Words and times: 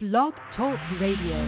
Blog 0.00 0.32
Talk 0.56 0.78
Radio. 1.00 1.42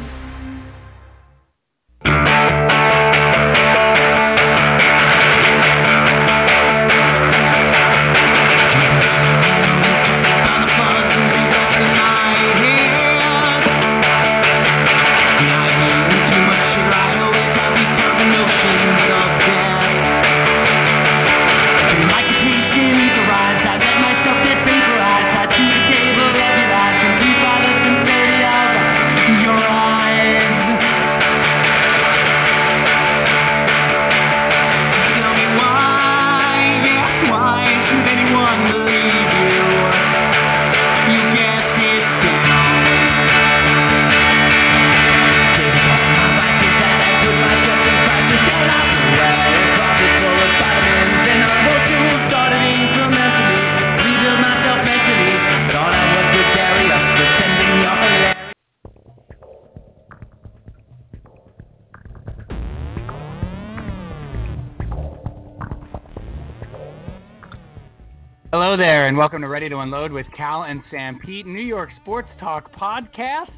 And 69.11 69.19
welcome 69.19 69.43
to 69.43 69.49
Ready 69.49 69.69
to 69.69 69.81
Unload 69.81 70.13
with 70.13 70.27
Cal 70.37 70.63
and 70.63 70.85
Sanpete, 70.85 71.45
New 71.45 71.59
York 71.59 71.91
Sports 72.01 72.29
Talk 72.39 72.73
Podcast, 72.73 73.51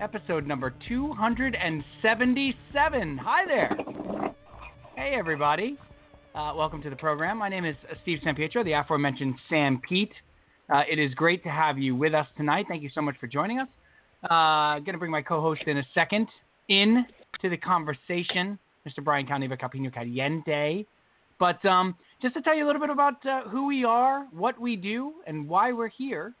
episode 0.00 0.44
number 0.44 0.74
277. 0.88 3.18
Hi 3.18 3.46
there. 3.46 3.78
Hey, 4.96 5.14
everybody. 5.16 5.78
Uh, 6.34 6.52
welcome 6.56 6.82
to 6.82 6.90
the 6.90 6.96
program. 6.96 7.38
My 7.38 7.48
name 7.48 7.64
is 7.64 7.76
Steve 8.02 8.18
Sampietro, 8.26 8.64
the 8.64 8.72
aforementioned 8.72 9.36
Sanpete. 9.48 10.10
Uh, 10.68 10.82
it 10.90 10.98
is 10.98 11.14
great 11.14 11.44
to 11.44 11.48
have 11.48 11.78
you 11.78 11.94
with 11.94 12.12
us 12.12 12.26
tonight. 12.36 12.66
Thank 12.68 12.82
you 12.82 12.90
so 12.92 13.00
much 13.00 13.14
for 13.20 13.28
joining 13.28 13.60
us. 13.60 13.68
Uh, 14.24 14.80
going 14.80 14.94
to 14.94 14.98
bring 14.98 15.12
my 15.12 15.22
co-host 15.22 15.62
in 15.68 15.78
a 15.78 15.86
second 15.94 16.26
in 16.66 17.06
to 17.40 17.48
the 17.48 17.56
conversation, 17.56 18.58
Mr. 18.84 19.04
Brian 19.04 19.28
Calneva 19.28 19.56
Capino 19.56 19.94
Caliente. 19.94 20.84
But 21.38 21.64
um, 21.64 21.94
just 22.22 22.34
to 22.34 22.42
tell 22.42 22.56
you 22.56 22.64
a 22.64 22.66
little 22.66 22.80
bit 22.80 22.90
about 22.90 23.24
uh, 23.26 23.42
who 23.48 23.66
we 23.66 23.84
are, 23.84 24.26
what 24.32 24.60
we 24.60 24.76
do, 24.76 25.14
and 25.26 25.48
why 25.48 25.72
we're 25.72 25.88
here. 25.88 26.34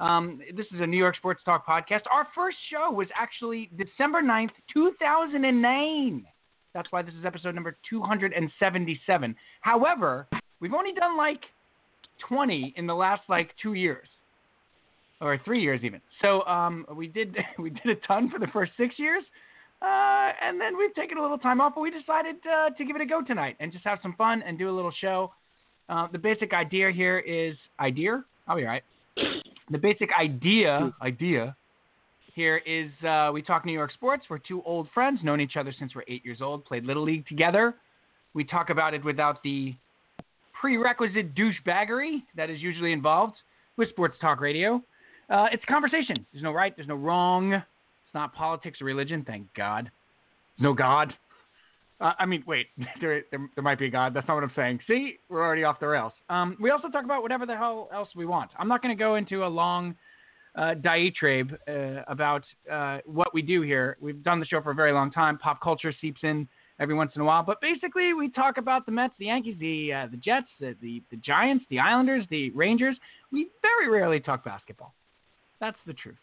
Um, 0.00 0.40
this 0.56 0.66
is 0.74 0.80
a 0.80 0.86
New 0.86 0.96
York 0.96 1.16
Sports 1.16 1.40
Talk 1.44 1.66
podcast. 1.66 2.00
Our 2.10 2.26
first 2.34 2.56
show 2.70 2.90
was 2.90 3.06
actually 3.14 3.70
December 3.76 4.22
9th, 4.22 4.50
2009. 4.72 6.26
That's 6.74 6.90
why 6.90 7.02
this 7.02 7.14
is 7.14 7.24
episode 7.24 7.54
number 7.54 7.76
277. 7.88 9.36
However, 9.60 10.26
we've 10.58 10.74
only 10.74 10.92
done 10.92 11.16
like 11.16 11.40
20 12.28 12.74
in 12.76 12.86
the 12.86 12.94
last 12.94 13.22
like 13.28 13.50
two 13.62 13.74
years 13.74 14.08
or 15.20 15.40
three 15.44 15.62
years 15.62 15.80
even. 15.84 16.00
So 16.20 16.42
um, 16.46 16.84
we 16.94 17.06
did 17.06 17.36
we 17.58 17.70
did 17.70 17.86
a 17.86 18.06
ton 18.06 18.30
for 18.30 18.40
the 18.40 18.48
first 18.48 18.72
six 18.76 18.98
years, 18.98 19.22
uh, 19.84 20.32
and 20.42 20.60
then 20.60 20.76
we've 20.78 20.94
taken 20.94 21.18
a 21.18 21.22
little 21.22 21.38
time 21.38 21.60
off. 21.60 21.74
But 21.74 21.82
we 21.82 21.90
decided 21.90 22.36
uh, 22.46 22.70
to 22.70 22.84
give 22.84 22.96
it 22.96 23.02
a 23.02 23.06
go 23.06 23.22
tonight 23.22 23.56
and 23.60 23.72
just 23.72 23.84
have 23.84 23.98
some 24.02 24.14
fun 24.16 24.42
and 24.46 24.58
do 24.58 24.70
a 24.70 24.74
little 24.74 24.92
show. 25.00 25.32
Uh, 25.88 26.08
the 26.10 26.18
basic 26.18 26.52
idea 26.54 26.90
here 26.90 27.18
is 27.18 27.54
idea. 27.78 28.24
I'll 28.48 28.56
be 28.56 28.64
right. 28.64 28.82
The 29.70 29.78
basic 29.78 30.10
idea 30.20 30.92
idea 31.00 31.56
here 32.34 32.58
is 32.66 32.90
uh, 33.02 33.30
we 33.32 33.40
talk 33.40 33.64
New 33.64 33.72
York 33.72 33.92
sports. 33.92 34.24
We're 34.28 34.36
two 34.36 34.62
old 34.64 34.88
friends, 34.92 35.20
known 35.22 35.40
each 35.40 35.56
other 35.56 35.74
since 35.78 35.94
we're 35.94 36.04
eight 36.06 36.22
years 36.22 36.42
old, 36.42 36.66
played 36.66 36.84
little 36.84 37.02
league 37.02 37.26
together. 37.26 37.74
We 38.34 38.44
talk 38.44 38.68
about 38.68 38.92
it 38.92 39.02
without 39.02 39.42
the 39.42 39.74
prerequisite 40.60 41.34
douchebaggery 41.34 42.24
that 42.36 42.50
is 42.50 42.60
usually 42.60 42.92
involved 42.92 43.36
with 43.78 43.88
sports 43.88 44.16
talk 44.20 44.38
radio. 44.42 44.82
Uh, 45.30 45.46
it's 45.50 45.64
conversation. 45.64 46.26
There's 46.30 46.44
no 46.44 46.52
right. 46.52 46.76
There's 46.76 46.88
no 46.88 46.96
wrong. 46.96 47.62
It's 48.14 48.20
not 48.20 48.32
politics 48.32 48.80
or 48.80 48.84
religion. 48.84 49.24
Thank 49.26 49.52
God. 49.54 49.90
No 50.60 50.72
God. 50.72 51.12
Uh, 52.00 52.12
I 52.16 52.26
mean, 52.26 52.44
wait. 52.46 52.68
There, 53.00 53.24
there, 53.32 53.50
there 53.56 53.64
might 53.64 53.80
be 53.80 53.86
a 53.86 53.90
God. 53.90 54.14
That's 54.14 54.28
not 54.28 54.34
what 54.34 54.44
I'm 54.44 54.52
saying. 54.54 54.78
See, 54.86 55.18
we're 55.28 55.44
already 55.44 55.64
off 55.64 55.80
the 55.80 55.88
rails. 55.88 56.12
Um, 56.30 56.56
we 56.60 56.70
also 56.70 56.88
talk 56.90 57.04
about 57.04 57.22
whatever 57.22 57.44
the 57.44 57.56
hell 57.56 57.88
else 57.92 58.08
we 58.14 58.24
want. 58.24 58.52
I'm 58.56 58.68
not 58.68 58.82
going 58.82 58.96
to 58.96 58.98
go 58.98 59.16
into 59.16 59.44
a 59.44 59.48
long 59.48 59.96
uh, 60.54 60.74
diatribe 60.74 61.58
uh, 61.66 62.02
about 62.06 62.44
uh, 62.70 62.98
what 63.04 63.34
we 63.34 63.42
do 63.42 63.62
here. 63.62 63.96
We've 64.00 64.22
done 64.22 64.38
the 64.38 64.46
show 64.46 64.62
for 64.62 64.70
a 64.70 64.76
very 64.76 64.92
long 64.92 65.10
time. 65.10 65.36
Pop 65.36 65.60
culture 65.60 65.92
seeps 66.00 66.20
in 66.22 66.46
every 66.78 66.94
once 66.94 67.10
in 67.16 67.20
a 67.20 67.24
while, 67.24 67.42
but 67.42 67.60
basically 67.60 68.14
we 68.14 68.28
talk 68.30 68.58
about 68.58 68.86
the 68.86 68.92
Mets, 68.92 69.14
the 69.18 69.26
Yankees, 69.26 69.56
the 69.58 69.92
uh, 69.92 70.06
the 70.08 70.18
Jets, 70.18 70.46
the, 70.60 70.76
the 70.80 71.02
the 71.10 71.16
Giants, 71.16 71.64
the 71.68 71.80
Islanders, 71.80 72.24
the 72.30 72.50
Rangers. 72.50 72.96
We 73.32 73.48
very 73.60 73.88
rarely 73.88 74.20
talk 74.20 74.44
basketball. 74.44 74.94
That's 75.58 75.78
the 75.84 75.94
truth. 75.94 76.14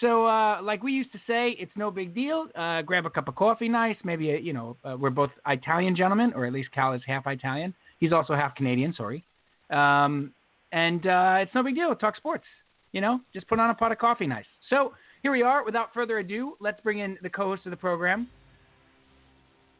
So, 0.00 0.26
uh, 0.26 0.60
like 0.62 0.82
we 0.82 0.92
used 0.92 1.12
to 1.12 1.18
say, 1.26 1.50
it's 1.58 1.72
no 1.76 1.90
big 1.90 2.14
deal. 2.14 2.46
Uh, 2.54 2.82
grab 2.82 3.06
a 3.06 3.10
cup 3.10 3.28
of 3.28 3.34
coffee, 3.34 3.68
nice. 3.68 3.96
Maybe 4.04 4.30
a, 4.30 4.38
you 4.38 4.52
know 4.52 4.76
uh, 4.84 4.96
we're 4.98 5.10
both 5.10 5.30
Italian 5.46 5.94
gentlemen, 5.94 6.32
or 6.34 6.46
at 6.46 6.52
least 6.52 6.72
Cal 6.72 6.92
is 6.92 7.02
half 7.06 7.26
Italian. 7.26 7.74
He's 8.00 8.12
also 8.12 8.34
half 8.34 8.54
Canadian. 8.54 8.94
Sorry. 8.94 9.24
Um, 9.70 10.32
and 10.72 11.06
uh, 11.06 11.36
it's 11.40 11.54
no 11.54 11.62
big 11.62 11.74
deal. 11.74 11.94
Talk 11.94 12.16
sports. 12.16 12.44
You 12.92 13.00
know, 13.00 13.20
just 13.32 13.48
put 13.48 13.58
on 13.58 13.70
a 13.70 13.74
pot 13.74 13.92
of 13.92 13.98
coffee, 13.98 14.26
nice. 14.26 14.44
So 14.68 14.92
here 15.22 15.32
we 15.32 15.42
are. 15.42 15.64
Without 15.64 15.94
further 15.94 16.18
ado, 16.18 16.56
let's 16.60 16.80
bring 16.82 16.98
in 16.98 17.16
the 17.22 17.30
co-host 17.30 17.62
of 17.64 17.70
the 17.70 17.76
program. 17.76 18.28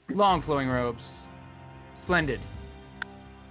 Long 0.08 0.42
flowing 0.42 0.68
robes, 0.68 1.00
splendid. 2.04 2.40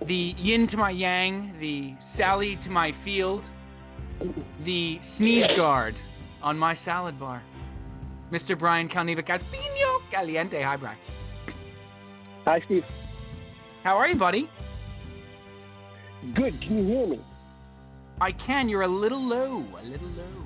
The 0.07 0.33
yin 0.37 0.67
to 0.69 0.77
my 0.77 0.89
yang, 0.89 1.55
the 1.59 1.93
Sally 2.17 2.57
to 2.63 2.69
my 2.71 2.91
field, 3.03 3.43
the 4.65 4.99
sneeze 5.17 5.45
guard 5.55 5.95
on 6.43 6.57
my 6.57 6.77
salad 6.85 7.19
bar. 7.19 7.41
Mr. 8.31 8.57
Brian 8.57 8.87
Calneva 8.87 9.25
Caspino 9.27 9.99
Caliente. 10.11 10.61
Hi, 10.61 10.77
Brian. 10.77 10.97
Hi, 12.45 12.61
Steve. 12.65 12.83
How 13.83 13.97
are 13.97 14.07
you, 14.07 14.17
buddy? 14.17 14.49
Good. 16.35 16.59
Can 16.61 16.77
you 16.77 16.85
hear 16.85 17.07
me? 17.07 17.19
I 18.21 18.31
can. 18.31 18.69
You're 18.69 18.83
a 18.83 18.87
little 18.87 19.21
low. 19.21 19.65
A 19.81 19.83
little 19.85 20.07
low. 20.09 20.43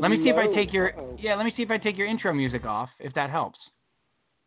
Let 0.00 0.10
me 0.10 0.16
see 0.24 0.30
if 0.30 0.36
I 0.36 0.52
take 0.52 0.72
your 0.72 0.98
Uh-oh. 0.98 1.16
yeah. 1.20 1.36
Let 1.36 1.44
me 1.44 1.52
see 1.56 1.62
if 1.62 1.70
I 1.70 1.78
take 1.78 1.96
your 1.96 2.08
intro 2.08 2.34
music 2.34 2.64
off. 2.64 2.88
If 2.98 3.14
that 3.14 3.30
helps. 3.30 3.58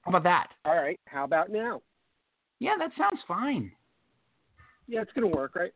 How 0.01 0.09
about 0.09 0.23
that? 0.23 0.47
All 0.65 0.75
right. 0.75 0.99
How 1.05 1.23
about 1.23 1.49
now? 1.49 1.81
Yeah, 2.59 2.75
that 2.77 2.91
sounds 2.97 3.21
fine. 3.25 3.71
Yeah, 4.87 5.01
it's 5.01 5.11
gonna 5.13 5.27
work, 5.27 5.55
right? 5.55 5.71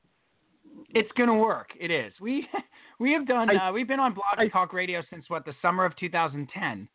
It's 0.89 1.11
gonna 1.17 1.35
work. 1.38 1.69
It 1.79 1.91
is. 1.91 2.13
We 2.22 2.47
we 3.00 3.11
have 3.13 3.28
done. 3.28 3.50
I- 3.50 3.69
uh, 3.69 3.72
we've 3.72 3.88
been 3.88 4.00
on 4.00 4.13
Blog 4.13 4.38
I- 4.38 4.47
Talk 4.47 4.73
Radio 4.73 5.01
since 5.09 5.25
what 5.29 5.45
the 5.45 5.53
summer 5.61 5.85
of 5.85 5.95
2010, 5.97 6.88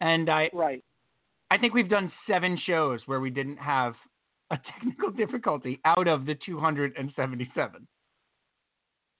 and 0.00 0.30
I 0.30 0.50
Right. 0.52 0.84
I 1.50 1.58
think 1.58 1.74
we've 1.74 1.88
done 1.88 2.10
seven 2.26 2.58
shows 2.66 3.00
where 3.06 3.20
we 3.20 3.30
didn't 3.30 3.58
have 3.58 3.94
a 4.50 4.58
technical 4.72 5.10
difficulty 5.10 5.80
out 5.84 6.08
of 6.08 6.26
the 6.26 6.34
277. 6.46 7.86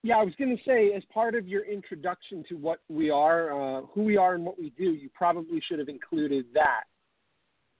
Yeah, 0.02 0.16
I 0.18 0.22
was 0.24 0.34
gonna 0.38 0.56
say, 0.66 0.92
as 0.92 1.02
part 1.12 1.34
of 1.34 1.48
your 1.48 1.64
introduction 1.64 2.44
to 2.50 2.56
what 2.56 2.80
we 2.88 3.08
are, 3.10 3.52
uh, 3.78 3.82
who 3.94 4.02
we 4.02 4.16
are, 4.18 4.34
and 4.34 4.44
what 4.44 4.58
we 4.58 4.70
do, 4.70 4.92
you 4.92 5.08
probably 5.14 5.60
should 5.66 5.78
have 5.78 5.88
included 5.88 6.44
that. 6.54 6.82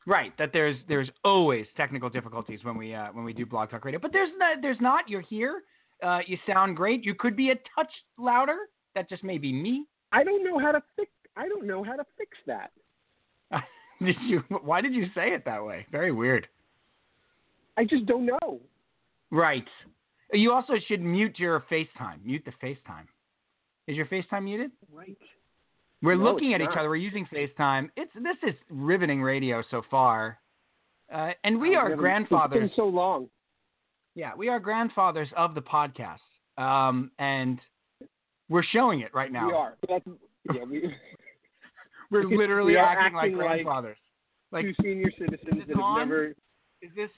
Right, 0.06 0.37
that 0.38 0.50
there's 0.52 0.76
there's 0.88 1.10
always 1.25 1.66
technical 1.76 2.08
difficulties 2.10 2.60
when 2.62 2.76
we 2.76 2.94
uh, 2.94 3.08
when 3.12 3.25
we 3.25 3.32
do 3.32 3.44
Blog 3.46 3.70
Talk 3.70 3.84
Radio, 3.84 3.98
but 4.00 4.12
there's 4.12 4.30
not, 4.38 4.58
there's 4.62 4.80
not. 4.80 5.08
You're 5.08 5.20
here. 5.22 5.62
Uh, 6.02 6.19
you 6.26 6.37
sound 6.46 6.76
great. 6.76 7.05
You 7.05 7.14
could 7.14 7.37
be 7.37 7.50
a 7.50 7.55
touch 7.75 7.91
louder. 8.19 8.56
That 8.94 9.08
just 9.08 9.25
may 9.25 9.38
be 9.38 9.52
me. 9.52 9.85
I 10.12 10.23
don't 10.25 10.44
know 10.44 10.58
how 10.58 10.73
to 10.73 10.82
fix. 10.96 11.11
I 11.37 11.49
don't 11.49 11.67
know 11.67 11.82
how 11.82 11.96
to 11.96 12.05
fix 12.17 12.31
that. 12.46 12.70
did 14.05 14.17
you? 14.23 14.43
Why 14.62 14.81
did 14.81 14.94
you 14.94 15.06
say 15.14 15.29
it 15.32 15.44
that 15.44 15.64
way? 15.64 15.87
Very 15.91 16.12
weird. 16.12 16.46
I 17.76 17.85
just 17.85 18.06
don't 18.06 18.26
know. 18.26 18.61
Right. 19.31 19.67
You 20.32 20.52
also 20.52 20.75
should 20.87 21.00
mute 21.00 21.38
your 21.38 21.64
FaceTime. 21.70 22.25
Mute 22.25 22.44
the 22.44 22.52
FaceTime. 22.64 23.06
Is 23.88 23.97
your 23.97 24.06
FaceTime 24.06 24.44
muted? 24.44 24.70
Right. 24.93 25.17
We're 26.02 26.14
No, 26.17 26.25
looking 26.25 26.55
at 26.55 26.61
it's 26.61 26.70
each 26.73 26.79
other. 26.79 26.88
We're 26.88 26.97
using 26.97 27.26
FaceTime. 27.32 27.88
It's 27.97 28.12
this 28.14 28.37
is 28.49 28.55
riveting 28.70 29.23
radio 29.23 29.62
so 29.70 29.82
far. 29.90 30.38
Uh, 31.12 31.31
and 31.43 31.61
we 31.61 31.75
are 31.75 31.85
haven't- 31.85 31.99
grandfathers. 31.99 32.62
It's 32.64 32.76
been 32.76 32.85
so 32.85 32.88
long. 32.88 33.29
Yeah, 34.14 34.32
we 34.37 34.49
are 34.49 34.61
grandfathers 34.61 35.28
of 35.37 35.55
the 35.55 35.62
podcast. 35.62 36.19
Um, 36.56 37.11
and 37.19 37.58
we're 38.49 38.62
showing 38.62 39.00
it 39.00 39.12
right 39.14 39.32
now. 39.32 39.46
We 39.49 39.52
are. 39.55 39.75
That's 39.88 40.05
Yeah, 40.55 40.64
we, 40.64 40.94
We're 42.11 42.25
literally 42.37 42.72
We 42.72 42.78
acting, 42.78 43.14
like 43.14 43.25
acting 43.25 43.38
like 43.38 43.46
grandfathers. 43.46 43.96
Like, 44.52 44.66
two 44.66 44.75
senior 44.82 45.11
citizens 45.19 45.62
that 45.66 45.69
have 45.69 45.81
on? 45.81 45.99
never. 46.00 46.26
is 46.82 46.90
this? 46.94 47.11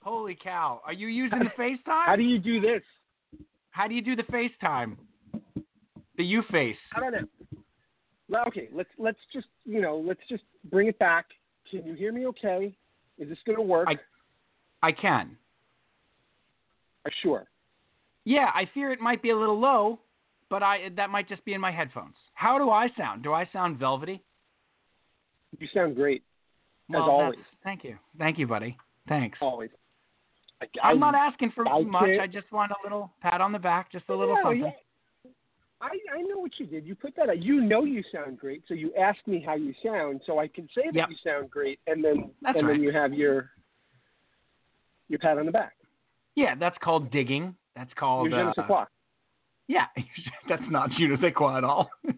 Holy 0.00 0.38
cow! 0.40 0.80
Are 0.86 0.92
you 0.92 1.08
using 1.08 1.40
the 1.40 1.50
FaceTime? 1.60 2.06
How 2.06 2.14
do 2.14 2.22
you 2.22 2.38
do 2.38 2.60
this? 2.60 2.82
How 3.70 3.88
do 3.88 3.94
you 3.94 4.00
do 4.02 4.14
the 4.14 4.22
FaceTime? 4.22 4.96
The 6.16 6.24
U 6.24 6.42
face. 6.52 6.76
I 6.94 7.00
don't 7.00 7.12
know. 7.12 7.18
Well, 8.30 8.44
Okay, 8.46 8.68
let's 8.72 8.88
let's 8.98 9.18
just 9.32 9.48
you 9.64 9.80
know 9.82 9.98
let's 9.98 10.20
just 10.30 10.44
bring 10.70 10.86
it 10.86 10.98
back. 11.00 11.26
Can 11.68 11.84
you 11.84 11.94
hear 11.94 12.12
me? 12.12 12.24
Okay. 12.26 12.72
Is 13.18 13.28
this 13.28 13.38
going 13.44 13.56
to 13.56 13.62
work? 13.62 13.88
I- 13.88 13.98
I 14.86 14.92
can. 14.92 15.36
Sure. 17.22 17.46
Yeah, 18.24 18.50
I 18.54 18.68
fear 18.74 18.90
it 18.92 19.00
might 19.00 19.22
be 19.22 19.30
a 19.30 19.36
little 19.36 19.58
low, 19.58 20.00
but 20.50 20.62
I 20.62 20.88
that 20.96 21.10
might 21.10 21.28
just 21.28 21.44
be 21.44 21.54
in 21.54 21.60
my 21.60 21.70
headphones. 21.70 22.14
How 22.34 22.58
do 22.58 22.70
I 22.70 22.88
sound? 22.96 23.22
Do 23.22 23.32
I 23.32 23.48
sound 23.52 23.78
velvety? 23.78 24.22
You 25.58 25.68
sound 25.72 25.94
great 25.96 26.22
Well, 26.88 27.02
as 27.02 27.08
always. 27.08 27.38
Thank 27.64 27.84
you. 27.84 27.96
Thank 28.18 28.38
you, 28.38 28.46
buddy. 28.46 28.76
Thanks. 29.08 29.38
Always. 29.40 29.70
I, 30.60 30.66
I'm 30.88 30.98
not 30.98 31.14
asking 31.14 31.52
for 31.54 31.68
I 31.68 31.82
much. 31.82 32.04
can't- 32.06 32.20
I 32.20 32.26
just 32.26 32.50
want 32.50 32.72
a 32.72 32.76
little 32.82 33.12
pat 33.20 33.40
on 33.40 33.52
the 33.52 33.58
back, 33.58 33.92
just 33.92 34.08
a 34.08 34.14
little 34.14 34.34
Yeah, 34.36 34.42
something. 34.42 34.60
yeah. 34.62 34.70
I, 35.82 35.90
I 36.18 36.22
know 36.22 36.38
what 36.38 36.52
you 36.58 36.64
did. 36.66 36.86
You 36.86 36.94
put 36.94 37.14
that 37.16 37.28
out. 37.28 37.42
You 37.42 37.60
know 37.60 37.84
you 37.84 38.02
sound 38.10 38.38
great, 38.38 38.62
so 38.66 38.72
you 38.74 38.92
ask 38.94 39.18
me 39.26 39.42
how 39.44 39.54
you 39.54 39.74
sound, 39.84 40.22
so 40.26 40.38
I 40.38 40.48
can 40.48 40.66
say 40.74 40.82
that 40.86 40.94
Yep. 40.94 41.08
you 41.10 41.16
sound 41.22 41.50
great, 41.50 41.78
and 41.86 42.02
then 42.02 42.30
That's 42.42 42.56
and 42.58 42.66
right. 42.66 42.72
then 42.74 42.82
you 42.82 42.90
have 42.92 43.12
your 43.12 43.50
your 45.08 45.18
pat 45.18 45.36
on 45.38 45.46
the 45.46 45.52
back. 45.52 45.75
Yeah, 46.36 46.54
that's 46.54 46.76
called 46.82 47.10
digging. 47.10 47.54
That's 47.74 47.92
called. 47.98 48.32
Uh, 48.32 48.52
yeah, 49.68 49.86
that's 50.48 50.62
not 50.70 50.90
je 50.96 51.06
ne 51.08 51.16
sais 51.20 51.32
quoi 51.34 51.56
at 51.58 51.64
all. 51.64 51.90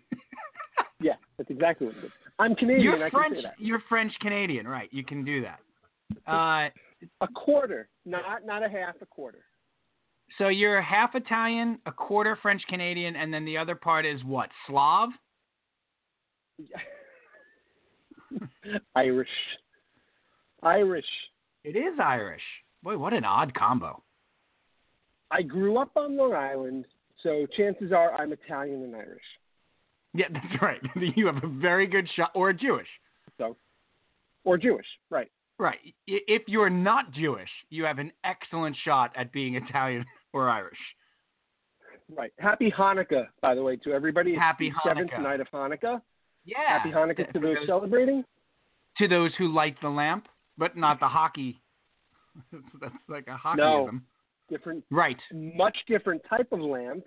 Yeah, 1.01 1.13
that's 1.37 1.49
exactly 1.49 1.87
what 1.87 1.97
it 1.99 2.07
is. 2.07 2.11
I'm 2.41 2.57
Canadian. 2.57 2.83
you're 2.83 3.05
I 3.07 3.11
French. 3.11 3.35
can 3.35 3.37
say 3.37 3.43
that. 3.43 3.55
You're 3.61 3.81
French 3.89 4.13
Canadian, 4.21 4.67
right? 4.67 4.89
You 4.93 5.05
can 5.05 5.25
do 5.25 5.43
that. 5.43 5.61
Uh, 6.27 6.71
A 7.21 7.29
quarter, 7.37 7.89
not 8.05 8.45
not 8.45 8.65
a 8.65 8.69
half, 8.69 8.97
a 9.01 9.07
quarter. 9.07 9.39
so 10.39 10.49
you're 10.49 10.81
half 10.83 11.15
Italian, 11.15 11.79
a 11.87 11.93
quarter 11.93 12.37
French 12.43 12.63
Canadian, 12.69 13.15
and 13.15 13.33
then 13.33 13.45
the 13.45 13.57
other 13.57 13.77
part 13.77 14.05
is 14.07 14.25
what? 14.25 14.51
Slav? 14.67 15.11
Irish. 18.97 19.29
Irish. 20.65 21.07
It 21.63 21.77
is 21.77 21.99
Irish. 22.03 22.43
Boy, 22.83 22.99
what 22.99 23.13
an 23.13 23.25
odd 23.25 23.55
combo. 23.55 24.03
I 25.31 25.43
grew 25.43 25.79
up 25.79 25.91
on 25.97 26.17
Long 26.17 26.35
Island, 26.35 26.87
so 27.23 27.47
chances 27.57 27.93
are 27.93 28.15
I'm 28.15 28.33
Italian 28.33 28.83
and 28.83 28.95
Irish. 28.97 29.23
Yeah, 30.15 30.27
that's 30.33 30.63
right. 30.63 30.81
you 31.17 31.27
have 31.27 31.43
a 31.43 31.49
very 31.49 31.87
good 31.87 32.09
shot, 32.17 32.31
or 32.35 32.53
Jewish. 32.53 32.89
So, 33.39 33.57
or 34.45 34.57
Jewish, 34.59 34.87
right? 35.11 35.31
Right. 35.59 35.79
If 36.07 36.43
you're 36.47 36.71
not 36.71 37.13
Jewish, 37.13 37.49
you 37.69 37.85
have 37.85 37.99
an 37.99 38.13
excellent 38.25 38.77
shot 38.85 39.13
at 39.17 39.33
being 39.33 39.57
Italian 39.57 40.05
or 40.33 40.49
Irish. 40.49 40.79
Right. 42.17 42.33
Happy 42.39 42.73
Hanukkah, 42.77 43.27
by 43.43 43.55
the 43.55 43.63
way, 43.63 43.77
to 43.77 43.93
everybody. 43.93 44.35
Happy 44.35 44.71
the 44.71 44.89
seventh 44.89 45.11
night 45.21 45.41
of 45.41 45.49
Hanukkah. 45.53 46.01
Yeah. 46.45 46.57
Happy 46.67 46.91
Hanukkah 46.91 47.31
to 47.33 47.39
those 47.39 47.57
those- 47.57 47.67
celebrating. 47.67 48.25
to 48.99 49.09
those 49.09 49.33
who 49.37 49.53
light 49.53 49.77
the 49.83 49.89
lamp, 49.91 50.27
but 50.57 50.77
not 50.77 51.01
the 51.01 51.09
hockey. 51.09 51.61
That's 52.81 52.95
like 53.09 53.27
a 53.27 53.37
hockeyism. 53.37 53.57
No. 53.59 53.91
Different, 54.49 54.85
Right. 54.91 55.19
much 55.33 55.77
different 55.87 56.23
type 56.29 56.49
of 56.53 56.61
lamp, 56.61 57.05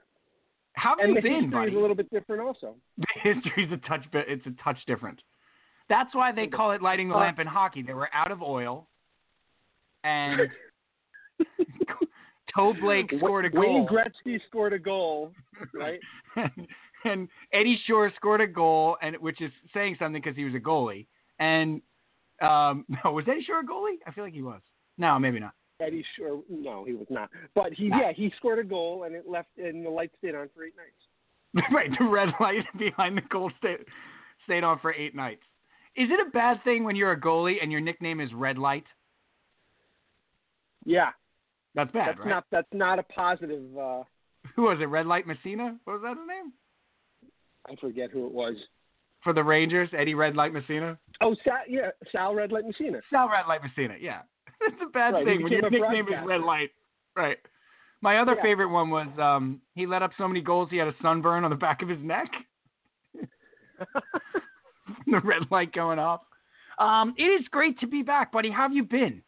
How 0.74 0.92
have 0.92 1.00
and 1.00 1.10
you 1.10 1.16
the 1.16 1.22
been, 1.22 1.50
buddy? 1.50 1.72
is 1.72 1.78
a 1.78 1.80
little 1.80 1.96
bit 1.96 2.10
different 2.12 2.42
also. 2.42 2.76
The 2.98 3.06
history's 3.34 3.72
a 3.72 3.78
touch 3.88 4.04
bit. 4.12 4.26
It's 4.30 4.46
a 4.46 4.52
touch 4.64 4.78
different. 4.86 5.22
That's 5.90 6.14
why 6.16 6.32
they 6.32 6.48
call 6.48 6.72
it 6.72 6.82
lighting 6.82 7.10
the 7.10 7.16
Uh, 7.16 7.20
lamp 7.20 7.40
in 7.40 7.48
hockey. 7.48 7.82
They 7.82 7.94
were 7.94 8.10
out 8.14 8.32
of 8.32 8.42
oil, 8.42 8.88
and 10.04 10.42
Toe 12.56 12.74
Blake 12.80 13.12
scored 13.18 13.46
a 13.46 13.50
goal. 13.50 13.62
Wayne. 13.62 13.88
Gretzky 13.88 14.40
scored 14.48 14.74
a 14.74 14.80
goal, 14.80 15.32
right? 15.74 16.00
and 17.06 17.28
Eddie 17.54 17.80
Shore 17.88 18.12
scored 18.16 18.42
a 18.42 18.48
goal, 18.48 18.98
and 19.02 19.16
which 19.18 19.42
is 19.42 19.52
saying 19.74 19.96
something 20.00 20.22
because 20.22 20.36
he 20.36 20.44
was 20.46 20.54
a 20.54 20.60
goalie. 20.60 21.08
And 21.40 21.82
um, 22.42 22.86
no, 23.04 23.12
was 23.14 23.26
Eddie 23.28 23.44
Shore 23.44 23.60
a 23.62 23.66
goalie? 23.66 23.98
I 24.06 24.12
feel 24.12 24.24
like 24.24 24.34
he 24.34 24.42
was. 24.42 24.62
No, 24.98 25.18
maybe 25.18 25.40
not. 25.40 25.54
Eddie 25.82 26.06
Shore, 26.18 26.44
no, 26.50 26.84
he 26.86 26.94
was 26.94 27.08
not. 27.10 27.30
But 27.56 27.74
he, 27.74 27.86
yeah, 27.88 28.12
he 28.16 28.32
scored 28.38 28.60
a 28.60 28.64
goal, 28.64 29.04
and 29.04 29.16
it 29.16 29.28
left, 29.28 29.50
and 29.58 29.86
the 29.86 29.90
light 29.90 30.12
stayed 30.20 30.36
on 30.36 30.50
for 30.56 30.64
eight 30.64 30.74
nights. 30.78 31.68
right, 31.74 31.90
the 32.00 32.06
red 32.06 32.30
light 32.40 32.64
behind 32.78 33.18
the 33.18 33.22
goal 33.30 33.52
stayed 33.58 33.80
stayed 34.46 34.64
on 34.64 34.80
for 34.80 34.94
eight 34.94 35.16
nights. 35.16 35.42
Is 35.96 36.10
it 36.10 36.26
a 36.26 36.30
bad 36.32 36.64
thing 36.64 36.84
when 36.84 36.96
you're 36.96 37.12
a 37.12 37.20
goalie 37.20 37.58
and 37.62 37.72
your 37.72 37.82
nickname 37.82 38.22
is 38.22 38.32
Red 38.34 38.58
Light? 38.58 38.86
Yeah, 40.86 41.10
That's 41.76 41.92
bad, 41.92 42.10
that's 42.10 42.20
right? 42.20 42.30
not 42.30 42.46
that's 42.52 42.68
not 42.74 42.98
a 43.00 43.04
positive. 43.04 43.64
uh 43.78 44.04
Who 44.56 44.64
was 44.64 44.78
it? 44.82 44.86
Red 44.86 45.06
Light 45.06 45.28
Messina? 45.28 45.78
What 45.84 45.94
was 45.94 46.02
that 46.04 46.18
his 46.18 46.28
name? 46.28 46.54
I 47.70 47.76
forget 47.80 48.10
who 48.12 48.26
it 48.26 48.32
was. 48.32 48.56
For 49.24 49.34
the 49.34 49.44
Rangers, 49.44 49.90
Eddie 49.96 50.16
Red 50.16 50.36
Light 50.36 50.52
Messina. 50.52 50.98
Oh, 51.22 51.36
Sal, 51.44 51.60
yeah, 51.70 51.90
Sal 52.12 52.34
Red 52.34 52.52
Light 52.52 52.66
Messina. 52.66 53.02
Sal 53.12 53.30
Red 53.30 53.46
Light 53.48 53.62
Messina. 53.62 53.96
Yeah, 54.02 54.22
it's 54.62 54.82
a 54.82 54.90
bad 54.92 55.14
Right, 55.14 55.26
thing 55.26 55.44
when 55.44 55.52
your 55.52 55.70
nickname 55.70 56.08
is 56.08 56.14
Red. 56.26 56.42
Light. 56.42 56.70
Right. 57.16 57.38
My 58.02 58.18
other 58.18 58.36
Yeah. 58.36 58.42
favorite 58.42 58.70
one 58.70 58.90
was 58.90 59.08
um, 59.20 59.62
he 59.76 59.86
let 59.86 60.02
up 60.02 60.12
so 60.18 60.28
many 60.28 60.42
goals 60.42 60.70
he 60.72 60.78
had 60.78 60.88
a 60.88 60.96
sunburn 61.02 61.44
on 61.44 61.50
the 61.50 61.56
back 61.56 61.82
of 61.82 61.90
his 61.90 62.00
neck. 62.02 62.30
the 65.08 65.20
red 65.24 65.44
light 65.52 65.74
going 65.74 66.00
off. 66.00 66.22
Um, 66.80 67.14
it 67.18 67.24
is 67.24 67.48
great 67.50 67.80
to 67.80 67.88
be 67.88 68.02
back, 68.02 68.32
buddy. 68.32 68.50
How 68.50 68.64
have 68.64 68.74
you 68.74 68.84
been? 68.84 69.22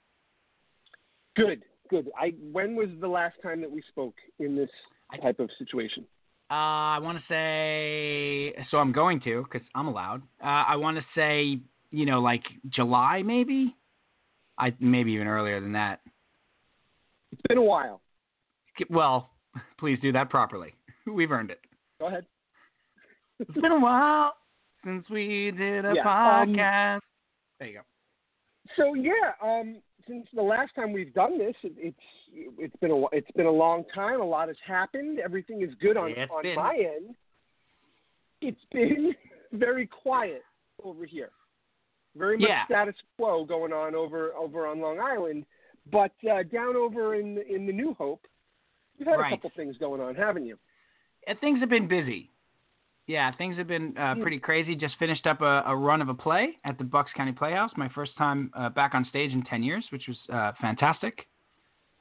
Good, 1.35 1.63
good. 1.89 2.09
I 2.19 2.33
when 2.51 2.75
was 2.75 2.89
the 2.99 3.07
last 3.07 3.35
time 3.43 3.61
that 3.61 3.71
we 3.71 3.81
spoke 3.89 4.15
in 4.39 4.55
this 4.55 4.69
type 5.21 5.39
of 5.39 5.49
situation? 5.57 6.05
Uh, 6.51 6.53
I 6.97 6.99
want 6.99 7.17
to 7.17 7.23
say, 7.27 8.53
so 8.69 8.77
I'm 8.77 8.91
going 8.91 9.19
to 9.21 9.43
because 9.43 9.65
I'm 9.73 9.87
allowed. 9.87 10.21
Uh, 10.41 10.47
I 10.67 10.75
want 10.75 10.97
to 10.97 11.03
say, 11.15 11.59
you 11.91 12.05
know, 12.05 12.21
like 12.21 12.43
July 12.69 13.23
maybe. 13.23 13.75
I 14.57 14.73
maybe 14.79 15.11
even 15.13 15.27
earlier 15.27 15.59
than 15.59 15.73
that. 15.73 16.01
It's 17.31 17.41
been 17.47 17.57
a 17.57 17.61
while. 17.63 18.01
Well, 18.89 19.29
please 19.79 19.99
do 20.01 20.11
that 20.11 20.29
properly. 20.29 20.73
We've 21.07 21.31
earned 21.31 21.51
it. 21.51 21.59
Go 21.99 22.07
ahead. 22.07 22.25
It's 23.39 23.51
been 23.59 23.71
a 23.71 23.79
while 23.79 24.33
since 24.85 25.05
we 25.09 25.51
did 25.51 25.85
a 25.85 25.93
Yeah, 25.95 26.01
um, 26.03 26.55
podcast. 26.55 26.99
there 27.59 27.67
you 27.67 27.73
go. 27.75 27.81
So 28.77 28.93
yeah, 28.93 29.33
um, 29.43 29.81
since 30.07 30.27
the 30.33 30.41
last 30.41 30.73
time 30.75 30.93
we've 30.93 31.13
done 31.13 31.37
this, 31.37 31.55
it, 31.63 31.73
it's 31.77 31.97
it's 32.57 32.75
been 32.77 32.91
a 32.91 33.05
it's 33.11 33.29
been 33.35 33.45
a 33.45 33.51
long 33.51 33.83
time. 33.93 34.21
A 34.21 34.25
lot 34.25 34.47
has 34.47 34.57
happened. 34.65 35.19
Everything 35.19 35.61
is 35.61 35.69
good 35.81 35.97
on 35.97 36.11
Yeah, 36.11 36.25
on 36.31 36.43
been. 36.43 36.55
my 36.55 36.75
end. 36.75 37.15
It's 38.41 38.59
been 38.71 39.13
very 39.51 39.87
quiet 39.87 40.43
over 40.83 41.05
here. 41.05 41.31
Very 42.15 42.37
much 42.37 42.49
Yeah. 42.49 42.65
status 42.65 42.95
quo 43.17 43.43
going 43.45 43.73
on 43.73 43.95
over 43.95 44.33
over 44.35 44.67
on 44.67 44.79
Long 44.79 44.99
Island, 44.99 45.45
but 45.91 46.11
uh, 46.29 46.43
down 46.43 46.75
over 46.75 47.15
in 47.15 47.39
in 47.49 47.65
the 47.65 47.73
New 47.73 47.93
Hope, 47.95 48.27
you've 48.97 49.07
had 49.07 49.19
Right. 49.19 49.33
a 49.33 49.35
couple 49.35 49.51
things 49.55 49.77
going 49.77 49.99
on, 50.01 50.13
haven't 50.15 50.45
you? 50.45 50.57
Uh, 51.27 51.33
things 51.41 51.59
have 51.59 51.69
been 51.69 51.87
busy. 51.87 52.29
Yeah, 53.07 53.31
things 53.33 53.57
have 53.57 53.67
been 53.67 53.97
uh, 53.97 54.13
Hmm. 54.15 54.21
pretty 54.21 54.39
crazy. 54.39 54.75
Just 54.75 54.95
finished 54.97 55.25
up 55.27 55.41
a, 55.41 55.63
a 55.65 55.75
run 55.75 56.01
of 56.01 56.09
a 56.09 56.13
play 56.13 56.57
at 56.63 56.77
the 56.77 56.83
Bucks 56.83 57.11
County 57.13 57.33
Playhouse. 57.33 57.71
My 57.75 57.89
first 57.89 58.15
time 58.15 58.51
uh, 58.53 58.69
back 58.69 58.93
on 58.95 59.03
stage 59.05 59.31
in 59.33 59.41
ten 59.43 59.63
years, 59.63 59.85
which 59.91 60.07
was 60.07 60.17
uh, 60.31 60.51
fantastic. 60.61 61.27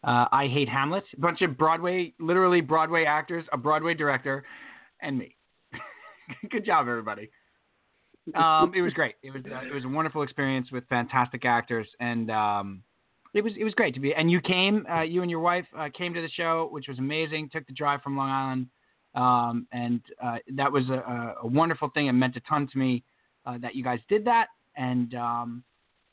Uh, 0.04 0.26
I 0.32 0.46
hate 0.48 0.68
Hamlet. 0.68 1.04
A 1.16 1.20
bunch 1.20 1.42
of 1.42 1.56
Broadway, 1.56 2.12
literally 2.18 2.60
Broadway 2.60 3.04
actors, 3.04 3.44
a 3.52 3.56
Broadway 3.56 3.94
director, 3.94 4.44
and 5.00 5.16
me. 5.16 5.36
Good 6.50 6.64
job, 6.64 6.86
everybody. 6.88 7.30
Um, 8.34 8.72
it 8.74 8.82
was 8.82 8.92
great. 8.92 9.16
It 9.22 9.32
was 9.32 9.42
uh, 9.44 9.66
it 9.66 9.74
was 9.74 9.84
a 9.84 9.88
wonderful 9.88 10.22
experience 10.22 10.70
with 10.70 10.84
fantastic 10.88 11.44
actors, 11.44 11.88
and 11.98 12.30
um, 12.30 12.82
it 13.34 13.42
was 13.42 13.52
it 13.58 13.64
was 13.64 13.74
great 13.74 13.94
to 13.94 14.00
be. 14.00 14.14
And 14.14 14.30
you 14.30 14.40
came, 14.40 14.86
uh, 14.90 15.02
you 15.02 15.22
and 15.22 15.30
your 15.30 15.40
wife 15.40 15.66
uh, 15.76 15.88
came 15.96 16.14
to 16.14 16.22
the 16.22 16.28
show, 16.28 16.68
which 16.70 16.86
was 16.88 16.98
amazing. 16.98 17.50
Took 17.52 17.66
the 17.66 17.72
drive 17.72 18.00
from 18.02 18.16
Long 18.16 18.30
Island, 18.30 18.66
um, 19.14 19.66
and 19.72 20.00
uh, 20.22 20.36
that 20.54 20.70
was 20.70 20.88
a, 20.88 21.34
a- 21.42 21.46
wonderful 21.46 21.90
thing. 21.90 22.06
It 22.06 22.12
meant 22.12 22.36
a 22.36 22.40
ton 22.40 22.68
to 22.72 22.78
me 22.78 23.02
uh, 23.44 23.58
that 23.58 23.74
you 23.74 23.82
guys 23.82 23.98
did 24.08 24.24
that, 24.26 24.48
and 24.76 25.14
um, 25.14 25.64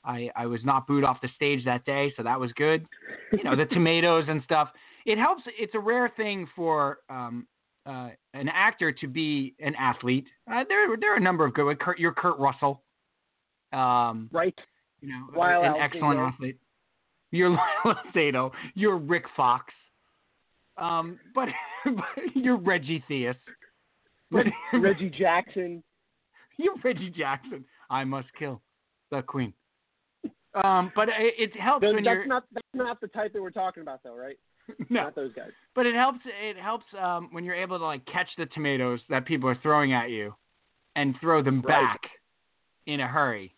I 0.04 0.32
I 0.36 0.48
was 0.48 0.62
not 0.63 0.88
booed 0.88 1.04
off 1.04 1.22
the 1.22 1.30
stage 1.36 1.63
that 1.66 1.86
day, 1.86 2.12
so 2.18 2.24
that 2.24 2.39
was 2.39 2.51
good. 2.54 2.86
You 3.32 3.44
know 3.44 3.56
the 3.56 3.66
tomatoes 3.72 4.25
and 4.28 4.42
stuff. 4.44 4.70
It 5.06 5.18
helps. 5.18 5.44
It's 5.58 5.75
a 5.75 5.80
rare 5.80 6.12
thing 6.18 6.48
for 6.56 7.00
um, 7.10 7.46
uh, 7.89 8.10
an 8.34 8.50
actor 8.50 8.91
to 8.91 9.08
be 9.08 9.55
an 9.60 9.74
athlete. 9.75 10.25
Uh, 10.51 10.63
there 10.67 10.96
there 10.98 11.13
are 11.13 11.17
a 11.17 11.22
number 11.22 11.46
of 11.46 11.53
good. 11.53 11.79
Kurt, 11.79 12.00
you're 12.00 12.13
Kurt 12.13 12.38
Russell. 12.38 12.84
Um, 13.74 14.29
Right? 14.31 14.58
you 15.01 15.10
know, 15.10 15.27
Lyle 15.38 15.63
an 15.63 15.81
excellent 15.81 16.19
athlete. 16.19 16.58
You're 17.31 17.50
Lyle. 18.15 18.51
You're 18.75 18.98
Rick 18.98 19.25
Fox. 19.36 19.74
Um, 20.77 21.19
but, 21.36 21.50
but 21.86 22.36
you're 22.36 22.58
Reggie 22.58 23.03
Theus. 23.10 23.36
Reg- 24.31 24.51
Reggie 24.74 25.10
Jackson. 25.10 25.84
You're 26.58 26.75
Reggie 26.84 27.10
Jackson. 27.10 27.63
I 27.89 28.03
must 28.03 28.27
kill 28.38 28.62
the 29.12 29.22
queen. 29.22 29.53
Um, 30.62 30.91
but 30.93 31.08
it, 31.08 31.34
it 31.38 31.60
helps 31.60 31.86
when 31.86 31.96
that's 31.96 32.05
you're 32.05 32.25
not 32.27 32.43
that's 32.51 32.67
not 32.74 33.00
the 33.00 33.08
type 33.08 33.31
that 33.31 33.41
we're 33.41 33.50
talking 33.50 33.81
about, 33.81 34.01
though, 34.03 34.15
right? 34.15 34.38
no, 34.90 35.04
Not 35.04 35.16
those 35.16 35.34
guys. 35.34 35.52
but 35.76 35.86
it 35.86 35.96
helps. 35.96 36.20
It 36.26 36.58
helps 36.58 36.86
um, 37.00 37.30
when 37.32 37.44
you're 37.44 37.56
able 37.56 37.78
to 37.80 37.86
like 37.86 38.06
catch 38.06 38.28
the 38.38 38.46
tomatoes 38.48 39.00
that 39.10 39.26
people 39.26 39.50
are 39.50 39.58
throwing 39.62 39.94
at 39.94 40.10
you, 40.10 40.34
and 40.96 41.16
throw 41.22 41.42
them 41.44 41.62
Right. 41.62 41.68
back 41.92 42.02
in 42.86 43.00
a 43.02 43.08
hurry. 43.08 43.56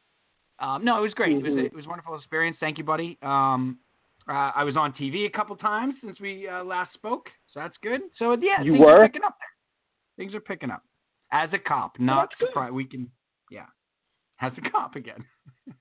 Um, 0.59 0.83
no, 0.85 0.97
it 0.97 1.01
was 1.01 1.13
great. 1.13 1.37
It 1.37 1.43
was 1.43 1.53
Mhm. 1.53 1.65
it 1.65 1.73
was 1.73 1.85
a 1.85 1.89
wonderful 1.89 2.15
experience. 2.15 2.57
Thank 2.59 2.77
you, 2.77 2.83
buddy. 2.83 3.17
Um, 3.21 3.79
uh, 4.27 4.51
I 4.55 4.63
was 4.63 4.77
on 4.77 4.93
TV 4.93 5.25
a 5.25 5.29
couple 5.29 5.55
times 5.55 5.95
since 6.03 6.19
we 6.19 6.47
uh, 6.47 6.63
last 6.63 6.93
spoke, 6.93 7.29
so 7.51 7.59
that's 7.59 7.75
good. 7.81 8.01
So 8.17 8.33
yeah, 8.39 8.61
You 8.61 8.73
things 8.73 8.85
are 8.87 9.01
picking 9.01 9.23
up 9.23 9.35
there. 9.39 9.47
Things 10.23 10.35
are 10.35 10.39
picking 10.41 10.69
up. 10.69 10.83
As 11.31 11.49
a 11.53 11.57
cop, 11.57 11.97
not 11.99 12.29
good. 12.37 12.49
surprised. 12.49 12.73
We 12.73 12.85
can, 12.85 13.09
yeah, 13.49 13.65
as 14.41 14.51
a 14.57 14.69
cop 14.69 14.95
again. 14.95 15.25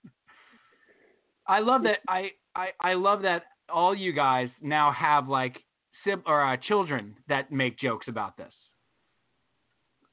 I 1.47 1.59
love 1.59 1.83
that. 1.83 1.99
I, 2.09 2.31
I 2.55 2.69
I 2.81 2.95
love 2.95 3.23
that 3.23 3.45
all 3.73 3.95
you 3.95 4.13
guys 4.13 4.49
now 4.61 4.93
have 4.93 5.29
like 5.29 5.59
sib- 6.05 6.23
or 6.27 6.45
uh, 6.45 6.57
children 6.69 7.15
that 7.29 7.51
make 7.53 7.79
jokes 7.79 8.07
about 8.09 8.37
this. 8.37 8.53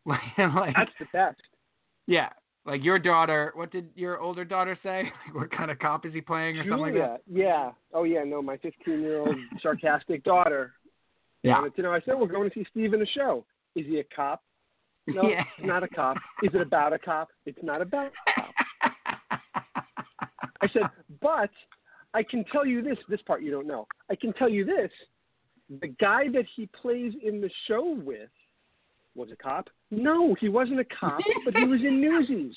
Like, 0.38 0.74
That's 0.76 0.92
the 1.00 1.06
best. 1.12 1.42
yeah, 2.08 2.30
like 2.66 2.82
your 2.84 2.98
daughter. 3.00 3.52
What 3.56 3.72
did 3.72 3.90
your 3.96 4.20
older 4.20 4.46
daughter 4.46 4.78
say? 4.82 5.04
Like, 5.28 5.36
what 5.36 5.52
kind 5.52 5.70
of 5.70 5.80
cop 5.80 6.06
is 6.06 6.14
he 6.14 6.22
playing 6.22 6.58
or 6.58 6.64
something 6.64 6.80
like 6.80 6.94
that? 6.94 7.22
Julia, 7.28 7.46
yeah. 7.46 7.72
Oh 7.94 8.04
yeah, 8.06 8.24
no, 8.26 8.42
my 8.42 8.56
15 8.58 9.02
year 9.02 9.20
old 9.20 9.36
sarcastic 9.62 10.24
daughter 10.24 10.74
Yeah. 11.44 11.60
wanted 11.60 11.76
to 11.76 11.82
know. 11.82 11.92
I 11.94 12.00
said 12.06 12.14
we're 12.18 12.28
going 12.28 12.50
to 12.50 12.54
see 12.54 12.66
Steve 12.72 12.94
in 12.94 13.02
a 13.02 13.06
show. 13.08 13.44
Is 13.76 13.86
he 13.86 14.00
a 14.00 14.04
cop? 14.16 14.42
No, 15.08 15.24
Yeah. 15.24 15.44
it's 15.58 15.68
not 15.68 15.84
a 15.84 15.88
cop. 15.90 16.18
Is 16.44 16.52
it 16.54 16.62
about 16.62 16.94
a 16.94 17.00
cop? 17.00 17.28
It's 17.46 17.60
not 17.62 17.82
about 17.82 18.08
a 18.08 18.12
cop. 18.42 18.54
I 20.62 20.68
said, 20.74 20.84
but 21.22 21.50
I 22.18 22.24
can 22.24 22.44
tell 22.52 22.66
you 22.66 22.82
this. 22.82 22.98
This 23.08 23.22
part 23.28 23.44
you 23.44 23.52
don't 23.52 23.68
know. 23.68 23.86
I 24.10 24.16
can 24.16 24.34
tell 24.34 24.50
you 24.50 24.66
this. 24.66 24.90
The 25.82 25.88
guy 25.88 26.24
that 26.34 26.46
he 26.56 26.68
plays 26.82 27.14
in 27.24 27.42
the 27.42 27.50
show 27.68 27.96
with 28.04 28.30
was 29.16 29.30
a 29.32 29.36
cop. 29.36 29.70
No, 29.92 30.36
he 30.40 30.50
wasn't 30.50 30.80
a 30.80 30.86
cop, 30.86 31.20
but 31.46 31.54
he 31.56 31.66
was 31.66 31.82
in 31.82 32.02
Newsies. 32.08 32.56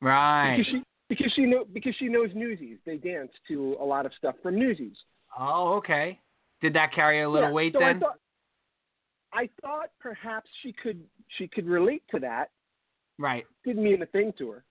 right. 0.00 0.56
Because 0.56 0.72
she 0.72 0.82
because 1.08 1.32
she 1.36 1.42
know 1.42 1.64
because 1.72 1.94
she 1.98 2.08
knows 2.08 2.30
Newsies. 2.34 2.78
They 2.86 2.96
dance 2.96 3.32
to 3.48 3.76
a 3.80 3.84
lot 3.84 4.06
of 4.06 4.12
stuff 4.16 4.34
from 4.42 4.58
Newsies. 4.58 4.96
Oh, 5.38 5.74
okay. 5.74 6.18
Did 6.62 6.72
that 6.74 6.92
carry 6.94 7.22
a 7.22 7.28
little 7.28 7.48
Yeah, 7.50 7.54
weight 7.54 7.72
so 7.74 7.80
then? 7.80 7.96
I 7.96 7.98
thought, 8.00 8.18
I 9.32 9.48
thought 9.60 9.90
perhaps 10.00 10.48
she 10.62 10.72
could 10.72 11.02
she 11.36 11.48
could 11.48 11.66
relate 11.66 12.02
to 12.12 12.18
that. 12.20 12.50
right. 13.18 13.44
Didn't 13.64 13.84
mean 13.84 14.00
a 14.02 14.06
thing 14.06 14.32
to 14.38 14.50
her, 14.52 14.64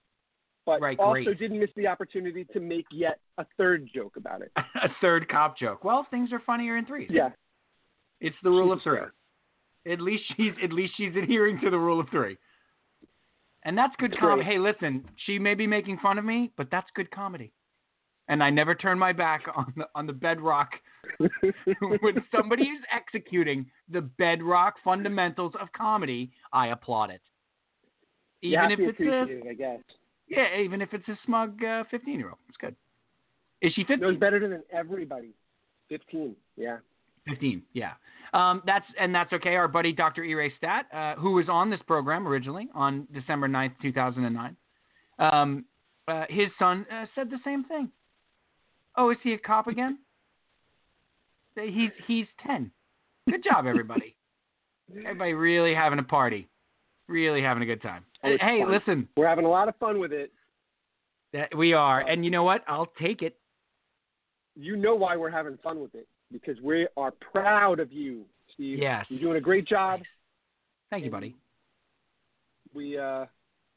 but 0.65 0.81
Right, 0.81 0.97
also 0.99 1.23
great. 1.25 1.39
didn't 1.39 1.59
miss 1.59 1.69
the 1.75 1.85
opportunity 1.87 2.43
to 2.53 2.59
make 2.59 2.85
yet 2.91 3.19
a 3.37 3.45
third 3.57 3.89
joke 3.93 4.17
about 4.17 4.41
it. 4.41 4.51
a 4.57 4.89
third 5.01 5.29
cop 5.29 5.57
joke. 5.57 5.83
Well, 5.83 6.07
things 6.09 6.31
are 6.31 6.41
funnier 6.45 6.77
in 6.77 6.85
threes. 6.85 7.09
Yeah, 7.11 7.29
It's 8.19 8.35
the 8.43 8.49
rule 8.49 8.71
of 8.71 8.79
She's 8.79 8.83
three. 8.83 9.93
At 9.93 10.01
least 10.01 10.23
she's 10.35 10.53
at 10.63 10.73
least 10.73 10.93
she's 10.97 11.15
adhering 11.15 11.59
to 11.61 11.69
the 11.69 11.77
rule 11.77 11.99
of 11.99 12.09
three. 12.09 12.37
And 13.63 13.77
that's 13.77 13.93
good 13.97 14.17
comedy. 14.17 14.43
Hey, 14.49 14.59
listen, 14.59 15.03
she 15.25 15.39
may 15.39 15.53
be 15.53 15.67
making 15.67 15.99
fun 15.99 16.17
of 16.17 16.25
me, 16.25 16.51
but 16.57 16.67
that's 16.71 16.87
good 16.95 17.11
comedy. 17.11 17.51
And 18.29 18.43
I 18.43 18.49
never 18.49 18.75
turn 18.75 18.99
my 18.99 19.13
back 19.13 19.43
on 19.55 19.73
the 19.75 19.85
on 19.95 20.07
the 20.07 20.13
bedrock 20.13 20.69
when 21.19 22.23
somebody 22.35 22.63
is 22.63 22.81
executing 22.93 23.65
the 23.91 24.01
bedrock 24.01 24.75
fundamentals 24.83 25.53
of 25.59 25.71
comedy. 25.73 26.31
I 26.51 26.67
applaud 26.67 27.11
it. 27.11 27.21
Even 28.41 28.71
if 28.71 28.79
it's 28.79 28.99
a 28.99 29.23
it, 29.23 29.43
I 29.49 29.53
guess. 29.53 29.79
yeah, 30.27 30.59
even 30.59 30.81
if 30.81 30.93
it's 30.93 31.07
a 31.07 31.17
smug 31.25 31.63
uh, 31.63 31.83
fifteen 31.89 32.19
year 32.19 32.29
old, 32.29 32.39
it's 32.49 32.57
good. 32.57 32.75
Is 33.61 33.73
she 33.73 33.83
fifteen? 33.83 34.01
Knows 34.01 34.17
better 34.17 34.39
than 34.39 34.63
everybody. 34.71 35.31
Fifteen, 35.89 36.35
yeah. 36.55 36.77
15, 37.27 37.61
yeah. 37.73 37.91
Um, 38.33 38.61
that's 38.65 38.85
and 38.99 39.13
that's 39.13 39.31
okay. 39.33 39.55
Our 39.55 39.67
buddy 39.67 39.91
Dr. 39.91 40.23
Ire 40.23 40.51
Stat, 40.57 40.85
uh, 40.93 41.15
who 41.19 41.33
was 41.33 41.47
on 41.49 41.69
this 41.69 41.79
program 41.87 42.27
originally 42.27 42.67
on 42.73 43.07
December 43.13 43.47
9th, 43.47 43.73
2009, 43.81 44.55
um, 45.19 45.65
uh, 46.07 46.25
his 46.29 46.47
son 46.59 46.85
uh, 46.91 47.05
said 47.15 47.29
the 47.29 47.39
same 47.43 47.63
thing. 47.65 47.89
Oh, 48.95 49.11
is 49.11 49.17
he 49.23 49.33
a 49.33 49.37
cop 49.37 49.67
again? 49.67 49.99
He's 51.55 51.91
he's 52.05 52.25
10. 52.45 52.71
Good 53.29 53.43
job, 53.43 53.65
everybody. 53.65 54.15
everybody 54.99 55.33
really 55.33 55.73
having 55.73 55.99
a 55.99 56.03
party, 56.03 56.47
really 57.07 57.41
having 57.41 57.63
a 57.63 57.65
good 57.65 57.81
time. 57.81 58.03
Oh, 58.23 58.35
hey, 58.39 58.61
fun. 58.61 58.71
listen, 58.71 59.07
We're 59.17 59.27
having 59.27 59.45
a 59.45 59.49
lot 59.49 59.67
of 59.67 59.75
fun 59.77 59.99
with 59.99 60.11
it. 60.11 60.31
that 61.33 61.55
we 61.55 61.73
are, 61.73 62.01
and 62.01 62.23
you 62.23 62.31
know 62.31 62.43
what? 62.43 62.63
I'll 62.67 62.91
take 63.01 63.21
it. 63.21 63.37
You 64.59 64.75
know 64.75 64.95
why 64.95 65.15
we're 65.15 65.29
having 65.29 65.57
fun 65.63 65.79
with 65.79 65.93
it 65.95 66.07
because 66.31 66.59
we 66.61 66.87
are 66.97 67.11
proud 67.11 67.79
of 67.79 67.91
you, 67.91 68.25
Steve. 68.53 68.79
Yes. 68.79 69.05
You're 69.09 69.19
doing 69.21 69.37
a 69.37 69.41
great 69.41 69.67
job. 69.67 69.99
Thank 70.89 71.05
you, 71.05 71.11
buddy. 71.11 71.35
We 72.73 72.97
uh 72.97 73.25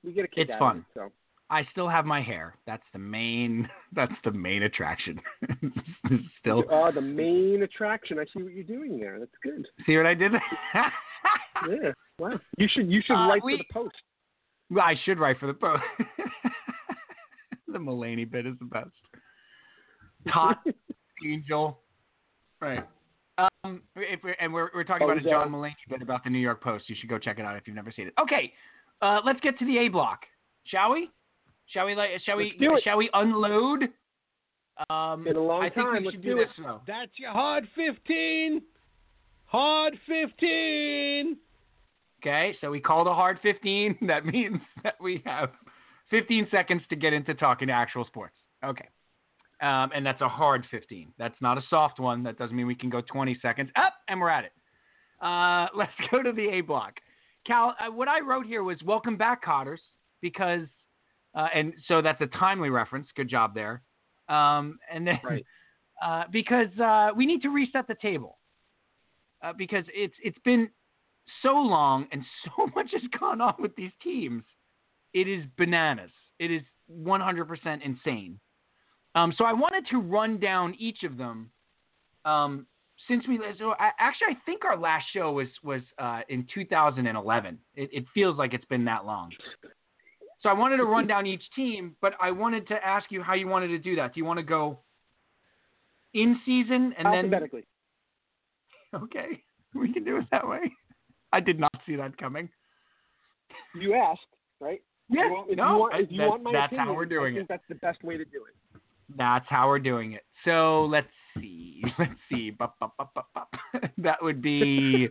we 0.05 0.13
get 0.13 0.25
a 0.25 0.29
kick 0.29 0.45
It's 0.49 0.51
out 0.53 0.59
fun. 0.59 0.77
of 0.77 0.83
it. 0.83 0.87
So 0.95 1.13
I 1.51 1.67
still 1.73 1.89
have 1.89 2.07
my 2.07 2.23
hair. 2.23 2.55
That's 2.67 2.83
the 2.93 2.99
main. 2.99 3.69
That's 3.93 4.15
the 4.25 4.31
main 4.31 4.63
attraction. 4.63 5.21
still, 6.41 6.65
Oh, 6.71 6.91
the 6.95 7.01
main 7.01 7.63
attraction. 7.63 8.19
I 8.19 8.25
see 8.33 8.43
what 8.43 8.53
you're 8.55 8.65
doing 8.65 8.99
there. 9.01 9.19
That's 9.19 9.31
good. 9.43 9.67
see 9.85 9.97
what 9.97 10.07
I 10.07 10.15
did? 10.15 10.33
Yeah. 11.69 11.91
Wow. 12.19 12.41
You 12.57 12.69
should 12.73 12.91
you 12.91 13.03
should 13.05 13.17
Uh, 13.17 13.29
write 13.29 13.45
we- 13.45 13.59
for 13.59 13.65
the 13.69 13.75
post. 13.91 13.97
I 14.81 14.95
should 15.05 15.19
write 15.19 15.39
for 15.39 15.47
the 15.47 15.53
post. 15.53 15.83
the 17.69 17.79
Mulaney 17.79 18.31
bit 18.31 18.47
is 18.47 18.55
the 18.61 18.65
best. 18.65 18.89
Tot 20.29 20.59
Angel, 21.27 21.79
right? 22.61 22.87
Um, 23.39 23.83
if 23.97 24.21
we're, 24.23 24.37
and 24.41 24.53
we're 24.53 24.71
we're 24.75 24.85
talking 24.85 25.07
Oh, 25.07 25.11
about 25.13 25.25
a. 25.25 25.29
John 25.29 25.51
Mulaney 25.51 25.75
bit 25.89 26.03
about 26.03 26.25
the 26.25 26.31
New 26.31 26.39
York 26.39 26.63
Post. 26.63 26.89
You 26.89 26.97
should 26.99 27.09
go 27.09 27.19
check 27.19 27.39
it 27.39 27.45
out 27.45 27.57
if 27.57 27.67
you've 27.67 27.77
never 27.77 27.93
seen 27.93 28.07
it. 28.09 28.15
Okay, 28.21 28.53
uh, 29.03 29.21
let's 29.25 29.41
get 29.41 29.59
to 29.59 29.67
the 29.67 29.79
A 29.79 29.89
block, 29.89 30.21
shall 30.65 30.93
we? 30.93 31.11
Shall 31.67 31.87
we? 31.87 31.95
Shall 32.25 32.37
we? 32.37 32.45
Let's 32.47 32.59
do 32.59 32.77
it. 32.77 32.83
Shall 32.85 32.97
we 32.99 33.09
unload? 33.15 33.85
Um, 34.89 35.25
Been 35.25 35.37
a 35.37 35.41
long 35.41 35.63
I 35.63 35.69
think 35.71 35.87
time. 35.87 35.93
we 35.99 36.05
Let's 36.07 36.15
should 36.15 36.23
do 36.23 36.35
do 36.37 36.41
it. 36.41 36.47
this 36.47 36.55
though. 36.65 36.81
That's 36.87 37.13
your 37.19 37.31
hard 37.33 37.69
15. 37.77 38.63
Hard 39.47 39.99
15. 40.07 41.37
Okay, 42.23 42.55
so 42.61 42.71
we 42.71 42.81
called 42.81 43.07
a 43.07 43.15
hard 43.15 43.39
15. 43.43 43.99
That 44.07 44.25
means 44.27 44.59
that 44.83 44.95
we 45.01 45.23
have 45.27 45.51
15 46.11 46.49
seconds 46.51 46.83
to 46.91 46.97
get 46.97 47.13
into 47.13 47.35
talking 47.35 47.69
actual 47.71 48.05
sports. 48.07 48.35
Okay. 48.65 48.89
Um, 49.61 49.91
and 49.95 50.05
that's 50.05 50.21
a 50.23 50.29
hard 50.29 50.65
15. 50.71 51.13
That's 51.19 51.35
not 51.41 51.59
a 51.59 51.63
soft 51.69 51.99
one. 51.99 52.23
That 52.23 52.39
doesn't 52.39 52.57
mean 52.57 52.67
we 52.67 52.75
can 52.75 52.89
go 52.89 53.03
20 53.03 53.39
seconds. 53.43 53.71
Up, 53.77 53.95
and 54.09 54.21
we're 54.21 54.31
at 54.31 54.45
it. 54.45 54.53
Uh, 55.21 55.67
let's 55.77 55.93
go 56.11 56.23
to 56.23 56.33
the 56.33 56.49
A 56.49 56.61
block. 56.63 56.95
Cal, 57.47 57.75
uh, 57.79 57.91
what 57.91 58.09
I 58.09 58.21
wrote 58.21 58.47
here 58.47 58.63
was 58.63 58.79
welcome 58.85 59.17
back, 59.17 59.45
Kotters, 59.45 59.81
because, 60.21 60.67
uh, 61.35 61.49
and 61.55 61.75
so 61.89 62.01
that's 62.01 62.21
a 62.21 62.27
timely 62.39 62.71
reference. 62.71 63.09
Good 63.15 63.29
job 63.29 63.55
there. 63.55 63.83
Um, 64.29 64.79
and 64.93 65.07
then, 65.07 65.21
Right. 65.23 65.45
uh, 66.03 66.25
because 66.31 66.69
uh, 66.83 67.11
we 67.15 67.27
need 67.27 67.43
to 67.43 67.49
reset 67.51 67.87
the 67.87 67.97
table. 68.01 68.39
Uh, 69.43 69.55
because 69.57 69.85
it's 69.95 70.13
it's 70.23 70.37
been 70.45 70.69
so 71.43 71.55
long 71.55 72.07
and 72.13 72.23
so 72.45 72.67
much 72.75 72.91
has 72.93 73.03
gone 73.19 73.41
on 73.41 73.55
with 73.59 73.75
these 73.77 73.93
teams. 74.03 74.43
It 75.15 75.29
is 75.29 75.45
bananas. 75.57 76.11
It 76.39 76.51
is 76.51 76.63
100% 76.91 77.83
insane. 77.83 78.39
Um, 79.15 79.35
so 79.37 79.45
I 79.45 79.53
wanted 79.53 79.87
to 79.91 79.99
run 79.99 80.39
down 80.39 80.75
each 80.79 81.03
of 81.03 81.17
them. 81.17 81.51
Um, 82.25 82.67
since 83.09 83.27
we 83.27 83.41
so 83.59 83.73
I, 83.79 83.91
actually 83.99 84.29
I 84.33 84.37
think 84.45 84.65
our 84.65 84.77
last 84.77 85.07
show 85.13 85.33
was 85.33 85.49
was 85.65 85.81
uh, 85.99 86.21
in 86.29 86.47
2011. 86.55 87.59
It, 87.75 87.91
it 87.93 88.05
feels 88.13 88.37
like 88.37 88.53
it's 88.55 88.65
been 88.67 88.85
that 88.85 89.05
long. 89.07 89.31
So 90.43 90.49
I 90.49 90.53
wanted 90.53 90.79
to 90.79 90.85
run 90.85 91.07
down 91.07 91.27
each 91.27 91.43
team, 91.57 91.97
but 92.01 92.15
I 92.21 92.31
wanted 92.31 92.69
to 92.69 92.75
ask 92.87 93.11
you 93.11 93.23
how 93.23 93.35
you 93.35 93.47
wanted 93.49 93.69
to 93.69 93.79
do 93.79 93.97
that. 93.97 94.15
Do 94.15 94.21
you 94.21 94.25
want 94.25 94.39
to 94.39 94.43
go 94.45 94.79
in 96.15 96.39
season 96.45 96.95
and 96.99 97.07
then 97.07 97.25
Alphabetically. 97.27 97.65
okay, 98.95 99.43
we 99.75 99.93
can 99.93 100.05
do 100.05 100.17
it 100.19 100.25
that 100.31 100.47
way. 100.47 100.61
I 101.33 101.41
did 101.41 101.59
not 101.61 101.73
see 101.87 101.97
that 101.97 102.17
coming. 102.19 102.49
You 103.79 103.95
asked, 103.95 104.21
right? 104.61 104.83
Yeah, 105.09 105.23
If 105.23 105.27
you 105.27 105.33
want, 105.33 105.57
no, 105.57 105.73
you 105.75 105.79
want, 105.79 105.95
I- 105.95 105.99
that- 106.03 106.29
want 106.29 106.43
my 106.43 106.53
that's 106.53 106.67
opinion, 106.67 106.87
how 106.89 106.95
we're 106.95 107.05
doing 107.07 107.35
I 107.35 107.39
think 107.39 107.45
it. 107.45 107.49
that's 107.49 107.69
the 107.69 107.75
best 107.77 108.03
way 108.03 108.17
to 108.17 108.25
do 108.25 108.45
it. 108.49 108.80
That's 109.17 109.47
how 109.49 109.69
we're 109.69 109.79
doing 109.79 110.13
it. 110.13 110.23
So 110.45 110.85
let's 110.85 111.07
see. 111.39 111.83
Let's 111.99 112.13
see. 112.31 112.51
Bup, 112.51 112.77
bup, 112.81 112.95
bup, 112.99 113.49
that 113.99 114.21
would 114.21 114.43
be. 114.43 115.09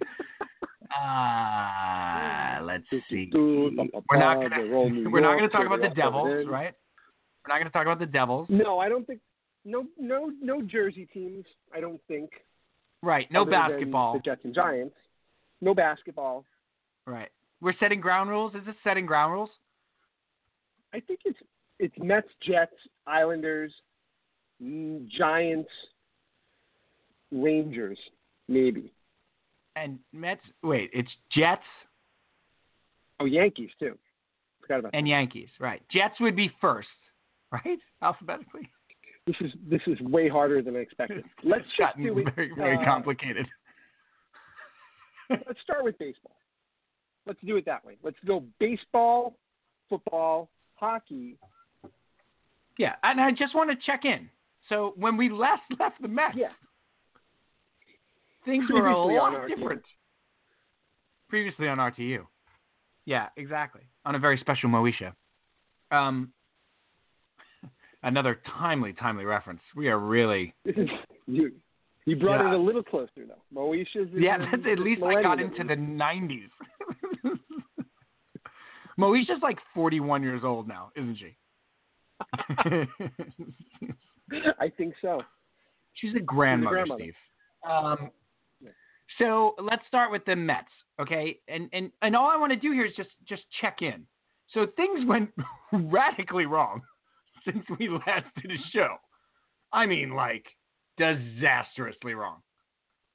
Uh, 0.92 2.60
let's 2.64 2.84
see. 3.10 3.30
We're 3.34 3.70
not 4.18 4.42
gonna. 4.42 4.68
We're 5.10 5.22
not 5.22 5.36
gonna 5.36 5.50
talk 5.50 5.66
about 5.66 5.82
the 5.82 5.94
Devils, 5.96 6.48
right? 6.48 6.74
We're 7.48 7.54
not 7.54 7.60
gonna 7.60 7.70
talk 7.70 7.84
about 7.86 8.00
the 8.00 8.06
Devils, 8.06 8.48
No, 8.50 8.80
I 8.80 8.90
don't 8.90 9.06
think. 9.06 9.20
No, 9.66 9.86
no, 9.98 10.32
no 10.42 10.62
Jersey 10.62 11.08
teams. 11.14 11.46
I 11.76 11.80
don't 11.80 12.02
think. 12.08 12.32
right? 13.02 13.28
No 13.32 13.46
basketball, 13.46 14.14
The 14.14 14.20
Jets 14.20 14.42
and 14.44 14.54
Giants. 14.56 14.96
No 15.62 15.74
basketball. 15.74 16.46
right? 17.06 17.30
We're 17.62 17.74
setting 17.80 18.00
ground 18.02 18.30
rules. 18.30 18.56
Is 18.56 18.66
this 18.66 18.76
setting 18.84 19.06
ground 19.06 19.34
rules? 19.34 19.50
I 20.94 21.00
think 21.02 21.20
it's 21.26 21.40
it's 21.80 21.96
Mets, 22.00 22.28
Jets, 22.42 22.74
Islanders, 23.06 23.74
Giants, 24.62 25.70
Rangers, 27.32 27.98
maybe. 28.48 28.92
And 29.76 30.00
Mets. 30.12 30.42
Wait, 30.64 30.90
it's 30.94 31.10
Jets 31.32 31.64
Oh, 33.20 33.26
Yankees 33.26 33.70
too. 33.80 33.98
Forgot 34.62 34.80
about 34.80 34.92
and 34.94 35.08
Yankees. 35.08 35.50
Right. 35.60 35.82
Jets 35.92 36.16
would 36.20 36.36
be 36.36 36.52
first, 36.62 36.88
right? 37.52 37.80
Alphabetically. 38.02 38.70
this. 39.28 39.36
Is 39.42 39.52
this 39.70 39.82
is 39.88 40.00
way 40.02 40.30
harder 40.30 40.62
than 40.62 40.76
I 40.76 40.80
expected. 40.80 41.26
Let's 41.44 41.66
just 41.78 41.98
do 41.98 42.18
it. 42.20 42.28
very, 42.36 42.52
very 42.56 42.78
uh, 42.78 42.86
complicated. 42.86 43.46
let's 45.30 45.62
start 45.64 45.84
with 45.84 45.98
baseball. 46.00 46.36
Let's 47.28 47.40
do 47.46 47.58
it 47.58 47.66
that 47.66 47.86
way. 47.86 47.98
Let's 48.02 48.18
go 48.26 48.44
baseball, 48.60 49.36
football, 49.88 50.50
hockey. 50.74 51.38
Yeah, 52.80 52.96
and 53.04 53.22
I 53.22 53.30
just 53.32 53.54
want 53.54 53.70
to 53.70 53.76
check 53.86 54.06
in. 54.06 54.28
So 54.70 54.94
when 54.96 55.18
we 55.18 55.30
last 55.30 55.64
left 55.80 56.02
the 56.02 56.08
Mets, 56.08 56.36
Yeah. 56.38 56.50
things 58.46 58.66
were 58.72 58.88
a 58.88 58.98
lot 58.98 59.48
different. 59.48 59.84
Previously 61.28 61.68
on 61.68 61.78
RTU. 61.78 62.26
Yeah, 63.06 63.30
exactly. 63.38 63.82
On 64.06 64.16
a 64.16 64.20
very 64.20 64.38
special 64.40 64.70
Moesha. 64.70 65.14
Um, 65.92 66.32
another 68.04 68.40
timely, 68.60 68.94
timely 68.94 69.26
reference. 69.26 69.62
We 69.76 69.90
are 69.90 70.00
really. 70.00 70.54
You. 71.28 71.52
You 72.06 72.16
brought 72.16 72.40
Yeah. 72.42 72.54
it 72.54 72.56
a 72.56 72.58
little 72.58 72.82
closer 72.82 73.12
though. 73.28 73.36
Moesha's. 73.54 74.10
Yeah, 74.16 74.40
that's, 74.40 74.64
at 74.66 74.80
least 74.80 75.04
I 75.04 75.22
got 75.22 75.40
into 75.40 75.64
the 75.64 75.76
90s. 75.76 76.50
Moesha's 79.00 79.44
like 79.44 79.60
41 79.76 80.24
years 80.24 80.42
old 80.44 80.68
now, 80.68 80.90
isn't 80.96 81.18
she? 81.20 81.36
I 84.60 84.70
think 84.70 84.94
so. 85.02 85.22
She's 85.94 86.16
a 86.16 86.20
grandmother, 86.20 86.76
grandmother. 86.76 87.02
Steve. 87.04 87.14
Um, 87.68 88.12
Yeah. 88.62 88.70
so 89.18 89.56
let's 89.60 89.86
start 89.88 90.12
with 90.12 90.24
the 90.26 90.36
Mets, 90.36 90.68
okay? 91.02 91.40
And 91.48 91.70
and 91.74 91.92
and 92.02 92.16
all 92.16 92.30
I 92.30 92.38
want 92.38 92.52
to 92.52 92.60
do 92.60 92.72
here 92.72 92.86
is 92.86 92.94
just 92.96 93.10
just 93.28 93.44
check 93.62 93.82
in. 93.82 94.06
So 94.54 94.68
things 94.76 95.06
went 95.08 95.30
radically 95.74 96.46
wrong 96.46 96.82
since 97.46 97.64
we 97.80 97.90
last 97.90 98.26
did 98.42 98.52
a 98.52 98.62
show. 98.72 98.96
I 99.74 99.86
mean, 99.86 100.12
like 100.14 100.46
disastrously 100.98 102.14
wrong. 102.14 102.42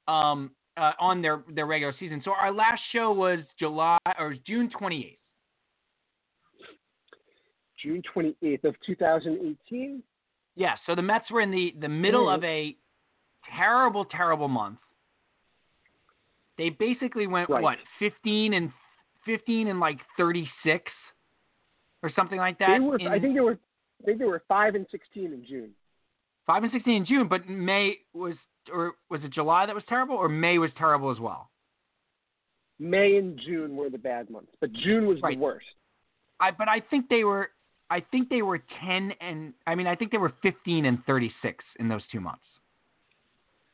Um, 0.07 0.51
uh, 0.77 0.93
on 0.99 1.23
their 1.23 1.43
their 1.55 1.67
regular 1.67 1.95
season. 1.99 2.21
So 2.25 2.33
our 2.33 2.53
last 2.53 2.81
show 2.93 3.13
was 3.13 3.41
July 3.59 3.99
or 4.19 4.35
June 4.47 4.71
28th. 4.81 5.19
June 7.83 8.03
twenty 8.13 8.35
eighth 8.43 8.65
of 8.65 8.75
two 8.87 8.95
thousand 8.95 9.39
eighteen. 9.39 10.03
Yeah, 10.57 10.77
so 10.87 10.95
the 10.95 11.03
Mets 11.03 11.31
were 11.31 11.41
in 11.41 11.51
the, 11.51 11.75
the 11.81 11.89
middle 11.89 12.27
Mhm. 12.27 12.35
of 12.37 12.45
a 12.45 12.77
terrible, 13.57 14.05
terrible 14.05 14.49
month. 14.49 14.79
They 16.57 16.71
basically 16.71 17.27
went 17.27 17.49
Right. 17.51 17.63
what, 17.63 17.79
fifteen 17.99 18.55
and 18.55 18.73
fifteen 19.25 19.69
and 19.69 19.81
like 19.81 19.99
thirty 20.17 20.49
six 20.63 20.93
or 22.03 22.11
something 22.11 22.39
like 22.39 22.59
that. 22.59 22.79
They 22.79 22.81
were. 22.81 22.97
in- 22.99 23.09
I 23.09 23.19
think 23.19 23.35
they 23.35 23.41
were. 23.41 23.59
I 24.01 24.05
think 24.05 24.19
they 24.19 24.25
were 24.27 24.43
five 24.49 24.75
and 24.75 24.87
sixteen 24.91 25.33
in 25.33 25.45
June. 25.45 25.75
five 26.47 26.63
and 26.63 26.71
sixteen 26.73 26.97
in 26.99 27.05
June, 27.07 27.27
but 27.27 27.49
May 27.49 27.99
was 28.13 28.37
or 28.73 28.95
was 29.09 29.23
it 29.25 29.31
July 29.31 29.67
that 29.67 29.75
was 29.75 29.85
terrible 29.87 30.15
or 30.17 30.29
May 30.29 30.59
was 30.59 30.73
terrible 30.75 31.11
as 31.11 31.19
well? 31.19 31.51
May 32.79 33.17
and 33.17 33.39
June 33.39 33.77
were 33.77 33.89
the 33.91 33.99
bad 33.99 34.31
months, 34.31 34.55
but 34.61 34.73
June 34.73 35.07
was 35.07 35.21
Right. 35.23 35.37
the 35.37 35.43
worst. 35.43 35.67
I 36.41 36.51
but 36.53 36.69
I 36.69 36.81
think 36.81 37.09
they 37.09 37.25
were 37.25 37.51
I 37.95 38.01
think 38.11 38.29
they 38.29 38.43
were 38.43 38.61
ten 38.85 39.13
and 39.21 39.55
I 39.69 39.77
mean 39.77 39.87
I 39.87 39.95
think 39.95 40.11
they 40.11 40.19
were 40.19 40.33
fifteen 40.43 40.87
and 40.87 40.99
thirty 41.05 41.33
six 41.43 41.65
in 41.79 41.89
those 41.89 42.03
two 42.11 42.21
months. 42.21 42.43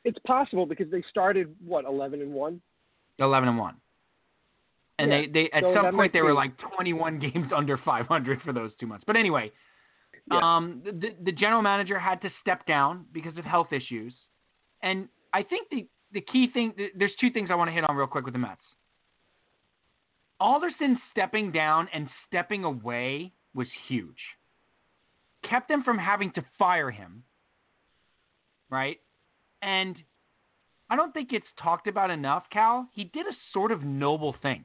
It's 0.04 0.18
possible 0.26 0.66
because 0.66 0.90
they 0.90 1.02
started 1.08 1.54
what 1.64 1.86
eleven 1.86 2.20
and 2.20 2.34
one. 2.34 2.60
Eleven 3.18 3.48
and 3.48 3.56
one. 3.56 3.76
And 4.98 5.10
Yeah, 5.10 5.20
they, 5.22 5.26
they 5.26 5.50
at 5.54 5.62
so 5.62 5.74
some 5.74 5.94
point 5.94 6.12
they 6.12 6.20
were 6.20 6.34
like 6.34 6.52
21 6.76 7.18
games 7.32 7.50
under 7.56 7.78
500 7.78 8.42
for 8.42 8.52
those 8.52 8.72
two 8.78 8.86
months. 8.86 9.04
But 9.06 9.16
anyway, 9.16 9.50
Yeah. 10.30 10.40
um, 10.42 10.82
the, 10.84 11.14
the 11.22 11.32
general 11.32 11.62
manager 11.62 11.98
had 11.98 12.20
to 12.20 12.30
step 12.42 12.66
down 12.66 13.06
because 13.12 13.38
of 13.38 13.46
health 13.46 13.72
issues, 13.72 14.12
and 14.82 15.08
I 15.32 15.42
think 15.42 15.68
the 15.70 15.88
the 16.12 16.20
key 16.20 16.48
thing 16.52 16.74
there's 16.94 17.16
two 17.18 17.30
things 17.30 17.48
I 17.50 17.54
want 17.54 17.68
to 17.68 17.72
hit 17.72 17.88
on 17.88 17.96
real 17.96 18.06
quick 18.06 18.26
with 18.26 18.34
the 18.34 18.38
Mets. 18.38 18.60
Alderson 20.40 20.98
stepping 21.10 21.52
down 21.52 21.88
and 21.94 22.06
stepping 22.26 22.64
away 22.64 23.32
was 23.54 23.66
huge. 23.88 24.18
Kept 25.48 25.68
them 25.68 25.82
from 25.82 25.98
having 25.98 26.30
to 26.32 26.44
fire 26.58 26.90
him, 26.90 27.24
right? 28.70 28.98
And 29.62 29.96
I 30.88 30.96
don't 30.96 31.12
think 31.12 31.32
it's 31.32 31.46
talked 31.62 31.86
about 31.86 32.10
enough, 32.10 32.44
Cal. 32.52 32.88
He 32.92 33.04
did 33.04 33.26
a 33.26 33.36
sort 33.52 33.72
of 33.72 33.82
noble 33.82 34.34
thing. 34.42 34.64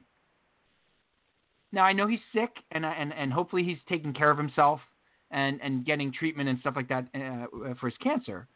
Now 1.72 1.84
I 1.84 1.92
know 1.92 2.06
he's 2.06 2.20
sick, 2.32 2.50
and 2.72 2.84
and 2.84 3.12
and 3.12 3.32
hopefully 3.32 3.62
he's 3.62 3.78
taking 3.88 4.12
care 4.12 4.30
of 4.30 4.38
himself 4.38 4.80
and 5.30 5.60
and 5.62 5.84
getting 5.84 6.12
treatment 6.12 6.48
and 6.48 6.58
stuff 6.60 6.74
like 6.76 6.88
that 6.88 7.06
uh, 7.14 7.74
for 7.80 7.88
his 7.88 7.96
cancer. 8.02 8.46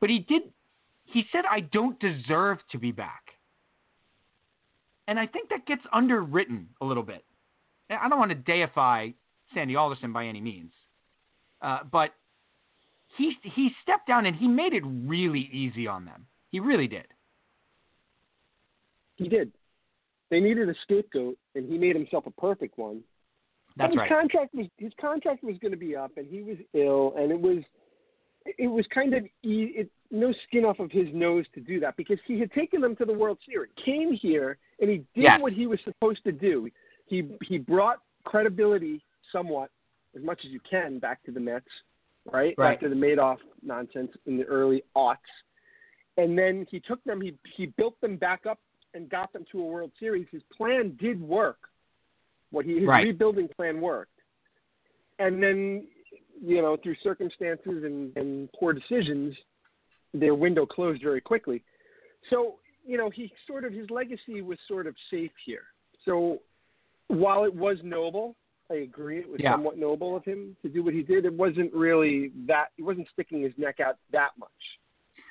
But 0.00 0.10
he 0.10 0.20
did. 0.20 0.42
He 1.04 1.24
said, 1.32 1.44
"I 1.50 1.60
don't 1.60 1.98
deserve 2.00 2.58
to 2.72 2.78
be 2.78 2.92
back," 2.92 3.22
and 5.08 5.18
I 5.18 5.26
think 5.26 5.50
that 5.50 5.66
gets 5.66 5.82
underwritten 5.92 6.68
a 6.80 6.84
little 6.84 7.02
bit. 7.02 7.24
I 7.88 8.08
don't 8.08 8.18
want 8.18 8.30
to 8.30 8.34
deify 8.34 9.10
Sandy 9.54 9.76
Alderson 9.76 10.12
by 10.12 10.26
any 10.26 10.40
means, 10.40 10.72
uh, 11.62 11.80
but 11.90 12.10
he 13.16 13.36
he 13.42 13.70
stepped 13.82 14.06
down 14.06 14.26
and 14.26 14.36
he 14.36 14.48
made 14.48 14.72
it 14.72 14.82
really 14.84 15.48
easy 15.52 15.86
on 15.86 16.04
them. 16.04 16.26
He 16.50 16.60
really 16.60 16.86
did. 16.88 17.06
He 19.16 19.28
did. 19.28 19.52
They 20.30 20.40
needed 20.40 20.68
a 20.68 20.74
scapegoat, 20.82 21.38
and 21.54 21.70
he 21.70 21.78
made 21.78 21.96
himself 21.96 22.26
a 22.26 22.30
perfect 22.32 22.76
one. 22.78 23.02
That's 23.76 23.92
his 23.92 23.98
right. 23.98 24.08
contract 24.08 24.54
was 24.54 24.66
his 24.78 24.92
contract 25.00 25.44
was 25.44 25.56
going 25.58 25.72
to 25.72 25.78
be 25.78 25.94
up, 25.94 26.12
and 26.16 26.26
he 26.26 26.42
was 26.42 26.56
ill, 26.74 27.14
and 27.16 27.30
it 27.30 27.40
was 27.40 27.62
it 28.58 28.68
was 28.68 28.86
kind 28.92 29.14
of 29.14 29.24
e- 29.42 29.72
it, 29.76 29.90
no 30.10 30.32
skin 30.46 30.64
off 30.64 30.78
of 30.78 30.90
his 30.90 31.08
nose 31.12 31.44
to 31.54 31.60
do 31.60 31.80
that 31.80 31.96
because 31.96 32.18
he 32.26 32.38
had 32.38 32.50
taken 32.52 32.80
them 32.80 32.96
to 32.96 33.04
the 33.04 33.12
World 33.12 33.38
Series, 33.46 33.70
came 33.84 34.12
here, 34.12 34.58
and 34.80 34.88
he 34.90 34.96
did 34.98 35.24
Yes. 35.24 35.40
what 35.40 35.52
he 35.52 35.66
was 35.66 35.78
supposed 35.84 36.22
to 36.24 36.32
do. 36.32 36.68
He 37.06 37.28
he 37.42 37.58
brought 37.58 37.98
credibility 38.24 39.04
somewhat 39.36 39.70
as 40.16 40.22
much 40.22 40.40
as 40.44 40.50
you 40.50 40.60
can 40.68 40.98
back 40.98 41.22
to 41.24 41.32
the 41.32 41.40
Mets, 41.40 41.66
right? 42.32 42.54
Right. 42.56 42.74
After 42.74 42.88
the 42.88 42.94
Madoff 42.94 43.38
nonsense 43.62 44.10
in 44.26 44.38
the 44.38 44.44
early 44.44 44.82
aughts, 44.96 45.16
and 46.16 46.38
then 46.38 46.66
he 46.70 46.80
took 46.80 47.02
them, 47.04 47.20
he 47.20 47.34
he 47.56 47.66
built 47.66 48.00
them 48.00 48.16
back 48.16 48.46
up 48.46 48.58
and 48.94 49.10
got 49.10 49.32
them 49.32 49.44
to 49.52 49.60
a 49.60 49.64
World 49.64 49.92
Series. 50.00 50.26
His 50.32 50.42
plan 50.56 50.96
did 51.00 51.20
work. 51.20 51.58
What 52.50 52.64
he 52.64 52.78
his 52.78 52.88
Right. 52.88 53.04
rebuilding 53.04 53.48
plan 53.48 53.80
worked, 53.80 54.18
and 55.18 55.42
then 55.42 55.86
you 56.42 56.62
know 56.62 56.76
through 56.82 56.96
circumstances 57.02 57.84
and, 57.84 58.16
and 58.16 58.50
poor 58.52 58.72
decisions, 58.72 59.36
their 60.14 60.34
window 60.34 60.64
closed 60.64 61.02
very 61.02 61.20
quickly. 61.20 61.62
So 62.30 62.56
you 62.86 62.96
know 62.96 63.10
he 63.10 63.30
sort 63.46 63.64
of 63.64 63.72
his 63.72 63.90
legacy 63.90 64.40
was 64.40 64.58
sort 64.66 64.86
of 64.86 64.94
safe 65.10 65.32
here. 65.44 65.64
So 66.04 66.40
while 67.08 67.44
it 67.44 67.54
was 67.54 67.76
noble, 67.82 68.36
I 68.70 68.74
agree 68.76 69.18
it 69.18 69.28
was 69.28 69.40
Yeah. 69.40 69.52
somewhat 69.52 69.78
noble 69.78 70.16
of 70.16 70.24
him 70.24 70.56
to 70.62 70.68
do 70.68 70.82
what 70.82 70.92
he 70.92 71.02
did. 71.02 71.24
It 71.24 71.32
wasn't 71.32 71.72
really 71.72 72.32
that 72.46 72.72
he 72.76 72.82
wasn't 72.82 73.08
sticking 73.12 73.42
his 73.42 73.52
neck 73.56 73.80
out 73.80 73.98
that 74.10 74.30
much. 74.38 74.50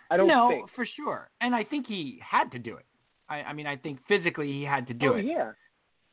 I 0.10 0.18
don't 0.18 0.28
no, 0.28 0.50
think. 0.50 0.70
for 0.72 0.86
sure. 0.86 1.30
And 1.42 1.54
I 1.56 1.64
think 1.64 1.88
he 1.88 2.20
had 2.22 2.52
to 2.52 2.60
do 2.60 2.78
it. 2.78 2.86
I, 3.28 3.42
I 3.42 3.54
mean, 3.54 3.68
I 3.68 3.76
think 3.76 4.00
physically 4.08 4.52
he 4.52 4.64
had 4.64 4.88
to 4.88 4.94
do 4.94 5.14
oh 5.14 5.18
it. 5.18 5.26
yeah. 5.26 5.52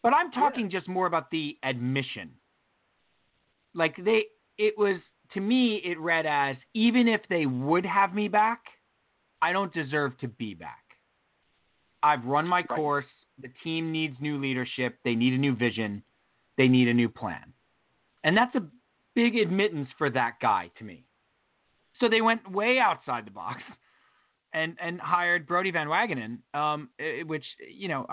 But 0.03 0.15
I'm 0.15 0.33
talking 0.33 0.69
just 0.71 0.89
more 0.89 1.07
about 1.07 1.31
the 1.31 1.57
admission. 1.63 2.31
Like 3.75 3.95
they, 4.03 4.25
it 4.59 4.77
was 4.77 4.97
to 5.35 5.41
me, 5.41 5.77
it 5.85 5.99
read 6.01 6.27
as 6.27 6.57
even 6.75 7.07
if 7.07 7.21
they 7.29 7.47
would 7.47 7.87
have 7.87 8.15
me 8.15 8.29
back, 8.29 8.63
I 9.41 9.53
don't 9.53 9.73
deserve 9.73 10.19
to 10.19 10.29
be 10.29 10.55
back. 10.55 10.79
I've 12.03 12.25
run 12.25 12.47
my 12.47 12.63
course. 12.63 13.07
The 13.41 13.49
team 13.63 13.93
needs 13.93 14.17
new 14.21 14.39
leadership. 14.39 14.99
They 15.05 15.15
need 15.15 15.35
a 15.35 15.39
new 15.39 15.55
vision. 15.55 16.03
They 16.57 16.69
need 16.69 16.89
a 16.89 16.95
new 16.95 17.09
plan. 17.09 17.53
And 18.25 18.37
that's 18.37 18.55
a 18.55 18.63
big 19.15 19.37
admittance 19.37 19.89
for 19.99 20.11
that 20.11 20.35
guy 20.41 20.71
to 20.79 20.85
me. 20.85 21.05
So 22.01 22.09
they 22.09 22.21
went 22.21 22.51
way 22.51 22.79
outside 22.79 23.27
the 23.27 23.31
box 23.31 23.63
and 24.53 24.77
and 24.81 25.01
hired 25.01 25.47
Brody 25.47 25.71
Van 25.71 25.89
Wagenen, 25.89 26.39
um, 26.55 26.91
which 27.27 27.45
you 27.73 27.89
know, 27.89 28.07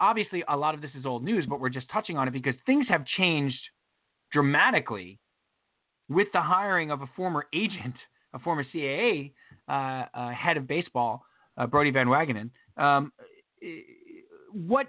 obviously 0.00 0.44
a 0.48 0.56
lot 0.56 0.74
of 0.74 0.80
this 0.80 0.90
is 0.98 1.06
old 1.06 1.24
news, 1.24 1.46
but 1.48 1.60
we're 1.60 1.68
just 1.68 1.88
touching 1.90 2.16
on 2.16 2.28
it 2.28 2.32
because 2.32 2.54
things 2.66 2.86
have 2.88 3.04
changed 3.16 3.58
dramatically 4.32 5.18
with 6.08 6.28
the 6.32 6.40
hiring 6.40 6.90
of 6.90 7.02
a 7.02 7.08
former 7.16 7.46
agent, 7.54 7.94
a 8.34 8.38
former 8.38 8.64
CAA 8.74 9.32
uh, 9.68 10.04
uh, 10.14 10.30
head 10.30 10.56
of 10.56 10.66
baseball, 10.66 11.24
uh, 11.56 11.66
Brody 11.66 11.90
Van 11.90 12.08
Wagenen. 12.08 12.50
Um, 12.76 13.12
what? 14.54 14.86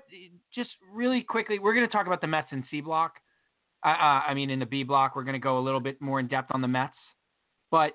Just 0.54 0.70
really 0.94 1.22
quickly, 1.22 1.60
we're 1.60 1.74
going 1.74 1.86
to 1.86 1.92
talk 1.92 2.08
about 2.08 2.22
the 2.22 2.28
Mets 2.28 2.48
in 2.52 2.64
C 2.70 2.82
block. 2.82 3.14
Uh, 3.84 3.90
I 4.28 4.34
mean, 4.34 4.50
in 4.50 4.60
the 4.60 4.66
B 4.66 4.84
block, 4.84 5.16
we're 5.16 5.24
going 5.24 5.34
to 5.34 5.40
go 5.40 5.60
a 5.60 5.62
little 5.62 5.80
bit 5.80 6.02
more 6.02 6.20
in 6.20 6.28
depth 6.28 6.52
on 6.52 6.62
the 6.62 6.68
Mets, 6.68 6.98
but 7.70 7.94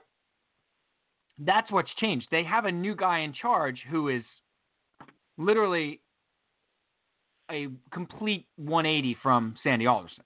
that's 1.39 1.71
what's 1.73 1.91
changed. 1.99 2.27
They 2.31 2.45
have 2.45 2.67
a 2.67 2.73
new 2.73 2.95
guy 2.95 3.21
in 3.21 3.33
charge 3.33 3.81
who 3.91 4.09
is 4.09 4.23
literally 5.39 6.01
a 7.51 7.69
complete 7.93 8.47
180 8.57 9.17
from 9.23 9.57
Sandy 9.63 9.87
Alderson. 9.87 10.25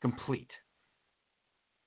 Complete. 0.00 0.50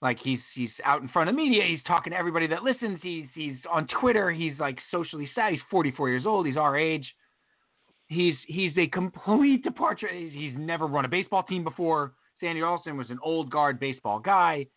Like 0.02 0.18
he's 0.24 0.40
he's 0.56 0.70
out 0.84 1.02
in 1.02 1.10
front 1.10 1.30
of 1.30 1.36
media. 1.36 1.64
He's 1.66 1.84
talking 1.86 2.12
to 2.12 2.18
everybody 2.18 2.48
that 2.48 2.64
listens. 2.64 3.00
He's 3.04 3.26
he's 3.36 3.58
on 3.70 3.88
Twitter. 4.00 4.32
He's 4.32 4.54
like 4.60 4.78
socially 4.90 5.30
sad. 5.36 5.52
He's 5.52 5.62
44 5.70 6.10
years 6.10 6.26
old. 6.26 6.48
He's 6.48 6.58
our 6.58 6.78
age. 6.78 7.06
He's 8.12 8.36
he's 8.46 8.74
a 8.78 8.88
complete 8.88 9.64
departure. 9.64 10.10
He's, 10.10 10.54
never 10.58 10.86
run 10.86 11.06
a 11.06 11.08
baseball 11.08 11.44
team 11.44 11.64
before. 11.64 12.12
Sandy 12.42 12.62
Alderson 12.62 12.98
was 12.98 13.10
an 13.10 13.20
old 13.24 13.50
guard 13.50 13.80
baseball 13.80 14.20
guy. 14.20 14.68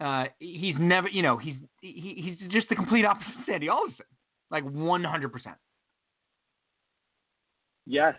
Uh, 0.00 0.24
he's 0.38 0.76
never, 0.78 1.08
you 1.08 1.20
know, 1.22 1.36
he's 1.36 1.56
he, 1.82 2.38
he's 2.40 2.50
just 2.50 2.70
the 2.70 2.74
complete 2.74 3.04
opposite 3.04 3.28
of 3.38 3.44
Sandy 3.46 3.68
Alderson, 3.68 4.06
like 4.50 4.64
100 4.64 5.30
percent. 5.30 5.56
Yes, 7.84 8.14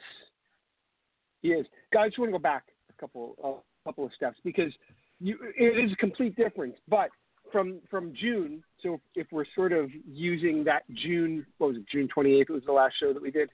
he 1.42 1.50
is. 1.50 1.66
Guys, 1.92 2.12
I 2.16 2.22
want 2.22 2.30
to 2.30 2.34
go 2.34 2.38
back 2.38 2.66
a 2.92 3.02
couple 3.02 3.64
a 3.84 3.90
couple 3.90 4.06
of 4.06 4.12
steps 4.14 4.38
because 4.44 4.72
you, 5.20 5.40
it 5.58 5.84
is 5.84 5.92
a 5.92 5.96
complete 5.96 6.36
difference. 6.36 6.76
But 6.88 7.10
from 7.52 7.80
from 7.90 8.14
June, 8.14 8.64
so 8.84 9.02
if 9.16 9.26
we're 9.32 9.46
sort 9.56 9.74
of 9.74 9.90
using 10.08 10.64
that 10.66 10.84
June, 10.94 11.48
what 11.58 11.70
was 11.70 11.78
it, 11.78 11.86
June 11.92 12.08
28th 12.16 12.42
It 12.42 12.50
was 12.52 12.64
the 12.68 12.72
last 12.72 12.94
show 13.00 13.12
that 13.12 13.24
we 13.24 13.32
did. 13.32 13.50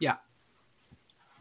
Yeah. 0.00 0.14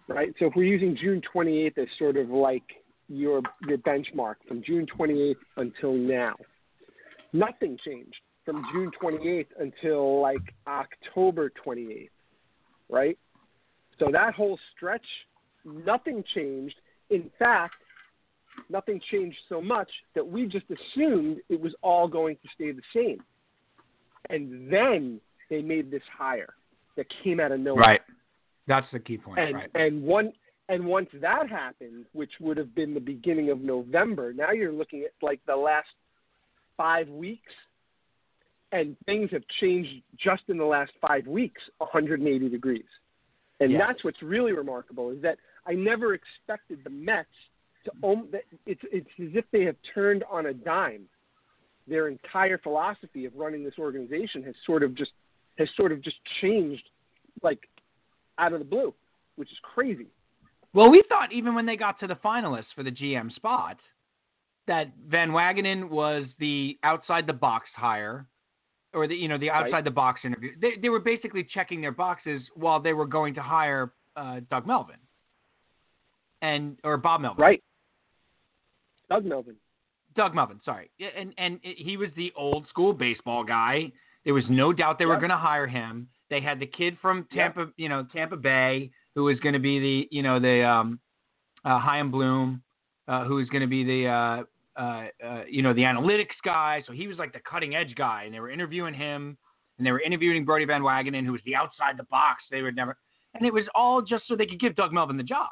Right. 0.08 0.34
So 0.40 0.46
if 0.46 0.54
we're 0.56 0.64
using 0.64 0.96
June 0.96 1.22
28th 1.34 1.78
as 1.78 1.88
sort 2.00 2.18
of 2.18 2.30
like 2.30 2.64
your 3.10 3.42
your 3.68 3.78
benchmark 3.80 4.36
from 4.48 4.64
June 4.66 4.86
28th 4.98 5.36
until 5.58 5.94
now, 5.94 6.36
nothing 7.34 7.78
changed 7.86 8.16
from 8.46 8.64
June 8.74 8.92
28th 9.02 9.48
until 9.60 10.22
like 10.22 10.54
October 10.68 11.52
28th, 11.66 12.10
right? 12.90 13.18
So 14.00 14.08
that 14.12 14.34
whole 14.34 14.58
stretch, 14.76 15.06
nothing 15.66 16.24
changed. 16.34 16.76
In 17.10 17.30
fact, 17.38 17.76
nothing 18.70 19.02
changed 19.12 19.38
so 19.50 19.62
much 19.62 19.90
that 20.16 20.26
we 20.26 20.46
just 20.46 20.66
assumed 20.66 21.38
it 21.50 21.60
was 21.60 21.74
all 21.82 22.08
going 22.08 22.38
to 22.38 22.48
stay 22.56 22.72
the 22.72 22.82
same. 22.96 23.22
And 24.30 24.72
then 24.72 25.20
they 25.50 25.62
made 25.62 25.92
this 25.92 26.02
hire 26.18 26.54
that 26.96 27.06
came 27.24 27.40
out 27.40 27.52
of 27.52 27.60
nowhere. 27.60 27.82
Right. 27.82 28.02
That's 28.68 28.88
the 28.92 29.00
key 29.00 29.18
point. 29.18 29.40
And 29.40 29.56
right. 29.56 29.70
and 29.76 30.04
one 30.04 30.34
and 30.70 30.86
once 30.86 31.10
that 31.22 31.50
happened, 31.50 32.06
which 32.14 32.32
would 32.40 32.58
have 32.58 32.76
been 32.76 32.94
the 32.94 33.00
beginning 33.00 33.50
of 33.50 33.62
November, 33.62 34.34
now 34.34 34.52
you're 34.52 34.74
looking 34.74 35.04
at 35.04 35.12
like 35.22 35.40
the 35.48 35.56
last 35.56 35.88
five 36.76 37.08
weeks, 37.08 37.54
and 38.72 38.98
things 39.06 39.30
have 39.32 39.44
changed 39.62 39.90
just 40.18 40.44
in 40.50 40.58
the 40.58 40.66
last 40.66 40.92
five 41.02 41.26
weeks, 41.26 41.62
180 41.78 42.50
degrees. 42.50 42.84
And 43.60 43.80
that's 43.80 44.04
what's 44.04 44.22
really 44.22 44.52
remarkable 44.52 45.10
is 45.10 45.22
that 45.24 45.38
I 45.66 45.74
never 45.74 46.14
expected 46.14 46.80
the 46.84 46.90
Mets 46.90 47.28
to. 47.86 47.92
Own 48.04 48.28
that 48.32 48.44
it's 48.66 48.82
it's 48.92 49.08
as 49.20 49.30
if 49.34 49.46
they 49.52 49.64
have 49.64 49.76
turned 49.94 50.24
on 50.30 50.48
a 50.48 50.54
dime. 50.54 51.04
Their 51.88 52.10
entire 52.10 52.58
philosophy 52.58 53.26
of 53.26 53.34
running 53.36 53.64
this 53.64 53.76
organization 53.80 54.44
has 54.44 54.54
sort 54.66 54.84
of 54.84 54.94
just 54.94 55.12
has 55.58 55.70
sort 55.76 55.92
of 55.92 56.04
just 56.04 56.18
changed, 56.42 56.84
like 57.42 57.62
out 58.38 58.54
of 58.54 58.60
the 58.60 58.66
blue, 58.66 58.94
which 59.36 59.52
is 59.52 59.58
crazy. 59.62 60.08
Well, 60.74 60.90
we 60.90 61.04
thought 61.10 61.32
even 61.32 61.56
when 61.56 61.66
they 61.66 61.76
got 61.76 62.00
to 62.02 62.08
the 62.08 62.16
finalists 62.16 62.74
for 62.76 62.84
the 62.84 62.92
GM 62.92 63.34
spot, 63.36 63.78
that 64.68 64.92
Van 65.08 65.32
Wagenen 65.32 65.90
was 65.90 66.26
the 66.40 66.78
outside 66.84 67.26
the 67.26 67.34
box 67.34 67.68
hire, 67.76 68.28
or 68.94 69.08
the 69.08 69.16
you 69.16 69.28
know 69.28 69.38
the 69.38 69.50
outside 69.50 69.72
right. 69.72 69.84
the 69.84 69.92
box 69.92 70.22
interview. 70.24 70.52
They 70.60 70.74
they 70.82 70.90
were 70.90 71.00
basically 71.00 71.48
checking 71.52 71.82
their 71.82 71.92
boxes 71.92 72.42
while 72.56 72.80
they 72.80 72.94
were 72.94 73.06
going 73.06 73.34
to 73.36 73.42
hire 73.42 73.94
uh, 74.16 74.42
Doug 74.50 74.68
Melvin, 74.68 74.98
and 76.42 76.78
or 76.84 76.98
Bob 76.98 77.22
Melvin. 77.22 77.42
Right. 77.42 77.64
Doug 79.10 79.26
Melvin. 79.26 79.56
Doug 80.16 80.36
Melvin, 80.36 80.60
sorry, 80.66 80.90
and 81.00 81.34
and 81.38 81.60
he 81.62 81.96
was 81.96 82.10
the 82.16 82.34
old 82.36 82.68
school 82.68 82.92
baseball 82.92 83.44
guy. 83.44 83.92
There 84.26 84.34
was 84.34 84.46
no 84.50 84.74
doubt 84.74 85.00
they 85.00 85.06
yep. 85.06 85.10
were 85.10 85.18
going 85.18 85.30
to 85.30 85.38
hire 85.38 85.68
him. 85.68 86.10
They 86.30 86.42
had 86.42 86.60
the 86.60 86.68
kid 86.68 86.98
from 87.02 87.28
Tampa, 87.34 87.62
yep. 87.62 87.70
you 87.78 87.90
know, 87.90 88.06
Tampa 88.14 88.38
Bay, 88.38 88.92
who 89.16 89.24
was 89.24 89.40
going 89.40 89.54
to 89.54 89.60
be 89.60 89.80
the, 89.80 90.08
you 90.12 90.22
know, 90.22 90.40
the 90.40 90.64
um, 90.64 91.00
uh, 91.64 91.80
Chaim 91.80 92.12
Bloom, 92.12 92.62
uh, 93.08 93.24
who 93.26 93.36
was 93.36 93.48
going 93.50 93.62
to 93.62 93.68
be 93.68 93.84
the, 93.84 94.08
uh, 94.08 94.44
uh, 94.80 95.08
uh, 95.26 95.44
you 95.50 95.62
know, 95.62 95.74
the 95.74 95.82
analytics 95.82 96.38
guy. 96.44 96.84
So 96.86 96.94
he 96.94 97.08
was 97.08 97.18
like 97.18 97.34
the 97.34 97.40
cutting 97.50 97.76
edge 97.76 97.96
guy, 97.96 98.24
and 98.26 98.34
they 98.34 98.40
were 98.40 98.52
interviewing 98.52 98.94
him, 98.94 99.38
and 99.78 99.88
they 99.88 99.92
were 99.92 100.02
interviewing 100.02 100.46
Brodie 100.46 100.66
Van 100.66 100.82
Wagenen, 100.82 101.26
who 101.26 101.32
was 101.32 101.42
the 101.46 101.56
outside 101.56 101.98
the 101.98 102.04
box. 102.04 102.44
They 102.52 102.62
would 102.62 102.76
never, 102.76 102.98
and 103.34 103.46
it 103.46 103.54
was 103.54 103.64
all 103.74 104.02
just 104.02 104.28
so 104.28 104.36
they 104.36 104.46
could 104.46 104.60
give 104.60 104.76
Doug 104.76 104.94
Melvin 104.94 105.18
the 105.18 105.24
job. 105.24 105.50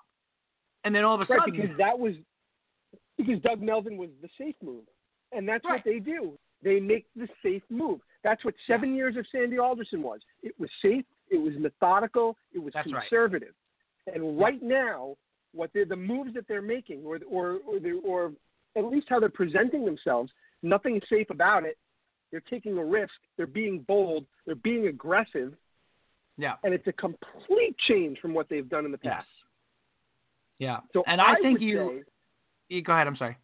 And 0.84 0.94
then 0.94 1.04
all 1.04 1.16
of 1.16 1.22
a 1.22 1.26
right, 1.34 1.40
sudden, 1.40 1.60
because 1.60 1.78
that 1.78 1.98
was 1.98 2.14
because 3.18 3.42
Doug 3.42 3.62
Melvin 3.62 3.98
was 3.98 4.10
the 4.22 4.30
safe 4.38 4.56
move, 4.64 4.84
and 5.32 5.48
that's 5.48 5.66
right. 5.66 5.76
what 5.76 5.84
they 5.86 6.00
do. 6.00 6.38
They 6.64 6.80
make 6.80 7.06
the 7.16 7.28
safe 7.44 7.64
move. 7.70 8.00
That's 8.26 8.44
what 8.44 8.56
seven 8.66 8.90
yeah. 8.90 8.96
years 8.96 9.18
of 9.18 9.26
Sandy 9.32 9.60
Alderson 9.60 10.02
was. 10.02 10.20
It 10.42 10.60
was 10.60 10.70
safe. 10.82 11.06
It 11.30 11.38
was 11.38 11.54
methodical. 11.60 12.36
It 12.54 12.60
was 12.60 12.74
That's 12.74 12.88
conservative. 12.88 13.54
Right. 14.08 14.16
And 14.16 14.40
right 14.40 14.64
now, 14.64 15.16
what 15.54 15.70
the 15.74 15.96
moves 15.96 16.34
that 16.34 16.48
they're 16.48 16.62
making, 16.62 17.04
or 17.06 17.20
or 17.30 17.60
or, 17.68 17.80
or 18.04 18.32
at 18.76 18.86
least 18.86 19.06
how 19.10 19.20
they're 19.20 19.30
presenting 19.30 19.86
themselves, 19.86 20.32
nothing 20.64 21.00
safe 21.08 21.30
about 21.30 21.66
it. 21.66 21.78
They're 22.32 22.42
taking 22.50 22.80
a 22.80 22.84
risk. 22.84 23.14
They're 23.38 23.46
being 23.46 23.86
bold. 23.88 24.26
They're 24.48 24.56
being 24.56 24.88
aggressive. 24.88 25.54
Yeah. 26.38 26.56
And 26.64 26.74
it's 26.74 26.88
a 26.88 26.94
complete 26.94 27.78
change 27.88 28.20
from 28.20 28.34
what 28.34 28.50
they've 28.50 28.68
done 28.68 28.86
in 28.86 28.92
the 28.92 28.98
past. 28.98 29.28
Yes. 30.58 30.58
Yeah. 30.58 30.78
So 30.94 31.04
and 31.06 31.22
I, 31.22 31.34
I 31.34 31.36
think 31.42 31.62
you, 31.62 31.78
say, 31.78 32.76
you. 32.76 32.82
Go 32.82 32.94
ahead. 32.94 33.06
I'm 33.06 33.16
sorry. 33.18 33.38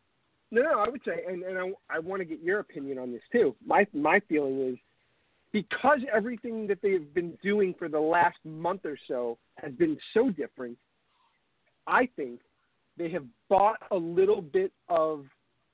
No, 0.52 0.62
no, 0.62 0.80
I 0.80 0.90
would 0.90 1.02
say, 1.06 1.24
and, 1.28 1.44
and 1.44 1.58
I, 1.58 1.72
I 1.96 2.00
want 2.00 2.20
to 2.20 2.26
get 2.26 2.42
your 2.42 2.60
opinion 2.60 2.98
on 2.98 3.12
this 3.12 3.22
too. 3.32 3.56
My 3.66 3.88
my 3.94 4.20
feeling 4.28 4.60
is 4.74 4.78
because 5.54 6.00
everything 6.14 6.68
that 6.68 6.80
they've 6.82 7.14
been 7.14 7.38
doing 7.42 7.74
for 7.78 7.88
the 7.88 8.00
last 8.00 8.38
month 8.44 8.82
or 8.86 8.98
so 9.08 9.38
has 9.56 9.72
been 9.74 9.98
so 10.14 10.30
different. 10.30 10.78
I 11.88 12.08
think 12.16 12.42
they 12.98 13.10
have 13.12 13.26
bought 13.50 13.78
a 13.92 13.96
little 13.96 14.42
bit 14.42 14.72
of 14.90 15.26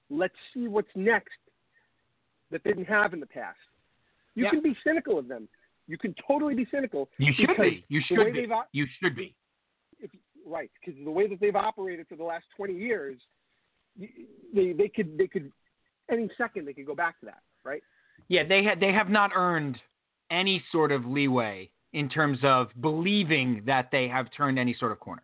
let's 0.09 0.35
see 0.53 0.67
what's 0.67 0.89
next 0.95 1.37
that 2.51 2.63
they 2.63 2.71
didn't 2.71 2.85
have 2.85 3.13
in 3.13 3.19
the 3.19 3.25
past. 3.25 3.57
You 4.35 4.45
yeah. 4.45 4.51
can 4.51 4.61
be 4.61 4.75
cynical 4.85 5.17
of 5.17 5.27
them. 5.27 5.49
You 5.87 5.97
can 5.97 6.13
totally 6.27 6.53
be 6.53 6.67
cynical. 6.69 7.09
You 7.17 7.33
should 7.33 7.57
be. 7.57 7.83
You 7.87 8.01
should 8.07 8.17
be. 8.33 8.47
You 8.71 8.85
should 9.01 9.15
be. 9.15 9.33
If, 9.99 10.11
right, 10.45 10.69
because 10.79 11.01
the 11.03 11.11
way 11.11 11.27
that 11.27 11.39
they've 11.39 11.55
operated 11.55 12.07
for 12.07 12.15
the 12.15 12.23
last 12.23 12.45
20 12.55 12.73
years, 12.73 13.17
they 14.53 14.73
they 14.73 14.87
could 14.87 15.17
they 15.17 15.27
could 15.27 15.51
any 16.11 16.29
second 16.37 16.67
they 16.67 16.73
could 16.73 16.85
go 16.85 16.95
back 16.95 17.19
to 17.19 17.25
that, 17.25 17.41
right? 17.63 17.81
Yeah, 18.27 18.43
they 18.47 18.63
ha- 18.63 18.75
they 18.79 18.91
have 18.93 19.09
not 19.09 19.31
earned 19.35 19.77
any 20.31 20.63
sort 20.71 20.91
of 20.91 21.05
leeway 21.05 21.69
in 21.93 22.09
terms 22.09 22.39
of 22.43 22.69
believing 22.81 23.63
that 23.65 23.89
they 23.91 24.07
have 24.07 24.27
turned 24.35 24.59
any 24.59 24.75
sort 24.79 24.91
of 24.91 24.99
corner. 24.99 25.23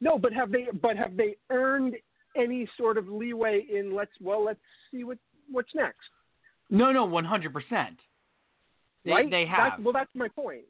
No, 0.00 0.18
but 0.18 0.32
have 0.32 0.50
they 0.50 0.66
but 0.80 0.96
have 0.96 1.16
they 1.16 1.36
earned 1.50 1.96
any 2.36 2.68
sort 2.78 2.96
of 2.96 3.08
leeway 3.08 3.66
in 3.72 3.94
let's 3.94 4.12
well 4.20 4.44
let's 4.44 4.60
see 4.90 5.04
what 5.04 5.18
what's 5.50 5.74
next? 5.74 5.98
No, 6.70 6.92
no, 6.92 7.04
one 7.04 7.24
hundred 7.24 7.52
percent. 7.52 7.98
Right? 9.06 9.30
They 9.30 9.46
have. 9.46 9.72
That's, 9.72 9.82
well, 9.82 9.92
that's 9.92 10.10
my 10.14 10.28
point. 10.28 10.64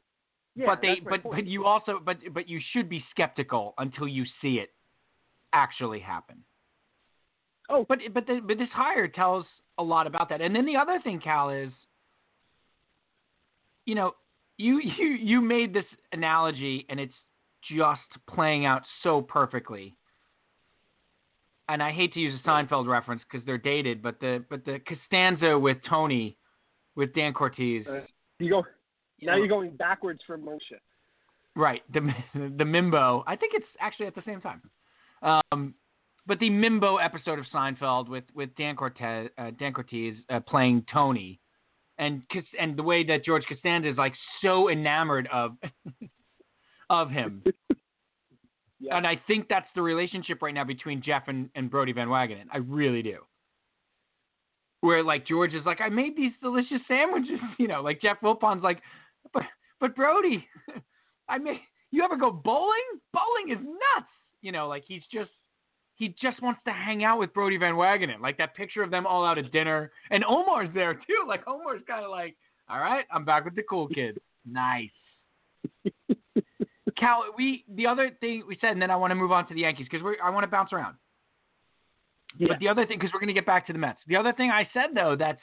Yeah, 0.55 0.65
but 0.67 0.81
they 0.81 0.95
but 1.03 1.23
point. 1.23 1.35
but 1.35 1.47
you 1.47 1.65
also 1.65 1.99
but 2.03 2.17
but 2.33 2.49
you 2.49 2.59
should 2.73 2.89
be 2.89 3.03
skeptical 3.11 3.73
until 3.77 4.07
you 4.07 4.25
see 4.41 4.55
it 4.55 4.71
actually 5.53 5.99
happen. 5.99 6.43
Oh, 7.71 7.85
but 7.87 7.99
but 8.13 8.27
the, 8.27 8.41
but 8.45 8.57
this 8.57 8.69
hire 8.73 9.07
tells 9.07 9.45
a 9.77 9.83
lot 9.83 10.05
about 10.05 10.29
that. 10.29 10.41
And 10.41 10.53
then 10.55 10.65
the 10.65 10.75
other 10.75 10.99
thing, 11.03 11.19
Cal, 11.19 11.49
is 11.49 11.71
you 13.85 13.95
know 13.95 14.13
you 14.57 14.81
you 14.99 15.07
you 15.07 15.41
made 15.41 15.73
this 15.73 15.85
analogy, 16.11 16.85
and 16.89 16.99
it's 16.99 17.13
just 17.69 18.01
playing 18.27 18.65
out 18.65 18.83
so 19.03 19.21
perfectly. 19.21 19.95
And 21.69 21.81
I 21.81 21.91
hate 21.91 22.13
to 22.15 22.19
use 22.19 22.37
a 22.43 22.47
Seinfeld 22.47 22.87
reference 22.87 23.21
because 23.29 23.45
they're 23.45 23.57
dated, 23.57 24.01
but 24.01 24.19
the 24.19 24.43
but 24.49 24.65
the 24.65 24.79
Costanza 24.85 25.57
with 25.57 25.77
Tony, 25.89 26.35
with 26.95 27.13
Dan 27.13 27.33
Cortez. 27.33 27.85
Uh, 27.87 28.01
you 28.39 28.49
go 28.49 28.65
now. 29.21 29.37
you're 29.37 29.47
going 29.47 29.71
backwards 29.71 30.19
from 30.27 30.41
Moesha. 30.41 30.79
Right. 31.55 31.81
The 31.93 32.01
the 32.33 32.65
Mimbo. 32.65 33.23
I 33.25 33.37
think 33.37 33.53
it's 33.55 33.65
actually 33.79 34.07
at 34.07 34.15
the 34.15 34.23
same 34.25 34.41
time. 34.41 34.61
Um, 35.21 35.75
but 36.27 36.39
the 36.39 36.49
Mimbo 36.49 37.03
episode 37.03 37.39
of 37.39 37.45
Seinfeld 37.53 38.09
with 38.09 38.23
with 38.33 38.49
Dan 38.55 38.75
Cortez, 38.75 39.29
uh, 39.37 39.51
Dan 39.57 39.73
Cortese 39.73 40.23
uh, 40.29 40.39
playing 40.39 40.85
Tony, 40.91 41.39
and 41.97 42.21
and 42.59 42.77
the 42.77 42.83
way 42.83 43.03
that 43.05 43.25
George 43.25 43.43
Costanza 43.47 43.89
is 43.89 43.97
like 43.97 44.13
so 44.41 44.69
enamored 44.69 45.27
of 45.31 45.57
of 46.89 47.09
him. 47.09 47.43
Yeah. 48.81 48.97
And 48.97 49.05
I 49.05 49.21
think 49.27 49.47
that's 49.47 49.67
the 49.75 49.81
relationship 49.83 50.41
right 50.41 50.55
now 50.55 50.63
between 50.63 51.03
Jeff 51.03 51.27
and, 51.27 51.51
and 51.53 51.69
Brody 51.69 51.93
Van 51.93 52.07
Wagenen. 52.07 52.45
I 52.51 52.57
really 52.57 53.03
do. 53.03 53.19
Where 54.79 55.03
like 55.03 55.27
George 55.27 55.53
is 55.53 55.63
like, 55.67 55.81
I 55.81 55.89
made 55.89 56.17
these 56.17 56.31
delicious 56.41 56.79
sandwiches, 56.87 57.39
you 57.59 57.67
know, 57.67 57.83
like 57.83 58.01
Jeff 58.01 58.17
Wilpon's 58.23 58.63
like, 58.63 58.81
but 59.33 59.43
but 59.79 59.95
Brody, 59.95 60.47
I 61.29 61.37
made 61.37 61.59
you 61.91 62.03
ever 62.03 62.17
go 62.17 62.31
bowling? 62.31 62.79
Bowling 63.13 63.55
is 63.55 63.63
nuts. 63.63 64.09
You 64.41 64.51
know, 64.51 64.67
like 64.67 64.83
he's 64.87 65.03
just 65.11 65.29
he 66.01 66.15
just 66.19 66.41
wants 66.41 66.59
to 66.65 66.71
hang 66.71 67.03
out 67.03 67.19
with 67.19 67.31
Brody 67.31 67.57
Van 67.57 67.75
Wagenen. 67.75 68.21
Like 68.21 68.35
that 68.39 68.55
picture 68.55 68.81
of 68.81 68.89
them 68.89 69.05
all 69.05 69.23
out 69.23 69.37
at 69.37 69.51
dinner. 69.51 69.91
And 70.09 70.25
Omar's 70.25 70.69
there 70.73 70.95
too. 70.95 71.25
Like 71.27 71.47
Omar's 71.47 71.83
kinda 71.85 72.09
like, 72.09 72.35
All 72.67 72.79
right, 72.79 73.05
I'm 73.13 73.23
back 73.23 73.45
with 73.45 73.55
the 73.55 73.61
cool 73.61 73.87
kids. 73.87 74.17
Nice. 74.43 74.89
Cal, 76.97 77.25
we 77.37 77.65
the 77.75 77.85
other 77.85 78.09
thing 78.19 78.41
we 78.47 78.57
said, 78.59 78.71
and 78.71 78.81
then 78.81 78.89
I 78.89 78.95
want 78.95 79.11
to 79.11 79.15
move 79.15 79.31
on 79.31 79.47
to 79.49 79.53
the 79.53 79.61
Yankees 79.61 79.87
because 79.91 80.03
I 80.23 80.31
want 80.31 80.43
to 80.43 80.47
bounce 80.47 80.73
around. 80.73 80.95
Yeah. 82.35 82.47
But 82.47 82.57
the 82.57 82.67
other 82.67 82.87
thing, 82.87 82.97
because 82.97 83.13
we're 83.13 83.19
going 83.19 83.27
to 83.27 83.33
get 83.33 83.45
back 83.45 83.67
to 83.67 83.73
the 83.73 83.79
Mets. 83.79 83.99
The 84.07 84.15
other 84.15 84.33
thing 84.33 84.49
I 84.49 84.67
said 84.73 84.95
though 84.95 85.15
that's 85.15 85.41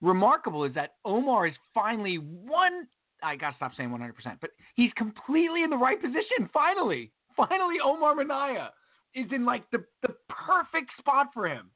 remarkable 0.00 0.64
is 0.64 0.72
that 0.72 0.94
Omar 1.04 1.48
is 1.48 1.54
finally 1.74 2.16
one. 2.16 2.86
I 3.22 3.36
gotta 3.36 3.56
stop 3.56 3.72
saying 3.76 3.90
100, 3.90 4.14
percent 4.14 4.38
but 4.40 4.50
he's 4.74 4.92
completely 4.96 5.64
in 5.64 5.68
the 5.68 5.76
right 5.76 6.00
position. 6.00 6.48
Finally, 6.50 7.12
finally, 7.36 7.76
Omar 7.84 8.14
Minaya 8.14 8.70
is 9.18 9.30
in 9.32 9.44
like 9.44 9.70
the 9.70 9.84
the 10.02 10.14
perfect 10.28 10.90
spot 10.98 11.28
for 11.34 11.46
him. 11.46 11.70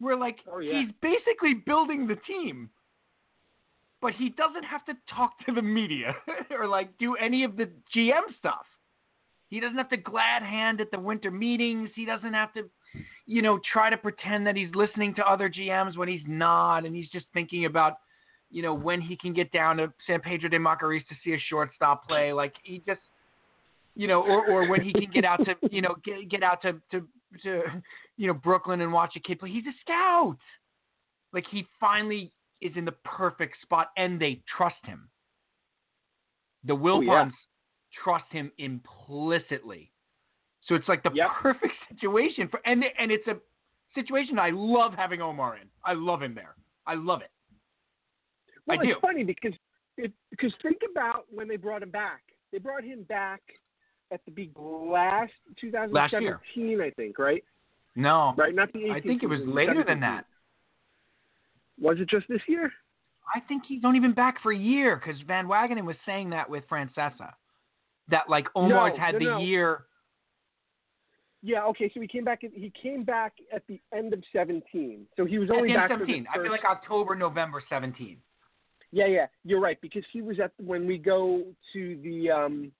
Where 0.00 0.16
like 0.16 0.38
Oh, 0.50 0.58
yeah. 0.58 0.80
he's 0.80 0.90
basically 1.00 1.54
building 1.54 2.06
the 2.06 2.16
team 2.16 2.70
but 4.00 4.12
he 4.14 4.28
doesn't 4.30 4.62
have 4.64 4.84
to 4.86 4.94
talk 5.14 5.32
to 5.46 5.52
the 5.52 5.62
media 5.62 6.14
or 6.50 6.66
like 6.66 6.96
do 6.98 7.16
any 7.16 7.44
of 7.44 7.56
the 7.56 7.68
GM 7.94 8.20
stuff. 8.38 8.64
He 9.48 9.60
doesn't 9.60 9.76
have 9.78 9.88
to 9.90 9.96
glad 9.96 10.42
hand 10.42 10.80
at 10.80 10.90
the 10.90 10.98
winter 11.00 11.30
meetings. 11.30 11.90
He 11.94 12.04
doesn't 12.04 12.34
have 12.34 12.52
to, 12.54 12.68
you 13.26 13.40
know, 13.42 13.58
try 13.72 13.88
to 13.90 13.96
pretend 13.96 14.46
that 14.46 14.56
he's 14.56 14.68
listening 14.74 15.14
to 15.14 15.22
other 15.28 15.48
GMs 15.48 15.96
when 15.96 16.06
he's 16.08 16.22
not, 16.26 16.84
and 16.84 16.94
he's 16.94 17.08
just 17.08 17.26
thinking 17.32 17.64
about, 17.64 17.94
you 18.50 18.62
know, 18.62 18.74
when 18.74 19.00
he 19.00 19.16
can 19.16 19.32
get 19.32 19.50
down 19.50 19.78
to 19.78 19.92
San 20.06 20.20
Pedro 20.20 20.50
de 20.50 20.58
Macorís 20.58 21.06
to 21.08 21.14
see 21.24 21.32
a 21.32 21.38
shortstop 21.48 22.06
play. 22.06 22.32
Like 22.32 22.54
he 22.62 22.82
just, 22.86 23.00
you 23.98 24.06
know, 24.06 24.22
or 24.22 24.48
or 24.48 24.68
when 24.68 24.80
he 24.80 24.92
can 24.92 25.10
get 25.12 25.24
out 25.24 25.44
to, 25.44 25.56
you 25.72 25.82
know, 25.82 25.96
get 26.04 26.30
get 26.30 26.42
out 26.44 26.62
to 26.62 26.74
to 26.92 27.06
to, 27.42 27.62
you 28.16 28.28
know, 28.28 28.32
Brooklyn 28.32 28.80
and 28.80 28.92
watch 28.92 29.14
a 29.16 29.20
kid 29.20 29.40
play. 29.40 29.50
He's 29.50 29.66
a 29.66 29.74
scout. 29.82 30.38
Like 31.32 31.44
he 31.50 31.66
finally 31.80 32.32
is 32.62 32.72
in 32.76 32.84
the 32.84 32.94
perfect 33.04 33.56
spot 33.60 33.88
and 33.96 34.18
they 34.20 34.40
trust 34.56 34.76
him. 34.84 35.08
The 36.64 36.74
oh, 36.74 36.78
Wilpons 36.78 37.02
yeah. 37.06 38.02
trust 38.04 38.24
him 38.30 38.52
implicitly. 38.58 39.90
So 40.66 40.76
it's 40.76 40.86
like 40.86 41.02
the 41.02 41.10
Yep. 41.12 41.30
perfect 41.42 41.74
situation 41.90 42.46
for 42.48 42.60
and 42.64 42.84
and 43.00 43.10
it's 43.10 43.26
a 43.26 43.36
situation 43.96 44.38
I 44.38 44.50
love 44.50 44.94
having 44.94 45.20
Omar 45.20 45.56
in. 45.56 45.68
I 45.84 45.94
love 45.94 46.22
him 46.22 46.36
there. 46.36 46.54
I 46.86 46.94
love 46.94 47.20
it. 47.20 47.32
Well, 48.64 48.78
I 48.78 48.84
do. 48.84 48.92
it's 48.92 49.00
funny 49.00 49.24
because 49.24 49.54
it, 49.96 50.12
because 50.30 50.52
think 50.62 50.82
about 50.88 51.24
when 51.30 51.48
they 51.48 51.56
brought 51.56 51.82
him 51.82 51.90
back. 51.90 52.22
They 52.52 52.58
brought 52.58 52.84
him 52.84 53.02
back 53.02 53.42
at 54.10 54.24
the 54.24 54.30
big 54.30 54.50
last 54.58 55.32
2017, 55.60 56.80
I 56.80 56.90
think, 56.90 57.18
right? 57.18 57.44
No. 57.94 58.34
Right, 58.36 58.54
not 58.54 58.72
the 58.72 58.80
18 58.80 58.92
I 58.92 59.00
think 59.00 59.22
it 59.22 59.26
was 59.26 59.40
later 59.44 59.84
than 59.86 60.00
that. 60.00 60.24
Was 61.80 61.98
it 62.00 62.08
just 62.08 62.26
this 62.28 62.40
year? 62.48 62.72
I 63.34 63.40
think 63.40 63.64
he's 63.68 63.82
not 63.82 63.94
even 63.94 64.14
back 64.14 64.42
for 64.42 64.52
a 64.52 64.56
year 64.56 64.96
because 64.96 65.20
Van 65.26 65.46
Wagenen 65.46 65.84
was 65.84 65.96
saying 66.06 66.30
that 66.30 66.48
with 66.48 66.64
Francesa. 66.70 67.32
That 68.10 68.28
like 68.28 68.46
Omar's 68.54 68.94
No, 68.96 69.04
had 69.04 69.12
no, 69.14 69.18
the 69.18 69.24
no. 69.24 69.38
year. 69.40 69.84
Yeah. 71.42 71.64
Okay. 71.66 71.90
So 71.92 72.00
he 72.00 72.08
came 72.08 72.24
back. 72.24 72.40
He 72.40 72.72
came 72.82 73.04
back 73.04 73.34
at 73.54 73.62
the 73.68 73.80
end 73.94 74.14
of 74.14 74.22
17. 74.32 75.06
So 75.16 75.24
he 75.26 75.38
was 75.38 75.50
At 75.50 75.56
only 75.56 75.68
the 75.68 75.74
end 75.74 75.82
back 75.82 75.90
of 75.90 75.98
17. 76.00 76.24
for 76.24 76.40
I 76.40 76.42
feel 76.42 76.50
like 76.50 76.64
October, 76.64 77.14
November 77.14 77.62
17. 77.68 78.16
Yeah, 78.90 79.06
yeah. 79.06 79.26
You're 79.44 79.60
right 79.60 79.78
because 79.82 80.04
he 80.12 80.22
was 80.22 80.40
at 80.40 80.52
when 80.58 80.86
we 80.86 80.96
go 80.96 81.44
to 81.74 82.00
the 82.02 82.30
um 82.30 82.72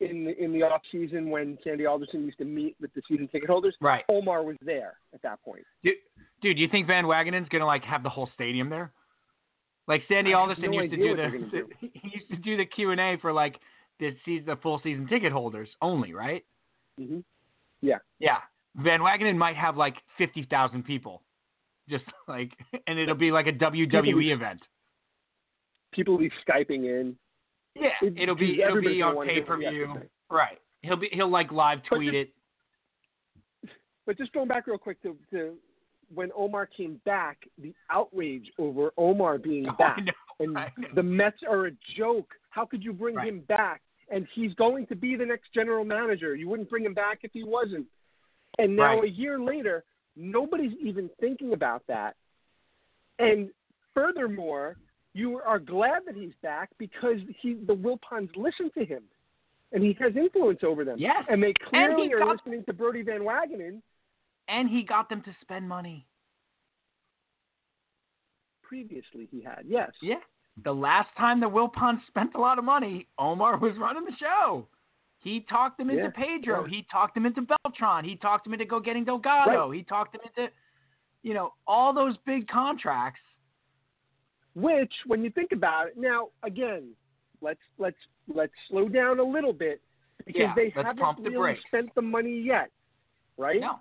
in 0.00 0.24
the 0.24 0.42
in 0.42 0.52
the 0.52 0.62
off 0.62 0.82
season 0.90 1.30
when 1.30 1.56
Sandy 1.62 1.86
Alderson 1.86 2.24
used 2.24 2.38
to 2.38 2.44
meet 2.44 2.76
with 2.80 2.92
the 2.94 3.02
season 3.08 3.28
ticket 3.28 3.48
holders. 3.48 3.74
Right. 3.80 4.04
Omar 4.08 4.42
was 4.42 4.56
there 4.62 4.94
at 5.14 5.22
that 5.22 5.42
point. 5.42 5.64
Dude, 5.82 5.94
dude, 6.42 6.58
you 6.58 6.68
think 6.68 6.86
Van 6.86 7.04
Wagenen's 7.04 7.48
gonna 7.48 7.66
like 7.66 7.84
have 7.84 8.02
the 8.02 8.08
whole 8.10 8.28
stadium 8.34 8.68
there? 8.68 8.92
Like 9.86 10.02
Sandy 10.08 10.32
Alderson 10.32 10.70
no 10.70 10.80
used 10.80 10.90
to 10.92 10.96
do 10.96 11.08
what 11.10 11.16
they're 11.16 11.30
gonna 11.30 11.44
the 11.46 11.58
do. 11.58 11.68
he 11.92 12.10
used 12.12 12.28
to 12.30 12.36
do 12.36 12.56
the 12.56 12.64
Q 12.64 12.90
and 12.90 13.00
A 13.00 13.16
for 13.20 13.32
like 13.32 13.56
the 14.00 14.16
season, 14.24 14.46
the 14.46 14.56
full 14.56 14.80
season 14.82 15.06
ticket 15.06 15.30
holders 15.32 15.68
only, 15.80 16.12
right? 16.12 16.44
hmm 16.98 17.20
Yeah. 17.80 17.98
Van 18.76 19.00
Wagenen 19.00 19.36
might 19.36 19.56
have 19.56 19.76
like 19.76 19.94
fifty 20.18 20.42
thousand 20.50 20.84
people, 20.84 21.22
just 21.88 22.04
like, 22.28 22.50
and 22.88 22.98
it'll 22.98 23.14
be 23.14 23.30
like 23.30 23.46
a 23.46 23.52
WWE 23.52 23.88
People- 23.90 24.32
event. 24.32 24.60
People 25.92 26.18
be 26.18 26.28
skyping 26.44 26.86
in. 26.86 27.16
Yeah, 27.74 27.90
It- 28.02 28.18
it'll 28.18 28.34
be 28.34 28.62
it'll 28.62 28.80
be 28.80 29.02
on 29.02 29.26
pay 29.26 29.40
per 29.42 29.54
what 29.56 29.60
he 29.60 29.64
has 29.66 29.74
view, 29.74 30.02
right? 30.30 30.60
He'll 30.82 30.96
be 30.96 31.08
he'll 31.12 31.28
like 31.28 31.50
live 31.52 31.80
But 31.88 31.96
tweet 31.96 32.12
just- 32.12 32.30
it. 32.30 33.70
But 34.06 34.18
just 34.18 34.32
going 34.32 34.48
back 34.48 34.66
real 34.66 34.78
quick 34.78 35.00
to, 35.02 35.16
to 35.30 35.56
when 36.14 36.30
Omar 36.36 36.66
came 36.66 37.00
back, 37.06 37.38
the 37.58 37.74
outrage 37.90 38.50
over 38.58 38.92
Omar 38.98 39.38
being 39.38 39.66
Oh, 39.68 39.72
back 39.78 39.98
know, 40.04 40.12
and 40.40 40.56
the 40.94 41.02
Mets 41.02 41.38
are 41.48 41.66
a 41.66 41.70
joke. 41.96 42.34
How 42.50 42.64
could 42.66 42.84
you 42.84 42.92
bring 42.92 43.16
Right. 43.16 43.28
him 43.28 43.40
back? 43.40 43.80
And 44.10 44.28
he's 44.34 44.52
going 44.54 44.86
to 44.88 44.94
be 44.94 45.16
the 45.16 45.24
next 45.24 45.52
general 45.54 45.84
manager. 45.84 46.34
You 46.34 46.48
wouldn't 46.48 46.68
bring 46.68 46.84
him 46.84 46.92
back 46.92 47.20
if 47.22 47.32
he 47.32 47.42
wasn't. 47.42 47.86
And 48.58 48.76
now 48.76 49.00
Right. 49.00 49.04
a 49.04 49.08
year 49.10 49.38
later, 49.38 49.84
nobody's 50.14 50.76
even 50.78 51.08
thinking 51.18 51.54
about 51.54 51.82
that. 51.86 52.14
And 53.18 53.50
furthermore, 53.94 54.76
you 55.14 55.38
are 55.46 55.58
glad 55.58 56.02
that 56.06 56.16
he's 56.16 56.32
back 56.42 56.70
because 56.78 57.18
he 57.40 57.54
the 57.54 57.74
Wilpons 57.74 58.30
listen 58.36 58.70
to 58.76 58.84
him, 58.84 59.02
and 59.72 59.82
he 59.82 59.96
has 60.00 60.14
influence 60.16 60.60
over 60.62 60.84
them. 60.84 60.96
Yes. 60.98 61.24
and 61.28 61.42
they 61.42 61.54
clearly 61.68 62.12
are 62.12 62.18
got- 62.18 62.36
listening 62.36 62.64
to 62.64 62.72
Brody 62.72 63.02
Van 63.02 63.20
Wagenen. 63.20 63.80
and 64.48 64.68
he 64.68 64.82
got 64.82 65.08
them 65.08 65.22
to 65.22 65.34
spend 65.40 65.68
money. 65.68 66.06
Previously, 68.62 69.28
he 69.30 69.40
had 69.42 69.62
yes. 69.66 69.90
Yeah. 70.02 70.16
The 70.64 70.72
last 70.72 71.08
time 71.16 71.40
the 71.40 71.48
Wilpons 71.48 72.00
spent 72.08 72.34
a 72.34 72.40
lot 72.40 72.58
of 72.58 72.64
money, 72.64 73.06
Omar 73.18 73.58
was 73.58 73.72
running 73.78 74.04
the 74.04 74.16
show. 74.18 74.66
He 75.18 75.40
talked 75.48 75.78
them 75.78 75.90
into 75.90 76.02
Yeah, 76.04 76.10
Pedro. 76.10 76.64
yeah. 76.64 76.70
He 76.70 76.86
talked 76.92 77.14
them 77.14 77.24
into 77.26 77.42
Beltran. 77.42 78.04
He 78.04 78.16
talked 78.16 78.44
them 78.44 78.52
into 78.52 78.66
go 78.66 78.78
getting 78.80 79.04
Delgado. 79.04 79.70
He 79.70 79.82
talked 79.82 80.12
them 80.12 80.20
into, 80.26 80.50
you 81.22 81.32
know, 81.34 81.54
all 81.66 81.94
those 81.94 82.14
big 82.26 82.46
contracts. 82.48 83.20
Which, 84.54 84.92
when 85.06 85.22
you 85.24 85.30
think 85.30 85.52
about 85.52 85.88
it, 85.88 85.94
now 85.96 86.28
again, 86.42 86.90
let's 87.40 87.60
let's 87.78 87.96
let's 88.32 88.52
slow 88.68 88.88
down 88.88 89.18
a 89.18 89.24
little 89.24 89.52
bit 89.52 89.80
because 90.24 90.40
Yeah, 90.40 90.54
they 90.54 90.70
haven't 90.70 90.96
the 91.24 91.30
really 91.30 91.36
brakes. 91.36 91.60
spent 91.66 91.94
the 91.94 92.02
money 92.02 92.40
yet, 92.40 92.70
right? 93.36 93.60
No, 93.60 93.80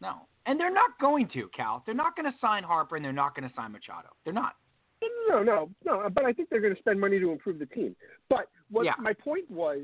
no. 0.00 0.26
And 0.46 0.58
they're 0.58 0.72
not 0.72 0.98
going 0.98 1.28
to, 1.34 1.48
Cal. 1.54 1.82
They're 1.84 1.94
not 1.94 2.16
going 2.16 2.24
to 2.30 2.38
sign 2.40 2.62
Harper 2.62 2.96
and 2.96 3.04
they're 3.04 3.12
not 3.12 3.36
going 3.36 3.46
to 3.48 3.54
sign 3.54 3.72
Machado. 3.72 4.08
They're 4.24 4.32
not. 4.32 4.54
No, 5.28 5.42
no, 5.42 5.68
no. 5.84 6.08
But 6.08 6.24
I 6.24 6.32
think 6.32 6.48
they're 6.48 6.62
going 6.62 6.74
to 6.74 6.80
spend 6.80 6.98
money 6.98 7.18
to 7.20 7.30
improve 7.30 7.58
the 7.58 7.66
team. 7.66 7.94
But 8.30 8.48
what 8.70 8.86
Yeah. 8.86 8.94
my 8.98 9.12
point 9.12 9.48
was, 9.50 9.82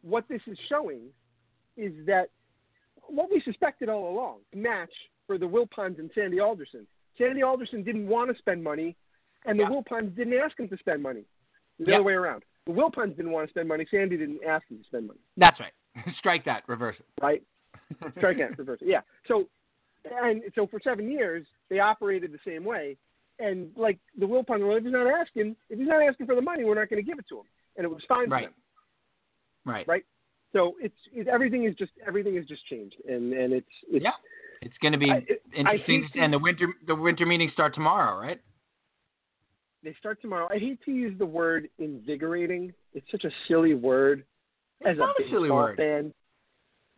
what 0.00 0.26
this 0.28 0.40
is 0.46 0.56
showing 0.70 1.02
is 1.76 1.92
that 2.06 2.30
what 3.08 3.30
we 3.30 3.42
suspected 3.42 3.90
all 3.90 4.08
along, 4.10 4.38
match 4.54 4.90
for 5.26 5.36
the 5.36 5.46
Wilpons 5.46 5.98
and 5.98 6.10
Sandy 6.14 6.40
Alderson. 6.40 6.86
Sandy 7.18 7.42
Alderson 7.42 7.82
didn't 7.82 8.06
want 8.08 8.30
to 8.32 8.38
spend 8.38 8.64
money, 8.64 8.96
and 9.46 9.58
the 9.58 9.64
Yeah. 9.64 9.70
Wilpons 9.70 10.14
didn't 10.16 10.34
ask 10.34 10.58
him 10.58 10.68
to 10.68 10.76
spend 10.78 11.02
money. 11.02 11.24
The 11.78 11.86
Yeah. 11.86 11.94
other 11.96 12.04
way 12.04 12.14
around. 12.14 12.44
The 12.66 12.72
Wilpons 12.72 13.16
didn't 13.16 13.30
want 13.32 13.46
to 13.48 13.52
spend 13.52 13.68
money. 13.68 13.86
Sandy 13.90 14.16
didn't 14.16 14.42
ask 14.44 14.66
him 14.68 14.78
to 14.78 14.84
spend 14.84 15.06
money. 15.06 15.20
That's 15.36 15.58
right. 15.60 15.72
Strike 16.18 16.44
that. 16.44 16.64
Reverse 16.66 16.96
it. 16.98 17.06
Right? 17.22 17.42
Strike 18.18 18.40
out, 18.40 18.58
reverse 18.58 18.80
it. 18.82 18.88
Yeah. 18.88 19.02
So, 19.28 19.48
and 20.20 20.42
so 20.54 20.66
for 20.66 20.80
seven 20.80 21.10
years 21.10 21.46
they 21.68 21.78
operated 21.80 22.32
the 22.32 22.38
same 22.44 22.64
way, 22.64 22.96
and 23.38 23.70
like 23.76 23.98
the 24.18 24.26
Wilpons, 24.26 24.66
well, 24.66 24.76
if 24.76 24.82
he's 24.84 24.92
not 24.92 25.06
asking, 25.06 25.56
if 25.70 25.78
he's 25.78 25.88
not 25.88 26.02
asking 26.02 26.26
for 26.26 26.34
the 26.34 26.40
money, 26.42 26.64
we're 26.64 26.74
not 26.74 26.88
going 26.88 27.02
to 27.02 27.06
give 27.08 27.18
it 27.18 27.26
to 27.28 27.38
him, 27.40 27.46
and 27.76 27.84
it 27.84 27.88
was 27.88 28.02
fine 28.08 28.28
Right. 28.30 28.44
for 28.44 28.50
them. 28.50 28.54
Right. 29.64 29.86
Right. 29.88 30.04
So 30.52 30.76
it's 30.80 30.96
it, 31.12 31.28
everything 31.28 31.64
is 31.64 31.74
just 31.74 31.92
everything 32.06 32.36
is 32.36 32.46
just 32.46 32.64
changed, 32.66 32.96
and 33.08 33.32
and 33.32 33.52
it's 33.52 33.66
it's 33.90 34.02
Yeah. 34.04 34.12
It's 34.62 34.76
going 34.78 34.92
to 34.92 34.98
be 34.98 35.10
I- 35.10 35.24
it- 35.28 35.42
I 35.66 35.74
interesting. 35.76 36.22
and 36.22 36.32
the 36.32 36.38
winter 36.38 36.68
the 36.86 36.94
winter 36.94 37.26
meetings 37.26 37.52
start 37.52 37.74
tomorrow, 37.74 38.18
right? 38.18 38.40
They 39.86 39.94
start 39.98 40.20
tomorrow. 40.20 40.48
I 40.50 40.58
hate 40.58 40.80
to 40.84 40.90
use 40.90 41.16
the 41.18 41.24
word 41.26 41.68
invigorating. 41.78 42.72
It's 42.92 43.06
such 43.10 43.24
a 43.24 43.30
silly 43.46 43.74
word. 43.74 44.24
It's 44.80 44.90
as 44.90 44.98
not 44.98 45.14
a 45.20 45.22
a 45.24 45.28
silly 45.30 45.42
baseball 45.48 45.56
word. 45.58 45.76
fan, 45.76 46.14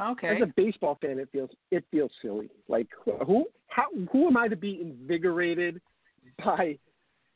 Okay. 0.01 0.29
as 0.29 0.43
a 0.43 0.47
baseball 0.57 0.99
fan, 1.01 1.19
it 1.19 1.29
feels 1.31 1.51
it 1.71 1.85
feels 1.91 2.11
silly. 2.23 2.49
Like 2.67 2.89
who 3.05 3.47
how 3.69 3.85
who 4.11 4.27
am 4.27 4.37
I 4.37 4.49
to 4.49 4.57
be 4.57 4.81
invigorated 4.81 5.81
by 6.45 6.79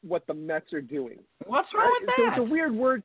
what 0.02 0.26
the 0.26 0.34
Mets 0.34 0.72
are 0.72 0.80
doing? 0.80 1.18
What's 1.46 1.68
wrong 1.74 1.92
with 2.00 2.10
I- 2.10 2.16
so 2.16 2.28
it's 2.28 2.38
a 2.38 2.42
weird 2.50 2.72
word. 2.74 3.02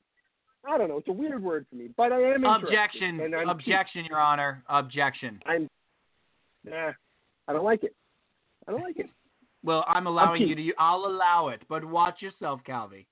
I 0.67 0.77
don't 0.77 0.89
know. 0.89 0.97
It's 0.97 1.07
a 1.07 1.13
weird 1.13 1.41
word 1.43 1.65
for 1.69 1.75
me, 1.75 1.89
but 1.95 2.11
I 2.11 2.21
am. 2.33 2.43
Objection. 2.43 3.33
Objection, 3.47 4.05
Your 4.05 4.19
Honor. 4.19 4.63
Objection. 4.69 5.39
I'm. 5.45 5.69
Nah, 6.63 6.91
I 7.47 7.53
don't 7.53 7.63
like 7.63 7.83
it. 7.83 7.95
I 8.67 8.71
don't 8.71 8.81
like 8.81 8.97
it. 8.99 9.09
Well, 9.63 9.83
I'm 9.87 10.07
allowing 10.07 10.43
you 10.43 10.55
to. 10.55 10.73
I'll 10.77 11.05
allow 11.05 11.49
it, 11.49 11.61
but 11.67 11.83
watch 11.83 12.21
yourself, 12.21 12.61
Calvi. 12.65 13.07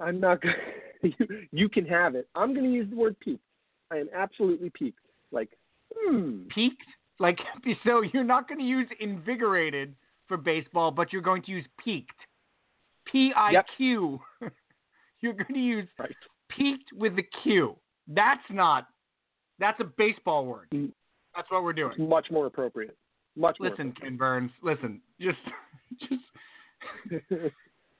I'm 0.00 0.20
not 0.20 0.42
going. 0.42 0.54
you, 1.02 1.26
you 1.52 1.68
can 1.68 1.86
have 1.86 2.14
it. 2.14 2.28
I'm 2.34 2.52
going 2.52 2.66
to 2.66 2.72
use 2.72 2.88
the 2.90 2.96
word 2.96 3.18
peaked. 3.20 3.42
I 3.90 3.96
am 3.96 4.08
absolutely 4.14 4.70
peaked. 4.70 4.98
Like, 5.32 5.50
hmm. 5.94 6.42
Peaked? 6.54 6.82
Like, 7.18 7.38
so 7.84 8.02
you're 8.12 8.24
not 8.24 8.48
going 8.48 8.58
to 8.58 8.64
use 8.64 8.88
invigorated 8.98 9.94
for 10.28 10.36
baseball, 10.36 10.90
but 10.90 11.12
you're 11.12 11.22
going 11.22 11.42
to 11.42 11.50
use 11.50 11.64
peaked. 11.82 12.10
P 13.10 13.32
I 13.34 13.52
Q. 13.76 14.20
You're 15.20 15.34
going 15.34 15.52
to 15.52 15.60
use 15.60 15.88
Right. 15.98 16.16
peaked 16.48 16.92
with 16.94 17.14
the 17.16 17.24
Q. 17.42 17.76
That's 18.08 18.42
not. 18.50 18.86
That's 19.58 19.78
a 19.80 19.84
baseball 19.84 20.46
word. 20.46 20.68
Mm. 20.72 20.92
That's 21.36 21.50
what 21.50 21.62
we're 21.62 21.74
doing. 21.74 21.92
It's 21.92 22.00
much 22.00 22.30
more 22.30 22.46
appropriate. 22.46 22.96
Much. 23.36 23.56
Listen, 23.60 23.92
Ken 23.92 24.16
Burns. 24.16 24.50
Listen, 24.62 25.00
just, 25.20 25.38
just. 26.00 26.22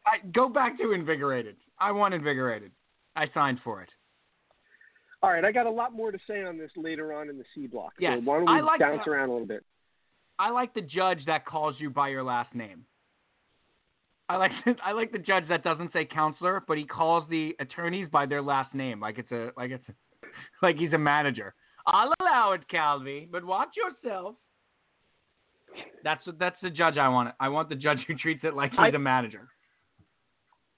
I, 0.07 0.27
go 0.33 0.49
back 0.49 0.79
to 0.79 0.93
invigorated. 0.93 1.57
I 1.79 1.93
want 1.93 2.15
invigorated. 2.15 2.73
I 3.17 3.27
signed 3.35 3.61
for 3.63 3.83
it. 3.83 3.89
All 5.23 5.31
right, 5.31 5.45
I 5.45 5.53
got 5.53 5.67
a 5.67 5.71
lot 5.71 5.93
more 5.93 6.11
to 6.11 6.19
say 6.27 6.43
on 6.43 6.57
this 6.57 6.71
later 6.77 7.13
on 7.13 7.29
in 7.29 7.37
the 7.37 7.45
C 7.55 7.67
block. 7.67 7.93
Yes, 7.99 8.19
So 8.19 8.25
why 8.25 8.39
don't 8.39 8.47
we 8.47 8.53
I 8.53 8.61
like 8.61 8.81
bounce 8.81 9.03
that. 9.05 9.11
around 9.11 9.29
a 9.29 9.33
little 9.33 9.47
bit? 9.47 9.65
I 10.39 10.51
like 10.51 10.73
the 10.73 10.81
judge 10.81 11.19
that 11.27 11.45
calls 11.45 11.75
you 11.79 11.91
by 11.91 12.09
your 12.09 12.23
last 12.23 12.55
name. 12.55 12.85
I 14.31 14.37
like 14.37 14.53
I 14.85 14.93
like 14.93 15.13
the 15.13 15.19
judge 15.19 15.45
that 15.49 15.63
doesn't 15.63 15.93
say 15.93 16.07
counselor, 16.07 16.63
but 16.67 16.79
he 16.79 16.85
calls 16.85 17.25
the 17.29 17.55
attorneys 17.61 18.09
by 18.09 18.25
their 18.27 18.41
last 18.41 18.75
name, 18.75 19.01
like 19.01 19.19
it's 19.19 19.31
a 19.31 19.51
like 19.57 19.71
it's 19.73 19.85
a, 19.89 20.27
like 20.63 20.77
he's 20.77 20.93
a 20.93 20.99
manager. 20.99 21.55
I'll 21.87 22.13
allow 22.21 22.53
it, 22.53 22.67
Calvi, 22.69 23.29
but 23.31 23.45
watch 23.45 23.71
yourself. 23.77 24.37
That's 26.03 26.23
that's 26.39 26.57
the 26.63 26.71
judge 26.71 26.97
I 26.97 27.09
want. 27.09 27.35
I 27.41 27.49
want 27.49 27.69
the 27.69 27.75
judge 27.75 27.99
who 28.09 28.15
treats 28.15 28.45
it 28.45 28.55
like 28.55 28.71
he's 28.73 28.81
I- 28.81 28.89
a 28.89 28.99
manager. 28.99 29.49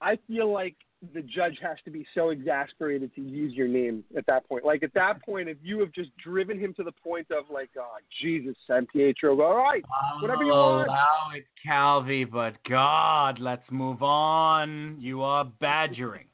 I 0.01 0.17
feel 0.27 0.51
like 0.51 0.75
the 1.13 1.21
judge 1.21 1.57
has 1.61 1.77
to 1.85 1.91
be 1.91 2.05
so 2.13 2.29
exasperated 2.29 3.13
to 3.15 3.21
use 3.21 3.53
your 3.53 3.67
name 3.67 4.03
at 4.17 4.25
that 4.25 4.47
point. 4.47 4.63
Like 4.65 4.83
at 4.83 4.93
that 4.93 5.23
point, 5.23 5.49
if 5.49 5.57
you 5.61 5.79
have 5.79 5.91
just 5.91 6.09
driven 6.17 6.59
him 6.59 6.73
to 6.75 6.83
the 6.83 6.91
point 6.91 7.27
of 7.31 7.45
like, 7.49 7.69
oh 7.77 7.97
Jesus, 8.21 8.55
San 8.67 8.85
Pietro, 8.87 9.39
all 9.41 9.55
right, 9.55 9.83
Whatever 10.21 10.43
you 10.43 10.51
oh, 10.53 10.77
want. 10.77 10.87
allow 10.87 11.31
it, 11.35 11.45
Calvi, 11.65 12.23
but 12.25 12.55
God, 12.69 13.39
let's 13.39 13.63
move 13.71 14.01
on. 14.03 14.97
You 14.99 15.21
are 15.23 15.45
badgering. 15.45 16.27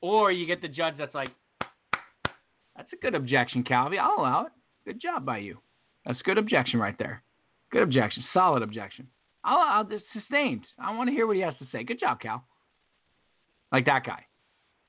Or 0.00 0.30
you 0.30 0.46
get 0.46 0.62
the 0.62 0.68
judge 0.68 0.94
that's 0.98 1.14
like, 1.14 1.30
that's 2.76 2.92
a 2.92 2.96
good 2.96 3.14
objection, 3.14 3.62
Calvi. 3.64 3.98
I'll 3.98 4.16
allow 4.18 4.46
it. 4.46 4.52
Good 4.84 5.00
job 5.00 5.24
by 5.24 5.38
you. 5.38 5.58
That's 6.06 6.20
a 6.20 6.22
good 6.22 6.38
objection 6.38 6.78
right 6.80 6.96
there. 6.98 7.22
Good 7.70 7.82
objection. 7.82 8.24
Solid 8.32 8.62
objection. 8.62 9.06
I'll, 9.44 9.58
I'll 9.58 10.00
sustained. 10.12 10.64
I 10.78 10.94
want 10.96 11.08
to 11.08 11.14
hear 11.14 11.26
what 11.26 11.36
he 11.36 11.42
has 11.42 11.54
to 11.58 11.66
say. 11.70 11.84
Good 11.84 12.00
job, 12.00 12.20
Cal. 12.20 12.44
Like 13.72 13.86
that 13.86 14.04
guy. 14.04 14.24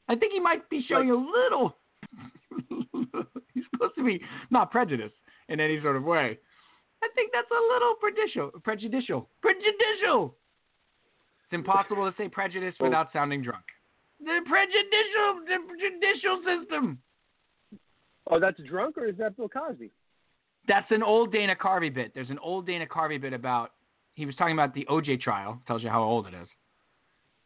I 0.07 0.15
think 0.15 0.33
he 0.33 0.39
might 0.39 0.69
be 0.69 0.83
showing 0.87 1.11
a 1.11 1.15
little. 1.15 1.75
he's 3.53 3.63
supposed 3.71 3.95
to 3.95 4.03
be 4.03 4.21
not 4.49 4.71
prejudiced 4.71 5.15
in 5.49 5.59
any 5.59 5.79
sort 5.81 5.95
of 5.95 6.03
way. 6.03 6.39
I 7.03 7.07
think 7.15 7.31
that's 7.33 7.49
a 7.51 7.73
little 7.73 7.95
prejudicial. 7.95 8.51
Prejudicial. 8.63 9.29
Prejudicial. 9.41 10.35
It's 11.45 11.53
impossible 11.53 12.09
to 12.09 12.15
say 12.17 12.27
prejudice 12.27 12.75
Well- 12.79 12.89
without 12.89 13.11
sounding 13.13 13.41
drunk. 13.41 13.63
The 14.19 14.39
prejudicial, 14.45 15.45
the 15.47 15.57
prejudicial 15.65 16.41
system. 16.43 16.99
oh, 18.29 18.37
that's 18.37 18.59
drunk 18.63 18.97
or 18.97 19.05
is 19.05 19.15
that 19.17 19.37
Bill 19.37 19.47
Cosby? 19.47 19.91
That's 20.69 20.89
an 20.91 21.03
old 21.03 21.33
Dana 21.33 21.55
Carvey 21.55 21.93
bit. 21.93 22.13
There's 22.13 22.29
an 22.29 22.39
old 22.39 22.65
Dana 22.65 22.85
Carvey 22.85 23.19
bit 23.19 23.33
about 23.33 23.71
he 24.13 24.25
was 24.25 24.35
talking 24.35 24.53
about 24.53 24.73
the 24.73 24.85
OJ 24.89 25.19
trial. 25.19 25.59
Tells 25.67 25.81
you 25.83 25.89
how 25.89 26.01
old 26.03 26.27
it 26.27 26.33
is. 26.33 26.47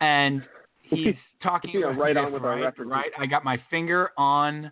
And 0.01 0.43
he's 0.83 1.15
talking 1.41 1.71
Yeah, 1.79 1.93
right 1.97 2.15
on 2.17 2.33
with 2.33 2.43
our 2.43 2.49
right, 2.51 2.63
references. 2.63 2.91
right. 2.91 3.11
I 3.17 3.25
got 3.25 3.43
my 3.43 3.59
finger 3.71 4.11
on 4.17 4.71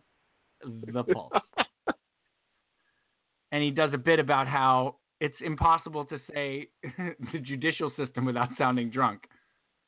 the 0.93 1.03
pulse. 1.03 1.31
and 3.51 3.63
he 3.63 3.71
does 3.71 3.91
a 3.93 3.97
bit 3.97 4.19
about 4.19 4.47
how 4.47 4.97
it's 5.21 5.35
impossible 5.41 6.03
to 6.05 6.19
say 6.33 6.67
the 7.33 7.39
judicial 7.39 7.91
system 7.97 8.25
without 8.25 8.49
sounding 8.57 8.89
drunk. 8.89 9.23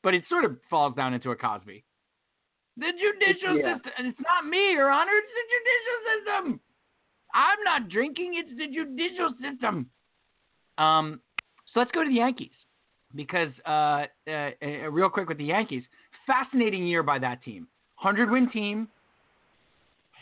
But 0.04 0.13
it 0.13 0.23
sort 0.30 0.45
of 0.45 0.58
falls 0.69 0.95
down 0.95 1.13
into 1.13 1.32
a 1.32 1.36
Cosby. 1.36 1.84
The 2.78 2.91
judicial 2.93 3.58
Yeah. 3.58 3.76
system. 3.76 3.91
And 3.97 4.08
it's 4.08 4.19
not 4.21 4.45
me, 4.49 4.71
Your 4.71 4.89
Honor. 4.89 5.12
It's 5.15 5.28
the 5.34 5.45
judicial 5.54 6.47
system. 6.54 6.60
I'm 7.33 7.57
not 7.65 7.89
drinking. 7.89 8.33
It's 8.35 8.57
the 8.57 8.67
judicial 8.67 9.33
system. 9.41 9.89
Um, 10.77 11.19
so 11.73 11.79
let's 11.79 11.91
go 11.91 12.03
to 12.03 12.09
the 12.09 12.15
Yankees 12.15 12.51
because 13.15 13.49
uh, 13.65 14.05
uh, 14.27 14.49
uh, 14.61 14.67
real 14.91 15.09
quick 15.09 15.29
with 15.29 15.37
the 15.37 15.45
Yankees, 15.45 15.83
fascinating 16.27 16.85
year 16.85 17.03
by 17.03 17.19
that 17.19 17.43
team. 17.43 17.67
Hundred 17.95 18.29
win 18.29 18.49
team. 18.49 18.87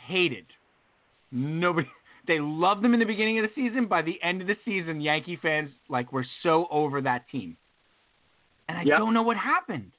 Hated. 0.07 0.45
Nobody. 1.31 1.87
They 2.27 2.39
loved 2.39 2.83
them 2.83 2.93
in 2.93 2.99
the 2.99 3.05
beginning 3.07 3.39
of 3.39 3.45
the 3.45 3.51
season. 3.55 3.87
By 3.87 4.03
the 4.03 4.21
end 4.21 4.41
of 4.41 4.47
the 4.47 4.55
season, 4.63 5.01
Yankee 5.01 5.39
fans 5.41 5.71
like 5.89 6.13
were 6.13 6.25
so 6.43 6.67
over 6.69 7.01
that 7.01 7.27
team. 7.29 7.57
And 8.69 8.77
I 8.77 8.83
Yep. 8.83 8.99
don't 8.99 9.15
know 9.15 9.23
what 9.23 9.37
happened. 9.37 9.91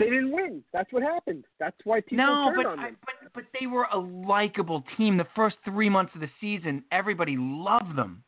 They 0.00 0.06
didn't 0.06 0.32
win. 0.32 0.64
That's 0.72 0.90
what 0.94 1.02
happened. 1.02 1.44
That's 1.58 1.76
why 1.84 2.00
people 2.00 2.24
no, 2.24 2.46
turned 2.46 2.56
but, 2.56 2.66
on 2.66 2.78
I, 2.78 2.86
them. 2.86 2.96
but 3.04 3.32
but 3.34 3.44
they 3.60 3.66
were 3.66 3.86
a 3.92 3.98
likable 3.98 4.82
team. 4.96 5.18
The 5.18 5.26
first 5.36 5.56
three 5.62 5.90
months 5.90 6.12
of 6.14 6.22
the 6.22 6.30
season, 6.40 6.82
everybody 6.90 7.36
loved 7.38 7.96
them. 7.96 8.24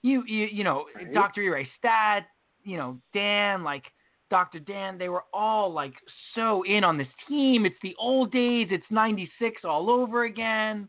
You 0.00 0.24
you 0.26 0.46
you 0.50 0.64
know, 0.64 0.86
Right. 0.96 1.12
Dr. 1.12 1.50
Ray 1.50 1.68
Stat, 1.78 2.24
you 2.64 2.78
know, 2.78 2.98
Dan, 3.12 3.62
like 3.62 3.84
Dr. 4.30 4.60
Dan, 4.60 4.96
they 4.96 5.10
were 5.10 5.24
all 5.34 5.70
like 5.70 5.92
so 6.34 6.62
in 6.64 6.84
on 6.84 6.96
this 6.96 7.08
team. 7.28 7.66
It's 7.66 7.76
the 7.82 7.94
old 7.98 8.32
days. 8.32 8.68
It's 8.70 8.90
'96 8.90 9.62
all 9.64 9.90
over 9.90 10.24
again. 10.24 10.88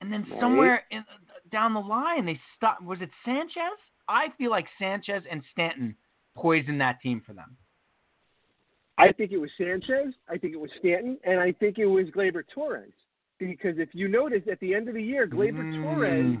And 0.00 0.12
then 0.12 0.26
Right. 0.28 0.40
somewhere 0.40 0.84
in, 0.90 1.04
down 1.52 1.74
the 1.74 1.80
line, 1.80 2.26
they 2.26 2.40
stopped. 2.56 2.82
Was 2.82 3.00
it 3.00 3.10
Sanchez? 3.24 3.78
I 4.08 4.30
feel 4.30 4.50
like 4.50 4.66
Sanchez 4.80 5.22
and 5.30 5.44
Stanton 5.52 5.96
poisoned 6.34 6.80
that 6.80 7.00
team 7.00 7.20
for 7.24 7.34
them. 7.34 7.56
I 8.98 9.12
think 9.12 9.32
it 9.32 9.38
was 9.38 9.50
Sanchez. 9.58 10.14
I 10.28 10.38
think 10.38 10.52
it 10.54 10.60
was 10.60 10.70
Stanton, 10.78 11.18
and 11.24 11.40
I 11.40 11.52
think 11.52 11.78
it 11.78 11.86
was 11.86 12.06
Gleyber 12.06 12.44
Torres. 12.54 12.92
Because 13.40 13.78
if 13.78 13.88
you 13.92 14.06
notice, 14.08 14.42
at 14.50 14.60
the 14.60 14.74
end 14.74 14.88
of 14.88 14.94
the 14.94 15.02
year, 15.02 15.26
Gleyber 15.26 15.62
Mm. 15.64 15.82
Torres 15.82 16.36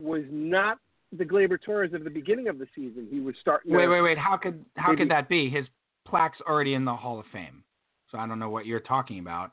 was 0.00 0.24
not 0.30 0.78
the 1.12 1.24
Gleyber 1.24 1.60
Torres 1.62 1.94
of 1.94 2.02
the 2.02 2.10
beginning 2.10 2.48
of 2.48 2.58
the 2.58 2.66
season. 2.74 3.06
He 3.10 3.20
was 3.20 3.36
starting. 3.40 3.72
Wait, 3.72 3.86
wait, 3.86 4.00
wait. 4.02 4.18
How 4.18 4.36
could 4.36 4.64
how 4.76 4.88
Maybe- 4.88 5.02
could 5.02 5.10
that 5.10 5.28
be? 5.28 5.48
His 5.48 5.66
plaque's 6.04 6.40
already 6.42 6.74
in 6.74 6.84
the 6.84 6.94
Hall 6.94 7.20
of 7.20 7.26
Fame, 7.32 7.62
so 8.10 8.18
I 8.18 8.26
don't 8.26 8.38
know 8.40 8.50
what 8.50 8.66
you're 8.66 8.80
talking 8.80 9.20
about. 9.20 9.52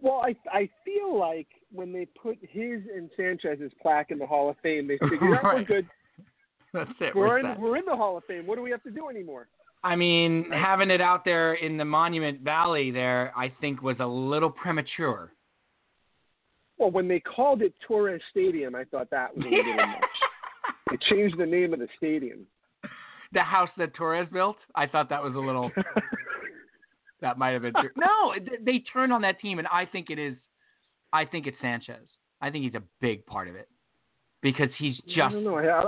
Well, 0.00 0.20
I 0.22 0.36
I 0.52 0.68
feel 0.84 1.16
like 1.18 1.48
when 1.72 1.92
they 1.92 2.04
put 2.06 2.36
his 2.42 2.82
and 2.94 3.10
Sanchez's 3.16 3.72
plaque 3.80 4.10
in 4.10 4.18
the 4.18 4.26
Hall 4.26 4.50
of 4.50 4.56
Fame, 4.62 4.86
they 4.86 4.98
figured 4.98 5.38
out 5.42 5.54
we're 5.54 5.64
good. 5.64 5.88
That's 6.74 6.90
it. 7.00 7.14
We're 7.14 7.38
in 7.38 7.58
we're 7.60 7.78
in 7.78 7.86
the 7.86 7.96
Hall 7.96 8.18
of 8.18 8.24
Fame. 8.24 8.46
What 8.46 8.56
do 8.56 8.62
we 8.62 8.70
have 8.70 8.82
to 8.82 8.90
do 8.90 9.08
anymore? 9.08 9.48
I 9.84 9.96
mean, 9.96 10.46
having 10.52 10.90
it 10.90 11.00
out 11.00 11.24
there 11.24 11.54
in 11.54 11.76
the 11.76 11.84
Monument 11.84 12.40
Valley 12.40 12.90
there, 12.90 13.32
I 13.36 13.52
think 13.60 13.82
was 13.82 13.96
a 13.98 14.06
little 14.06 14.50
premature. 14.50 15.32
Well, 16.78 16.90
when 16.90 17.08
they 17.08 17.20
called 17.20 17.62
it 17.62 17.74
Torres 17.86 18.22
Stadium, 18.30 18.74
I 18.74 18.84
thought 18.84 19.10
that 19.10 19.36
was 19.36 19.46
a 19.46 19.48
little 19.48 19.74
much. 19.74 19.86
They 20.90 20.98
changed 21.08 21.38
the 21.38 21.46
name 21.46 21.72
of 21.72 21.78
the 21.78 21.88
stadium. 21.96 22.40
the 23.32 23.40
house 23.40 23.70
that 23.78 23.94
Torres 23.94 24.28
built, 24.30 24.58
I 24.74 24.86
thought 24.86 25.08
that 25.08 25.22
was 25.22 25.34
a 25.34 25.38
little. 25.38 25.70
that 27.22 27.38
might 27.38 27.50
have 27.50 27.62
been 27.62 27.72
true. 27.72 27.88
No, 27.96 28.34
they 28.62 28.82
turned 28.92 29.10
on 29.10 29.22
that 29.22 29.40
team, 29.40 29.58
and 29.58 29.66
I 29.68 29.86
think 29.86 30.10
it 30.10 30.18
is. 30.18 30.36
I 31.12 31.24
think 31.24 31.46
it's 31.46 31.56
Sanchez. 31.62 32.06
I 32.42 32.50
think 32.50 32.64
he's 32.64 32.74
a 32.74 32.82
big 33.00 33.24
part 33.24 33.48
of 33.48 33.54
it 33.54 33.68
because 34.42 34.68
he's 34.76 34.96
I 35.06 35.08
just 35.08 35.32
don't 35.32 35.44
know. 35.44 35.56
I, 35.56 35.84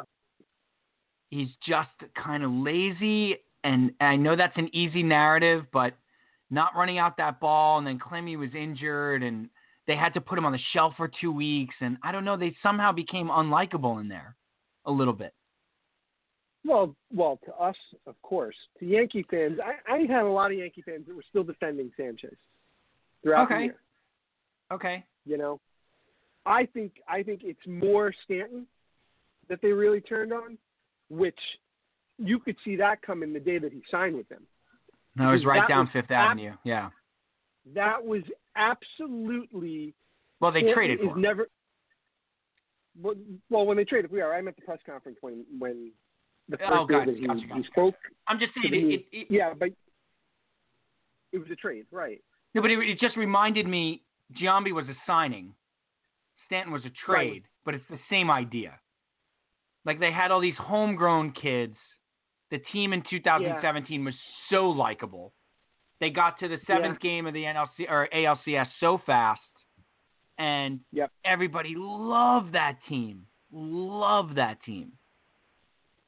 he's 1.29 1.49
just 1.67 1.91
kind 2.17 2.45
of 2.45 2.51
lazy 2.51 3.37
and, 3.65 3.91
and 4.01 4.09
I 4.09 4.17
know 4.17 4.37
that's 4.37 4.57
an 4.57 4.71
easy 4.73 5.03
narrative, 5.03 5.65
but 5.73 5.95
not 6.51 6.77
running 6.77 6.99
out 6.99 7.17
that 7.17 7.41
ball 7.41 7.79
and 7.79 7.87
then 7.87 7.99
Clemmy 7.99 8.37
was 8.37 8.51
injured 8.55 9.23
and 9.23 9.49
they 9.87 9.97
had 9.97 10.15
to 10.15 10.21
put 10.21 10.39
him 10.39 10.47
on 10.47 10.53
the 10.53 10.59
shelf 10.73 10.95
for 10.97 11.11
two 11.21 11.33
weeks 11.33 11.75
and 11.81 11.97
I 12.03 12.13
don't 12.13 12.25
know, 12.25 12.37
they 12.37 12.55
somehow 12.63 12.93
became 12.93 13.29
unlikable 13.29 14.01
in 14.01 14.09
there 14.09 14.37
a 14.87 14.93
little 14.93 15.13
bit. 15.13 15.35
Well, 16.67 16.95
well, 17.13 17.39
to 17.45 17.55
us, 17.57 17.77
of 18.07 18.21
course. 18.23 18.55
To 18.79 18.87
Yankee 18.87 19.27
fans, 19.31 19.59
I, 19.63 19.95
I 19.95 19.99
had 20.01 20.23
a 20.23 20.29
lot 20.29 20.51
of 20.51 20.59
Yankee 20.59 20.83
fans 20.83 21.05
that 21.07 21.15
were 21.15 21.25
still 21.29 21.45
defending 21.45 21.91
Sanchez 21.97 22.37
throughout 23.23 23.49
the 23.49 23.55
Okay. 23.55 23.65
year. 23.65 23.77
Okay. 24.73 25.05
You 25.27 25.37
know, 25.37 25.61
I 26.47 26.67
think 26.67 26.93
I 27.09 27.23
think 27.23 27.41
it's 27.45 27.67
more 27.67 28.15
Stanton 28.25 28.67
that 29.49 29.61
they 29.63 29.73
really 29.73 30.01
turned 30.01 30.33
on, 30.33 30.59
which 31.11 31.39
you 32.19 32.39
could 32.39 32.57
see 32.65 32.77
that 32.77 33.03
coming 33.03 33.33
the 33.33 33.41
day 33.41 33.59
that 33.59 33.73
he 33.73 33.83
signed 33.91 34.17
with 34.17 34.29
them. 34.29 34.43
That 35.17 35.31
was 35.31 35.45
right 35.45 35.69
down 35.69 35.87
was 35.87 35.93
Fifth 35.93 36.11
ab- 36.11 36.33
Avenue. 36.33 36.53
Yeah. 36.65 36.91
That 37.75 38.05
was 38.05 38.23
absolutely 38.57 39.95
Well, 40.41 40.53
they 40.53 40.73
traded 40.73 41.01
for 41.01 41.15
him. 41.15 41.21
never. 41.21 41.49
Well, 43.01 43.15
well, 43.51 43.67
when 43.67 43.77
they 43.77 43.85
traded, 43.85 44.11
we 44.11 44.21
are. 44.21 44.35
I'm 44.35 44.47
at 44.49 44.57
the 44.57 44.63
press 44.63 44.79
conference 44.87 45.19
when 45.21 45.45
when 45.59 45.91
the 46.49 46.57
oh, 46.57 46.59
first 46.59 46.73
Oh, 46.73 46.87
day 46.87 46.95
gotcha, 46.95 47.11
that 47.13 47.19
he, 47.19 47.27
gotcha, 47.27 47.55
he 47.57 47.63
spoke. 47.65 47.95
I'm 48.29 48.39
just 48.39 48.53
saying 48.55 48.75
it. 48.91 48.95
it, 48.95 49.05
it 49.13 49.27
yeah, 49.31 49.53
but 49.59 49.71
it 51.33 51.39
was 51.39 51.49
a 51.51 51.57
trade, 51.57 51.87
right? 51.91 52.21
no, 52.55 52.63
but 52.63 52.71
it, 52.71 52.79
it 52.79 53.01
just 53.01 53.17
reminded 53.17 53.67
me. 53.67 54.03
Giambi 54.41 54.73
was 54.73 54.87
a 54.89 54.95
signing. 55.07 55.53
Stanton 56.47 56.73
was 56.73 56.83
a 56.85 56.91
trade, 57.07 57.31
Right. 57.31 57.43
but 57.65 57.75
it's 57.75 57.85
the 57.91 57.99
same 58.11 58.31
idea. 58.31 58.79
Like 59.85 60.01
they 60.01 60.13
had 60.13 60.31
all 60.31 60.41
these 60.41 60.55
homegrown 60.59 61.33
kids. 61.33 61.77
The 62.51 62.59
team 62.73 62.93
in 62.93 63.03
2017 63.09 64.05
was 64.05 64.15
so 64.51 64.69
likable. 64.69 65.33
They 66.01 66.11
got 66.11 66.39
to 66.41 66.49
the 66.49 66.59
seventh 66.67 67.01
game 67.01 67.27
of 67.27 67.35
the 67.35 67.45
NLC 67.45 67.89
or 67.89 68.09
ALCS 68.13 68.69
so 68.81 68.99
fast, 69.07 69.41
and 70.39 70.81
Yep. 70.93 71.11
everybody 71.25 71.75
loved 71.77 72.53
that 72.53 72.77
team. 72.89 73.27
Loved 73.53 74.35
that 74.37 74.63
team. 74.65 74.93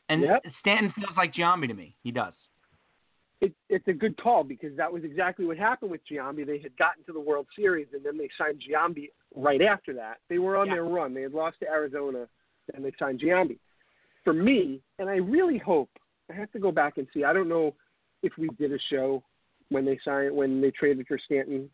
And 0.09 0.22
Yep. 0.22 0.45
Stanton 0.61 0.93
feels 0.93 1.16
like 1.16 1.32
Giambi 1.32 1.68
to 1.68 1.74
me. 1.74 1.97
He 2.03 2.11
does. 2.11 2.34
It, 3.41 3.55
it's 3.68 3.87
a 3.87 3.93
good 3.93 4.16
call 4.16 4.45
because 4.45 4.76
that 4.76 4.91
was 4.93 5.05
exactly 5.05 5.45
what 5.47 5.57
happened 5.59 5.91
with 5.91 6.01
Giambi. 6.07 6.47
They 6.47 6.59
had 6.59 6.76
gotten 6.76 7.05
to 7.05 7.12
the 7.12 7.20
World 7.20 7.47
Series 7.55 7.87
and 7.93 8.05
then 8.05 8.16
they 8.16 8.28
signed 8.39 8.62
Giambi 8.66 9.11
right 9.34 9.61
after 9.61 9.93
that. 9.95 10.18
They 10.28 10.39
were 10.39 10.57
on 10.57 10.68
Yeah. 10.68 10.74
their 10.74 10.84
run. 10.84 11.12
They 11.12 11.22
had 11.22 11.34
lost 11.34 11.59
to 11.61 11.68
Arizona 11.68 12.28
and 12.74 12.84
they 12.84 12.93
signed 12.99 13.20
Giambi. 13.20 13.59
For 14.24 14.32
me, 14.32 14.80
and 14.99 15.09
I 15.09 15.16
really 15.16 15.59
hope 15.59 15.91
I 16.31 16.35
have 16.35 16.51
to 16.53 16.59
go 16.59 16.72
back 16.72 16.99
and 16.99 17.07
see. 17.14 17.24
I 17.24 17.33
don't 17.33 17.49
know 17.49 17.74
if 18.22 18.33
we 18.39 18.49
did 18.59 18.72
a 18.72 18.79
show 18.91 19.22
when 19.68 19.85
they 19.85 19.99
signed 20.05 20.35
when 20.35 20.61
they 20.61 20.70
traded 20.70 21.07
for 21.07 21.18
Stanton, 21.24 21.68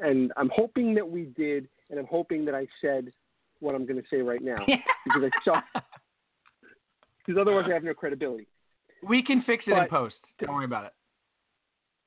and 0.00 0.32
I'm 0.36 0.50
hoping 0.54 0.94
that 0.94 1.08
we 1.08 1.24
did, 1.36 1.68
and 1.90 1.98
I'm 1.98 2.06
hoping 2.06 2.44
that 2.46 2.54
I 2.54 2.66
said 2.80 3.12
what 3.60 3.74
I'm 3.74 3.86
going 3.86 4.00
to 4.00 4.08
say 4.08 4.22
right 4.22 4.42
now 4.42 4.64
because 5.04 5.22
I 5.24 5.30
saw 5.44 5.60
because 7.26 7.40
otherwise 7.40 7.66
I 7.68 7.74
have 7.74 7.84
no 7.84 7.94
credibility. 7.94 8.46
we 9.06 9.22
can 9.22 9.42
fix 9.46 9.64
it 9.66 9.72
in 9.72 9.86
post. 9.88 10.16
Don't 10.40 10.54
worry 10.54 10.64
about 10.64 10.86
it. 10.86 10.92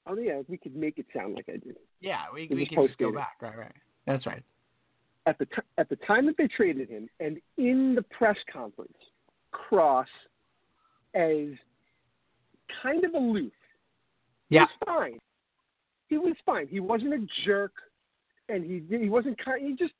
Oh 0.05 0.17
yeah, 0.17 0.41
we 0.49 0.57
could 0.57 0.75
make 0.75 0.97
it 0.97 1.05
sound 1.15 1.35
like 1.35 1.45
I 1.47 1.53
did. 1.53 1.77
Yeah, 2.01 2.23
we, 2.33 2.47
We 2.51 2.65
can 2.65 2.85
just 2.87 2.97
go 2.97 3.13
back. 3.13 3.37
Right, 3.41 3.57
right. 3.57 3.71
That's 4.05 4.25
right. 4.25 4.43
at 5.27 5.37
the 5.37 5.45
t- 5.45 5.61
at 5.77 5.87
the 5.87 5.95
time 5.97 6.25
that 6.25 6.35
they 6.37 6.47
traded 6.47 6.89
him, 6.89 7.07
and 7.21 7.39
in 7.57 7.95
the 7.95 8.01
press 8.01 8.35
conference, 8.51 8.97
Cross 9.51 10.07
as 11.13 11.47
kind 12.81 13.03
of 13.05 13.13
aloof. 13.13 13.51
Yeah. 14.49 14.65
He 14.67 14.85
was 14.85 14.85
fine. 14.85 15.19
He 16.09 16.17
was 16.17 16.35
fine. 16.45 16.67
He 16.67 16.79
wasn't 16.79 17.13
a 17.13 17.27
jerk, 17.45 17.73
and 18.49 18.63
he 18.63 18.83
he 18.97 19.09
wasn't 19.09 19.37
kind. 19.43 19.65
He 19.65 19.75
just 19.75 19.93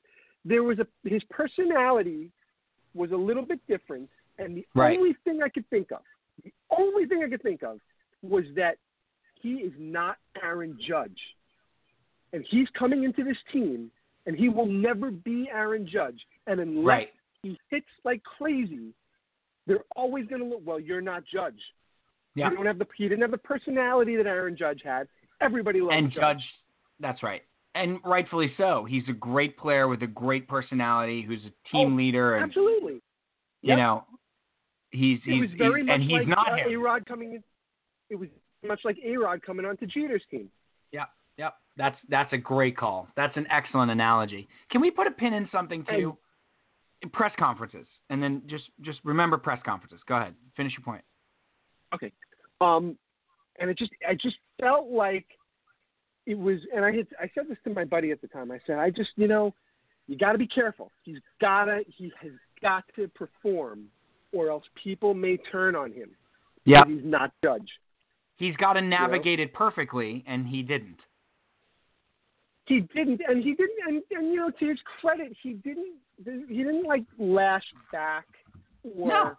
there 0.44 0.62
was 0.62 0.78
a 0.78 0.86
his 1.08 1.22
personality 1.30 2.30
was 2.94 3.10
a 3.12 3.16
little 3.16 3.44
bit 3.44 3.60
different, 3.66 4.08
and 4.38 4.56
the 4.56 4.66
Right. 4.74 4.96
only 4.98 5.14
thing 5.24 5.42
I 5.42 5.48
could 5.48 5.68
think 5.70 5.90
of, 5.90 6.02
the 6.44 6.52
only 6.70 7.06
thing 7.06 7.24
I 7.24 7.28
could 7.28 7.42
think 7.42 7.62
of, 7.64 7.80
was 8.22 8.44
that 8.54 8.78
he 9.40 9.54
is 9.54 9.72
not 9.78 10.18
Aaron 10.42 10.78
Judge, 10.80 11.20
and 12.32 12.44
he's 12.48 12.68
coming 12.78 13.02
into 13.02 13.24
this 13.24 13.36
team, 13.52 13.90
and 14.26 14.36
he 14.36 14.48
will 14.48 14.66
never 14.66 15.10
be 15.10 15.48
Aaron 15.50 15.86
Judge, 15.86 16.24
and 16.46 16.60
unless 16.60 16.84
Right. 16.84 17.14
he 17.42 17.58
hits 17.70 17.88
like 18.04 18.22
crazy, 18.22 18.94
they're 19.66 19.84
always 19.96 20.26
going 20.26 20.42
to 20.42 20.46
look. 20.48 20.60
Well, 20.64 20.80
you're 20.80 21.00
not 21.00 21.24
Judge. 21.32 21.58
Yeah. 22.34 22.50
You 22.50 22.56
don't 22.56 22.66
have 22.66 22.78
the. 22.78 22.86
He 22.96 23.04
didn't 23.08 23.22
have 23.22 23.30
the 23.30 23.38
personality 23.38 24.16
that 24.16 24.26
Aaron 24.26 24.56
Judge 24.56 24.80
had. 24.84 25.08
Everybody 25.40 25.80
loves 25.80 25.94
And 25.96 26.12
Judge, 26.12 26.42
that's 27.00 27.22
right. 27.22 27.42
And 27.74 27.98
rightfully 28.04 28.52
so. 28.56 28.86
He's 28.88 29.02
a 29.08 29.12
great 29.12 29.56
player 29.58 29.88
with 29.88 30.02
a 30.02 30.06
great 30.06 30.46
personality 30.48 31.22
who's 31.22 31.40
a 31.40 31.52
team 31.72 31.92
Oh, 31.92 31.96
leader 31.96 32.36
and 32.36 32.44
Absolutely. 32.44 32.94
you 33.62 33.70
Yep. 33.70 33.78
know 33.78 34.04
he's 34.92 35.18
he's, 35.24 35.40
was 35.40 35.50
very 35.58 35.80
he's 35.80 35.86
much 35.88 35.94
and 35.94 36.02
he's 36.04 36.12
like 36.20 36.28
not 36.28 36.52
uh, 36.52 36.56
him. 36.56 36.72
A 36.72 36.76
Rod 36.76 37.04
coming 37.06 37.32
in. 37.34 37.42
It 38.10 38.16
was 38.16 38.28
much 38.64 38.80
like 38.84 38.96
A 39.04 39.16
Rod 39.16 39.42
coming 39.42 39.66
onto 39.66 39.86
Jeter's 39.86 40.22
team. 40.30 40.48
Yep, 40.92 41.08
yep. 41.36 41.54
That's 41.76 41.96
that's 42.08 42.32
a 42.32 42.38
great 42.38 42.76
call. 42.76 43.08
That's 43.16 43.36
an 43.36 43.46
excellent 43.50 43.90
analogy. 43.90 44.48
Can 44.70 44.80
we 44.80 44.90
put 44.90 45.06
a 45.08 45.10
pin 45.10 45.34
in 45.34 45.48
something 45.50 45.84
too? 45.88 46.16
press 47.12 47.32
conferences, 47.38 47.86
and 48.10 48.22
then 48.22 48.42
just 48.46 48.64
just 48.82 48.98
remember 49.04 49.38
press 49.38 49.60
conferences. 49.64 50.00
Go 50.06 50.16
ahead, 50.16 50.34
finish 50.56 50.72
your 50.76 50.84
point. 50.84 51.04
Okay. 51.94 52.12
Um, 52.60 52.96
and 53.58 53.70
it 53.70 53.78
just 53.78 53.92
I 54.08 54.14
just 54.14 54.36
felt 54.60 54.88
like 54.88 55.26
it 56.26 56.38
was, 56.38 56.58
and 56.74 56.84
I 56.84 56.92
had 56.92 57.06
I 57.20 57.30
said 57.34 57.44
this 57.48 57.58
to 57.64 57.70
my 57.74 57.84
buddy 57.84 58.10
at 58.10 58.20
the 58.20 58.28
time. 58.28 58.50
I 58.50 58.60
said, 58.66 58.78
I 58.78 58.90
just 58.90 59.10
you 59.16 59.28
know, 59.28 59.54
you 60.06 60.16
got 60.16 60.32
to 60.32 60.38
be 60.38 60.46
careful. 60.46 60.90
He's 61.02 61.18
gotta 61.40 61.82
he 61.86 62.12
has 62.20 62.32
got 62.62 62.84
to 62.96 63.08
perform, 63.08 63.84
or 64.32 64.48
else 64.50 64.64
people 64.82 65.14
may 65.14 65.36
turn 65.36 65.76
on 65.76 65.92
him. 65.92 66.10
Yeah, 66.64 66.82
He's 66.86 67.02
not 67.04 67.32
Judge. 67.44 67.68
he's 68.36 68.56
got 68.56 68.72
to 68.74 68.80
navigate 68.80 69.38
it 69.38 69.52
perfectly, 69.52 70.24
and 70.26 70.46
he 70.46 70.62
didn't. 70.62 70.96
He 72.66 72.80
didn't, 72.94 73.20
and 73.28 73.44
he 73.44 73.50
didn't, 73.54 73.76
and, 73.86 74.02
and 74.10 74.28
you 74.28 74.36
know, 74.36 74.50
to 74.50 74.68
his 74.68 74.78
credit, 75.00 75.36
he 75.42 75.52
didn't. 75.54 75.96
He 76.48 76.56
didn't 76.58 76.84
like 76.84 77.04
lash 77.18 77.64
back 77.92 78.26
or. 78.96 79.08
No. 79.08 79.32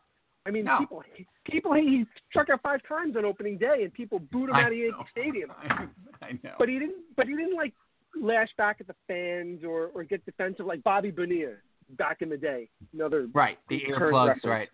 I 0.47 0.51
mean, 0.51 0.65
No. 0.65 0.77
people, 0.79 1.03
people. 1.49 1.73
He 1.73 2.05
struck 2.29 2.51
out 2.51 2.61
five 2.61 2.81
times 2.87 3.15
on 3.17 3.25
opening 3.25 3.57
day, 3.57 3.77
and 3.81 3.91
people 3.91 4.19
booed 4.31 4.49
him 4.49 4.55
I 4.55 4.59
out 4.61 4.71
of 4.71 4.77
the. 4.77 4.91
Stadium. 5.11 5.51
I 6.21 6.33
know. 6.43 6.51
But 6.59 6.69
he 6.69 6.77
didn't. 6.77 6.97
But 7.17 7.27
he 7.27 7.35
didn't 7.35 7.55
like 7.55 7.73
lash 8.21 8.49
back 8.57 8.77
at 8.79 8.85
the 8.87 8.95
fans 9.07 9.63
or 9.63 9.87
or 9.95 10.03
get 10.03 10.23
defensive 10.25 10.65
like 10.67 10.83
Bobby 10.83 11.09
Bonilla 11.09 11.53
back 11.97 12.21
in 12.21 12.29
the 12.29 12.37
day. 12.37 12.69
Another 12.93 13.27
right, 13.33 13.57
the 13.69 13.79
earplugs, 13.89 14.27
reference. 14.27 14.45
right? 14.45 14.69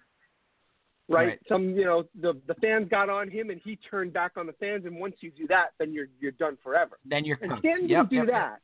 Right. 1.11 1.27
Right. 1.27 1.39
Some 1.47 1.69
you 1.71 1.85
know 1.85 2.03
the 2.19 2.33
the 2.47 2.55
fans 2.55 2.87
got 2.89 3.09
on 3.09 3.29
him, 3.29 3.49
and 3.49 3.59
he 3.63 3.77
turned 3.89 4.13
back 4.13 4.33
on 4.37 4.45
the 4.47 4.53
fans. 4.53 4.85
And 4.85 4.95
once 4.99 5.15
you 5.21 5.31
do 5.31 5.47
that, 5.47 5.71
then 5.79 5.93
you're 5.93 6.07
you're 6.19 6.31
done 6.33 6.57
forever. 6.63 6.97
Then 7.05 7.25
you're 7.25 7.37
And. 7.41 7.53
Stanton 7.59 7.89
Yep, 7.89 8.09
didn't 8.09 8.09
do 8.09 8.15
yep, 8.15 8.25
yep. 8.25 8.33
that. 8.33 8.59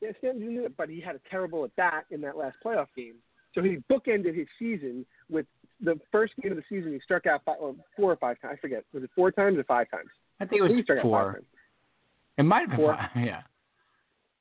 Yeah, 0.00 0.10
Stanton 0.18 0.40
didn't 0.40 0.54
do 0.56 0.64
it, 0.64 0.76
but 0.76 0.88
he 0.88 1.00
had 1.00 1.14
a 1.14 1.20
terrible 1.30 1.64
at 1.64 1.74
bat 1.76 2.06
in 2.10 2.20
that 2.22 2.36
last 2.36 2.56
playoff 2.64 2.88
game. 2.96 3.14
So 3.54 3.62
he 3.62 3.78
bookended 3.90 4.34
his 4.36 4.48
season 4.58 5.04
with 5.30 5.46
the 5.80 6.00
first 6.10 6.32
game 6.42 6.52
of 6.52 6.56
the 6.56 6.64
season. 6.68 6.92
He 6.92 7.00
struck 7.00 7.26
out 7.26 7.42
five, 7.44 7.56
or 7.60 7.74
four 7.96 8.12
or 8.12 8.16
five 8.16 8.40
times. 8.40 8.54
I 8.58 8.60
forget. 8.60 8.84
Was 8.92 9.02
it 9.02 9.10
four 9.14 9.30
times 9.30 9.58
or 9.58 9.64
five 9.64 9.90
times? 9.90 10.08
I 10.40 10.46
think 10.46 10.62
it 10.62 10.68
think 10.68 10.88
was 10.88 10.96
five 10.96 11.02
four. 11.02 11.40
It 12.38 12.42
might 12.44 12.60
have 12.60 12.70
been 12.70 12.78
Four. 12.78 12.96
five. 12.96 13.10
Yeah. 13.24 13.42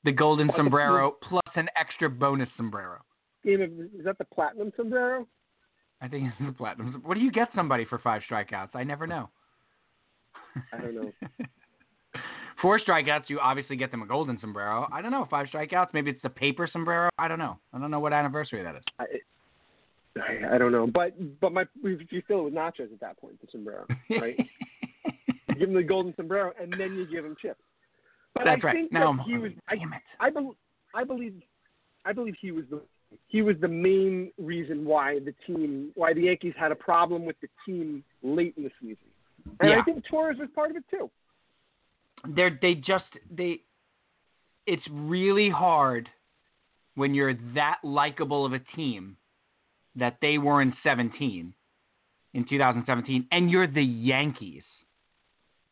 The 0.04 0.12
golden 0.12 0.48
But 0.48 0.54
the- 0.54 0.60
sombrero 0.64 1.16
plus 1.22 1.42
an 1.56 1.68
extra 1.80 2.10
bonus 2.10 2.50
sombrero. 2.58 3.00
Game 3.44 3.62
of 3.62 3.70
is 3.72 4.06
that 4.06 4.18
the 4.18 4.26
platinum 4.26 4.72
sombrero? 4.78 5.28
I 6.02 6.08
think 6.08 6.28
it's 6.28 6.46
the 6.46 6.52
platinum. 6.52 7.02
What 7.06 7.14
do 7.16 7.22
you 7.22 7.32
get 7.32 7.50
somebody 7.56 7.86
for 7.86 8.00
five 8.00 8.22
strikeouts? 8.30 8.70
I 8.74 8.84
never 8.84 9.06
know. 9.06 9.30
I 10.74 10.78
don't 10.78 10.96
know. 10.96 11.12
Four 12.62 12.80
strikeouts, 12.80 13.24
you 13.28 13.40
obviously 13.40 13.76
get 13.76 13.92
them 13.92 14.02
a 14.02 14.06
golden 14.06 14.40
sombrero. 14.40 14.88
I 14.92 15.02
don't 15.02 15.12
know. 15.12 15.28
Five 15.30 15.48
strikeouts, 15.48 15.90
maybe 15.94 16.12
it's 16.12 16.22
the 16.22 16.30
paper 16.30 16.70
sombrero. 16.72 17.10
I 17.18 17.28
don't 17.28 17.40
know. 17.40 17.58
I 17.74 17.80
don't 17.80 17.90
know 17.90 18.00
what 18.00 18.14
anniversary 18.14 18.62
that 18.64 18.76
is. 18.76 18.84
I, 19.00 19.06
I, 20.20 20.56
I 20.56 20.58
don't 20.58 20.72
know, 20.72 20.86
but 20.86 21.14
but 21.40 21.54
my 21.54 21.64
you 21.84 22.22
fill 22.28 22.42
it 22.42 22.44
with 22.44 22.54
nachos 22.54 22.92
at 22.92 23.00
that 23.00 23.18
point, 23.18 23.40
the 23.42 23.48
sombrero, 23.52 23.86
right? 24.10 24.38
you 25.48 25.56
give 25.56 25.70
him 25.70 25.74
the 25.76 25.84
golden 25.84 26.14
sombrero, 26.16 26.52
and 26.62 26.72
then 26.74 26.94
you 26.96 27.08
give 27.10 27.26
him 27.26 27.36
chips. 27.42 27.62
But 28.36 28.44
That's 28.46 28.62
I 28.64 28.68
right. 28.68 28.76
think 28.76 28.92
No, 28.92 29.16
that 29.18 29.26
he 29.26 29.38
was. 29.38 29.52
I, 29.68 29.78
damn 29.78 29.94
it. 29.94 30.02
I, 30.20 30.30
bel 30.30 30.56
I 30.94 31.04
believe. 31.04 31.34
I 32.06 32.14
believe 32.14 32.36
he 32.42 32.52
was 32.52 32.66
the 32.70 32.82
he 33.28 33.42
was 33.42 33.56
the 33.62 33.68
main 33.68 34.32
reason 34.38 34.86
why 34.86 35.20
the 35.20 35.34
team 35.46 35.92
why 35.96 36.14
the 36.14 36.22
Yankees 36.22 36.54
had 36.58 36.72
a 36.72 36.76
problem 36.76 37.26
with 37.26 37.36
the 37.42 37.48
team 37.66 38.04
late 38.24 38.54
in 38.58 38.64
the 38.64 38.72
season, 38.80 38.98
and 39.60 39.70
Yeah. 39.70 39.80
I 39.80 39.84
think 39.84 40.06
Torres 40.06 40.38
was 40.38 40.50
part 40.54 40.72
of 40.72 40.78
it 40.78 40.84
too. 40.90 41.10
They're 42.26 42.58
they 42.62 42.76
just 42.76 43.06
they. 43.30 43.62
It's 44.68 44.88
really 44.92 45.50
hard 45.50 46.10
when 46.96 47.14
you're 47.14 47.34
that 47.56 47.80
likable 47.84 48.46
of 48.46 48.54
a 48.54 48.60
team 48.76 49.18
that 49.96 50.18
they 50.22 50.38
were 50.38 50.62
in 50.62 50.74
17 50.84 51.54
in 52.34 52.46
2017, 52.46 53.28
and 53.32 53.50
you're 53.50 53.68
the 53.68 53.84
Yankees. 53.84 54.64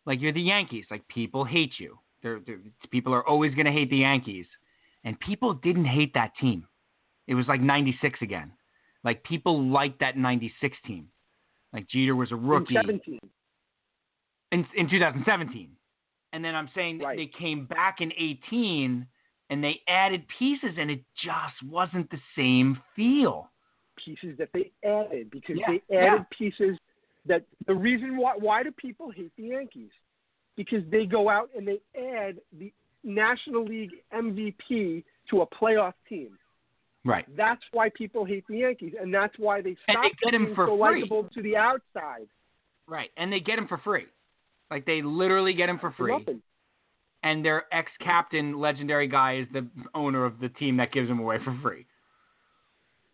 Like 0.05 0.19
you're 0.19 0.33
the 0.33 0.41
Yankees. 0.41 0.85
Like 0.89 1.07
people 1.07 1.45
hate 1.45 1.73
you. 1.77 1.99
They're, 2.21 2.39
they're, 2.45 2.59
people 2.89 3.13
are 3.13 3.25
always 3.27 3.53
going 3.53 3.65
to 3.65 3.71
hate 3.71 3.89
the 3.89 3.97
Yankees, 3.97 4.45
and 5.03 5.19
people 5.19 5.53
didn't 5.53 5.85
hate 5.85 6.13
that 6.15 6.31
team. 6.41 6.65
It 7.29 7.35
was 7.35 7.47
like 7.47 7.61
96 7.61 8.19
again. 8.21 8.51
Like 9.05 9.23
people 9.23 9.63
liked 9.63 9.99
that 10.01 10.17
96 10.17 10.75
team. 10.85 11.07
Like 11.71 11.87
Jeter 11.87 12.15
was 12.15 12.31
a 12.33 12.35
rookie 12.35 12.75
In 12.75 12.81
seventeen, 12.81 13.19
in, 14.51 14.65
in 14.75 14.89
2017. 14.89 15.69
And 16.33 16.43
then 16.43 16.55
I'm 16.55 16.69
saying 16.75 16.97
that 16.97 17.05
Right. 17.05 17.17
they 17.17 17.27
came 17.27 17.65
back 17.65 18.01
in 18.01 18.11
18 18.17 19.05
and 19.51 19.63
they 19.63 19.79
added 19.87 20.25
pieces 20.37 20.71
and 20.77 20.91
it 20.91 21.01
just 21.23 21.63
wasn't 21.71 22.09
the 22.09 22.19
same 22.35 22.81
feel. 22.95 23.49
pieces 23.95 24.37
that 24.39 24.49
they 24.53 24.71
added 24.83 25.29
because 25.31 25.55
Yeah, 25.57 25.67
they 25.71 25.81
yeah. 25.95 26.13
added 26.15 26.25
pieces 26.31 26.77
that 27.25 27.43
the 27.67 27.75
reason 27.75 28.17
why 28.17 28.33
why 28.37 28.63
do 28.63 28.71
people 28.71 29.11
hate 29.11 29.31
the 29.37 29.43
Yankees? 29.43 29.91
because 30.55 30.83
they 30.91 31.05
go 31.05 31.29
out 31.29 31.49
and 31.55 31.65
they 31.65 31.79
add 31.97 32.35
the 32.57 32.73
National 33.05 33.63
League 33.63 33.91
MVP 34.13 35.05
to 35.29 35.41
a 35.41 35.47
playoff 35.47 35.93
team. 36.09 36.37
Right. 37.05 37.25
That's 37.37 37.61
why 37.71 37.89
people 37.89 38.25
hate 38.25 38.45
the 38.49 38.57
Yankees, 38.57 38.93
and 38.99 39.13
that's 39.13 39.33
why 39.37 39.61
they 39.61 39.69
And 39.69 39.77
stopped 39.89 40.07
they 40.21 40.25
get 40.31 40.33
him 40.33 40.45
being 40.45 40.55
for 40.55 40.67
so 40.67 40.71
free. 40.77 41.01
likable 41.01 41.29
to 41.33 41.41
the 41.41 41.55
outside. 41.55 42.27
Right. 42.87 43.09
And 43.17 43.31
they 43.31 43.39
get 43.39 43.57
him 43.57 43.67
for 43.67 43.77
free. 43.77 44.05
Like 44.69 44.85
they 44.85 45.01
literally 45.01 45.53
get 45.53 45.69
him 45.69 45.79
for 45.79 45.91
free. 45.91 46.11
nothing. 46.17 46.41
And 47.23 47.43
their 47.43 47.65
ex 47.73 47.91
captain, 48.03 48.59
legendary 48.59 49.07
guy, 49.07 49.37
is 49.39 49.47
the 49.51 49.67
owner 49.93 50.25
of 50.25 50.39
the 50.39 50.49
team 50.49 50.77
that 50.77 50.91
gives 50.91 51.09
him 51.09 51.19
away 51.19 51.37
for 51.43 51.57
free. 51.61 51.85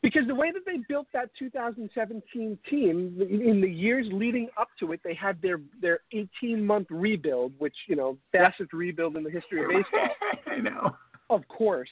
Because 0.03 0.27
the 0.27 0.36
way 0.36 0.51
that 0.51 0.61
they 0.67 0.77
built 0.88 1.07
that 1.13 1.31
2017 1.39 2.59
team, 2.69 3.17
in 3.19 3.59
the 3.61 3.67
years 3.67 4.05
leading 4.11 4.47
up 4.55 4.67
to 4.79 4.91
it, 4.91 4.99
they 5.03 5.15
had 5.15 5.41
their 5.41 5.59
their 5.81 5.99
18 6.11 6.63
month 6.63 6.88
rebuild, 6.91 7.53
which 7.57 7.73
you 7.88 7.95
know, 7.95 8.15
fastest 8.31 8.71
rebuild 8.73 9.17
in 9.17 9.23
the 9.23 9.31
history 9.31 9.63
of 9.63 9.69
baseball, 9.69 10.09
I 10.47 10.57
know. 10.59 10.95
of 11.31 11.47
course. 11.47 11.89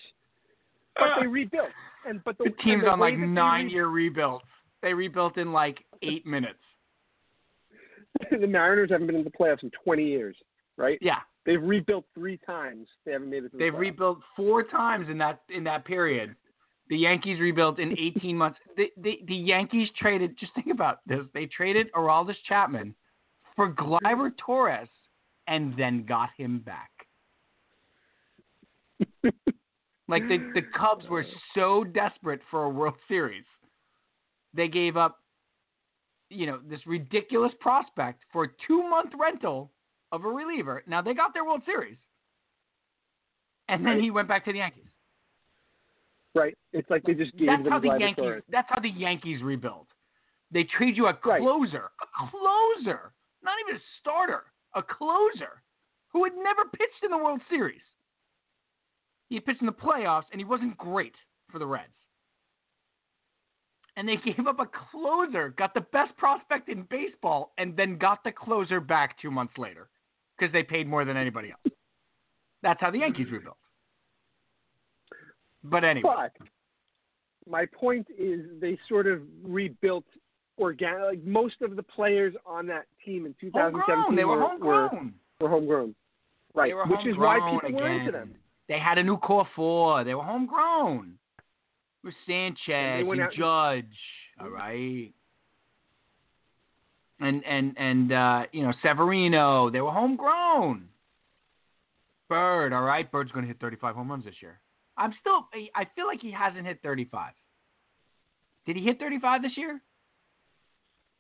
But 0.96 1.04
uh, 1.04 1.20
they 1.22 1.28
rebuilt, 1.28 1.70
and 2.08 2.24
but 2.24 2.38
the, 2.38 2.46
The 2.46 2.64
team's 2.64 2.84
on 2.90 3.00
like 3.00 3.18
nine 3.18 3.70
year 3.70 3.88
rebuilds. 3.88 4.46
They 4.82 4.94
rebuilt 4.94 5.38
in 5.38 5.52
like 5.52 5.84
eight 6.02 6.26
minutes. 6.26 6.60
the 8.32 8.48
Mariners 8.48 8.92
haven't 8.92 9.08
been 9.08 9.16
in 9.16 9.24
the 9.24 9.32
playoffs 9.32 9.64
in 9.64 9.72
20 9.84 10.04
years, 10.06 10.36
right? 10.78 11.00
Yeah. 11.02 11.20
They've 11.46 11.62
rebuilt 11.62 12.06
three 12.14 12.38
times. 12.46 12.88
They 13.06 13.14
haven't 13.14 13.30
made 13.30 13.44
it. 13.44 13.52
To 13.52 13.58
the 13.58 13.64
They've 13.64 13.74
playoffs. 13.74 13.80
rebuilt 13.80 14.20
four 14.36 14.64
times 14.64 15.08
in 15.10 15.18
that 15.18 15.42
in 15.50 15.64
that 15.66 15.86
period. 15.86 16.36
The 16.90 16.98
Yankees 16.98 17.40
rebuilt 17.40 17.80
in 17.80 17.98
18 17.98 18.38
months. 18.38 18.60
The, 18.78 18.92
the 18.98 19.20
the 19.28 19.36
Yankees 19.36 19.90
traded. 20.00 20.38
Just 20.38 20.54
think 20.54 20.68
about 20.68 21.00
this. 21.08 21.26
They 21.34 21.48
traded 21.48 21.92
Aroldis 21.94 22.36
Chapman 22.48 22.94
for 23.56 23.74
Gleyber 23.74 24.32
Torres, 24.38 24.88
and 25.48 25.74
then 25.78 26.06
got 26.06 26.30
him 26.38 26.60
back. 26.60 26.92
like 30.08 30.28
the 30.28 30.38
the 30.54 30.62
Cubs 30.78 31.08
were 31.10 31.26
so 31.56 31.84
desperate 31.84 32.42
for 32.52 32.64
a 32.64 32.70
World 32.70 32.96
Series, 33.08 33.46
they 34.54 34.68
gave 34.68 34.98
up, 34.98 35.20
you 36.30 36.46
know, 36.46 36.60
this 36.70 36.86
ridiculous 36.86 37.52
prospect 37.60 38.24
for 38.32 38.46
a 38.46 38.50
two 38.68 38.88
month 38.90 39.12
rental 39.18 39.72
of 40.12 40.26
a 40.26 40.28
reliever. 40.28 40.84
Now 40.88 41.02
they 41.02 41.14
got 41.14 41.34
their 41.34 41.46
World 41.46 41.64
Series, 41.66 41.98
and 43.70 43.86
then 43.86 43.94
Right. 43.96 44.04
he 44.04 44.12
went 44.12 44.28
back 44.28 44.46
to 44.46 44.52
the 44.52 44.60
Yankees. 44.60 44.90
Right. 46.36 46.58
It's 46.72 46.90
like 46.90 47.04
they 47.04 47.14
just 47.14 47.36
gave 47.38 47.48
That's 47.48 47.70
how 47.70 47.80
the 47.80 47.98
Yankees. 48.00 48.16
Torres. 48.16 48.44
That's 48.50 48.70
how 48.70 48.82
the 48.82 48.90
Yankees 48.90 49.42
rebuild. 49.44 49.88
They 50.52 50.64
trade 50.64 50.98
you 50.98 51.08
a 51.08 51.14
Right. 51.24 51.42
closer, 51.42 51.92
a 52.02 52.28
closer, 52.28 53.14
not 53.42 53.60
even 53.62 53.78
a 53.78 53.80
starter, 54.00 54.52
a 54.74 54.84
closer, 54.84 55.62
who 56.10 56.24
had 56.24 56.36
never 56.36 56.66
pitched 56.66 57.04
in 57.04 57.12
the 57.12 57.18
World 57.18 57.42
Series. 57.50 57.82
He 59.34 59.40
pitched 59.40 59.62
in 59.62 59.66
the 59.66 59.72
playoffs, 59.72 60.26
and 60.32 60.40
he 60.40 60.46
wasn't 60.46 60.78
great 60.78 61.16
for 61.52 61.58
the 61.58 61.66
Reds. 61.66 61.90
And 63.98 64.08
they 64.08 64.16
gave 64.24 64.46
up 64.46 64.60
a 64.60 64.68
closer, 64.92 65.56
got 65.58 65.74
the 65.74 65.82
best 65.82 66.16
prospect 66.18 66.70
in 66.70 66.84
baseball, 66.84 67.52
and 67.58 67.76
then 67.76 67.98
got 67.98 68.24
the 68.24 68.32
closer 68.32 68.80
back 68.80 69.20
two 69.20 69.32
months 69.32 69.54
later 69.58 69.90
because 70.38 70.54
they 70.54 70.62
paid 70.62 70.88
more 70.88 71.04
than 71.04 71.18
anybody 71.18 71.50
else. 71.50 71.76
That's 72.62 72.80
how 72.80 72.92
the 72.92 73.00
Yankees 73.00 73.26
rebuilt. 73.32 73.58
But 75.64 75.84
anyway, 75.84 76.14
But 76.16 76.48
my 77.50 77.66
point 77.66 78.06
is, 78.16 78.42
they 78.62 78.78
sort 78.88 79.08
of 79.08 79.22
rebuilt 79.42 80.06
organic. 80.60 81.02
Like 81.02 81.24
most 81.24 81.56
of 81.64 81.76
the 81.76 81.82
players 81.84 82.36
on 82.46 82.68
that 82.68 82.86
team 83.04 83.26
in 83.26 83.34
2017 83.42 83.96
homegrown. 83.96 84.16
They 84.16 84.26
were 84.26 84.38
were, 84.38 84.42
homegrown. 84.44 85.14
were 85.40 85.50
homegrown. 85.50 85.96
Right. 86.54 86.70
They 86.70 86.74
were 86.76 86.86
Which 86.86 87.08
is 87.08 87.18
why 87.18 87.40
people 87.60 87.80
were 87.80 87.90
into 87.90 88.12
them. 88.12 88.36
They 88.68 88.80
had 88.80 88.98
a 88.98 89.04
new 89.04 89.18
core 89.18 89.48
four. 89.56 90.04
They 90.04 90.14
were 90.16 90.24
homegrown. 90.24 91.16
With 92.04 92.14
Sanchez 92.28 93.06
and 93.08 93.22
out- 93.22 93.34
Judge. 93.34 93.96
All 94.40 94.50
right. 94.50 95.12
And 97.20 97.44
and 97.46 97.74
and 97.78 98.12
uh, 98.12 98.44
you 98.52 98.64
know 98.64 98.74
Severino. 98.82 99.70
They 99.70 99.82
were 99.82 99.92
homegrown. 99.92 100.90
Bird. 102.30 102.74
All 102.74 102.82
right. 102.82 103.10
Bird's 103.10 103.32
going 103.32 103.44
to 103.44 103.48
hit 103.48 103.60
35 103.60 103.96
home 103.96 104.10
runs 104.10 104.26
this 104.26 104.36
year. 104.42 104.60
I'm 104.98 105.14
still. 105.22 105.48
I 105.76 105.88
feel 105.96 106.08
like 106.08 106.20
he 106.22 106.32
hasn't 106.32 106.66
hit 106.66 106.80
35. 106.84 107.34
Did 108.66 108.76
he 108.76 108.84
hit 108.84 109.00
35 109.00 109.42
this 109.42 109.52
year? 109.56 109.82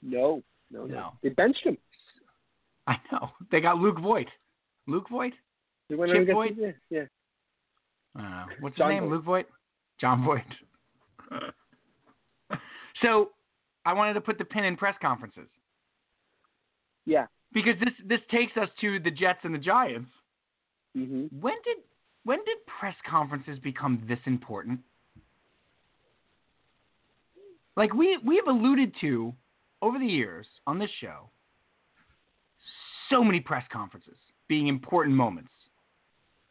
No, 0.01 0.43
no, 0.71 0.85
no, 0.85 0.93
No. 0.95 1.13
They 1.21 1.29
benched 1.29 1.63
him. 1.63 1.77
I 2.87 2.97
know. 3.11 3.29
They 3.51 3.61
got 3.61 3.77
Luke 3.77 3.99
Voit. 3.99 4.27
Luke 4.87 5.07
Voit. 5.09 5.33
They 5.89 5.95
went 5.95 6.11
Chip 6.11 6.27
Voigt? 6.31 6.53
yeah, 6.57 6.71
yeah. 6.89 7.03
I. 8.16 8.45
What's 8.59 8.78
John 8.78 8.91
his 8.91 9.01
name? 9.01 9.09
Voight. 9.09 9.11
Luke 9.16 9.26
Voit? 9.26 9.45
Jon 9.99 10.24
Voight. 10.26 10.43
so 13.01 13.30
I 13.86 13.93
wanted 13.93 14.14
to 14.14 14.22
put 14.22 14.38
the 14.38 14.45
pin 14.45 14.64
in 14.66 14.76
press 14.78 14.95
conferences 15.01 15.47
Yeah. 17.05 17.26
because 17.53 17.80
this 17.80 17.93
this 18.05 18.20
takes 18.30 18.55
us 18.57 18.70
to 18.82 18.99
the 18.99 19.11
Jets 19.11 19.39
and 19.43 19.53
the 19.53 19.59
Giants. 19.59 20.09
hmm 20.95 21.26
When 21.39 21.55
did 21.64 21.78
when 22.24 22.39
did 22.45 22.57
press 22.80 22.95
conferences 23.09 23.59
become 23.59 24.03
this 24.07 24.20
important? 24.26 24.80
Like 27.76 27.93
we 27.93 28.18
we 28.24 28.36
have 28.38 28.47
alluded 28.47 28.93
to 29.01 29.34
over 29.82 29.97
the 29.99 30.05
years 30.05 30.45
on 30.68 30.78
this 30.80 30.91
show, 31.01 31.30
so 33.09 33.24
many 33.24 33.39
press 33.39 33.66
conferences 33.72 34.18
being 34.47 34.68
important 34.68 35.16
moments. 35.16 35.51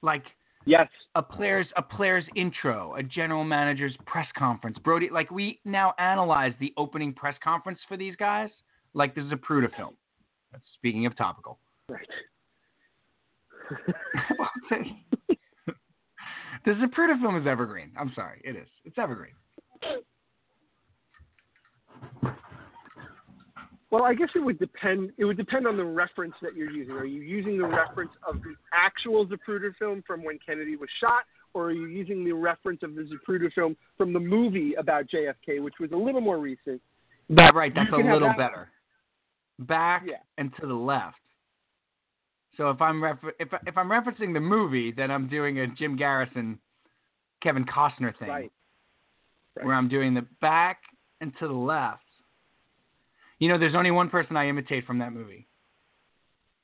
Like 0.03 0.25
Yes. 0.65 0.89
a 1.15 1.23
player's 1.23 1.67
a 1.77 1.83
player's 1.83 2.25
intro, 2.37 2.95
a 2.97 3.03
general 3.03 3.45
manager's 3.45 3.97
press 4.07 4.29
conference. 4.37 4.79
Brody, 4.85 5.09
like 5.11 5.31
we 5.31 5.61
now 5.65 5.93
analyze 5.99 6.53
the 6.61 6.73
opening 6.77 7.13
press 7.13 7.35
conference 7.43 7.79
for 7.89 7.97
these 7.97 8.15
guys 8.17 8.51
like 8.95 9.15
this 9.15 9.25
is 9.25 9.33
a 9.33 9.37
Pruda 9.37 9.75
film. 9.77 9.95
Speaking 10.75 11.07
of 11.07 11.17
topical, 11.17 11.59
Right. 11.89 12.07
the 16.65 16.71
Zapruder 16.73 17.21
film 17.21 17.37
is 17.41 17.47
evergreen. 17.47 17.91
I'm 17.99 18.13
sorry, 18.15 18.41
it 18.45 18.55
is. 18.57 18.69
It's 18.85 18.99
evergreen. 18.99 19.33
Well, 23.93 24.05
I 24.05 24.15
guess 24.15 24.31
it 24.35 24.39
would 24.39 24.59
depend. 24.59 25.13
It 25.19 25.27
would 25.27 25.37
depend 25.37 25.67
on 25.67 25.77
the 25.77 25.85
reference 25.85 26.33
that 26.41 26.57
you're 26.57 26.71
using. 26.71 26.95
Are 26.95 27.05
you 27.05 27.21
using 27.21 27.59
the 27.59 27.67
reference 27.67 28.11
of 28.27 28.41
the 28.43 28.55
actual 28.73 29.27
Zapruder 29.27 29.77
film 29.79 30.03
from 30.07 30.25
when 30.25 30.39
Kennedy 30.45 30.77
was 30.77 30.89
shot, 30.99 31.25
or 31.53 31.67
are 31.67 31.73
you 31.73 31.87
using 31.87 32.25
the 32.25 32.33
reference 32.33 32.83
of 32.83 32.95
the 32.95 33.03
Zapruder 33.03 33.53
film 33.53 33.77
from 33.99 34.15
the 34.15 34.19
movie 34.19 34.73
about 34.75 35.05
JFK, 35.09 35.63
which 35.63 35.75
was 35.79 35.93
a 35.93 35.97
little 35.97 36.23
more 36.23 36.39
recent? 36.39 36.81
That 37.29 37.55
right. 37.55 37.73
That's 37.75 37.93
a 37.93 37.97
little 37.97 38.29
that- 38.29 38.39
better. 38.39 38.71
Back 39.59 40.05
Yeah. 40.07 40.23
and 40.39 40.57
to 40.57 40.67
the 40.67 40.75
left. 40.75 41.21
So 42.57 42.71
if 42.71 42.81
I'm 42.81 43.05
refer- 43.05 43.35
if 43.39 43.53
if 43.67 43.77
I'm 43.77 43.91
referencing 43.91 44.33
the 44.33 44.41
movie, 44.41 44.91
then 44.91 45.11
I'm 45.11 45.29
doing 45.29 45.59
a 45.59 45.67
Jim 45.67 45.97
Garrison, 45.97 46.59
Kevin 47.43 47.67
Costner 47.67 48.17
thing. 48.17 48.29
Right. 48.31 48.53
Right. 49.55 49.67
where 49.67 49.75
I'm 49.75 49.89
doing 49.89 50.15
the 50.15 50.23
back 50.41 50.81
and 51.21 51.37
to 51.37 51.47
the 51.47 51.53
left. 51.53 52.07
You 53.43 53.49
know, 53.49 53.59
there's 53.59 53.75
only 53.75 53.91
one 53.91 54.09
person 54.09 54.37
I 54.37 54.47
imitate 54.47 54.87
from 54.87 55.01
that 55.01 55.13
movie. 55.13 55.49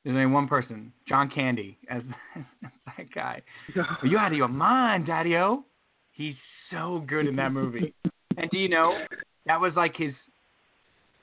There's 0.04 0.14
only 0.14 0.32
one 0.32 0.46
person, 0.46 0.92
John 1.08 1.28
Candy, 1.28 1.76
as, 1.90 2.02
as 2.36 2.70
that 2.86 3.12
guy. 3.12 3.42
Are 3.76 4.06
you 4.06 4.16
out 4.16 4.30
of 4.30 4.38
your 4.38 4.46
mind, 4.46 5.04
Daddy-O? 5.04 5.64
He's 6.12 6.36
so 6.70 7.02
good 7.08 7.26
in 7.26 7.34
that 7.34 7.50
movie. 7.50 7.92
and 8.36 8.48
do 8.52 8.58
you 8.58 8.68
know, 8.68 8.96
that 9.44 9.60
was 9.60 9.72
like 9.74 9.96
his, 9.96 10.12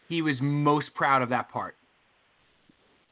he 0.09 0.21
was 0.21 0.35
most 0.41 0.87
proud 0.93 1.21
of 1.21 1.29
that 1.29 1.49
part. 1.49 1.77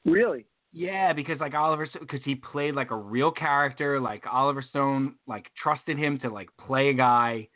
Really? 0.03 0.43
Yeah, 0.73 1.13
because 1.13 1.39
like 1.39 1.53
Oliver, 1.53 1.87
because 1.97 2.19
he 2.25 2.35
played 2.35 2.75
like 2.75 2.91
a 2.91 2.97
real 2.97 3.31
character. 3.31 4.01
Like 4.01 4.25
Oliver 4.29 4.65
Stone, 4.69 5.15
like 5.27 5.45
trusted 5.63 5.97
him 5.97 6.19
to 6.19 6.29
like 6.29 6.49
play 6.57 6.89
a 6.89 6.93
guy, 6.93 7.47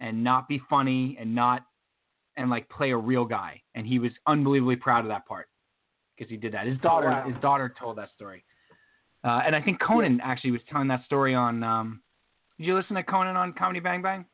and 0.00 0.24
not 0.24 0.48
be 0.48 0.62
funny 0.70 1.18
and 1.20 1.34
not, 1.34 1.66
and 2.40 2.50
like 2.50 2.68
play 2.68 2.90
a 2.90 2.96
real 2.96 3.24
guy. 3.24 3.60
And 3.74 3.86
he 3.86 3.98
was 3.98 4.10
unbelievably 4.26 4.76
proud 4.76 5.04
of 5.04 5.08
that 5.08 5.26
part 5.26 5.48
because 6.16 6.30
he 6.30 6.36
did 6.36 6.52
that. 6.54 6.66
His 6.66 6.78
daughter, 6.78 7.08
wow. 7.08 7.24
his 7.26 7.40
daughter 7.40 7.72
told 7.78 7.98
that 7.98 8.08
story. 8.14 8.44
Uh, 9.22 9.40
and 9.44 9.54
I 9.54 9.60
think 9.60 9.80
Conan 9.80 10.20
actually 10.22 10.50
was 10.52 10.62
telling 10.70 10.88
that 10.88 11.04
story 11.04 11.34
on. 11.34 11.62
Um, 11.62 12.00
did 12.58 12.66
you 12.66 12.76
listen 12.76 12.96
to 12.96 13.02
Conan 13.02 13.36
on 13.36 13.52
Comedy 13.52 13.80
Bang 13.80 14.02
Bang? 14.02 14.24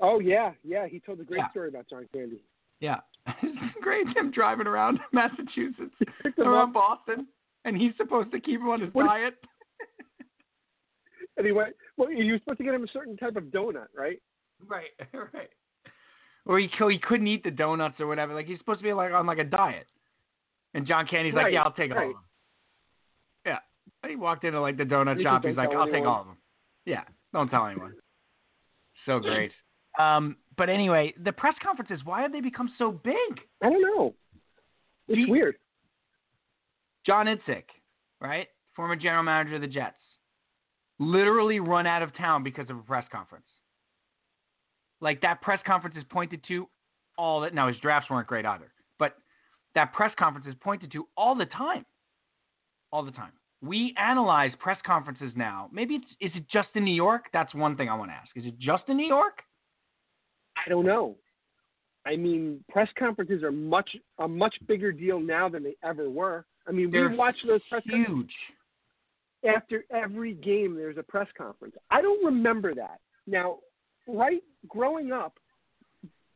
Oh 0.00 0.20
yeah, 0.20 0.52
yeah. 0.64 0.86
He 0.86 1.00
told 1.00 1.20
a 1.20 1.24
great 1.24 1.38
Yeah. 1.38 1.50
story 1.50 1.68
about 1.68 1.88
John 1.90 2.08
Candy. 2.12 2.42
Yeah, 2.80 3.00
it's 3.42 3.74
great. 3.82 4.06
Him 4.16 4.30
driving 4.30 4.66
around 4.66 4.98
Massachusetts, 5.12 5.94
around 6.38 6.68
up, 6.68 6.72
Boston, 6.72 7.26
and 7.64 7.76
he's 7.76 7.92
supposed 7.96 8.30
to 8.32 8.40
keep 8.40 8.60
him 8.60 8.68
on 8.68 8.80
his 8.80 8.94
What- 8.94 9.06
diet. 9.06 9.34
and 11.36 11.44
he 11.46 11.52
went. 11.52 11.74
Well, 11.96 12.10
you 12.10 12.32
were 12.32 12.38
supposed 12.38 12.58
to 12.58 12.64
get 12.64 12.74
him 12.74 12.84
a 12.84 12.88
certain 12.92 13.16
type 13.16 13.36
of 13.36 13.44
donut, 13.44 13.88
right? 13.96 14.20
Right, 14.66 14.90
right. 15.12 15.50
Or 16.46 16.58
he 16.58 16.68
he 16.88 16.98
couldn't 16.98 17.26
eat 17.26 17.44
the 17.44 17.50
donuts 17.50 18.00
or 18.00 18.06
whatever. 18.06 18.34
Like 18.34 18.46
he's 18.46 18.58
supposed 18.58 18.80
to 18.80 18.84
be 18.84 18.92
like 18.92 19.12
on 19.12 19.26
like 19.26 19.38
a 19.38 19.44
diet. 19.44 19.86
And 20.74 20.86
John 20.86 21.06
Candy's 21.06 21.34
like, 21.34 21.52
yeah, 21.52 21.62
I'll 21.62 21.72
take 21.72 21.90
right. 21.90 22.04
all. 22.04 22.10
Of 22.10 22.14
them. 22.14 22.24
Yeah, 23.46 24.08
he 24.08 24.16
walked 24.16 24.44
into 24.44 24.60
like 24.60 24.76
the 24.76 24.84
donut 24.84 25.18
You 25.18 25.24
shop. 25.24 25.44
He's 25.44 25.56
like, 25.56 25.70
I'll 25.70 25.90
take 25.90 26.04
all 26.04 26.20
of 26.20 26.26
them. 26.26 26.36
Yeah, 26.84 27.02
don't 27.32 27.48
tell 27.48 27.66
anyone. 27.66 27.94
So 29.06 29.18
great. 29.18 29.52
Um, 29.98 30.36
but 30.56 30.68
anyway, 30.68 31.14
the 31.22 31.32
press 31.32 31.54
conferences. 31.62 32.00
Why 32.04 32.22
have 32.22 32.32
they 32.32 32.40
become 32.40 32.72
so 32.78 32.92
big? 32.92 33.14
I 33.62 33.70
don't 33.70 33.82
know. 33.82 34.14
It's 35.08 35.18
you- 35.18 35.30
weird. 35.30 35.56
John 37.06 37.26
Idzik, 37.26 37.64
right, 38.20 38.46
former 38.76 38.94
general 38.94 39.22
manager 39.22 39.54
of 39.54 39.62
the 39.62 39.66
Jets, 39.66 39.96
literally 40.98 41.58
run 41.58 41.86
out 41.86 42.02
of 42.02 42.14
town 42.14 42.42
because 42.42 42.68
of 42.68 42.76
a 42.76 42.82
press 42.82 43.06
conference. 43.10 43.46
Like 45.00 45.20
that 45.22 45.40
press 45.40 45.60
conference 45.66 45.96
is 45.96 46.04
pointed 46.10 46.42
to 46.48 46.68
all 47.16 47.40
that. 47.40 47.54
Now 47.54 47.68
his 47.68 47.76
drafts 47.78 48.10
weren't 48.10 48.28
great 48.28 48.44
either, 48.44 48.72
but 48.98 49.16
that 49.74 49.92
press 49.92 50.12
conference 50.18 50.46
is 50.46 50.54
pointed 50.60 50.92
to 50.92 51.06
all 51.16 51.34
the 51.34 51.46
time, 51.46 51.84
all 52.92 53.04
the 53.04 53.12
time. 53.12 53.32
We 53.62 53.94
analyze 53.98 54.52
press 54.58 54.78
conferences 54.86 55.32
now. 55.36 55.68
Maybe 55.72 55.96
it's 55.96 56.06
is 56.20 56.32
it 56.34 56.46
just 56.50 56.68
in 56.74 56.84
New 56.84 56.94
York? 56.94 57.24
That's 57.32 57.54
one 57.54 57.76
thing 57.76 57.88
I 57.88 57.94
want 57.94 58.10
to 58.10 58.14
ask. 58.14 58.30
Is 58.36 58.44
it 58.46 58.58
just 58.58 58.84
in 58.88 58.96
New 58.96 59.06
York? 59.06 59.40
I 60.56 60.68
don't 60.68 60.86
know. 60.86 61.16
I 62.06 62.16
mean, 62.16 62.64
press 62.70 62.88
conferences 62.98 63.42
are 63.42 63.52
much 63.52 63.90
a 64.18 64.26
much 64.26 64.54
bigger 64.66 64.92
deal 64.92 65.20
now 65.20 65.48
than 65.48 65.62
they 65.62 65.76
ever 65.84 66.08
were. 66.08 66.46
I 66.66 66.72
mean, 66.72 66.90
They're 66.90 67.10
we 67.10 67.16
watch 67.16 67.36
those 67.46 67.60
press 67.68 67.82
conferences 67.88 68.30
Huge. 69.42 69.54
after 69.54 69.84
every 69.90 70.34
game. 70.34 70.74
There's 70.74 70.96
a 70.98 71.02
press 71.02 71.28
conference. 71.36 71.74
I 71.90 72.00
don't 72.00 72.24
remember 72.24 72.74
that. 72.74 73.00
Now, 73.26 73.58
right, 74.06 74.42
growing 74.68 75.12
up, 75.12 75.34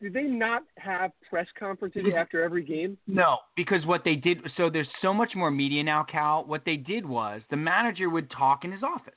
did 0.00 0.12
they 0.12 0.24
not 0.24 0.62
have 0.76 1.12
press 1.30 1.46
conferences 1.58 2.02
after 2.16 2.42
every 2.42 2.62
game? 2.62 2.98
No, 3.06 3.38
because 3.56 3.86
what 3.86 4.04
they 4.04 4.16
did, 4.16 4.38
so 4.56 4.68
there's 4.68 4.88
so 5.00 5.14
much 5.14 5.32
more 5.34 5.50
media 5.50 5.82
now, 5.82 6.04
Cal. 6.04 6.44
What 6.44 6.64
they 6.66 6.76
did 6.76 7.06
was 7.06 7.40
the 7.50 7.56
manager 7.56 8.10
would 8.10 8.30
talk 8.30 8.64
in 8.64 8.72
his 8.72 8.82
office. 8.82 9.14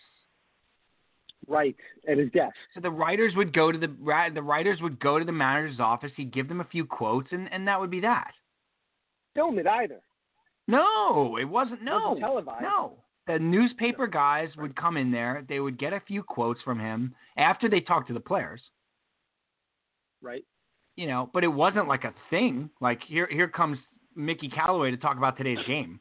Right, 1.50 1.76
at 2.10 2.18
his 2.18 2.30
desk. 2.32 2.56
So 2.74 2.82
the 2.82 2.92
writers 2.92 3.34
would 3.36 3.54
go 3.54 3.72
to 3.72 3.78
the 3.78 3.88
the 4.34 4.42
writers 4.42 4.80
would 4.82 5.00
go 5.00 5.18
to 5.18 5.24
the 5.26 5.32
manager's 5.32 5.80
office. 5.80 6.12
He'd 6.18 6.34
give 6.34 6.48
them 6.50 6.60
a 6.62 6.66
few 6.66 6.86
quotes, 6.86 7.30
and, 7.32 7.52
and 7.54 7.68
that 7.68 7.80
would 7.80 7.92
be 7.92 8.02
that. 8.02 8.32
Film 9.34 9.58
it 9.60 9.66
either. 9.68 10.02
No, 10.68 11.38
it 11.38 11.46
wasn't. 11.46 11.84
No, 11.84 12.10
Wasn't 12.10 12.20
televised. 12.20 12.62
no. 12.64 12.98
The 13.28 13.40
newspaper 13.40 14.08
guys 14.08 14.50
would 14.58 14.76
come 14.76 14.96
in 14.98 15.12
there. 15.12 15.46
They 15.48 15.60
would 15.60 15.78
get 15.78 15.94
a 15.94 16.02
few 16.08 16.24
quotes 16.24 16.62
from 16.64 16.80
him 16.80 17.14
after 17.38 17.70
they 17.70 17.80
talked 17.82 18.08
to 18.08 18.14
the 18.14 18.20
players. 18.20 18.62
Right. 20.22 20.44
You 20.96 21.08
know, 21.08 21.30
but 21.34 21.44
it 21.44 21.48
wasn't 21.48 21.88
like 21.88 22.04
a 22.04 22.14
thing. 22.30 22.70
Like 22.82 23.02
here, 23.08 23.28
here 23.30 23.48
comes 23.48 23.78
Mickey 24.16 24.50
Callaway 24.50 24.92
to 24.92 24.98
talk 24.98 25.18
about 25.18 25.38
today's 25.38 25.60
game. 25.68 26.00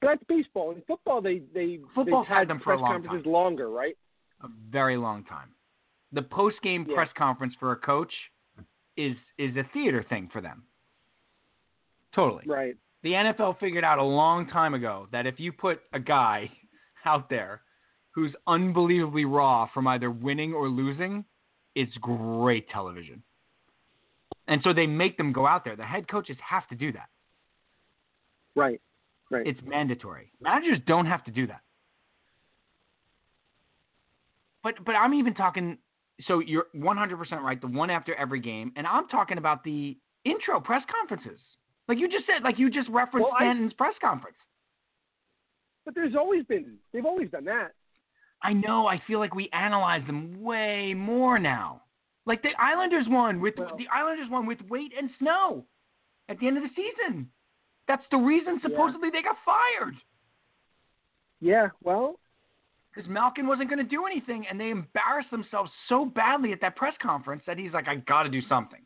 But 0.00 0.08
that's 0.08 0.24
baseball. 0.28 0.72
In 0.72 0.82
football, 0.86 1.20
they 1.20 1.42
they 1.54 1.78
Football's 1.94 2.26
they've 2.28 2.36
had 2.36 2.48
them 2.48 2.60
for 2.62 2.72
a 2.72 2.80
long 2.80 2.92
conferences 3.02 3.26
longer, 3.26 3.70
right? 3.70 3.96
a 4.42 4.48
very 4.70 4.96
long 4.96 5.24
time. 5.24 5.48
The 6.12 6.22
post 6.22 6.56
game 6.62 6.84
Yeah. 6.88 6.96
press 6.96 7.10
conference 7.16 7.54
for 7.60 7.72
a 7.72 7.76
coach 7.76 8.12
is 8.96 9.16
is 9.38 9.56
a 9.56 9.64
theater 9.72 10.04
thing 10.08 10.28
for 10.32 10.40
them. 10.40 10.64
Totally. 12.14 12.44
Right. 12.46 12.76
The 13.02 13.12
NFL 13.12 13.58
figured 13.58 13.84
out 13.84 13.98
a 13.98 14.02
long 14.04 14.46
time 14.48 14.74
ago 14.74 15.08
that 15.12 15.26
if 15.26 15.40
you 15.40 15.52
put 15.52 15.80
a 15.92 16.00
guy 16.00 16.50
out 17.04 17.28
there 17.28 17.62
who's 18.10 18.34
unbelievably 18.46 19.24
raw 19.24 19.68
from 19.72 19.86
either 19.86 20.10
winning 20.10 20.52
or 20.52 20.68
losing, 20.68 21.24
it's 21.74 21.92
great 21.98 22.68
television. 22.68 23.22
And 24.48 24.60
so 24.64 24.72
they 24.72 24.86
make 24.86 25.16
them 25.16 25.32
go 25.32 25.46
out 25.46 25.64
there. 25.64 25.76
The 25.76 25.84
head 25.84 26.08
coaches 26.08 26.36
have 26.46 26.66
to 26.68 26.74
do 26.74 26.92
that. 26.92 27.08
Right. 28.54 28.80
Right. 29.30 29.46
It's 29.46 29.60
mandatory. 29.66 30.30
Managers 30.40 30.78
don't 30.86 31.06
have 31.06 31.24
to 31.24 31.30
do 31.30 31.46
that. 31.46 31.60
But 34.62 34.84
but 34.84 34.92
I'm 34.92 35.14
even 35.14 35.34
talking. 35.34 35.78
So 36.26 36.38
you're 36.40 36.66
100% 36.76 37.40
right. 37.40 37.60
The 37.60 37.66
one 37.66 37.90
after 37.90 38.14
every 38.14 38.38
game, 38.40 38.72
and 38.76 38.86
I'm 38.86 39.08
talking 39.08 39.38
about 39.38 39.64
the 39.64 39.96
intro 40.24 40.60
press 40.60 40.82
conferences. 41.00 41.40
Like 41.88 41.98
you 41.98 42.08
just 42.08 42.26
said, 42.26 42.44
like 42.44 42.58
you 42.58 42.70
just 42.70 42.88
referenced 42.90 43.24
Well, 43.24 43.34
I- 43.34 43.44
Stanton's 43.44 43.72
press 43.72 43.94
conference. 44.00 44.36
but 45.84 45.94
there's 45.94 46.14
always 46.14 46.44
been 46.44 46.76
they've 46.92 47.06
always 47.06 47.30
done 47.30 47.44
that. 47.46 47.72
I 48.42 48.52
know. 48.52 48.86
I 48.86 48.98
feel 49.06 49.18
like 49.18 49.34
we 49.34 49.48
analyze 49.52 50.04
them 50.06 50.42
way 50.42 50.94
more 50.94 51.38
now. 51.38 51.82
Like 52.26 52.42
the 52.42 52.50
Islanders 52.58 53.06
won 53.08 53.40
with 53.40 53.54
Well- 53.58 53.76
the 53.76 53.88
Islanders 53.88 54.28
won 54.28 54.46
with 54.46 54.60
Weight 54.62 54.92
and 54.96 55.10
Snow 55.18 55.64
at 56.28 56.38
the 56.38 56.46
end 56.46 56.56
of 56.56 56.62
the 56.62 56.70
season. 56.74 57.30
That's 57.88 58.06
the 58.10 58.16
reason 58.18 58.54
Yeah. 58.56 58.62
supposedly 58.62 59.10
they 59.10 59.22
got 59.22 59.38
fired. 59.44 59.96
Yeah. 61.40 61.70
Well, 61.82 62.18
because 62.94 63.08
Malkin 63.08 63.46
wasn't 63.46 63.70
going 63.70 63.78
to 63.78 63.88
do 63.88 64.06
anything, 64.06 64.46
and 64.46 64.60
they 64.60 64.70
embarrassed 64.70 65.30
themselves 65.30 65.72
so 65.88 66.04
badly 66.04 66.52
at 66.52 66.60
that 66.60 66.76
press 66.76 66.94
conference 66.98 67.42
that 67.46 67.58
he's 67.58 67.72
like, 67.72 67.88
I 67.88 67.96
got 67.96 68.24
to 68.24 68.28
do 68.28 68.42
something. 68.42 68.82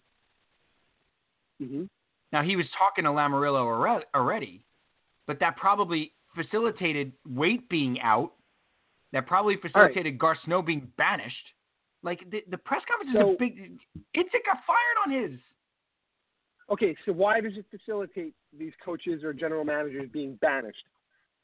hmm 1.59 1.84
Now 2.32 2.42
he 2.42 2.57
was 2.57 2.66
talking 2.78 3.04
to 3.04 3.11
Lamoriello 3.11 4.02
already, 4.14 4.64
but 5.26 5.40
that 5.40 5.57
probably 5.57 6.12
facilitated 6.34 7.12
Weight 7.26 7.68
being 7.68 8.00
out. 8.00 8.32
That 9.12 9.26
probably 9.26 9.57
facilitated 9.57 10.18
Garth 10.18 10.38
Snow 10.44 10.62
being 10.62 10.88
banished. 10.98 11.36
Like 12.02 12.28
the, 12.30 12.42
the 12.50 12.59
press 12.59 12.82
conference 12.88 13.16
is 13.16 13.34
a 13.34 13.36
big. 13.38 13.78
Idzik 14.16 14.44
got 14.44 14.59
fired 14.66 14.98
on 15.07 15.22
his. 15.30 15.40
okay. 16.70 16.94
So 17.07 17.12
why 17.12 17.40
does 17.40 17.52
it 17.57 17.64
facilitate 17.70 18.34
these 18.57 18.72
coaches 18.84 19.22
or 19.24 19.32
general 19.32 19.64
managers 19.64 20.09
being 20.12 20.34
banished? 20.40 20.84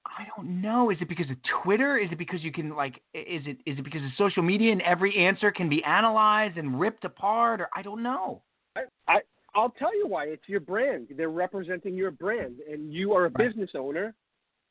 I 0.04 0.26
don't 0.36 0.60
know. 0.60 0.90
Is 0.90 0.98
it 1.00 1.08
because 1.08 1.30
of 1.30 1.36
Twitter? 1.62 1.96
Is 1.96 2.10
it 2.10 2.18
because 2.18 2.42
you 2.42 2.50
can 2.52 2.74
like? 2.74 2.96
Is 3.14 3.42
it 3.46 3.58
is 3.66 3.78
it 3.78 3.84
because 3.84 4.02
of 4.02 4.10
social 4.18 4.42
media 4.42 4.72
and 4.72 4.82
every 4.82 5.16
answer 5.16 5.50
can 5.52 5.68
be 5.68 5.82
analyzed 5.84 6.58
and 6.58 6.78
ripped 6.78 7.04
apart? 7.04 7.60
Or 7.60 7.68
I 7.76 7.82
don't 7.82 8.02
know. 8.02 8.42
I, 8.76 8.80
I 9.06 9.20
I'll 9.54 9.70
tell 9.70 9.96
you 9.96 10.06
why. 10.08 10.24
It's 10.24 10.48
your 10.48 10.60
brand. 10.60 11.08
They're 11.16 11.28
representing 11.28 11.94
your 11.94 12.10
brand, 12.10 12.56
and 12.70 12.92
you 12.92 13.12
are 13.12 13.26
a 13.26 13.30
Right. 13.30 13.48
business 13.48 13.70
owner, 13.76 14.14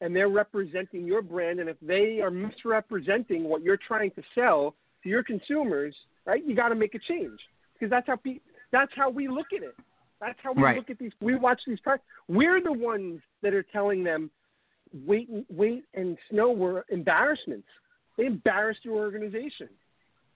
and 0.02 0.16
they're 0.16 0.30
representing 0.30 1.06
your 1.06 1.22
brand. 1.22 1.60
And 1.60 1.70
if 1.70 1.78
they 1.82 2.20
are 2.22 2.32
misrepresenting 2.32 3.46
what 3.46 3.62
you're 3.62 3.78
trying 3.78 4.12
to 4.12 4.24
sell 4.36 4.76
to 5.04 5.10
your 5.10 5.24
consumers, 5.24 5.96
right, 6.26 6.44
you 6.46 6.56
got 6.56 6.70
to 6.70 6.76
make 6.76 6.96
a 6.96 7.00
change 7.00 7.40
because 7.74 7.90
that's 7.90 8.08
how 8.08 8.18
pe- 8.18 8.40
that's 8.72 8.92
how 8.96 9.10
we 9.10 9.28
look 9.28 9.48
at 9.56 9.64
it. 9.64 9.76
That's 10.20 10.40
how 10.44 10.54
we 10.54 10.62
Right. 10.62 10.78
look 10.78 10.90
at 10.90 11.00
these. 11.00 11.12
We 11.22 11.36
watch 11.36 11.62
these 11.66 11.80
parts. 11.80 12.04
We're 12.28 12.62
the 12.62 12.72
ones 12.72 13.22
that 13.42 13.54
are 13.54 13.64
telling 13.64 14.04
them, 14.04 14.30
Weight, 15.06 15.30
and- 15.30 15.46
Weight, 15.50 15.86
and 15.94 16.18
snow 16.30 16.52
were 16.52 16.86
embarrassments. 16.90 17.68
They 18.18 18.26
embarrassed 18.26 18.84
your 18.84 18.98
organization. 18.98 19.70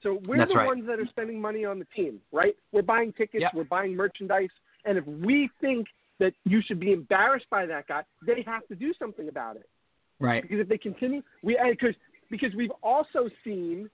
So 0.01 0.16
we're 0.26 0.38
That's 0.38 0.51
the 0.51 0.57
right. 0.57 0.68
ones 0.68 0.86
that 0.88 0.99
are 0.99 1.05
spending 1.07 1.41
money 1.41 1.66
on 1.66 1.80
the 1.80 1.86
team, 1.86 2.22
right? 2.32 2.55
We're 2.72 2.82
buying 2.84 3.11
tickets, 3.13 3.41
Yep. 3.41 3.53
we're 3.53 3.63
buying 3.63 3.95
merchandise, 3.95 4.49
and 4.86 4.97
if 4.97 5.05
we 5.05 5.49
think 5.59 5.88
that 6.20 6.34
you 6.45 6.61
should 6.61 6.80
be 6.80 6.91
embarrassed 6.91 7.47
by 7.49 7.66
that 7.66 7.88
guy, 7.88 8.03
they 8.26 8.43
have 8.45 8.66
to 8.68 8.76
do 8.76 8.93
something 8.97 9.28
about 9.28 9.55
it. 9.57 9.70
Right. 10.20 10.41
Because 10.41 10.59
if 10.59 10.70
they 10.70 10.78
continue, 10.78 11.22
we 11.43 11.59
because 11.70 11.95
because 12.30 12.53
we've 12.55 12.72
also 12.82 13.30
seen, 13.43 13.89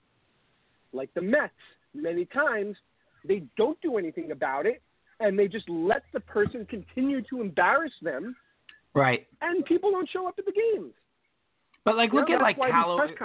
like 0.94 1.14
the 1.14 1.22
Mets, 1.22 1.54
many 1.94 2.26
times 2.26 2.78
they 3.26 3.44
don't 3.58 3.80
do 3.82 3.98
anything 3.98 4.32
about 4.32 4.66
it, 4.66 4.82
and 5.20 5.38
they 5.38 5.48
just 5.48 5.68
let 5.70 6.04
the 6.14 6.20
person 6.20 6.66
continue 6.66 7.22
to 7.24 7.42
embarrass 7.42 7.92
them, 8.02 8.36
Right. 8.94 9.28
and 9.42 9.66
people 9.66 9.92
don't 9.92 10.10
show 10.10 10.28
up 10.28 10.36
at 10.38 10.46
the 10.46 10.52
games. 10.52 10.94
But 11.84 11.98
like, 11.98 12.12
You 12.14 12.20
look 12.20 12.30
know, 12.30 12.36
at 12.36 12.42
like 12.42 12.58
Callaway, 12.58 13.16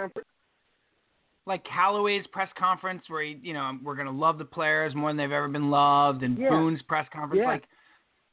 like 1.46 1.64
Callaway's 1.64 2.26
press 2.32 2.48
conference 2.58 3.02
where 3.08 3.22
he, 3.22 3.38
you 3.42 3.52
know 3.52 3.78
we're 3.82 3.94
gonna 3.94 4.10
love 4.10 4.38
the 4.38 4.44
players 4.44 4.94
more 4.94 5.10
than 5.10 5.16
they've 5.16 5.30
ever 5.30 5.48
been 5.48 5.70
loved, 5.70 6.22
and 6.22 6.38
Yeah. 6.38 6.48
Boone's 6.50 6.82
press 6.82 7.06
conference. 7.12 7.40
Yeah. 7.42 7.48
Like 7.48 7.64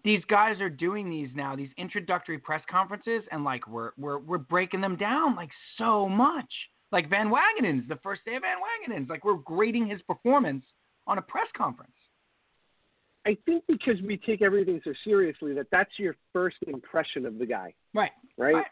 these 0.03 0.21
guys 0.27 0.59
are 0.59 0.69
doing 0.69 1.09
these 1.09 1.29
now, 1.35 1.55
these 1.55 1.69
introductory 1.77 2.37
press 2.37 2.61
conferences, 2.69 3.23
and 3.31 3.43
like 3.43 3.67
we're 3.67 3.91
we're 3.97 4.19
we're 4.19 4.37
breaking 4.37 4.81
them 4.81 4.95
down 4.97 5.35
like 5.35 5.49
so 5.77 6.07
much. 6.09 6.51
Like 6.91 7.09
Van 7.09 7.29
Wagenen's 7.31 7.87
the 7.89 7.97
first 8.03 8.23
day 8.25 8.35
of 8.35 8.41
Van 8.43 8.57
Wagenen's. 8.57 9.09
Like 9.09 9.23
we're 9.25 9.35
grading 9.35 9.87
his 9.87 10.01
performance 10.03 10.63
on 11.07 11.17
a 11.17 11.21
press 11.21 11.47
conference. 11.57 11.91
I 13.25 13.37
think 13.45 13.63
because 13.67 14.01
we 14.05 14.17
take 14.17 14.41
everything 14.41 14.81
so 14.83 14.91
seriously 15.03 15.53
that 15.53 15.67
that's 15.71 15.91
your 15.97 16.15
first 16.33 16.57
impression 16.67 17.25
of 17.25 17.37
the 17.39 17.45
guy, 17.45 17.73
Right. 17.93 18.11
right? 18.37 18.53
Right. 18.53 18.65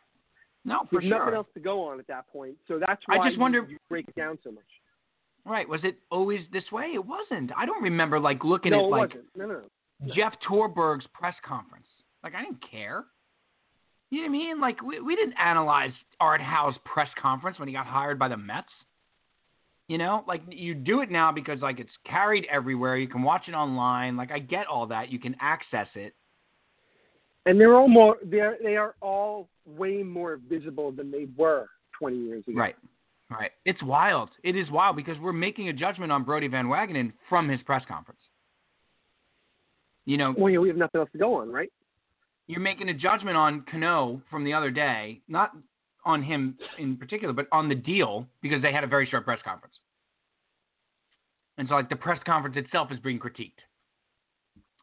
No, 0.66 0.82
for 0.92 1.00
There's 1.00 1.10
nothing 1.10 1.34
else 1.34 1.48
to 1.54 1.60
go 1.62 1.88
on 1.88 2.00
at 2.00 2.08
that 2.08 2.28
point. 2.28 2.58
So 2.68 2.78
that's 2.78 3.02
why 3.08 3.16
I 3.18 3.26
just 3.28 3.36
you- 3.36 3.42
wonder- 3.42 3.66
you 3.70 3.78
break 3.90 4.08
it 4.10 4.16
down 4.16 4.38
so 4.44 4.52
much. 4.52 4.66
Right. 5.46 5.68
Was 5.68 5.84
it 5.86 5.98
always 6.12 6.42
this 6.52 6.70
way? 6.72 6.92
It 6.94 7.04
wasn't. 7.04 7.52
I 7.58 7.66
don't 7.66 7.82
remember 7.82 8.20
like 8.20 8.44
looking 8.44 8.74
no, 8.74 8.80
at 8.80 8.84
it 8.84 8.88
like 8.90 9.10
wasn't. 9.14 9.36
No, 9.38 9.46
no. 9.48 9.54
no. 9.54 9.70
Jeff 10.16 10.34
Torborg's 10.50 11.06
press 11.14 11.36
conference. 11.46 11.86
Like 12.24 12.36
I 12.36 12.42
didn't 12.44 12.64
care. 12.70 13.06
You 14.10 14.18
know 14.20 14.24
what 14.24 14.30
I 14.30 14.32
mean? 14.32 14.60
Like 14.62 14.82
we 14.82 15.00
we 15.00 15.16
didn't 15.16 15.36
analyze 15.40 15.92
Art 16.20 16.42
Howe's 16.42 16.76
press 16.86 17.10
conference 17.22 17.60
when 17.60 17.68
he 17.68 17.74
got 17.74 17.86
hired 17.86 18.20
by 18.20 18.28
the 18.28 18.38
Mets. 18.38 18.68
You 19.88 19.98
know, 19.98 20.24
like 20.28 20.42
you 20.50 20.74
do 20.74 21.02
it 21.02 21.12
now 21.12 21.32
because 21.32 21.60
like 21.62 21.80
it's 21.80 21.90
carried 22.06 22.46
everywhere. 22.52 22.98
You 22.98 23.08
can 23.08 23.24
watch 23.24 23.44
it 23.48 23.54
online. 23.54 24.18
Like 24.18 24.32
I 24.32 24.40
get 24.40 24.68
all 24.68 24.88
that. 24.88 25.12
You 25.12 25.20
can 25.20 25.36
access 25.42 25.88
it. 25.96 26.14
and 27.46 27.60
they're 27.60 27.76
all 27.76 27.88
more 27.88 28.18
they're 28.24 28.58
they 28.64 28.78
are 28.78 28.96
all 29.02 29.50
way 29.66 30.04
more 30.04 30.40
visible 30.50 30.92
than 30.92 31.12
they 31.12 31.28
were 31.38 31.68
20 32.00 32.18
years 32.18 32.44
ago. 32.48 32.58
Right. 32.58 32.76
Right. 33.30 33.52
It's 33.66 33.82
wild. 33.84 34.30
It 34.44 34.58
is 34.58 34.70
wild 34.72 34.98
because 34.98 35.18
we're 35.20 35.32
making 35.32 35.70
a 35.70 35.74
judgment 35.74 36.12
on 36.12 36.24
Brody 36.24 36.48
Van 36.50 36.66
Wagenen 36.66 37.14
from 37.30 37.48
his 37.48 37.62
press 37.62 37.84
conference. 37.88 38.20
You 40.06 40.18
know, 40.18 40.34
Well, 40.38 40.52
yeah, 40.52 40.60
we 40.60 40.68
have 40.68 40.78
nothing 40.78 41.00
else 41.00 41.10
to 41.12 41.18
go 41.18 41.36
on, 41.36 41.52
right? 41.52 41.70
you're 42.52 42.60
making 42.60 42.90
a 42.90 42.94
judgment 42.94 43.38
on 43.38 43.64
Cano 43.72 44.22
from 44.30 44.44
the 44.44 44.54
other 44.54 44.72
day, 44.72 45.22
not 45.30 45.52
on 46.06 46.22
him 46.22 46.58
in 46.78 46.98
particular, 46.98 47.34
but 47.34 47.48
on 47.52 47.70
the 47.70 47.76
deal 47.76 48.28
because 48.42 48.62
they 48.62 48.74
had 48.74 48.84
a 48.84 48.88
very 48.88 49.08
short 49.08 49.24
press 49.24 49.40
conference. 49.46 49.76
And 51.58 51.68
so, 51.70 51.76
like, 51.76 51.90
the 51.90 51.96
press 51.96 52.20
conference 52.26 52.58
itself 52.58 52.92
is 52.92 53.00
being 53.00 53.20
critiqued. 53.20 53.60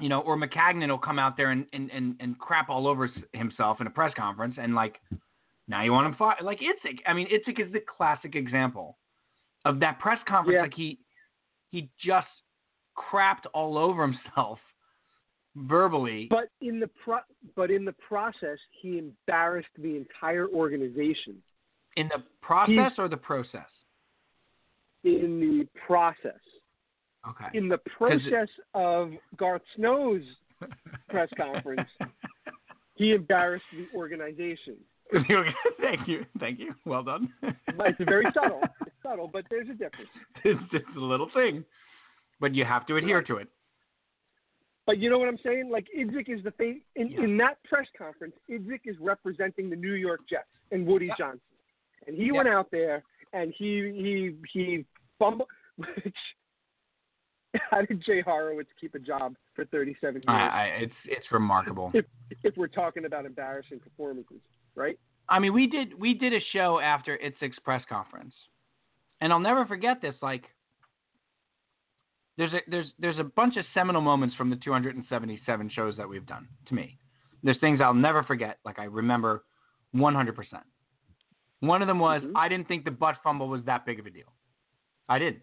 You 0.00 0.08
know, 0.08 0.20
or 0.20 0.38
Maccagnan 0.38 0.88
will 0.88 0.96
come 0.96 1.18
out 1.18 1.36
there 1.36 1.50
and, 1.50 1.66
and, 1.74 1.90
and, 1.90 2.14
and 2.20 2.38
crap 2.38 2.70
all 2.70 2.86
over 2.86 3.10
himself 3.34 3.82
in 3.82 3.86
a 3.86 3.90
press 3.90 4.14
conference, 4.16 4.54
and 4.56 4.74
like, 4.74 4.94
now 5.66 5.82
you 5.82 5.92
want 5.92 6.06
him 6.06 6.14
fired. 6.14 6.42
Like 6.42 6.60
Idzik, 6.60 7.00
I 7.06 7.12
mean, 7.12 7.26
Idzik 7.26 7.60
is 7.60 7.70
the 7.72 7.80
classic 7.80 8.34
example 8.34 8.96
of 9.66 9.80
that 9.80 9.98
press 9.98 10.18
conference. 10.26 10.54
Yeah. 10.54 10.62
Like 10.62 10.74
he 10.74 11.00
he 11.70 11.90
just 12.02 12.28
crapped 12.96 13.44
all 13.52 13.76
over 13.76 14.06
himself 14.06 14.58
verbally. 15.66 16.26
But 16.30 16.48
in 16.60 16.80
the 16.80 16.88
pro- 17.04 17.18
but 17.56 17.70
in 17.70 17.84
the 17.84 17.94
process, 18.06 18.58
he 18.80 18.98
embarrassed 18.98 19.68
the 19.78 19.96
entire 19.96 20.48
organization. 20.48 21.42
in 21.96 22.08
the 22.08 22.22
process 22.42 22.92
or 22.98 23.08
the 23.08 23.16
process? 23.16 23.66
In 25.04 25.40
the 25.40 25.66
process, 25.86 26.40
Okay. 27.28 27.46
in 27.54 27.68
the 27.68 27.78
process 27.96 28.48
of 28.74 29.12
Garth 29.36 29.62
Snow's 29.76 30.22
press 31.08 31.28
conference, 31.36 31.88
he 32.94 33.12
embarrassed 33.12 33.64
the 33.72 33.86
organization. 33.96 34.76
Thank 35.80 36.06
you. 36.06 36.26
Thank 36.38 36.58
you. 36.58 36.74
Well 36.84 37.02
done. 37.02 37.32
But 37.76 37.88
It's 37.88 38.04
very 38.04 38.26
subtle. 38.34 38.60
It's 38.86 38.96
subtle, 39.02 39.28
but 39.32 39.44
there's 39.50 39.68
a 39.68 39.72
difference. 39.72 40.10
it's 40.44 40.60
just 40.70 40.84
a 40.96 41.00
little 41.00 41.30
thing, 41.32 41.64
but 42.40 42.54
you 42.54 42.64
have 42.64 42.86
to 42.88 42.96
adhere 42.96 43.22
to 43.22 43.36
it. 43.36 43.48
But 44.88 44.96
you 44.96 45.10
know 45.10 45.18
what 45.18 45.28
I'm 45.28 45.38
saying? 45.44 45.68
Like 45.70 45.86
Idzik 45.94 46.30
is 46.30 46.42
the 46.42 46.50
face 46.52 46.80
in, 46.96 47.08
Yeah. 47.10 47.24
in 47.24 47.36
that 47.36 47.62
press 47.64 47.86
conference. 47.96 48.32
Idzik 48.48 48.80
is 48.86 48.96
representing 48.98 49.68
the 49.68 49.76
New 49.76 49.92
York 49.92 50.20
Jets 50.26 50.48
and 50.72 50.86
Woody 50.86 51.08
Yeah. 51.08 51.14
Johnson, 51.18 51.40
and 52.06 52.16
he 52.16 52.28
Yeah. 52.28 52.32
went 52.32 52.48
out 52.48 52.70
there 52.70 53.02
and 53.34 53.52
he 53.52 53.92
he 53.92 54.36
he 54.50 54.86
fumbled. 55.18 55.50
Which 55.76 56.16
how 57.70 57.82
did 57.82 58.02
Jay 58.02 58.22
Horowitz 58.22 58.70
keep 58.80 58.94
a 58.94 58.98
job 58.98 59.36
for 59.54 59.66
37 59.66 60.14
years? 60.14 60.24
I, 60.26 60.32
I, 60.32 60.64
it's 60.84 60.94
it's 61.04 61.30
remarkable. 61.32 61.90
if 61.92 62.06
if 62.42 62.56
we're 62.56 62.66
talking 62.66 63.04
about 63.04 63.26
embarrassing 63.26 63.80
performances, 63.80 64.40
right? 64.74 64.98
I 65.28 65.38
mean, 65.38 65.52
we 65.52 65.66
did 65.66 65.92
we 66.00 66.14
did 66.14 66.32
a 66.32 66.40
show 66.54 66.80
after 66.80 67.18
Idzik's 67.18 67.58
press 67.58 67.84
conference, 67.90 68.34
and 69.20 69.34
I'll 69.34 69.38
never 69.38 69.66
forget 69.66 70.00
this. 70.00 70.14
Like, 70.22 70.44
there's 72.38 72.52
a 72.54 72.60
there's 72.68 72.86
there's 72.98 73.18
a 73.18 73.24
bunch 73.24 73.56
of 73.58 73.64
seminal 73.74 74.00
moments 74.00 74.34
from 74.36 74.48
the 74.48 74.56
277 74.56 75.68
shows 75.74 75.96
that 75.98 76.08
we've 76.08 76.24
done. 76.26 76.48
To 76.68 76.74
me, 76.74 76.96
there's 77.42 77.58
things 77.58 77.80
I'll 77.82 77.92
never 77.92 78.22
forget. 78.22 78.58
Like 78.64 78.78
I 78.78 78.84
remember 78.84 79.44
100. 79.92 80.34
percent 80.34 80.62
One 81.60 81.82
of 81.82 81.88
them 81.88 81.98
was 81.98 82.22
Mhm. 82.22 82.32
I 82.36 82.48
didn't 82.48 82.68
think 82.68 82.84
the 82.84 82.90
butt 82.92 83.16
fumble 83.22 83.48
was 83.48 83.62
that 83.64 83.84
big 83.84 83.98
of 83.98 84.06
a 84.06 84.10
deal. 84.10 84.32
I 85.08 85.18
didn't. 85.18 85.42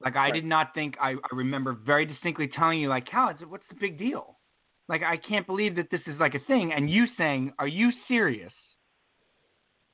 Like 0.00 0.16
I 0.16 0.24
Right. 0.30 0.34
did 0.34 0.44
not 0.44 0.74
think 0.74 0.96
I, 1.00 1.12
I 1.12 1.28
remember 1.32 1.72
very 1.72 2.06
distinctly 2.06 2.48
telling 2.48 2.80
you 2.80 2.88
like 2.88 3.06
Cal, 3.06 3.28
it's- 3.30 3.46
what's 3.48 3.66
the 3.68 3.74
big 3.76 3.98
deal? 3.98 4.38
Like 4.88 5.02
I 5.02 5.16
can't 5.18 5.46
believe 5.46 5.74
that 5.76 5.90
this 5.90 6.00
is 6.06 6.18
like 6.18 6.34
a 6.34 6.38
thing, 6.40 6.72
and 6.72 6.88
you 6.88 7.06
saying, 7.18 7.52
"Are 7.58 7.66
you 7.68 7.90
serious?" 8.08 8.52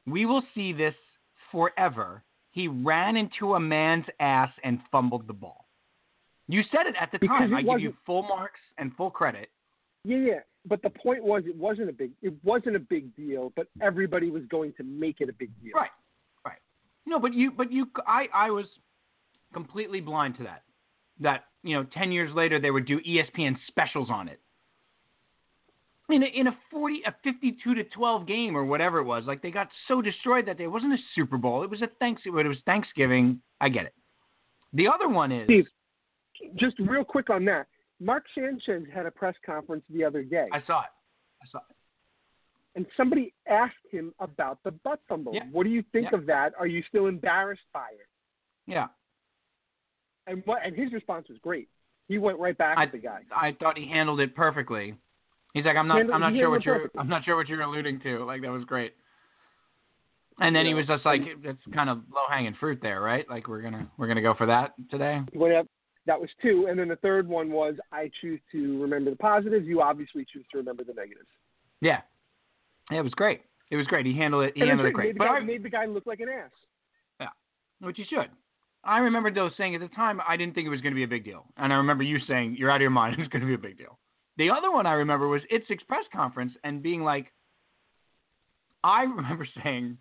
We 0.07 0.27
will 0.27 0.43
see 0.55 0.73
this 0.73 0.95
forever. 1.51 2.25
He 2.51 2.69
ran 2.69 3.17
into 3.17 3.55
a 3.55 3.61
man's 3.61 4.05
ass 4.21 4.53
and 4.63 4.81
fumbled 4.91 5.27
the 5.27 5.33
ball. 5.33 5.67
You 6.53 6.63
said 6.71 6.87
it 6.87 6.95
at 7.01 7.11
the 7.11 7.19
Because 7.19 7.39
time. 7.39 7.55
I 7.55 7.63
give 7.63 7.81
you 7.81 7.95
full 8.05 8.25
marks 8.25 8.61
and 8.77 8.95
full 8.95 9.11
credit. 9.11 9.49
Yeah, 10.05 10.19
yeah. 10.19 10.41
But 10.67 10.83
the 10.83 10.91
point 10.91 11.25
was, 11.25 11.45
it 11.47 11.57
wasn't 11.57 11.89
a 11.89 11.93
big 11.93 12.11
it 12.21 12.35
wasn't 12.45 12.77
a 12.77 12.79
big 12.79 13.17
deal, 13.17 13.53
but 13.57 13.69
everybody 13.81 14.31
was 14.31 14.43
going 14.51 14.75
to 14.75 14.85
make 14.85 15.23
it 15.23 15.31
a 15.31 15.33
big 15.33 15.51
deal. 15.63 15.73
Right, 15.75 15.91
right. 16.45 16.59
No, 17.07 17.19
but 17.19 17.33
you, 17.33 17.53
but 17.53 17.73
you, 17.73 17.87
I, 18.07 18.27
I 18.35 18.51
was 18.51 18.67
completely 19.55 20.01
blind 20.03 20.37
to 20.37 20.43
that. 20.45 20.63
That 21.21 21.45
you 21.63 21.75
know, 21.75 21.87
ten 21.95 22.13
years 22.13 22.35
later 22.35 22.61
they 22.61 22.71
would 22.71 22.87
do 22.87 23.01
ESPN 23.01 23.57
specials 23.69 24.09
on 24.11 24.29
it. 24.29 24.39
In 26.11 26.23
a, 26.23 26.27
in 26.27 26.49
a 26.49 26.57
forty, 26.71 27.01
a 27.07 27.15
fifty-two 27.25 27.75
to 27.75 27.85
twelve 27.85 28.27
game 28.27 28.55
or 28.55 28.67
whatever 28.67 28.99
it 28.99 29.05
was, 29.05 29.25
like 29.27 29.41
they 29.41 29.51
got 29.51 29.69
so 29.89 30.03
destroyed 30.03 30.47
that 30.47 30.59
day. 30.59 30.65
It 30.65 30.71
wasn't 30.71 30.93
a 30.93 30.99
Super 31.15 31.39
Bowl. 31.39 31.63
It 31.63 31.71
was 31.71 31.81
a 31.81 31.89
thanks. 31.99 32.23
It 32.27 32.31
was 32.31 32.59
Thanksgiving. 32.67 33.41
I 33.59 33.71
get 33.71 33.87
it. 33.87 33.95
The 34.75 34.89
other 34.89 35.09
one 35.09 35.33
is 35.33 35.47
Steve, 35.47 35.67
just 36.57 36.79
real 36.79 37.05
quick 37.05 37.31
on 37.31 37.45
that. 37.47 37.67
Mark 38.01 38.25
Sanchez 38.35 38.83
had 38.93 39.07
a 39.07 39.11
press 39.11 39.35
conference 39.45 39.85
the 39.91 40.05
other 40.05 40.23
day, 40.23 40.49
I 40.53 40.63
saw 40.67 40.81
it. 40.83 40.91
I 41.43 41.47
saw 41.51 41.59
it. 41.59 41.77
and 42.75 42.87
somebody 42.97 43.33
asked 43.49 43.75
him 43.91 44.13
about 44.19 44.59
the 44.65 44.71
butt 44.71 45.01
fumble. 45.09 45.35
Yeah. 45.35 45.45
What 45.53 45.65
do 45.65 45.71
you 45.71 45.83
think 45.93 46.09
Yeah. 46.11 46.19
of 46.19 46.27
that? 46.27 46.53
Are 46.59 46.67
you 46.67 46.83
still 46.89 47.07
embarrassed 47.07 47.63
by 47.73 47.89
it? 47.93 48.07
Yeah, 48.67 48.87
And 50.27 50.43
what? 50.47 50.61
And 50.65 50.75
his 50.77 50.93
response 50.93 51.29
was 51.29 51.39
great. 51.39 51.69
He 52.09 52.19
went 52.19 52.39
right 52.39 52.57
back 52.57 52.79
I, 52.79 52.85
at 52.85 52.93
the 52.93 52.99
guy. 52.99 53.21
I 53.35 53.53
thought 53.61 53.77
he 53.77 53.89
handled 53.89 54.21
it 54.21 54.35
perfectly. 54.37 54.95
He's 55.53 55.65
like, 55.65 55.77
I'm 55.77 55.87
not, 55.89 55.99
Handled- 55.99 56.15
I'm 56.15 56.21
not 56.21 56.39
sure 56.39 56.49
what 56.51 56.65
you're, 56.65 56.77
perfectly. 56.77 57.01
I'm 57.01 57.09
not 57.09 57.25
sure 57.25 57.37
what 57.37 57.49
you're 57.49 57.61
alluding 57.61 58.01
to. 58.01 58.25
Like 58.25 58.41
that 58.43 58.51
was 58.51 58.65
great. 58.65 58.95
And 60.41 60.55
then 60.57 60.65
he 60.65 60.75
was 60.75 60.87
just 60.87 61.05
like, 61.05 61.23
that's 61.45 61.59
kind 61.75 61.91
of 61.91 61.99
low 62.13 62.23
hanging 62.31 62.55
fruit 62.59 62.79
there, 62.81 63.01
right? 63.03 63.29
Like 63.29 63.49
we're 63.49 63.63
gonna, 63.63 63.87
we're 63.99 64.07
gonna 64.09 64.23
go 64.23 64.35
for 64.35 64.47
that 64.47 64.73
today. 64.91 65.21
Up. 65.59 65.67
That 66.07 66.21
was 66.21 66.31
two, 66.41 66.67
and 66.69 66.79
then 66.79 66.89
the 66.89 66.97
third 66.97 67.29
one 67.29 67.51
was 67.51 67.75
I 67.93 68.11
choose 68.21 68.41
to 68.51 68.83
remember 68.83 69.11
the 69.11 69.17
positives. 69.17 69.67
You 69.67 69.83
obviously 69.83 70.27
choose 70.33 70.45
to 70.53 70.59
remember 70.59 70.83
the 70.83 70.95
negatives. 70.95 71.29
Yeah, 71.81 72.01
yeah, 72.91 72.99
it 72.99 73.03
was 73.03 73.15
great. 73.15 73.43
It 73.71 73.77
was 73.77 73.87
great. 73.87 74.05
He 74.05 74.17
handled 74.17 74.45
it. 74.45 74.53
He 74.55 74.63
and 74.63 74.71
handled 74.71 74.89
it 74.89 74.93
great. 74.93 75.09
Made 75.09 75.15
the, 75.15 75.19
But 75.19 75.29
guy, 75.29 75.37
I, 75.37 75.41
made 75.41 75.63
the 75.63 75.71
guy 75.71 75.87
look 75.87 76.05
like 76.07 76.21
an 76.21 76.29
ass. 76.29 76.51
Yeah, 77.21 77.29
which 77.81 77.97
he 77.97 78.05
should. 78.05 78.29
I 78.85 78.99
remember 78.99 79.33
though 79.33 79.51
saying 79.57 79.77
at 79.77 79.81
the 79.81 79.89
time 79.89 80.21
I 80.29 80.37
didn't 80.37 80.55
think 80.55 80.67
it 80.67 80.71
was 80.71 80.81
going 80.81 80.93
to 80.93 80.97
be 80.97 81.05
a 81.05 81.09
big 81.09 81.25
deal, 81.25 81.45
and 81.57 81.73
I 81.73 81.77
remember 81.77 82.03
you 82.03 82.19
saying 82.27 82.57
you're 82.59 82.71
out 82.71 82.77
of 82.77 82.83
your 82.83 82.91
mind. 82.91 83.17
It's 83.21 83.29
going 83.29 83.43
to 83.43 83.47
be 83.47 83.55
a 83.55 83.59
big 83.59 83.79
deal. 83.79 83.99
The 84.39 84.51
other 84.51 84.71
one 84.71 84.87
I 84.87 84.95
remember 84.95 85.29
was 85.29 85.43
Idzik's 85.53 85.85
press 85.85 86.05
conference 86.13 86.53
and 86.65 86.83
being 86.83 87.03
like, 87.03 87.27
I 88.83 89.03
remember 89.03 89.47
saying, 89.63 89.99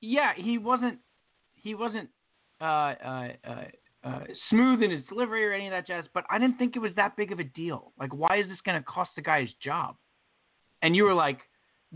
yeah, 0.00 0.32
he 0.36 0.58
wasn't, 0.58 0.98
he 1.54 1.74
wasn't 1.74 2.08
uh, 2.60 2.64
uh, 2.64 3.28
uh, 3.46 3.64
uh, 4.04 4.20
smooth 4.50 4.82
in 4.82 4.90
his 4.90 5.02
delivery 5.08 5.44
or 5.44 5.52
any 5.52 5.66
of 5.66 5.72
that 5.72 5.86
jazz, 5.86 6.04
but 6.14 6.24
I 6.30 6.38
didn't 6.38 6.56
think 6.58 6.76
it 6.76 6.78
was 6.78 6.92
that 6.96 7.16
big 7.16 7.32
of 7.32 7.40
a 7.40 7.44
deal. 7.44 7.92
Like, 7.98 8.14
why 8.14 8.38
is 8.38 8.46
this 8.48 8.58
going 8.64 8.78
to 8.78 8.84
cost 8.84 9.10
the 9.16 9.22
guy 9.22 9.40
his 9.42 9.50
job? 9.62 9.96
And 10.82 10.94
you 10.94 11.04
were 11.04 11.14
like, 11.14 11.40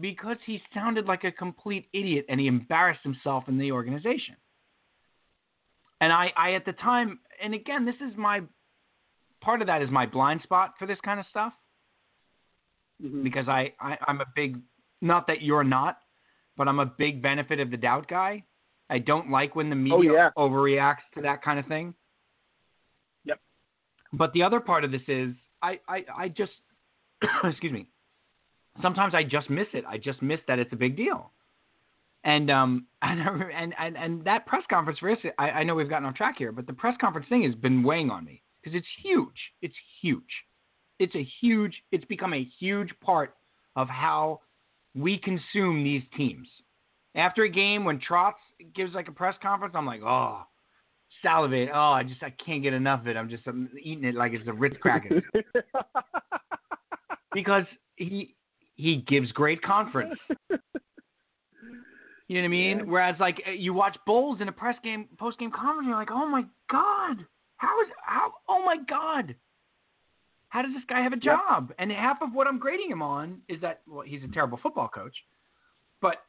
because 0.00 0.38
he 0.44 0.60
sounded 0.74 1.06
like 1.06 1.24
a 1.24 1.30
complete 1.30 1.88
idiot 1.92 2.26
and 2.28 2.40
he 2.40 2.46
embarrassed 2.46 3.02
himself 3.02 3.44
in 3.48 3.58
the 3.58 3.70
organization. 3.72 4.36
And 6.00 6.12
I, 6.12 6.32
I 6.36 6.54
at 6.54 6.64
the 6.64 6.72
time, 6.72 7.20
and 7.42 7.54
again, 7.54 7.84
this 7.84 7.94
is 7.96 8.16
my 8.16 8.42
part 9.40 9.60
of 9.60 9.66
that 9.68 9.82
is 9.82 9.90
my 9.90 10.06
blind 10.06 10.40
spot 10.42 10.74
for 10.78 10.86
this 10.86 10.98
kind 11.04 11.20
of 11.20 11.26
stuff 11.26 11.52
Mhm. 13.02 13.24
because 13.24 13.48
I, 13.48 13.72
I 13.80 13.98
I'm 14.06 14.20
a 14.20 14.26
big 14.36 14.60
not 15.00 15.26
that 15.26 15.42
you're 15.42 15.64
not, 15.64 15.98
but 16.56 16.68
I'm 16.68 16.78
a 16.78 16.86
big 16.86 17.20
benefit 17.20 17.58
of 17.58 17.70
the 17.70 17.76
doubt 17.76 18.06
guy. 18.06 18.44
I 18.90 18.98
don't 18.98 19.30
like 19.30 19.54
when 19.56 19.70
the 19.70 19.76
media 19.76 19.96
Oh, 19.96 20.00
yeah. 20.14 20.30
overreacts 20.36 21.04
to 21.14 21.22
that 21.22 21.42
kind 21.42 21.58
of 21.58 21.66
thing. 21.66 21.94
Yep. 23.24 23.40
But 24.12 24.32
the 24.32 24.42
other 24.42 24.60
part 24.60 24.84
of 24.84 24.90
this 24.90 25.02
is 25.08 25.34
I 25.62 25.80
I, 25.88 26.04
I 26.16 26.28
just 26.28 26.52
excuse 27.44 27.72
me. 27.72 27.88
Sometimes 28.80 29.14
I 29.14 29.22
just 29.22 29.50
miss 29.50 29.68
it. 29.74 29.84
I 29.86 29.98
just 29.98 30.22
miss 30.22 30.40
that 30.48 30.58
it's 30.58 30.72
a 30.72 30.76
big 30.76 30.96
deal. 30.96 31.30
And 32.24 32.50
um 32.50 32.86
and 33.02 33.20
and 33.20 33.74
and, 33.78 33.96
and 33.96 34.24
that 34.24 34.46
press 34.46 34.62
conference 34.70 34.98
for 34.98 35.10
us, 35.10 35.18
I, 35.38 35.50
I 35.50 35.62
know 35.64 35.74
we've 35.74 35.88
gotten 35.88 36.06
off 36.06 36.14
track 36.14 36.36
here, 36.38 36.52
but 36.52 36.66
the 36.66 36.72
press 36.72 36.96
conference 37.00 37.28
thing 37.28 37.42
has 37.44 37.54
been 37.54 37.82
weighing 37.82 38.10
on 38.10 38.24
me 38.24 38.42
because 38.62 38.76
it's 38.76 38.86
huge. 39.02 39.36
It's 39.62 39.74
huge. 40.00 40.22
It's 40.98 41.14
a 41.14 41.26
huge. 41.40 41.74
It's 41.90 42.04
become 42.04 42.32
a 42.34 42.48
huge 42.60 42.90
part 43.02 43.34
of 43.74 43.88
how 43.88 44.40
we 44.94 45.18
consume 45.18 45.82
these 45.82 46.02
teams. 46.16 46.46
After 47.14 47.42
a 47.42 47.48
game, 47.48 47.84
when 47.84 47.98
Trotz 47.98 48.34
gives 48.74 48.94
like 48.94 49.08
a 49.08 49.12
press 49.12 49.34
conference, 49.42 49.74
I'm 49.76 49.86
like, 49.86 50.02
oh, 50.02 50.42
salivate. 51.22 51.70
Oh, 51.72 51.92
I 51.92 52.02
just 52.02 52.22
I 52.22 52.32
can't 52.44 52.62
get 52.62 52.72
enough 52.72 53.00
of 53.00 53.08
it. 53.08 53.16
I'm 53.16 53.28
just 53.28 53.46
I'm 53.46 53.68
eating 53.80 54.04
it 54.04 54.14
like 54.14 54.32
it's 54.32 54.48
a 54.48 54.52
Ritz 54.52 54.76
cracker 54.80 55.22
because 57.34 57.64
he 57.96 58.34
he 58.76 58.96
gives 58.96 59.30
great 59.32 59.62
conference. 59.62 60.18
You 62.28 62.38
know 62.38 62.44
what 62.44 62.44
I 62.44 62.48
mean? 62.48 62.78
Yeah. 62.78 62.84
Whereas 62.84 63.16
like 63.20 63.42
eh, 63.46 63.52
you 63.52 63.74
watch 63.74 63.96
Bowles 64.06 64.40
in 64.40 64.48
a 64.48 64.52
press 64.52 64.76
game, 64.82 65.06
post 65.18 65.38
game 65.38 65.50
conference, 65.50 65.86
you're 65.86 65.96
like, 65.96 66.10
oh 66.10 66.26
my 66.26 66.44
god, 66.70 67.26
how 67.56 67.80
is 67.82 67.88
how? 68.02 68.32
Oh 68.48 68.64
my 68.64 68.76
god, 68.88 69.34
how 70.48 70.62
how 70.62 70.62
does 70.62 70.72
this 70.72 70.84
guy 70.88 71.02
have 71.02 71.12
a 71.12 71.16
job? 71.16 71.72
And 71.78 71.90
half 71.90 72.22
of 72.22 72.32
what 72.32 72.46
I'm 72.46 72.58
grading 72.58 72.90
him 72.90 73.02
on 73.02 73.42
is 73.48 73.60
that 73.60 73.82
well, 73.86 74.04
he's 74.06 74.22
a 74.22 74.32
terrible 74.32 74.58
football 74.62 74.88
coach, 74.88 75.14
but 76.00 76.22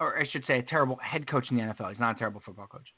or 0.00 0.18
I 0.18 0.26
should 0.30 0.44
say 0.46 0.58
a 0.58 0.62
terrible 0.62 0.96
head 0.96 1.26
coach 1.28 1.46
in 1.50 1.56
the 1.56 1.62
NFL. 1.62 1.90
He's 1.90 2.00
not 2.00 2.16
a 2.16 2.18
terrible 2.18 2.42
football 2.44 2.66
coach. 2.66 2.88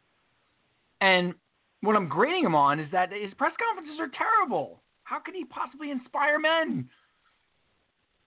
And 1.00 1.34
what 1.82 1.94
I'm 1.96 2.08
grading 2.08 2.44
him 2.44 2.54
on 2.54 2.80
is 2.80 2.90
that 2.92 3.12
his 3.12 3.32
press 3.34 3.52
conferences 3.58 4.00
are 4.00 4.08
terrible. 4.16 4.82
How 5.04 5.20
could 5.20 5.34
he 5.34 5.44
possibly 5.44 5.90
inspire 5.90 6.38
men? 6.38 6.88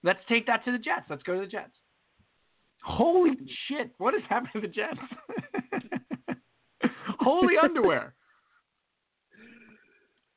Let's 0.02 0.20
take 0.28 0.46
that 0.46 0.64
to 0.64 0.72
the 0.72 0.78
Jets. 0.78 1.06
Let's 1.10 1.22
go 1.24 1.34
to 1.34 1.40
the 1.40 1.46
Jets. 1.46 1.72
Holy 2.82 3.32
shit! 3.68 3.90
What 3.98 4.14
has 4.14 4.22
happened 4.28 4.50
to 4.54 4.60
the 4.62 4.68
Jets? 4.68 4.98
Holy 7.20 7.54
underwear. 7.62 8.14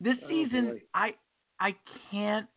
This 0.02 0.16
Oh, 0.22 0.28
season. 0.28 0.82
I 0.94 1.14
I 1.62 1.76
can't 2.12 2.48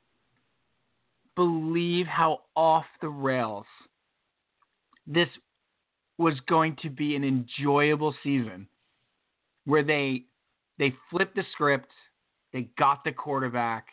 believe 1.36 2.06
how 2.06 2.40
off 2.56 2.86
the 3.00 3.08
rails 3.08 3.66
this 5.06 5.28
was 6.18 6.34
going 6.48 6.76
to 6.82 6.90
be 6.90 7.14
an 7.14 7.24
enjoyable 7.24 8.14
season 8.22 8.66
where 9.64 9.82
they 9.82 10.24
they 10.78 10.94
flipped 11.10 11.36
the 11.36 11.44
script, 11.52 11.90
they 12.52 12.68
got 12.78 13.04
the 13.04 13.12
quarterback, 13.12 13.86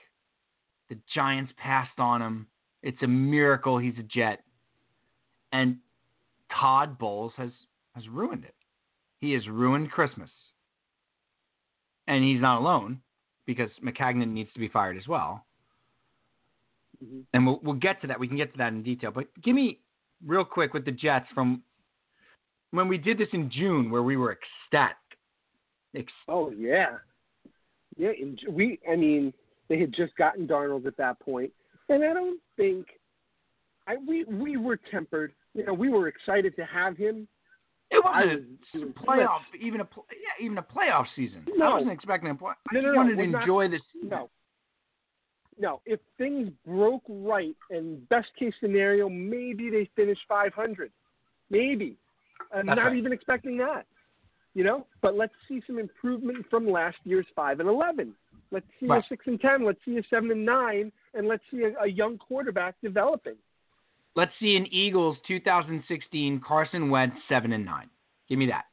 the 0.90 0.98
Giants 1.14 1.52
passed 1.58 1.98
on 1.98 2.22
him. 2.22 2.48
It's 2.82 3.02
a 3.02 3.08
miracle 3.08 3.78
he's 3.78 3.98
a 3.98 4.04
Jet. 4.04 4.44
And 5.52 5.78
Todd 6.52 6.98
Bowles 6.98 7.34
has 7.38 7.52
has 7.96 8.08
ruined 8.08 8.46
it. 8.46 8.56
He 9.20 9.34
has 9.34 9.48
ruined 9.48 9.92
Christmas. 9.92 10.30
And 12.08 12.24
he's 12.24 12.42
not 12.42 12.60
alone 12.60 13.02
because 13.46 13.70
Maccagnan 13.82 14.30
needs 14.30 14.52
to 14.54 14.60
be 14.60 14.68
fired 14.68 14.98
as 14.98 15.08
well. 15.08 15.46
Mhm. 17.04 17.24
And 17.34 17.46
we'll 17.46 17.60
we'll 17.64 17.76
get 17.76 18.02
to 18.02 18.08
that. 18.08 18.20
We 18.20 18.28
can 18.28 18.38
get 18.38 18.52
to 18.52 18.58
that 18.58 18.74
in 18.74 18.84
detail. 18.84 19.12
But 19.12 19.28
give 19.42 19.56
me 19.56 19.80
real 20.26 20.46
quick 20.46 20.74
with 20.74 20.86
the 20.86 20.92
Jets 20.92 21.28
from 21.34 21.64
when 22.74 22.88
we 22.88 22.98
did 22.98 23.18
this 23.20 23.28
in 23.34 23.52
June 23.52 23.92
where 23.92 24.02
we 24.04 24.18
were 24.18 24.38
ecstatic. 24.38 24.98
Ec- 25.94 26.08
Oh 26.28 26.50
yeah, 26.52 26.98
yeah. 27.98 28.10
In, 28.20 28.36
we, 28.50 28.80
I 28.92 28.96
mean, 28.96 29.32
they 29.70 29.80
had 29.80 29.94
just 29.94 30.16
gotten 30.18 30.48
Darnold 30.48 30.88
at 30.88 30.98
that 30.98 31.20
point, 31.20 31.52
and 31.90 32.04
I 32.04 32.14
don't 32.14 32.40
think, 32.58 32.88
I 33.88 33.98
we 34.08 34.24
we 34.26 34.58
were 34.58 34.78
tempered. 34.90 35.34
You 35.54 35.66
know, 35.66 35.74
we 35.74 35.90
were 35.90 36.08
excited 36.08 36.56
to 36.56 36.66
have 36.66 36.98
him. 36.98 37.28
It 37.92 38.04
wasn't 38.04 38.48
was 38.74 38.84
a 38.84 39.00
playoff, 39.08 39.42
even 39.62 39.82
a 39.82 39.88
yeah, 40.10 40.44
even 40.44 40.58
a 40.58 40.64
playoff 40.64 41.06
season. 41.16 41.46
I 41.62 41.70
wasn't 41.70 41.92
expecting 41.92 42.32
a 42.32 42.36
play. 42.36 42.54
I 42.72 42.74
No, 42.74 42.82
just 42.82 42.86
no, 42.88 42.92
no, 42.92 42.98
wanted 42.98 43.16
to 43.18 43.28
not- 43.28 43.42
enjoy 43.44 43.68
the 43.70 43.80
season. 43.94 44.10
No, 44.10 44.30
no. 45.60 45.82
If 45.86 46.00
things 46.18 46.50
broke 46.66 47.04
right, 47.08 47.56
and 47.70 48.10
best 48.10 48.30
case 48.40 48.54
scenario, 48.60 49.10
maybe 49.10 49.70
they 49.70 49.88
finish 49.96 50.18
500. 50.28 50.92
Maybe. 51.52 51.98
I'm 52.54 52.66
That's 52.66 52.78
not 52.78 52.86
right. 52.88 52.96
even 52.98 53.12
expecting 53.14 53.58
that. 53.58 53.86
You 54.56 54.64
know, 54.64 54.86
but 55.02 55.16
let's 55.16 55.34
see 55.48 55.62
some 55.66 55.80
improvement 55.80 56.46
from 56.50 56.70
last 56.70 56.98
year's 57.06 57.26
five 57.36 57.60
and 57.60 57.68
eleven. 57.70 58.14
Let's 58.52 58.68
see 58.80 58.86
Right. 58.86 59.04
a 59.04 59.08
six 59.08 59.26
and 59.28 59.40
ten. 59.42 59.64
Let's 59.66 59.80
see 59.84 59.98
a 59.98 60.04
seven 60.10 60.30
and 60.32 60.46
nine, 60.46 60.92
and 61.16 61.28
let's 61.28 61.44
see 61.50 61.64
a, 61.64 61.74
a 61.84 61.88
young 61.88 62.18
quarterback 62.20 62.76
developing. 62.84 63.36
Let's 64.16 64.32
see 64.40 64.56
an 64.56 64.68
Eagles 64.72 65.18
2016 65.28 66.40
Carson 66.46 66.92
Wentz 66.92 67.16
seven 67.28 67.52
and 67.54 67.66
nine. 67.66 67.90
Give 68.30 68.38
me 68.38 68.46
that. 68.46 68.66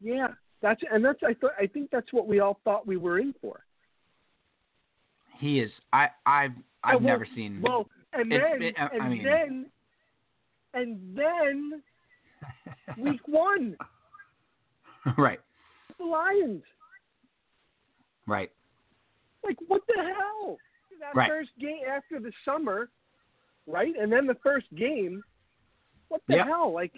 Yeah, 0.00 0.28
that's 0.60 0.80
and 0.92 1.04
that's 1.04 1.18
I 1.26 1.34
thought 1.34 1.52
I 1.60 1.66
think 1.66 1.90
that's 1.90 2.12
what 2.12 2.28
we 2.28 2.38
all 2.38 2.60
thought 2.62 2.86
we 2.86 2.96
were 2.96 3.18
in 3.18 3.34
for. 3.40 3.64
He 5.38 5.58
is. 5.60 5.70
I 5.92 6.08
I've 6.24 6.52
I've 6.84 6.94
well, 7.02 7.12
never 7.12 7.26
seen. 7.34 7.60
Well, 7.60 7.88
and 8.12 8.30
then 8.30 8.62
it- 8.62 8.76
I- 8.78 8.84
I 8.84 8.88
and 9.00 9.10
mean- 9.10 9.24
then 9.24 9.66
and 10.74 11.16
then 11.16 11.82
week 12.98 13.20
one, 13.26 13.76
right. 15.18 15.40
the 15.98 16.04
Lions. 16.04 16.62
Right. 18.26 18.50
Like 19.44 19.56
what 19.68 19.82
the 19.88 20.00
hell? 20.00 20.56
That 21.00 21.16
Right. 21.16 21.28
first 21.28 21.50
game 21.60 21.80
after 21.90 22.20
the 22.20 22.32
summer, 22.44 22.88
right? 23.66 23.94
And 24.00 24.12
then 24.12 24.26
the 24.26 24.36
first 24.42 24.66
game. 24.76 25.22
What 26.08 26.22
the 26.28 26.36
Yeah. 26.36 26.44
hell? 26.44 26.72
Like, 26.72 26.92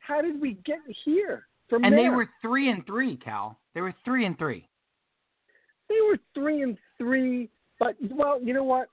how 0.00 0.20
did 0.22 0.40
we 0.40 0.54
get 0.64 0.78
here 1.04 1.46
from 1.68 1.84
And 1.84 1.96
they 1.96 2.08
were 2.08 2.28
three 2.42 2.70
and 2.70 2.84
three, 2.86 3.16
Cal. 3.16 3.58
They 3.74 3.80
were 3.82 3.92
three 4.04 4.24
and 4.24 4.36
three. 4.38 4.68
they 5.88 6.00
were 6.00 6.18
three 6.34 6.62
and 6.62 6.76
three, 6.98 7.50
but 7.78 7.94
well, 8.10 8.42
you 8.42 8.54
know 8.54 8.64
what? 8.64 8.88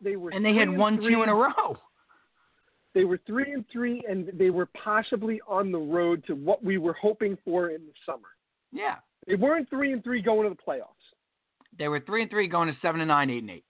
They 0.00 0.16
were 0.16 0.30
And 0.30 0.44
they 0.44 0.54
had 0.54 0.68
won 0.76 0.98
two 0.98 1.22
in 1.22 1.28
a 1.28 1.34
row. 1.34 1.76
They 2.94 3.04
were 3.04 3.18
three 3.26 3.52
and 3.52 3.64
three, 3.72 4.04
and 4.08 4.30
they 4.34 4.50
were 4.50 4.66
possibly 4.66 5.40
on 5.48 5.72
the 5.72 5.78
road 5.78 6.24
to 6.28 6.34
what 6.34 6.62
we 6.62 6.78
were 6.78 6.92
hoping 6.94 7.36
for 7.44 7.70
in 7.70 7.82
the 7.86 7.92
summer. 8.06 8.28
Yeah. 8.72 8.96
They 9.26 9.34
weren't 9.34 9.68
three 9.68 9.92
and 9.92 10.02
three 10.04 10.22
going 10.22 10.48
to 10.48 10.54
the 10.54 10.62
playoffs. 10.72 10.88
They 11.76 11.88
were 11.88 12.00
three 12.00 12.22
and 12.22 12.30
three 12.30 12.46
going 12.46 12.68
to 12.68 12.76
seven 12.80 13.00
and 13.00 13.08
nine, 13.08 13.30
eight 13.30 13.42
and 13.42 13.50
eight. 13.50 13.64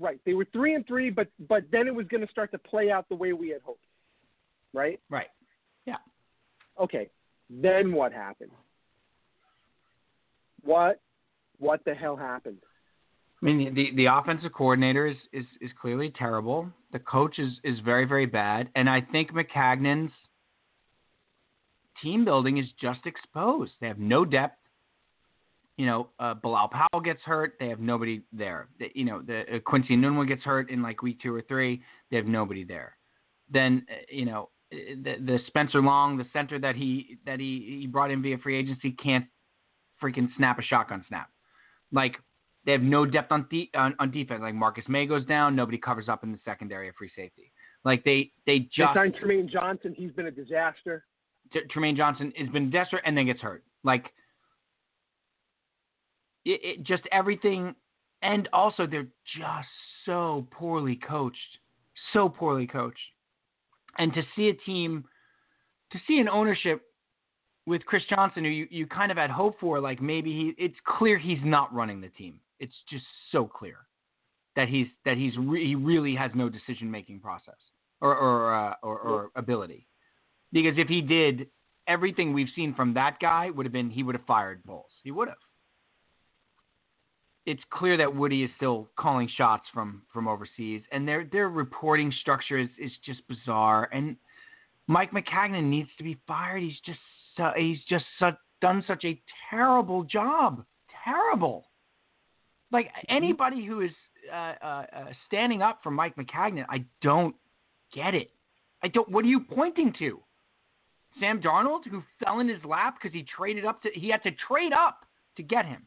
Right. 0.00 0.18
They 0.26 0.34
were 0.34 0.46
three 0.52 0.74
and 0.74 0.84
three, 0.86 1.10
but 1.10 1.28
but 1.48 1.64
then 1.70 1.86
it 1.86 1.94
was 1.94 2.06
going 2.08 2.20
to 2.26 2.30
start 2.30 2.50
to 2.50 2.58
play 2.58 2.90
out 2.90 3.08
the 3.08 3.14
way 3.14 3.32
we 3.32 3.50
had 3.50 3.62
hoped. 3.62 3.84
Right. 4.72 4.98
Right. 5.08 5.28
Yeah. 5.86 5.98
Okay. 6.80 7.10
Then 7.48 7.92
what 7.92 8.12
happened? 8.12 8.50
What 10.62 11.00
what 11.58 11.84
the 11.84 11.94
hell 11.94 12.16
happened? 12.16 12.58
I 13.44 13.46
mean, 13.46 13.74
the 13.74 13.90
the 13.94 14.06
offensive 14.06 14.54
coordinator 14.54 15.06
is, 15.06 15.16
is, 15.32 15.44
is 15.60 15.70
clearly 15.78 16.10
terrible. 16.16 16.66
The 16.92 16.98
coach 16.98 17.38
is, 17.38 17.52
is 17.62 17.78
very, 17.80 18.06
very 18.06 18.24
bad. 18.24 18.70
And 18.74 18.88
I 18.88 19.02
think 19.02 19.32
Maccagnan's 19.32 20.12
team 22.02 22.24
building 22.24 22.56
is 22.56 22.66
just 22.80 23.00
exposed. 23.04 23.72
They 23.80 23.88
have 23.88 23.98
no 23.98 24.24
depth. 24.24 24.56
You 25.76 25.86
know, 25.86 26.08
uh, 26.18 26.34
Bilal 26.34 26.68
Powell 26.68 27.02
gets 27.02 27.20
hurt. 27.22 27.56
They 27.60 27.68
have 27.68 27.80
nobody 27.80 28.22
there. 28.32 28.68
The, 28.78 28.86
you 28.94 29.04
know, 29.04 29.20
the 29.20 29.40
uh, 29.40 29.58
Quincy 29.66 29.94
Enunwa 29.94 30.26
gets 30.26 30.42
hurt 30.42 30.70
in 30.70 30.80
like 30.80 31.02
week 31.02 31.20
two 31.20 31.34
or 31.34 31.42
three. 31.42 31.82
They 32.10 32.16
have 32.16 32.26
nobody 32.26 32.64
there. 32.64 32.96
Then, 33.52 33.84
uh, 33.90 33.94
you 34.08 34.24
know, 34.24 34.48
uh, 34.72 34.76
the, 35.02 35.16
the 35.20 35.38
Spencer 35.48 35.82
Long, 35.82 36.16
the 36.16 36.26
center 36.32 36.58
that 36.60 36.76
he 36.76 37.18
that 37.26 37.40
he, 37.40 37.80
he 37.80 37.86
brought 37.88 38.10
in 38.10 38.22
via 38.22 38.38
free 38.38 38.56
agency, 38.56 38.92
can't 38.92 39.26
freaking 40.02 40.28
snap 40.36 40.58
a 40.58 40.62
shotgun 40.62 41.04
snap. 41.08 41.28
Like 41.92 42.14
they 42.66 42.72
have 42.72 42.82
no 42.82 43.04
depth 43.04 43.30
on, 43.30 43.46
de- 43.50 43.70
on 43.74 43.94
on 43.98 44.10
defense. 44.10 44.40
Like 44.42 44.54
Marcus 44.54 44.84
Maye 44.88 45.06
goes 45.06 45.26
down, 45.26 45.54
nobody 45.54 45.78
covers 45.78 46.08
up 46.08 46.24
in 46.24 46.32
the 46.32 46.38
secondary 46.44 46.88
of 46.88 46.94
free 46.96 47.10
safety. 47.14 47.52
Like 47.84 48.04
they 48.04 48.32
they 48.46 48.60
They 48.60 48.68
just 48.74 48.94
signed 48.94 49.14
Trumaine 49.22 49.50
Johnson. 49.50 49.94
He's 49.96 50.12
been 50.12 50.26
a 50.26 50.30
disaster. 50.30 51.04
T- 51.52 51.60
Trumaine 51.74 51.96
Johnson 51.96 52.32
has 52.36 52.48
been 52.48 52.70
desperate 52.70 53.02
and 53.04 53.16
then 53.16 53.26
gets 53.26 53.40
hurt. 53.40 53.62
Like 53.82 54.06
it, 56.44 56.60
it 56.62 56.82
just 56.84 57.02
everything, 57.12 57.74
and 58.22 58.48
also 58.52 58.86
they're 58.86 59.08
just 59.36 59.68
so 60.06 60.46
poorly 60.50 60.96
coached, 60.96 61.38
so 62.12 62.28
poorly 62.28 62.66
coached. 62.66 62.98
And 63.98 64.12
to 64.14 64.22
see 64.34 64.48
a 64.48 64.54
team, 64.54 65.04
to 65.92 65.98
see 66.06 66.18
an 66.18 66.28
ownership 66.28 66.82
with 67.66 67.84
Chris 67.86 68.02
Johnson, 68.10 68.44
who 68.44 68.50
you, 68.50 68.66
you 68.70 68.86
kind 68.86 69.10
of 69.10 69.16
had 69.16 69.30
hope 69.30 69.58
for, 69.60 69.80
like 69.80 70.02
maybe 70.02 70.32
he, 70.32 70.64
it's 70.64 70.76
clear 70.86 71.18
he's 71.18 71.38
not 71.42 71.72
running 71.72 72.00
the 72.00 72.08
team. 72.08 72.40
It's 72.64 72.80
just 72.88 73.04
so 73.30 73.44
clear 73.46 73.76
that 74.56 74.68
he's 74.68 74.86
that 75.04 75.16
he's 75.16 75.36
re- 75.36 75.66
he 75.66 75.74
really 75.74 76.14
has 76.14 76.30
no 76.34 76.48
decision 76.48 76.90
making 76.90 77.20
process 77.20 77.60
or 78.00 78.16
or, 78.16 78.54
uh, 78.54 78.74
or 78.82 78.98
or 78.98 79.30
ability. 79.36 79.86
Because 80.50 80.76
if 80.78 80.88
he 80.88 81.00
did, 81.00 81.48
everything 81.86 82.32
we've 82.32 82.54
seen 82.56 82.74
from 82.74 82.94
that 82.94 83.18
guy 83.20 83.50
would 83.50 83.66
have 83.66 83.72
been 83.72 83.90
he 83.90 84.02
would 84.02 84.14
have 84.14 84.24
fired 84.24 84.64
Bowles. 84.64 84.94
He 85.02 85.10
would 85.10 85.28
have. 85.28 85.44
It's 87.44 87.62
clear 87.68 87.98
that 87.98 88.16
Woody 88.16 88.42
is 88.42 88.50
still 88.56 88.88
calling 88.96 89.28
shots 89.36 89.64
from 89.74 90.02
from 90.12 90.26
overseas, 90.26 90.82
and 90.90 91.06
their 91.06 91.28
their 91.30 91.50
reporting 91.50 92.12
structure 92.22 92.58
is, 92.58 92.70
is 92.78 92.92
just 93.04 93.20
bizarre. 93.28 93.90
And 93.92 94.16
Mike 94.86 95.12
Maccagnan 95.12 95.64
needs 95.64 95.90
to 95.98 96.04
be 96.04 96.18
fired. 96.26 96.62
He's 96.62 96.80
just 96.86 96.98
so, 97.36 97.50
he's 97.56 97.82
just 97.88 98.06
done 98.62 98.84
such 98.86 99.04
a 99.04 99.20
terrible 99.50 100.04
job. 100.04 100.64
Terrible. 101.04 101.66
Like 102.74 102.90
anybody 103.08 103.64
who 103.64 103.82
is 103.82 103.92
uh, 104.32 104.54
uh, 104.60 104.66
uh, 104.66 104.84
standing 105.28 105.62
up 105.62 105.78
for 105.84 105.92
Mike 105.92 106.16
Maccagnan, 106.16 106.66
I 106.68 106.84
don't 107.02 107.36
get 107.94 108.14
it. 108.14 108.32
I 108.82 108.88
don't. 108.88 109.08
What 109.08 109.24
are 109.24 109.28
you 109.28 109.38
pointing 109.38 109.94
to? 110.00 110.18
Sam 111.20 111.40
Darnold, 111.40 111.86
who 111.88 112.02
fell 112.22 112.40
in 112.40 112.48
his 112.48 112.58
lap 112.64 112.96
because 113.00 113.14
he 113.14 113.24
traded 113.36 113.64
up 113.64 113.80
to 113.82 113.90
he 113.94 114.08
had 114.08 114.24
to 114.24 114.32
trade 114.48 114.72
up 114.72 115.06
to 115.36 115.44
get 115.44 115.64
him 115.64 115.86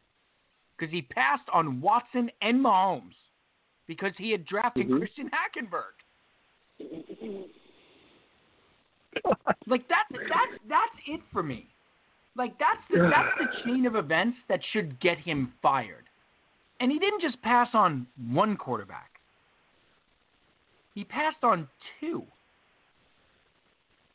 because 0.77 0.89
he 0.89 1.01
passed 1.01 1.43
on 1.53 1.81
Watson 1.81 2.31
and 2.41 2.63
Mahomes 2.63 3.19
because 3.85 4.13
he 4.17 4.31
had 4.31 4.45
drafted 4.45 4.87
Mhm. 4.87 4.99
Christian 4.99 5.29
Hackenberg. 5.29 5.95
Like 9.65 9.85
that's 9.89 10.09
that's 10.13 10.63
that's 10.69 10.95
it 11.05 11.19
for 11.33 11.43
me. 11.43 11.67
Like 12.37 12.57
that's 12.57 12.81
the 12.89 13.09
that's 13.09 13.37
the 13.39 13.63
chain 13.65 13.85
of 13.85 13.97
events 13.97 14.37
that 14.47 14.61
should 14.71 14.97
get 15.01 15.17
him 15.17 15.51
fired. 15.61 16.06
And 16.79 16.91
he 16.91 16.99
didn't 16.99 17.21
just 17.21 17.41
pass 17.41 17.69
on 17.73 18.05
one 18.31 18.55
quarterback. 18.57 19.11
He 20.93 21.03
passed 21.03 21.43
on 21.43 21.67
2 21.99 22.23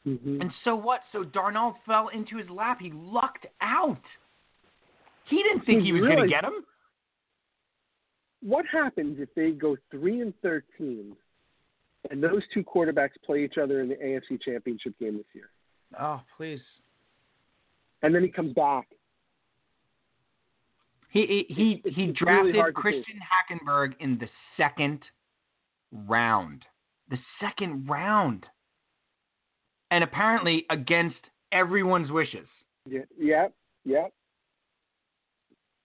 Mhm. 0.06 0.40
And 0.40 0.52
so 0.64 0.74
what? 0.74 1.02
So 1.12 1.22
Darnold 1.22 1.76
fell 1.86 2.08
into 2.08 2.36
his 2.36 2.50
lap. 2.50 2.80
He 2.80 2.90
lucked 2.90 3.46
out. 3.60 4.02
He 5.26 5.40
didn't 5.44 5.64
think 5.64 5.80
He 5.82 5.86
he 5.86 5.92
was 5.92 6.02
going 6.02 6.18
to 6.22 6.26
get 6.28 6.42
him. 6.44 6.64
What 8.40 8.66
happens 8.66 9.20
if 9.20 9.32
they 9.36 9.52
go 9.52 9.76
three 9.92 10.20
and 10.20 10.34
thirteen, 10.40 11.16
and 12.10 12.20
those 12.20 12.42
two 12.52 12.64
quarterbacks 12.64 13.12
play 13.24 13.44
each 13.44 13.58
other 13.58 13.80
in 13.80 13.88
the 13.88 13.94
AFC 13.94 14.38
Championship 14.42 14.98
game 14.98 15.18
this 15.18 15.26
year, 15.32 15.50
Oh, 16.00 16.20
please. 16.36 16.60
and 18.02 18.12
then 18.12 18.24
he 18.24 18.28
comes 18.28 18.52
back? 18.54 18.88
He 21.12 21.26
he 21.26 21.54
he, 21.54 21.72
It's- 21.72 21.94
he 21.94 22.04
it's 22.04 22.22
really 22.22 22.52
drafted 22.52 22.56
hard 22.56 22.74
Christian 22.74 23.20
Hackenberg 23.20 23.94
in 24.00 24.18
the 24.18 24.28
second 24.56 25.04
round. 25.92 26.64
The 27.10 27.18
second 27.38 27.86
round. 27.88 28.46
And 29.90 30.02
apparently 30.02 30.64
against 30.70 31.18
everyone's 31.52 32.10
wishes. 32.10 32.48
Yeah, 32.86 33.02
yeah, 33.18 33.48
yeah. 33.84 34.06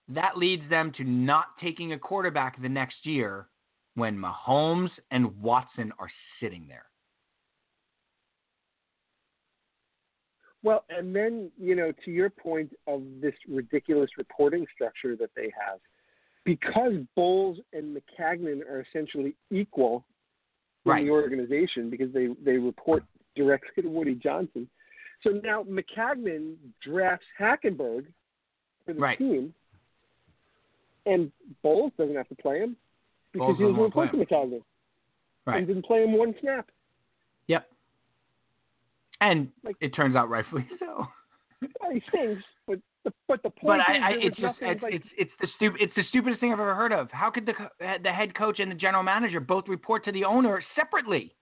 That 0.08 0.38
leads 0.38 0.66
them 0.70 0.92
to 0.96 1.04
not 1.04 1.58
taking 1.60 1.92
a 1.92 1.98
quarterback 1.98 2.60
the 2.60 2.68
next 2.70 3.04
year 3.04 3.48
when 3.96 4.16
Mahomes 4.16 4.90
and 5.10 5.38
Watson 5.42 5.92
are 5.98 6.10
sitting 6.40 6.66
there. 6.66 6.86
Well, 10.62 10.84
and 10.90 11.14
then, 11.14 11.50
you 11.58 11.76
know, 11.76 11.92
to 12.04 12.10
your 12.10 12.30
point 12.30 12.72
of 12.86 13.02
this 13.20 13.34
ridiculous 13.48 14.10
reporting 14.18 14.66
structure 14.74 15.14
that 15.16 15.30
they 15.36 15.52
have, 15.58 15.78
because 16.44 16.94
Bowles 17.14 17.58
and 17.72 17.96
Maccagnan 17.96 18.62
are 18.68 18.80
essentially 18.80 19.34
equal 19.50 20.04
in 20.86 21.04
the 21.04 21.10
organization 21.10 21.90
because 21.90 22.12
they, 22.12 22.28
they 22.44 22.56
report 22.56 23.04
directly 23.36 23.82
to 23.82 23.88
Woody 23.88 24.14
Johnson. 24.14 24.68
So 25.22 25.30
now 25.30 25.64
Maccagnan 25.64 26.56
drafts 26.82 27.26
Hackenberg 27.38 28.06
for 28.86 28.94
the 28.94 29.00
Right. 29.00 29.18
team, 29.18 29.52
and 31.06 31.30
Bowles 31.62 31.92
doesn't 31.98 32.16
have 32.16 32.28
to 32.28 32.34
play 32.36 32.60
him 32.60 32.76
because 33.32 33.46
Bowles 33.46 33.58
he 33.58 33.64
was 33.64 33.72
doesn't 33.72 33.80
wanna 33.80 33.92
play 33.92 34.04
replacing 34.04 34.26
Maccagnan 34.26 34.62
Right. 35.46 35.58
and 35.58 35.66
didn't 35.66 35.84
play 35.84 36.04
him 36.04 36.12
one 36.12 36.34
snap. 36.40 36.70
And 39.20 39.50
Like- 39.64 39.76
it 39.80 39.94
turns 39.94 40.14
out 40.16 40.28
rightfully 40.28 40.66
so. 40.78 41.06
He 41.92 42.00
stinks, 42.08 42.44
but 42.68 42.78
the, 43.04 43.12
but 43.26 43.42
the 43.42 43.50
point 43.50 43.82
I, 43.86 43.96
is 43.96 44.02
I 44.04 44.10
was 44.10 44.18
it's 44.26 44.36
just 44.36 44.58
it's, 44.60 44.82
like 44.82 44.94
it's 44.94 45.06
it's 45.18 45.30
the 45.40 45.48
stupid 45.56 45.80
it's 45.80 45.94
the 45.96 46.04
stupidest 46.08 46.40
thing 46.40 46.52
I've 46.52 46.60
ever 46.60 46.74
heard 46.74 46.92
of. 46.92 47.10
How 47.10 47.30
could 47.30 47.46
the 47.46 47.54
the 48.02 48.12
head 48.12 48.32
coach 48.36 48.60
and 48.60 48.70
the 48.70 48.76
general 48.76 49.02
manager 49.02 49.40
both 49.40 49.66
report 49.66 50.04
to 50.04 50.12
the 50.12 50.24
owner 50.24 50.62
separately? 50.76 51.34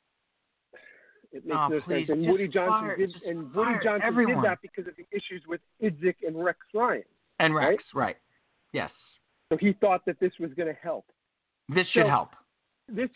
It 1.32 1.44
makes 1.44 1.56
Oh, 1.58 1.68
no 1.68 1.80
please, 1.82 2.06
sense. 2.06 2.18
And 2.18 2.30
Woody 2.30 2.48
Johnson 2.48 2.88
fire- 2.88 2.96
did, 2.96 3.14
and 3.26 3.52
Woody 3.52 3.74
Johnson 3.84 4.02
everyone. 4.06 4.36
did 4.36 4.44
that 4.44 4.58
because 4.62 4.86
of 4.86 4.94
the 4.96 5.04
issues 5.14 5.42
with 5.46 5.60
Idzik 5.82 6.16
and 6.26 6.42
Rex 6.42 6.58
Ryan. 6.72 7.02
And 7.40 7.54
Right? 7.54 7.68
Rex, 7.70 7.84
right? 7.94 8.16
Yes, 8.72 8.90
So 9.52 9.58
he 9.58 9.74
thought 9.74 10.02
that 10.06 10.18
this 10.20 10.32
was 10.40 10.50
going 10.54 10.68
to 10.68 10.80
help. 10.82 11.04
this 11.68 11.86
should 11.88 12.04
So- 12.04 12.08
help. 12.08 12.30
This, 12.88 13.10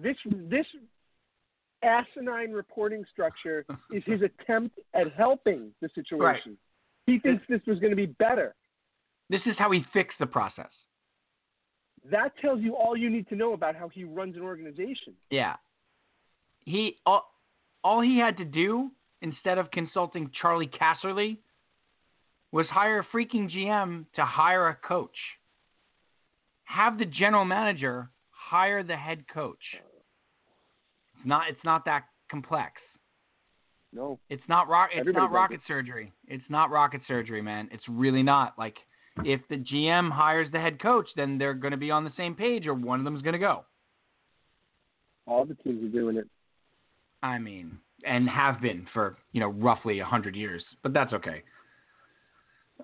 this, 0.00 0.16
this 0.24 0.66
asinine 1.82 2.52
reporting 2.52 3.04
structure 3.12 3.64
is 3.92 4.02
his 4.06 4.20
attempt 4.22 4.78
at 4.94 5.12
helping 5.14 5.70
the 5.80 5.88
situation. 5.94 6.56
He 7.06 7.18
thinks 7.18 7.44
this 7.48 7.60
was 7.66 7.78
going 7.78 7.90
to 7.90 7.96
be 7.96 8.06
better. 8.06 8.54
This 9.28 9.40
is 9.46 9.54
how 9.58 9.70
he 9.70 9.84
fixed 9.92 10.18
the 10.18 10.26
process. 10.26 10.70
That 12.10 12.32
tells 12.40 12.60
you 12.60 12.74
all 12.74 12.96
you 12.96 13.10
need 13.10 13.28
to 13.28 13.36
know 13.36 13.52
about 13.52 13.76
how 13.76 13.88
he 13.88 14.04
runs 14.04 14.36
an 14.36 14.42
organization. 14.42 15.14
Yeah. 15.30 15.56
He 16.60 16.98
all, 17.06 17.32
all 17.82 18.00
he 18.00 18.18
had 18.18 18.36
to 18.38 18.44
do 18.44 18.90
instead 19.20 19.58
of 19.58 19.70
consulting 19.70 20.30
Charlie 20.40 20.68
Casserly 20.68 21.38
was 22.50 22.66
hire 22.66 23.00
a 23.00 23.16
freaking 23.16 23.50
GM 23.50 24.04
to 24.14 24.24
hire 24.24 24.68
a 24.68 24.74
coach. 24.74 25.16
Have 26.64 26.98
the 26.98 27.06
general 27.06 27.44
manager 27.44 28.10
hire 28.30 28.82
the 28.82 28.96
head 28.96 29.24
coach. 29.32 29.62
It's 31.22 31.28
not 31.28 31.48
it's 31.48 31.64
not 31.64 31.84
that 31.84 32.04
complex. 32.30 32.72
No, 33.92 34.18
It's 34.28 34.42
not 34.48 34.68
rock 34.68 34.88
it's 34.92 35.00
Everybody 35.00 35.22
not 35.22 35.32
rocket 35.32 35.60
surgery. 35.68 36.12
It's 36.26 36.42
not 36.48 36.70
rocket 36.70 37.02
surgery, 37.06 37.42
man. 37.42 37.68
It's 37.70 37.84
really 37.88 38.22
not. 38.22 38.54
Like 38.58 38.76
if 39.24 39.40
the 39.48 39.56
GM 39.56 40.10
hires 40.10 40.50
the 40.50 40.58
head 40.58 40.80
coach, 40.82 41.06
then 41.14 41.38
they're 41.38 41.54
going 41.54 41.72
to 41.72 41.76
be 41.76 41.90
on 41.90 42.02
the 42.02 42.12
same 42.16 42.34
page 42.34 42.66
or 42.66 42.74
one 42.74 42.98
of 42.98 43.04
them's 43.04 43.22
going 43.22 43.34
to 43.34 43.38
go. 43.38 43.64
all 45.26 45.44
the 45.44 45.54
teams 45.54 45.84
are 45.84 45.88
doing 45.88 46.16
it. 46.16 46.26
I 47.22 47.38
mean, 47.38 47.78
and 48.04 48.28
have 48.28 48.60
been 48.60 48.86
for 48.92 49.16
you 49.32 49.40
know 49.40 49.48
roughly 49.50 50.00
a 50.00 50.04
hundred 50.04 50.34
years, 50.34 50.64
but 50.82 50.92
that's 50.92 51.12
okay. 51.12 51.42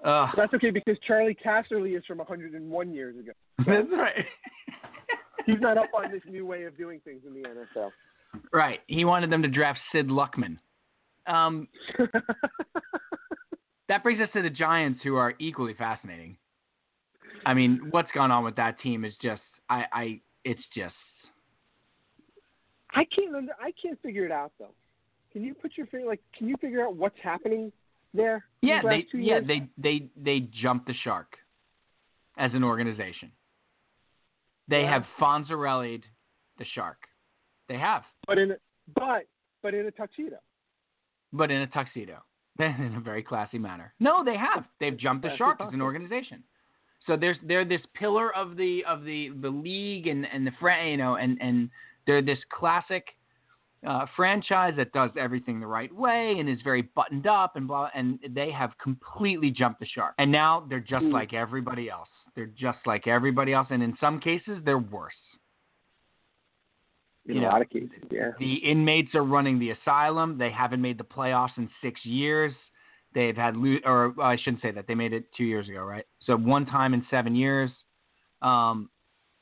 Uh, 0.05 0.29
That's 0.37 0.55
okay 0.55 0.71
because 0.71 0.97
Charlie 1.09 1.37
Casserly 1.45 1.97
is 1.99 2.05
from 2.07 2.19
101 2.19 2.95
years 2.95 3.17
ago. 3.19 3.33
that's 3.59 3.89
right. 3.91 4.25
He's 5.45 5.61
not 5.61 5.77
up 5.77 5.89
on 5.93 6.13
this 6.13 6.21
new 6.29 6.47
way 6.47 6.65
of 6.65 6.77
doing 6.77 7.01
things 7.05 7.23
in 7.27 7.33
the 7.35 7.49
NFL. 7.49 7.91
Right. 8.53 8.81
He 8.87 9.05
wanted 9.05 9.31
them 9.31 9.43
to 9.43 9.49
draft 9.49 9.79
Sid 9.93 10.09
Luckman. 10.09 10.59
Um, 11.27 11.69
that 13.89 14.03
brings 14.03 14.21
us 14.21 14.29
to 14.35 14.43
the 14.43 14.51
Giants, 14.51 15.01
who 15.03 15.17
are 15.17 15.35
equally 15.39 15.75
fascinating. 15.75 16.37
I 17.47 17.55
mean, 17.55 17.89
what's 17.91 18.09
gone 18.15 18.31
on 18.31 18.45
with 18.45 18.57
that 18.57 18.81
team 18.81 19.05
is 19.05 19.13
just, 19.23 19.43
I, 19.71 19.85
I, 19.93 20.21
it's 20.45 20.63
just, 20.75 20.95
I 22.95 23.05
can't 23.05 23.35
under, 23.35 23.53
I 23.61 23.73
can't 23.81 24.01
figure 24.03 24.25
it 24.25 24.33
out 24.33 24.53
though. 24.59 24.73
Can 25.33 25.45
you 25.45 25.53
put 25.55 25.73
your 25.77 25.87
finger 25.87 26.07
like? 26.07 26.21
Can 26.37 26.49
you 26.49 26.57
figure 26.59 26.83
out 26.85 26.97
what's 26.97 27.19
happening 27.23 27.71
there? 28.15 28.47
yeah, 28.63 28.81
they, 28.83 29.07
yeah, 29.13 29.41
they, 29.47 29.69
they, 29.77 30.09
they 30.17 30.41
jumped 30.41 30.87
the 30.87 30.95
shark 31.05 31.37
as 32.39 32.51
an 32.55 32.65
organization. 32.65 33.31
They 34.69 34.83
Yeah. 34.83 34.95
have 34.95 35.05
Fonzarelli'd 35.21 36.05
the 36.59 36.65
shark. 36.75 36.97
They 37.69 37.77
have. 37.77 38.03
But 38.29 38.39
in 38.39 38.53
a, 38.53 38.57
but 38.95 39.25
but 39.63 39.75
in 39.75 39.87
a 39.87 39.91
tuxedo. 39.91 40.37
but 41.33 41.51
in 41.51 41.63
a 41.63 41.67
tuxedo, 41.67 42.19
in 42.61 42.95
a 42.97 43.01
very 43.01 43.23
classy 43.25 43.59
manner. 43.59 43.93
No, 43.99 44.23
they 44.25 44.37
have. 44.37 44.65
They've 44.79 44.97
jumped 44.97 45.25
the 45.25 45.37
shark 45.37 45.61
as 45.61 45.73
an 45.73 45.83
organization. 45.83 46.45
So 47.07 47.17
there's 47.17 47.39
they're 47.43 47.65
this 47.65 47.81
pillar 47.95 48.33
of 48.37 48.57
the 48.57 48.85
of 48.87 49.03
the 49.05 49.31
the 49.41 49.49
league 49.49 50.07
and 50.07 50.27
and 50.33 50.47
the 50.47 50.53
you 50.91 50.97
know 50.99 51.17
and 51.17 51.39
and 51.41 51.71
they're 52.07 52.23
this 52.23 52.39
classic 52.53 53.07
uh, 53.87 54.05
franchise 54.17 54.75
that 54.77 54.93
does 54.93 55.11
everything 55.19 55.59
the 55.61 55.67
right 55.67 55.95
way 55.95 56.37
and 56.39 56.49
is 56.49 56.59
very 56.63 56.83
buttoned 56.83 57.27
up 57.27 57.57
and 57.57 57.67
blah 57.69 57.89
and 57.95 58.19
they 58.31 58.51
have 58.51 58.73
completely 58.83 59.51
jumped 59.51 59.79
the 59.81 59.87
shark 59.87 60.15
and 60.19 60.31
now 60.31 60.67
they're 60.69 60.81
just 60.81 61.05
Mm. 61.05 61.13
like 61.13 61.33
everybody 61.33 61.89
else. 61.89 62.09
They're 62.35 62.47
just 62.47 62.79
like 62.87 63.07
everybody 63.07 63.53
else 63.55 63.69
and 63.71 63.83
in 63.83 63.97
some 64.01 64.21
cases 64.21 64.59
they're 64.65 64.79
worse. 64.79 65.15
In 67.29 67.35
You 67.35 67.41
a 67.43 67.45
know, 67.45 67.51
lot 67.51 67.61
of 67.63 67.69
cases, 67.69 67.91
yeah. 68.11 68.31
The 68.39 68.55
inmates 68.55 69.15
are 69.15 69.23
running 69.23 69.59
the 69.59 69.71
asylum. 69.71 70.39
They 70.39 70.51
haven't 70.51 70.81
made 70.81 70.97
the 70.97 71.05
playoffs 71.05 71.57
in 71.59 71.69
six 71.83 72.01
years. 72.05 72.53
They've 73.15 73.37
had, 73.37 73.55
lo- 73.57 73.79
or 73.85 74.15
I 74.23 74.37
shouldn't 74.39 74.63
say 74.63 74.71
that. 74.71 74.87
They 74.87 74.95
made 74.95 75.13
it 75.13 75.25
two 75.37 75.45
years 75.45 75.69
ago, 75.69 75.83
right? 75.83 76.07
So 76.25 76.37
one 76.37 76.65
time 76.65 76.95
in 76.95 77.05
seven 77.11 77.35
years, 77.35 77.71
um, 78.41 78.89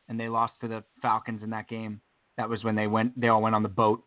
and 0.08 0.18
they 0.18 0.28
lost 0.28 0.54
to 0.62 0.68
the 0.68 0.82
Falcons 1.00 1.42
in 1.44 1.50
that 1.50 1.68
game. 1.68 2.00
That 2.36 2.48
was 2.48 2.64
when 2.64 2.74
they 2.74 2.86
went. 2.88 3.18
They 3.20 3.28
all 3.28 3.40
went 3.40 3.54
on 3.54 3.62
the 3.62 3.68
boat. 3.68 4.04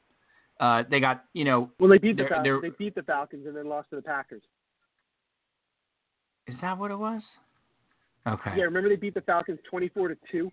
Uh, 0.60 0.84
they 0.92 1.00
got, 1.00 1.24
you 1.34 1.46
know, 1.46 1.70
Well, 1.80 1.90
they 1.90 1.98
beat 1.98 2.18
the 2.18 2.26
Fal- 2.26 2.44
they 2.44 2.70
beat 2.78 2.96
the 2.96 3.04
Falcons 3.04 3.48
and 3.48 3.56
then 3.56 3.68
lost 3.70 3.90
to 3.92 3.96
the 3.96 4.02
Packers. 4.02 4.44
is 6.48 6.56
that 6.62 6.78
what 6.78 6.92
it 6.92 6.98
was? 6.98 7.22
Okay. 8.28 8.52
Yeah, 8.58 8.64
remember 8.64 8.90
they 8.90 8.96
beat 8.98 9.14
the 9.14 9.22
Falcons 9.22 9.60
24 9.70 10.10
to 10.10 10.18
two. 10.32 10.52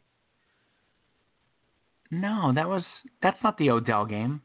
No, 2.11 2.53
that 2.55 2.69
was 2.69 2.83
that's 3.23 3.43
not 3.43 3.59
the 3.59 3.71
Odell 3.71 4.07
game. 4.07 4.41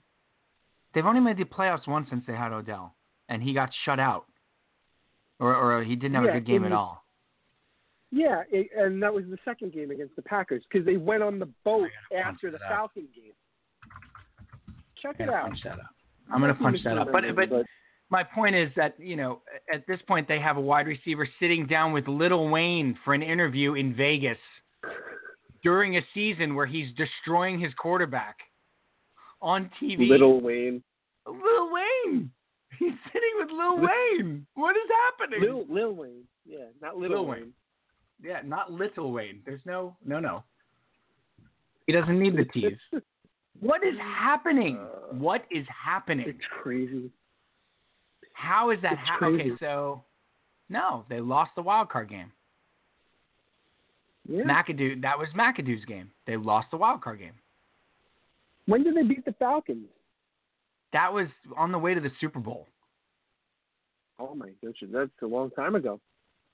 They've 0.93 1.05
only 1.05 1.21
made 1.21 1.37
the 1.37 1.45
playoffs 1.45 1.87
once 1.87 2.09
since 2.09 2.23
they 2.27 2.33
had 2.33 2.51
Odell, 2.51 2.95
and 3.29 3.41
he 3.41 3.53
got 3.53 3.69
shut 3.85 3.99
out, 3.99 4.25
or 5.39 5.55
or 5.55 5.83
he 5.83 5.95
didn't 5.95 6.15
have 6.15 6.25
Yeah, 6.25 6.31
a 6.31 6.33
good 6.35 6.45
game 6.47 6.65
at 6.65 6.71
all. 6.71 7.03
Yeah, 8.11 8.43
it, 8.51 8.67
and 8.77 9.01
that 9.01 9.13
was 9.13 9.23
the 9.29 9.37
second 9.45 9.71
game 9.71 9.91
against 9.91 10.15
the 10.17 10.21
Packers 10.21 10.63
because 10.69 10.85
they 10.85 10.97
went 10.97 11.23
on 11.23 11.39
the 11.39 11.47
boat 11.63 11.89
after 12.15 12.51
the 12.51 12.57
punch 12.57 12.61
that 12.67 12.73
out. 12.73 12.77
Falcon 12.93 13.07
game. 13.15 13.31
Check 15.01 15.15
it 15.19 15.29
out. 15.29 15.45
punch 15.47 15.59
that 15.63 15.79
up. 15.79 15.95
I'm 16.31 16.41
gonna 16.41 16.53
punch 16.53 16.79
that 16.83 16.97
up. 16.97 17.11
But 17.11 17.23
but 17.35 17.49
my 18.09 18.23
point 18.23 18.55
is 18.55 18.69
that 18.75 18.99
you 18.99 19.15
know 19.15 19.41
at 19.73 19.87
this 19.87 19.99
point 20.07 20.27
they 20.27 20.39
have 20.39 20.57
a 20.57 20.61
wide 20.61 20.87
receiver 20.87 21.27
sitting 21.39 21.65
down 21.65 21.93
with 21.93 22.07
Little 22.07 22.49
Wayne 22.49 22.97
for 23.05 23.13
an 23.13 23.21
interview 23.23 23.75
in 23.75 23.95
Vegas 23.95 24.37
during 25.63 25.97
a 25.97 26.01
season 26.13 26.55
where 26.55 26.65
he's 26.65 26.87
destroying 26.95 27.59
his 27.59 27.73
quarterback 27.75 28.37
on 29.41 29.69
TV. 29.81 30.09
Little 30.09 30.41
Wayne, 30.41 30.83
Lil 31.27 31.71
Wayne. 31.71 32.31
He's 32.79 32.93
sitting 33.13 33.33
with 33.37 33.49
Lil 33.49 33.75
Lil- 33.75 33.89
Wayne. 34.19 34.47
What 34.55 34.75
is 34.75 34.89
happening? 35.19 35.41
Lil 35.41 35.65
Lil 35.69 35.95
Wayne, 35.95 36.23
yeah, 36.45 36.65
not 36.81 36.97
Little 36.97 37.21
Lil 37.21 37.25
Wayne. 37.27 37.39
Wayne. 37.41 37.53
Yeah, 38.23 38.41
not 38.45 38.71
little 38.71 39.11
Wayne. 39.11 39.41
There's 39.45 39.61
no, 39.65 39.95
no, 40.05 40.19
no. 40.19 40.43
He 41.87 41.93
doesn't 41.93 42.19
need 42.19 42.37
the 42.37 42.45
tease. 42.45 42.77
what 43.59 43.83
is 43.83 43.95
happening? 43.99 44.77
Uh, 44.79 45.15
what 45.15 45.45
is 45.49 45.65
happening? 45.83 46.25
It's 46.27 46.45
crazy. 46.61 47.09
How 48.33 48.69
is 48.71 48.79
that? 48.83 48.97
happening? 48.97 49.41
Okay, 49.41 49.51
so 49.59 50.03
no, 50.69 51.05
they 51.09 51.19
lost 51.19 51.51
the 51.55 51.61
wild 51.61 51.89
card 51.89 52.09
game. 52.09 52.31
Yeah. 54.27 54.43
McAdoo, 54.43 55.01
that 55.01 55.17
was 55.17 55.27
McAdoo's 55.35 55.83
game. 55.85 56.09
They 56.27 56.37
lost 56.37 56.67
the 56.71 56.77
wild 56.77 57.01
card 57.01 57.19
game. 57.19 57.33
when 58.67 58.83
did 58.83 58.95
they 58.95 59.03
beat 59.03 59.25
the 59.25 59.33
Falcons? 59.33 59.87
That 60.93 61.11
was 61.13 61.27
on 61.57 61.71
the 61.71 61.79
way 61.79 61.93
to 61.93 61.99
the 62.01 62.11
Super 62.19 62.39
Bowl, 62.39 62.67
Oh 64.19 64.35
my 64.35 64.49
goodness, 64.61 64.77
that's 64.93 65.09
a 65.23 65.25
long 65.25 65.49
time 65.51 65.73
ago. 65.75 65.99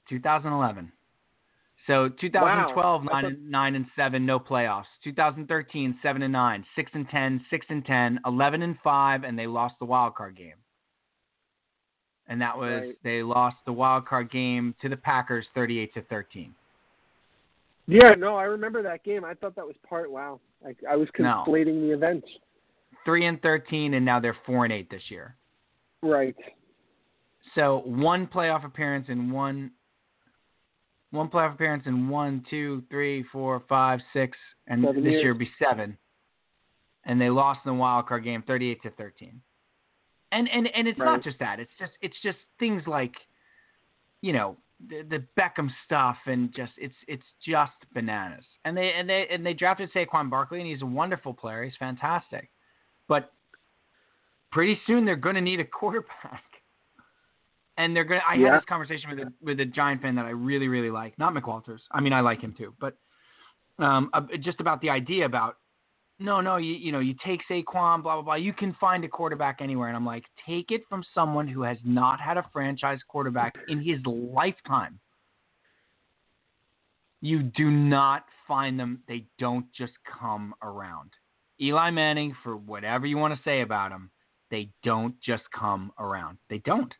2011. 0.09 0.89
So 1.85 2.07
2012, 2.09 3.01
Wow. 3.03 3.07
Nine 3.11 3.23
thought- 3.23 3.31
and 3.31 3.51
nine 3.51 3.75
and 3.75 3.85
seven, 3.95 4.25
no 4.25 4.39
playoffs. 4.39 4.85
2013, 5.03 5.99
seven 6.01 6.21
and 6.21 6.31
nine, 6.31 6.65
six 6.75 6.89
and 6.93 7.09
10, 7.09 7.45
six 7.49 7.65
and 7.69 7.85
10, 7.85 8.19
11 8.25 8.61
and 8.61 8.79
five, 8.79 9.23
and 9.25 9.37
they 9.37 9.47
lost 9.47 9.75
the 9.79 9.85
wild 9.85 10.15
card 10.15 10.35
game. 10.35 10.55
And 12.27 12.41
that 12.41 12.57
was 12.57 12.81
Right. 12.81 12.97
they 13.03 13.23
lost 13.23 13.57
the 13.65 13.73
wild 13.73 14.05
card 14.05 14.29
game 14.31 14.73
to 14.81 14.89
the 14.89 14.97
Packers, 14.97 15.47
38 15.53 15.93
to 15.93 16.01
13. 16.03 16.55
Yeah, 17.87 18.11
no, 18.17 18.35
I 18.35 18.43
remember 18.43 18.83
that 18.83 19.03
game. 19.03 19.23
I 19.23 19.33
thought 19.33 19.55
that 19.55 19.65
was 19.65 19.75
part. 19.87 20.11
Wow, 20.11 20.41
I, 20.65 20.75
I 20.89 20.95
was 20.97 21.07
No. 21.17 21.43
conflating 21.47 21.87
the 21.87 21.93
events. 21.93 22.27
Three 23.05 23.25
and 23.25 23.41
13, 23.41 23.93
and 23.93 24.05
now 24.05 24.19
they're 24.19 24.35
four 24.45 24.65
and 24.65 24.73
eight 24.73 24.89
this 24.89 25.03
year. 25.09 25.35
Right. 26.03 26.35
So 27.55 27.81
one 27.85 28.27
playoff 28.27 28.65
appearance 28.65 29.07
and 29.09 29.31
one 29.31 29.71
one 31.11 31.29
playoff 31.29 31.53
appearance 31.53 31.83
in 31.85 32.09
one, 32.09 32.45
two, 32.49 32.83
three, 32.89 33.23
four, 33.31 33.63
five, 33.69 34.01
six, 34.11 34.37
and 34.67 34.83
Seven 34.83 35.03
this 35.03 35.11
years. 35.11 35.21
year 35.23 35.31
would 35.31 35.39
be 35.39 35.49
seven. 35.57 35.97
And 37.05 37.19
they 37.21 37.29
lost 37.29 37.61
in 37.65 37.71
the 37.71 37.77
wild 37.77 38.07
card 38.07 38.25
game, 38.25 38.43
thirty-eight 38.45 38.81
to 38.83 38.89
thirteen. 38.91 39.41
And 40.33 40.49
and 40.49 40.67
and 40.75 40.85
it's 40.89 40.99
Right. 40.99 41.05
not 41.05 41.23
just 41.23 41.39
that. 41.39 41.61
It's 41.61 41.71
just 41.79 41.93
it's 42.01 42.17
just 42.21 42.37
things 42.59 42.83
like, 42.85 43.13
you 44.21 44.33
know, 44.33 44.57
the, 44.89 45.03
the 45.09 45.23
Beckham 45.39 45.69
stuff 45.85 46.17
and 46.25 46.53
just 46.55 46.73
it's 46.77 46.95
it's 47.07 47.23
just 47.45 47.73
bananas. 47.93 48.45
And 48.65 48.77
they 48.77 48.93
and 48.93 49.09
they 49.09 49.27
and 49.31 49.45
they 49.45 49.53
drafted 49.53 49.91
Saquon 49.93 50.29
Barkley 50.29 50.59
and 50.59 50.67
he's 50.67 50.81
a 50.81 50.85
wonderful 50.85 51.33
player. 51.33 51.63
He's 51.63 51.75
fantastic, 51.79 52.49
but 53.07 53.33
pretty 54.51 54.79
soon 54.85 55.05
they're 55.05 55.15
going 55.15 55.35
to 55.35 55.41
need 55.41 55.59
a 55.59 55.65
quarterback. 55.65 56.43
And 57.79 57.95
they're 57.95 58.05
gonna. 58.05 58.21
I 58.27 58.33
Yeah. 58.33 58.53
had 58.53 58.61
this 58.61 58.65
conversation 58.65 59.07
with 59.11 59.19
a 59.19 59.31
with 59.39 59.59
a 59.59 59.65
Giant 59.65 60.01
fan 60.01 60.15
that 60.15 60.25
I 60.25 60.31
really 60.31 60.67
really 60.67 60.89
like. 60.89 61.15
Not 61.19 61.35
McWalters. 61.35 61.81
I 61.91 62.01
mean, 62.01 62.11
I 62.11 62.21
like 62.21 62.41
him 62.41 62.55
too, 62.57 62.73
but 62.79 62.97
um, 63.77 64.09
uh, 64.13 64.21
just 64.39 64.59
about 64.59 64.81
the 64.81 64.89
idea 64.89 65.25
about 65.25 65.57
no, 66.19 66.41
no, 66.41 66.57
you 66.57 66.73
you 66.73 66.91
know, 66.91 66.99
you 66.99 67.15
take 67.25 67.41
Saquon, 67.49 68.01
blah 68.01 68.15
blah 68.15 68.21
blah. 68.21 68.35
You 68.35 68.53
can 68.53 68.75
find 68.79 69.03
a 69.03 69.07
quarterback 69.07 69.57
anywhere, 69.61 69.87
and 69.87 69.95
I'm 69.95 70.05
like, 70.05 70.23
take 70.45 70.71
it 70.71 70.81
from 70.89 71.03
someone 71.13 71.47
who 71.47 71.61
has 71.61 71.77
not 71.83 72.19
had 72.19 72.37
a 72.37 72.49
franchise 72.51 72.99
quarterback 73.07 73.55
in 73.67 73.81
his 73.81 73.99
lifetime. 74.05 74.99
You 77.21 77.43
do 77.43 77.69
not 77.69 78.25
find 78.47 78.79
them. 78.79 79.01
They 79.07 79.25
don't 79.37 79.65
just 79.73 79.93
come 80.19 80.53
around. 80.61 81.11
Eli 81.59 81.89
Manning, 81.89 82.35
for 82.43 82.55
whatever 82.55 83.05
you 83.05 83.17
want 83.17 83.35
to 83.35 83.43
say 83.43 83.61
about 83.61 83.91
him, 83.91 84.11
they 84.49 84.69
don't 84.83 85.15
just 85.21 85.43
come 85.51 85.91
around. 85.99 86.37
They 86.49 86.59
don't. 86.59 86.93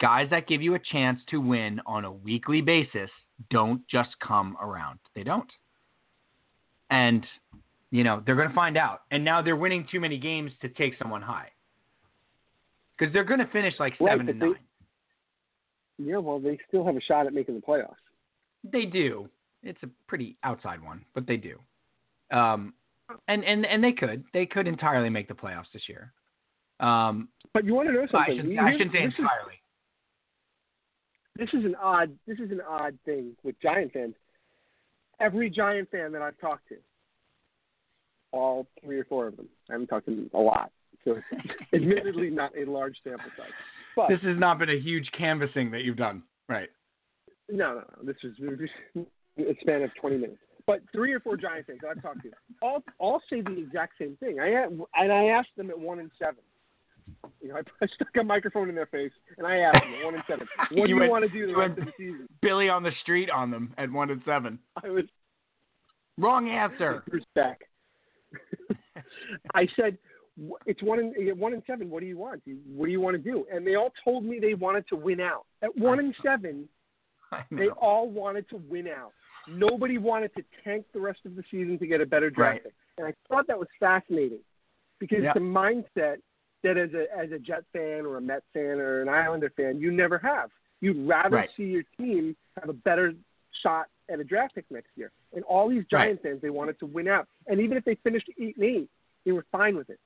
Guys 0.00 0.28
that 0.30 0.48
give 0.48 0.62
you 0.62 0.74
a 0.74 0.78
chance 0.78 1.20
to 1.28 1.40
win 1.40 1.80
on 1.86 2.04
a 2.04 2.12
weekly 2.12 2.62
basis 2.62 3.10
don't 3.50 3.86
just 3.88 4.10
come 4.26 4.56
around. 4.62 4.98
They 5.14 5.24
don't. 5.24 5.50
And, 6.90 7.24
you 7.90 8.02
know, 8.04 8.22
they're 8.26 8.34
going 8.36 8.48
to 8.48 8.54
find 8.54 8.76
out. 8.76 9.02
And 9.10 9.24
now 9.24 9.40
they're 9.42 9.56
winning 9.56 9.86
too 9.90 10.00
many 10.00 10.18
games 10.18 10.50
to 10.62 10.68
take 10.68 10.94
someone 10.98 11.22
high. 11.22 11.48
Because 12.98 13.12
they're 13.12 13.24
going 13.24 13.40
to 13.40 13.46
finish 13.48 13.74
like 13.78 13.94
Right, 14.00 14.10
seven 14.12 14.26
but 14.26 14.32
and 14.32 14.42
they- 14.42 14.46
nine. 14.46 14.56
Yeah, 16.02 16.16
well, 16.16 16.40
they 16.40 16.58
still 16.66 16.84
have 16.86 16.96
a 16.96 17.00
shot 17.00 17.26
at 17.26 17.34
making 17.34 17.54
the 17.56 17.60
playoffs. 17.60 17.94
They 18.64 18.86
do. 18.86 19.28
It's 19.62 19.82
a 19.82 19.88
pretty 20.08 20.36
outside 20.42 20.82
one, 20.82 21.04
but 21.14 21.26
they 21.26 21.36
do. 21.36 21.58
Um, 22.30 22.72
and, 23.28 23.44
and 23.44 23.66
and 23.66 23.84
they 23.84 23.92
could 23.92 24.24
they 24.32 24.46
could 24.46 24.66
entirely 24.66 25.10
make 25.10 25.28
the 25.28 25.34
playoffs 25.34 25.70
this 25.74 25.82
year. 25.88 26.12
Um, 26.78 27.28
But 27.52 27.64
you 27.66 27.74
want 27.74 27.88
to 27.88 27.92
know 27.92 28.06
but 28.10 28.18
I 28.18 28.26
something? 28.28 28.36
shouldn't, 28.38 28.58
I 28.60 28.72
shouldn't 28.72 28.92
say 28.92 29.04
this 29.04 29.12
is- 29.12 29.18
entirely. 29.18 29.60
this 31.36 31.48
is 31.52 31.64
an 31.66 31.74
odd 31.74 32.16
this 32.26 32.38
is 32.38 32.50
an 32.50 32.62
odd 32.66 32.98
thing 33.04 33.36
with 33.42 33.60
Giant 33.60 33.92
fans. 33.92 34.14
Every 35.20 35.50
Giant 35.50 35.90
fan 35.90 36.12
that 36.12 36.22
I've 36.22 36.38
talked 36.38 36.68
to, 36.68 36.76
all 38.32 38.66
three 38.82 38.98
or 38.98 39.04
four 39.04 39.26
of 39.26 39.36
them, 39.36 39.48
I 39.68 39.72
haven't 39.72 39.88
talked 39.88 40.06
to 40.06 40.14
them 40.14 40.30
a 40.34 40.38
lot, 40.38 40.70
so 41.04 41.16
admittedly 41.74 42.30
not 42.30 42.52
a 42.56 42.64
large 42.70 42.96
sample 43.04 43.30
size. 43.36 43.50
But 43.96 44.08
This 44.08 44.20
has 44.22 44.38
not 44.38 44.58
been 44.58 44.70
a 44.70 44.78
huge 44.78 45.10
canvassing 45.16 45.70
that 45.72 45.82
you've 45.82 45.96
done, 45.96 46.22
right? 46.48 46.68
no, 47.50 47.74
no, 47.74 47.74
no, 47.74 48.04
this 48.04 48.16
is 48.22 48.34
a 49.38 49.56
span 49.60 49.82
of 49.82 49.90
twenty 50.00 50.16
minutes. 50.16 50.38
But 50.66 50.82
three 50.92 51.12
or 51.12 51.18
four 51.20 51.36
Giant 51.36 51.66
fans 51.66 51.80
that 51.82 51.88
I've 51.96 52.02
talked 52.02 52.22
to, 52.22 52.30
all 52.62 52.82
all 52.98 53.20
say 53.28 53.40
the 53.40 53.58
exact 53.58 53.94
same 53.98 54.16
thing. 54.20 54.38
I 54.38 54.66
and 54.94 55.12
I 55.12 55.24
asked 55.24 55.56
them 55.56 55.68
at 55.70 55.78
one 55.78 55.98
and 55.98 56.10
seven. 56.18 56.42
You 57.42 57.48
know, 57.48 57.56
I, 57.56 57.60
I 57.84 57.86
stuck 57.94 58.08
a 58.20 58.22
microphone 58.22 58.68
in 58.68 58.74
their 58.74 58.84
face 58.86 59.12
and 59.38 59.46
I 59.46 59.60
asked 59.60 59.80
them 59.80 60.04
one 60.04 60.14
and 60.14 60.22
seven, 60.28 60.46
what 60.72 60.84
do 60.86 60.90
you 60.92 60.96
went- 60.96 61.10
want 61.10 61.24
to 61.24 61.30
do 61.30 61.46
the 61.46 61.56
rest 61.56 61.78
of 61.78 61.86
the 61.86 61.92
season? 61.96 62.28
Billy 62.42 62.68
on 62.68 62.82
the 62.82 62.92
street 63.00 63.30
on 63.30 63.50
them 63.50 63.72
at 63.78 63.90
one 63.90 64.10
and 64.10 64.20
seven. 64.26 64.58
I 64.84 64.90
was 64.90 65.04
Wrong 66.18 66.50
answer. 66.50 67.02
Bruce 67.08 67.24
back. 67.34 67.60
I 69.54 69.66
said, 69.74 69.96
it's 70.66 70.82
one 70.82 70.98
and 70.98 71.38
one 71.40 71.54
and 71.54 71.62
seven. 71.66 71.88
What 71.90 72.00
do 72.00 72.06
you 72.06 72.18
want? 72.18 72.42
What 72.66 72.86
do 72.86 72.92
you 72.92 73.00
want 73.00 73.16
to 73.16 73.22
do? 73.22 73.46
And 73.52 73.66
they 73.66 73.74
all 73.76 73.92
told 74.04 74.24
me 74.24 74.38
they 74.38 74.54
wanted 74.54 74.86
to 74.88 74.96
win 74.96 75.20
out. 75.20 75.46
At 75.62 75.74
one 75.76 75.98
and 75.98 76.14
seven, 76.22 76.68
they 77.50 77.68
all 77.68 78.08
wanted 78.10 78.48
to 78.50 78.56
win 78.68 78.86
out. 78.86 79.12
Nobody 79.48 79.96
wanted 79.98 80.34
to 80.36 80.42
tank 80.62 80.84
the 80.92 81.00
rest 81.00 81.20
of 81.24 81.36
the 81.36 81.42
season 81.50 81.78
to 81.78 81.86
get 81.86 82.00
a 82.00 82.06
better 82.06 82.28
draft 82.30 82.52
Right. 82.56 82.64
pick. 82.64 82.74
And 82.98 83.06
I 83.06 83.14
thought 83.28 83.46
that 83.46 83.58
was 83.58 83.68
fascinating 83.78 84.40
because 84.98 85.20
it's 85.22 85.36
a 85.36 85.40
mindset 85.40 86.16
that 86.62 86.76
as 86.76 86.90
a 86.94 87.06
as 87.16 87.32
a 87.32 87.38
Jet 87.38 87.64
fan 87.72 88.04
or 88.06 88.16
a 88.16 88.20
Met 88.20 88.42
fan 88.52 88.78
or 88.78 89.02
an 89.02 89.08
Islander 89.08 89.50
fan, 89.56 89.78
you 89.78 89.90
never 89.90 90.18
have. 90.18 90.50
You'd 90.80 91.06
rather 91.08 91.36
Right. 91.36 91.50
see 91.56 91.64
your 91.64 91.84
team 91.98 92.36
have 92.58 92.68
a 92.68 92.74
better 92.74 93.14
shot 93.62 93.86
at 94.08 94.20
a 94.20 94.24
draft 94.24 94.54
pick 94.54 94.64
next 94.70 94.90
year. 94.96 95.12
And 95.34 95.44
all 95.44 95.68
these 95.68 95.84
Giant 95.90 96.22
fans, 96.22 96.40
they 96.40 96.50
wanted 96.50 96.78
to 96.80 96.86
win 96.86 97.06
out. 97.08 97.28
And 97.46 97.60
even 97.60 97.76
if 97.76 97.84
they 97.84 97.96
finished 97.96 98.28
eight 98.40 98.56
and 98.56 98.64
eight, 98.64 98.90
they 99.24 99.32
were 99.32 99.44
fine 99.52 99.76
with 99.76 99.90
it. 99.90 100.00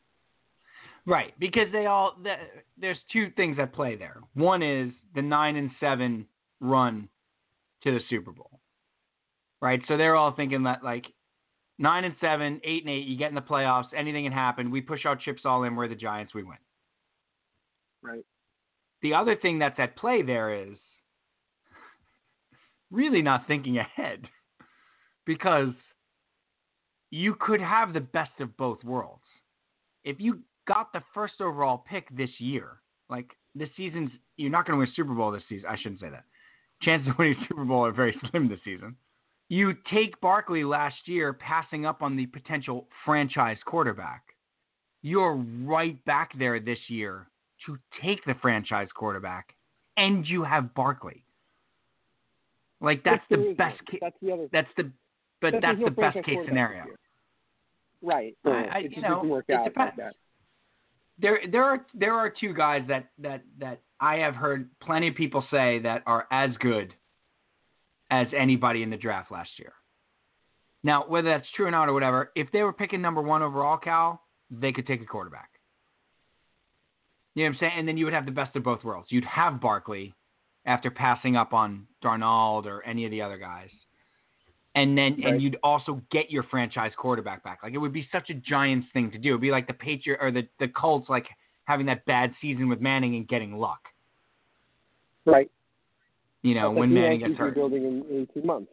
Right, 1.07 1.35
because 1.39 1.71
they 1.71 1.87
all 1.87 2.17
the, 2.23 2.35
there's 2.79 2.99
two 3.13 3.31
things 3.37 3.59
at 3.59 3.73
play 3.75 3.95
there. 3.95 4.17
One 4.33 4.63
is 4.63 4.91
the 5.15 5.23
nine 5.23 5.57
and 5.57 5.71
seven 5.79 6.27
run 6.61 7.09
to 7.83 7.93
the 7.93 8.01
Super 8.09 8.33
Bowl, 8.33 8.59
right? 9.61 9.83
So 9.87 9.97
they're 9.99 10.17
all 10.17 10.33
thinking 10.33 10.63
that 10.63 10.83
like 10.83 11.05
nine 11.79 12.05
and 12.05 12.15
seven, 12.21 12.61
eight 12.65 12.83
and 12.83 12.91
eight, 12.91 13.07
you 13.07 13.17
get 13.17 13.29
in 13.29 13.35
the 13.35 13.41
playoffs, 13.41 13.89
anything 13.97 14.25
can 14.25 14.33
happen. 14.33 14.71
We 14.71 14.81
push 14.81 15.05
our 15.05 15.17
chips 15.17 15.43
all 15.45 15.65
in. 15.65 15.77
We're 15.77 15.89
the 15.89 15.95
Giants. 15.95 16.35
We 16.35 16.43
win. 16.43 16.57
Right. 18.03 18.25
The 19.03 19.15
other 19.15 19.37
thing 19.37 19.59
that's 19.59 19.79
at 19.79 19.97
play 19.97 20.23
there 20.23 20.55
is 20.55 20.77
really 22.91 23.23
not 23.23 23.47
thinking 23.47 23.79
ahead, 23.79 24.27
because 25.27 25.75
you 27.11 27.37
could 27.39 27.61
have 27.61 27.93
the 27.93 28.01
best 28.01 28.33
of 28.41 28.57
both 28.57 28.83
worlds. 28.85 29.23
If 30.05 30.17
you 30.21 30.41
got 30.67 30.93
the 30.93 31.03
first 31.13 31.35
overall 31.41 31.85
pick 31.89 32.09
this 32.17 32.31
year, 32.39 32.81
like 33.09 33.31
this 33.55 33.69
season's, 33.77 34.11
you're 34.37 34.51
not 34.51 34.67
going 34.67 34.77
to 34.77 34.79
win 34.79 34.89
Super 34.95 35.15
Bowl 35.15 35.31
this 35.31 35.43
season. 35.49 35.67
I 35.69 35.77
shouldn't 35.77 36.01
say 36.01 36.11
that. 36.11 36.25
Chances 36.83 37.09
of 37.09 37.19
winning 37.19 37.37
Super 37.49 37.65
Bowl 37.65 37.85
are 37.85 37.93
very 37.93 38.17
slim 38.31 38.49
this 38.49 38.61
season. 38.65 38.97
You 39.49 39.75
take 39.93 40.21
Barkley 40.21 40.65
last 40.65 40.97
year, 41.07 41.33
passing 41.33 41.85
up 41.87 42.03
on 42.03 42.17
the 42.17 42.27
potential 42.27 42.89
franchise 43.05 43.59
quarterback. 43.67 44.23
You're 45.03 45.37
right 45.65 46.03
back 46.07 46.31
there 46.39 46.59
this 46.61 46.79
year 46.89 47.27
to 47.67 47.79
take 48.03 48.25
the 48.25 48.35
franchise 48.41 48.89
quarterback, 48.95 49.55
and 49.97 50.27
you 50.27 50.43
have 50.45 50.75
Barkley. 50.75 51.25
Like 52.81 53.03
that's 53.05 53.23
the 53.31 53.55
best. 53.57 53.77
one. 53.77 53.87
Ca- 53.91 53.99
That's 54.01 54.17
the 54.21 54.33
other. 54.33 54.49
that's 54.53 54.69
the, 54.77 54.91
but 55.41 55.53
that 55.53 55.61
that's 55.63 55.79
the 55.85 55.91
best 55.91 56.25
case 56.25 56.39
scenario. 56.47 56.85
Right. 58.03 58.37
I- 58.45 58.51
I- 58.51 58.79
it 58.81 58.93
you 58.97 59.03
know, 59.03 59.23
work 59.25 59.45
it 59.49 59.55
out 59.55 59.65
depends. 59.65 59.93
like 59.99 60.07
that. 60.09 60.15
there 61.19 61.41
there 61.51 61.65
are 61.65 61.87
there 61.95 62.15
are 62.15 62.29
two 62.31 62.53
guys 62.55 62.83
that 62.89 63.09
that 63.19 63.43
that 63.59 63.81
I 64.01 64.17
have 64.17 64.35
heard 64.35 64.69
plenty 64.81 65.09
of 65.09 65.15
people 65.15 65.45
say 65.51 65.79
that 65.81 66.03
are 66.07 66.27
as 66.31 66.51
good 66.61 66.93
as 68.11 68.27
anybody 68.37 68.83
in 68.83 68.91
the 68.91 68.97
draft 68.97 69.31
last 69.31 69.51
year. 69.59 69.73
Now, 70.83 71.07
whether 71.07 71.31
that's 71.31 71.47
true 71.57 71.67
or 71.67 71.71
not 71.71 71.89
or 71.89 71.95
whatever, 71.95 72.31
if 72.35 72.51
they 72.53 72.63
were 72.63 72.73
picking 72.73 73.01
number 73.01 73.23
one 73.23 73.43
overall, 73.43 73.79
Cal, 73.79 74.23
they 74.51 74.73
could 74.73 74.87
take 74.87 75.01
a 75.01 75.07
quarterback. 75.07 75.49
You 77.35 77.45
know 77.45 77.51
what 77.51 77.55
I'm 77.55 77.61
saying? 77.61 77.73
And 77.79 77.89
then 77.89 77.97
you 77.97 78.05
would 78.05 78.15
have 78.15 78.27
the 78.27 78.33
best 78.33 78.55
of 78.55 78.63
both 78.63 78.85
worlds. 78.85 79.09
You'd 79.11 79.25
have 79.25 79.61
Barkley, 79.61 80.15
after 80.67 80.91
passing 80.91 81.37
up 81.37 81.53
on 81.53 81.87
Darnold 82.03 82.67
or 82.67 82.83
any 82.85 83.05
of 83.05 83.11
the 83.11 83.21
other 83.23 83.39
guys. 83.39 83.69
And 84.75 84.99
then 84.99 85.15
Right. 85.17 85.35
and 85.35 85.43
you'd 85.43 85.59
also 85.63 86.03
get 86.11 86.31
your 86.31 86.43
franchise 86.45 86.93
quarterback 86.97 87.45
back. 87.45 87.63
Like 87.63 87.75
it 87.75 87.79
would 87.79 87.93
be 87.93 88.09
such 88.11 88.31
a 88.31 88.35
Giants 88.35 88.89
thing 88.93 89.11
to 89.13 89.19
do. 89.19 89.31
It'd 89.31 89.41
be 89.41 89.51
like 89.51 89.67
the 89.67 89.75
Patriot 89.75 90.19
or 90.21 90.31
the 90.31 90.49
the 90.59 90.69
Colts 90.69 91.09
like 91.09 91.29
having 91.65 91.87
that 91.87 92.05
bad 92.07 92.35
season 92.41 92.69
with 92.69 92.81
Manning 92.81 93.15
and 93.15 93.29
getting 93.29 93.57
luck. 93.57 93.89
Right. 95.25 95.51
You 96.45 96.55
know, 96.55 96.69
That's 96.71 96.79
when 96.81 96.91
the 96.91 97.01
Manning 97.01 97.21
Yankees 97.21 97.29
gets 97.37 97.39
hurt. 97.39 97.47
rebuilding 97.57 97.85
in 97.85 98.29
18 98.37 98.47
months. 98.47 98.71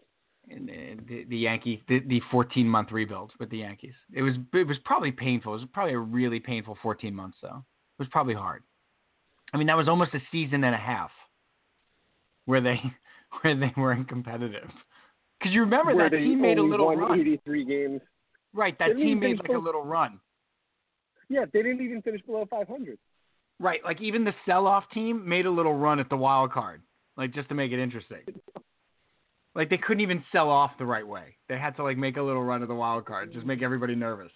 and 0.49 0.67
the, 1.07 1.23
the 1.29 1.37
Yankee 1.37 1.81
the, 1.87 1.99
the 2.07 2.21
14 2.29 2.67
month 2.67 2.91
rebuild 2.91 3.31
with 3.39 3.49
the 3.49 3.59
Yankees. 3.59 3.93
It 4.13 4.21
was 4.21 4.33
it 4.53 4.67
was 4.67 4.77
probably 4.85 5.11
painful. 5.11 5.53
It 5.55 5.61
was 5.61 5.69
probably 5.73 5.93
a 5.93 5.99
really 5.99 6.39
painful 6.39 6.77
14 6.83 7.15
months 7.15 7.37
though. 7.41 7.63
It 7.97 7.99
was 8.03 8.07
probably 8.11 8.33
hard. 8.33 8.63
I 9.53 9.57
mean, 9.57 9.67
that 9.67 9.77
was 9.77 9.87
almost 9.87 10.13
a 10.13 10.19
season 10.31 10.63
and 10.63 10.75
a 10.75 10.77
half 10.77 11.11
where 12.45 12.61
they 12.61 12.79
where 13.41 13.55
they 13.55 13.71
weren't 13.77 14.07
competitive. 14.09 14.69
Because 15.39 15.53
you 15.53 15.61
remember 15.61 15.95
where 15.95 16.09
that 16.09 16.15
team 16.17 16.41
made 16.41 16.57
a 16.59 16.63
little 16.63 16.95
run, 16.95 17.19
83 17.19 17.65
games. 17.65 18.01
right? 18.53 18.77
That 18.77 18.95
team 18.95 19.19
made 19.19 19.39
like 19.39 19.49
a 19.49 19.57
little 19.57 19.83
run, 19.83 20.19
Yeah, 21.29 21.45
they 21.51 21.63
didn't 21.63 21.81
even 21.81 22.01
finish 22.03 22.21
below 22.27 22.45
500. 22.47 22.99
right? 23.59 23.79
Like 23.83 24.01
even 24.01 24.23
the 24.23 24.35
sell-off 24.45 24.83
team 24.93 25.27
made 25.27 25.45
a 25.47 25.49
little 25.49 25.73
run 25.73 25.99
at 25.99 26.09
the 26.09 26.15
wild 26.17 26.51
card, 26.51 26.81
like 27.21 27.35
just 27.35 27.49
to 27.49 27.55
make 27.55 27.71
it 27.71 27.79
interesting. 27.79 28.21
Like 29.53 29.69
they 29.69 29.77
couldn't 29.77 30.01
even 30.01 30.23
sell 30.31 30.49
off 30.49 30.71
the 30.79 30.85
right 30.85 31.05
way. 31.05 31.35
They 31.47 31.59
had 31.59 31.75
to 31.75 31.83
like 31.83 31.95
make 31.97 32.17
a 32.17 32.21
little 32.21 32.43
run 32.43 32.63
of 32.63 32.67
the 32.67 32.73
wild 32.73 33.05
card, 33.05 33.31
just 33.31 33.45
make 33.45 33.61
everybody 33.61 33.93
nervous. 33.93 34.31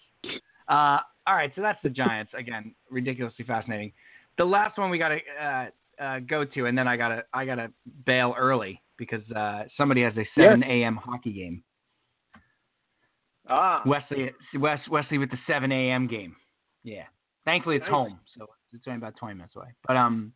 Uh, 0.68 0.98
all 1.26 1.34
right, 1.34 1.50
so 1.56 1.62
that's 1.62 1.80
the 1.82 1.90
Giants 1.90 2.30
again. 2.38 2.74
Ridiculously 2.88 3.44
fascinating. 3.44 3.92
The 4.38 4.44
last 4.44 4.78
one 4.78 4.88
we 4.88 4.98
got 4.98 5.08
to 5.08 5.18
uh, 5.42 5.66
uh, 6.00 6.18
go 6.20 6.44
to, 6.44 6.66
and 6.66 6.78
then 6.78 6.86
I 6.86 6.96
gotta 6.96 7.24
I 7.34 7.44
gotta 7.44 7.72
bail 8.04 8.36
early 8.38 8.80
because 8.98 9.28
uh, 9.32 9.64
somebody 9.76 10.02
has 10.02 10.12
a 10.16 10.26
7 10.38 10.62
a.m. 10.62 10.96
hockey 10.96 11.32
game. 11.32 11.64
Ah. 13.48 13.82
Wesley 13.84 14.30
Wes, 14.54 14.78
Wesley 14.88 15.18
with 15.18 15.30
the 15.30 15.38
7 15.48 15.72
a.m. 15.72 16.06
game. 16.06 16.36
Yeah. 16.84 17.04
Thankfully 17.44 17.76
it's 17.76 17.82
Nice. 17.82 17.90
home, 17.90 18.20
so 18.38 18.46
it's 18.72 18.84
only 18.86 18.98
about 18.98 19.16
20 19.16 19.34
minutes 19.34 19.56
away. 19.56 19.68
But 19.86 19.96
um, 19.96 20.32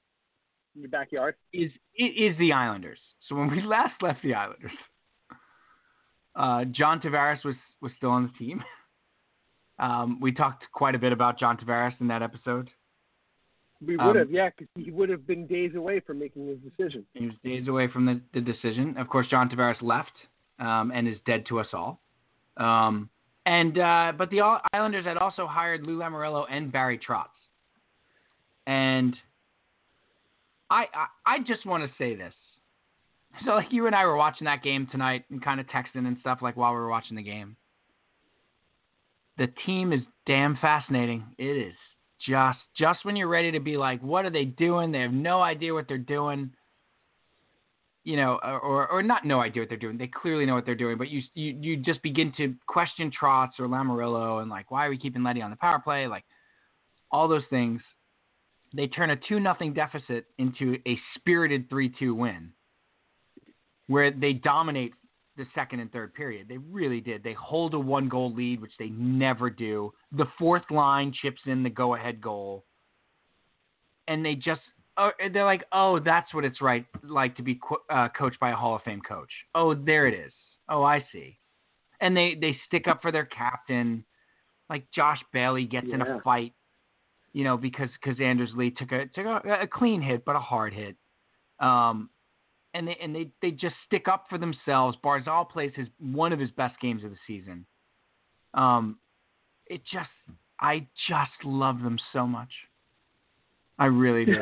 In 0.74 0.82
your 0.82 0.90
backyard. 0.90 1.34
is 1.52 1.70
it 1.94 2.04
is 2.04 2.38
the 2.38 2.52
Islanders. 2.52 2.98
So 3.28 3.34
when 3.34 3.50
we 3.50 3.62
last 3.66 4.00
left 4.02 4.22
the 4.22 4.34
Islanders, 4.34 4.72
uh, 6.36 6.64
John 6.66 7.00
Tavares 7.00 7.44
was 7.44 7.56
was 7.80 7.92
still 7.96 8.10
on 8.10 8.24
the 8.24 8.44
team. 8.44 8.62
Um, 9.80 10.20
we 10.20 10.30
talked 10.30 10.64
quite 10.72 10.94
a 10.94 10.98
bit 10.98 11.10
about 11.10 11.38
John 11.38 11.56
Tavares 11.56 11.98
in 12.00 12.08
that 12.08 12.22
episode. 12.22 12.68
We 13.84 13.96
Um, 13.96 14.08
would 14.08 14.16
have, 14.16 14.30
yeah, 14.30 14.50
because 14.50 14.68
he 14.76 14.90
would 14.90 15.08
have 15.08 15.26
been 15.26 15.46
days 15.46 15.74
away 15.74 16.00
from 16.00 16.18
making 16.18 16.46
his 16.48 16.58
decision. 16.58 17.06
He 17.14 17.26
was 17.26 17.34
days 17.42 17.66
away 17.66 17.88
from 17.88 18.04
the, 18.04 18.20
the 18.34 18.42
decision. 18.42 18.98
Of 18.98 19.08
course, 19.08 19.26
John 19.28 19.48
Tavares 19.48 19.80
left 19.80 20.12
um, 20.58 20.92
and 20.94 21.08
is 21.08 21.16
dead 21.24 21.46
to 21.46 21.60
us 21.60 21.68
all. 21.72 21.98
Um, 22.58 23.08
and 23.46 23.78
uh, 23.78 24.12
but 24.18 24.28
the 24.28 24.42
Islanders 24.74 25.06
had 25.06 25.16
also 25.16 25.46
hired 25.46 25.82
Lou 25.86 25.96
Lamoriello 25.98 26.44
and 26.50 26.70
Barry 26.70 26.98
Trotz. 26.98 27.28
And 28.66 29.16
I 30.70 30.84
I, 30.94 31.34
I 31.34 31.38
just 31.40 31.66
want 31.66 31.84
to 31.84 31.90
say 31.98 32.14
this. 32.14 32.34
So 33.44 33.52
like 33.52 33.68
you 33.70 33.86
and 33.86 33.94
I 33.94 34.04
were 34.06 34.16
watching 34.16 34.46
that 34.46 34.64
game 34.64 34.88
tonight 34.90 35.24
and 35.30 35.42
kind 35.42 35.60
of 35.60 35.66
texting 35.68 36.06
and 36.06 36.16
stuff 36.20 36.40
like 36.42 36.56
while 36.56 36.72
we 36.72 36.80
were 36.80 36.88
watching 36.88 37.16
the 37.16 37.22
game. 37.22 37.56
The 39.38 39.46
team 39.64 39.92
is 39.92 40.00
damn 40.26 40.58
fascinating. 40.60 41.24
It 41.38 41.56
is 41.56 41.74
just 42.26 42.58
just 42.76 43.04
when 43.04 43.16
you're 43.16 43.28
ready 43.28 43.52
to 43.52 43.60
be 43.60 43.76
like, 43.76 44.02
what 44.02 44.24
are 44.24 44.30
they 44.30 44.44
doing? 44.44 44.92
They 44.92 45.00
have 45.00 45.12
no 45.12 45.40
idea 45.40 45.72
what 45.72 45.88
they're 45.88 45.98
doing. 45.98 46.50
You 48.02 48.16
know, 48.16 48.40
or 48.42 48.88
or 48.88 49.02
not 49.02 49.24
no 49.24 49.40
idea 49.40 49.62
what 49.62 49.68
they're 49.68 49.78
doing. 49.78 49.98
They 49.98 50.08
clearly 50.08 50.46
know 50.46 50.54
what 50.54 50.66
they're 50.66 50.74
doing, 50.74 50.98
but 50.98 51.08
you 51.08 51.22
you 51.34 51.56
you 51.60 51.76
just 51.76 52.02
begin 52.02 52.32
to 52.36 52.54
question 52.66 53.10
Trotz 53.10 53.50
or 53.58 53.68
Lamoriello 53.68 54.40
and 54.40 54.50
like, 54.50 54.70
why 54.70 54.86
are 54.86 54.90
we 54.90 54.98
keeping 54.98 55.22
Letty 55.22 55.42
on 55.42 55.50
the 55.50 55.56
power 55.56 55.78
play? 55.78 56.06
Like 56.06 56.24
all 57.10 57.28
those 57.28 57.44
things. 57.50 57.80
They 58.72 58.86
turn 58.86 59.10
a 59.10 59.16
two 59.16 59.40
nothing 59.40 59.72
deficit 59.72 60.26
into 60.38 60.78
a 60.86 60.98
spirited 61.16 61.68
three 61.68 61.88
two 61.88 62.14
win, 62.14 62.52
where 63.88 64.10
they 64.10 64.32
dominate 64.32 64.92
the 65.36 65.46
second 65.54 65.80
and 65.80 65.90
third 65.90 66.14
period. 66.14 66.46
They 66.48 66.58
really 66.58 67.00
did. 67.00 67.22
They 67.22 67.32
hold 67.32 67.74
a 67.74 67.78
one 67.78 68.08
goal 68.08 68.32
lead, 68.32 68.60
which 68.60 68.72
they 68.78 68.90
never 68.90 69.50
do. 69.50 69.92
The 70.12 70.26
fourth 70.38 70.70
line 70.70 71.12
chips 71.22 71.40
in 71.46 71.62
the 71.62 71.70
go 71.70 71.94
ahead 71.94 72.20
goal. 72.20 72.64
And 74.06 74.24
they 74.24 74.34
just, 74.34 74.60
uh, 74.96 75.10
they're 75.32 75.44
like, 75.44 75.64
oh, 75.72 75.98
that's 75.98 76.34
what 76.34 76.44
it's 76.44 76.60
right 76.60 76.84
like 77.02 77.36
to 77.36 77.42
be 77.42 77.54
co- 77.54 77.82
uh, 77.88 78.08
coached 78.16 78.38
by 78.38 78.50
a 78.50 78.56
Hall 78.56 78.76
of 78.76 78.82
Fame 78.82 79.00
coach. 79.00 79.30
Oh, 79.54 79.74
there 79.74 80.06
it 80.06 80.14
is. 80.14 80.32
Oh, 80.68 80.82
I 80.82 81.04
see. 81.12 81.38
And 82.00 82.16
they, 82.16 82.36
they 82.40 82.58
stick 82.66 82.86
up 82.86 83.00
for 83.00 83.10
their 83.10 83.26
captain. 83.26 84.04
Like 84.68 84.84
Josh 84.94 85.20
Bailey 85.32 85.64
gets 85.64 85.86
in 85.90 86.02
a 86.02 86.20
fight, 86.22 86.52
you 87.32 87.44
know, 87.44 87.56
because 87.56 87.88
because 88.02 88.20
Anders 88.20 88.50
Lee 88.54 88.70
took 88.70 88.92
a 88.92 89.06
took 89.06 89.26
a, 89.26 89.62
a 89.62 89.66
clean 89.66 90.02
hit, 90.02 90.24
but 90.24 90.36
a 90.36 90.40
hard 90.40 90.72
hit. 90.72 90.96
Um, 91.60 92.10
and 92.74 92.88
they 92.88 92.96
and 93.00 93.14
they, 93.14 93.30
they 93.42 93.50
just 93.50 93.74
stick 93.86 94.08
up 94.08 94.26
for 94.28 94.38
themselves. 94.38 94.96
Barzal 95.04 95.48
plays 95.48 95.72
his 95.74 95.88
one 95.98 96.32
of 96.32 96.38
his 96.38 96.50
best 96.52 96.78
games 96.80 97.04
of 97.04 97.10
the 97.10 97.16
season. 97.26 97.66
Um, 98.54 98.98
it 99.66 99.82
just 99.92 100.08
I 100.60 100.86
just 101.08 101.44
love 101.44 101.80
them 101.82 101.98
so 102.12 102.26
much. 102.26 102.50
I 103.78 103.86
really 103.86 104.24
do. 104.24 104.40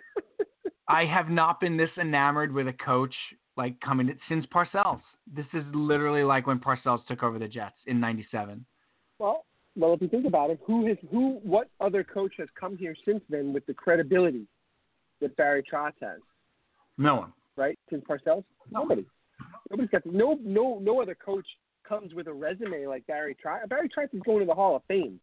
I 0.88 1.04
have 1.04 1.28
not 1.28 1.60
been 1.60 1.76
this 1.76 1.90
enamored 2.00 2.52
with 2.52 2.66
a 2.66 2.72
coach 2.72 3.14
like 3.56 3.78
coming 3.80 4.16
since 4.28 4.46
Parcells. 4.46 5.02
This 5.32 5.46
is 5.52 5.64
literally 5.74 6.22
like 6.22 6.46
when 6.46 6.58
Parcells 6.58 7.06
took 7.06 7.22
over 7.22 7.38
the 7.38 7.48
Jets 7.48 7.76
in 7.86 8.00
'97. 8.00 8.64
well, 9.18 9.44
well, 9.78 9.94
if 9.94 10.02
you 10.02 10.08
think 10.08 10.26
about 10.26 10.50
it, 10.50 10.58
who 10.66 10.86
has 10.86 10.96
who? 11.10 11.40
What 11.42 11.70
other 11.80 12.02
coach 12.02 12.32
has 12.38 12.48
come 12.58 12.76
here 12.76 12.96
since 13.04 13.22
then 13.30 13.52
with 13.52 13.64
the 13.66 13.74
credibility 13.74 14.46
that 15.20 15.36
Barry 15.36 15.62
Trotz 15.62 15.92
has? 16.02 16.20
No 16.98 17.14
one. 17.14 17.32
Right 17.56 17.78
since 17.88 18.04
Parcells, 18.04 18.44
nobody. 18.70 19.06
Nobody's 19.70 19.90
got 19.90 20.04
no 20.04 20.38
no 20.42 20.78
no 20.80 21.00
other 21.00 21.14
coach 21.14 21.46
comes 21.88 22.12
with 22.12 22.26
a 22.26 22.32
resume 22.32 22.86
like 22.86 23.06
Barry 23.06 23.36
Trotz. 23.44 23.68
Barry 23.68 23.88
Trotz 23.88 24.12
is 24.12 24.20
going 24.24 24.40
to 24.40 24.46
the 24.46 24.54
Hall 24.54 24.76
of 24.76 24.82
Fame. 24.88 25.20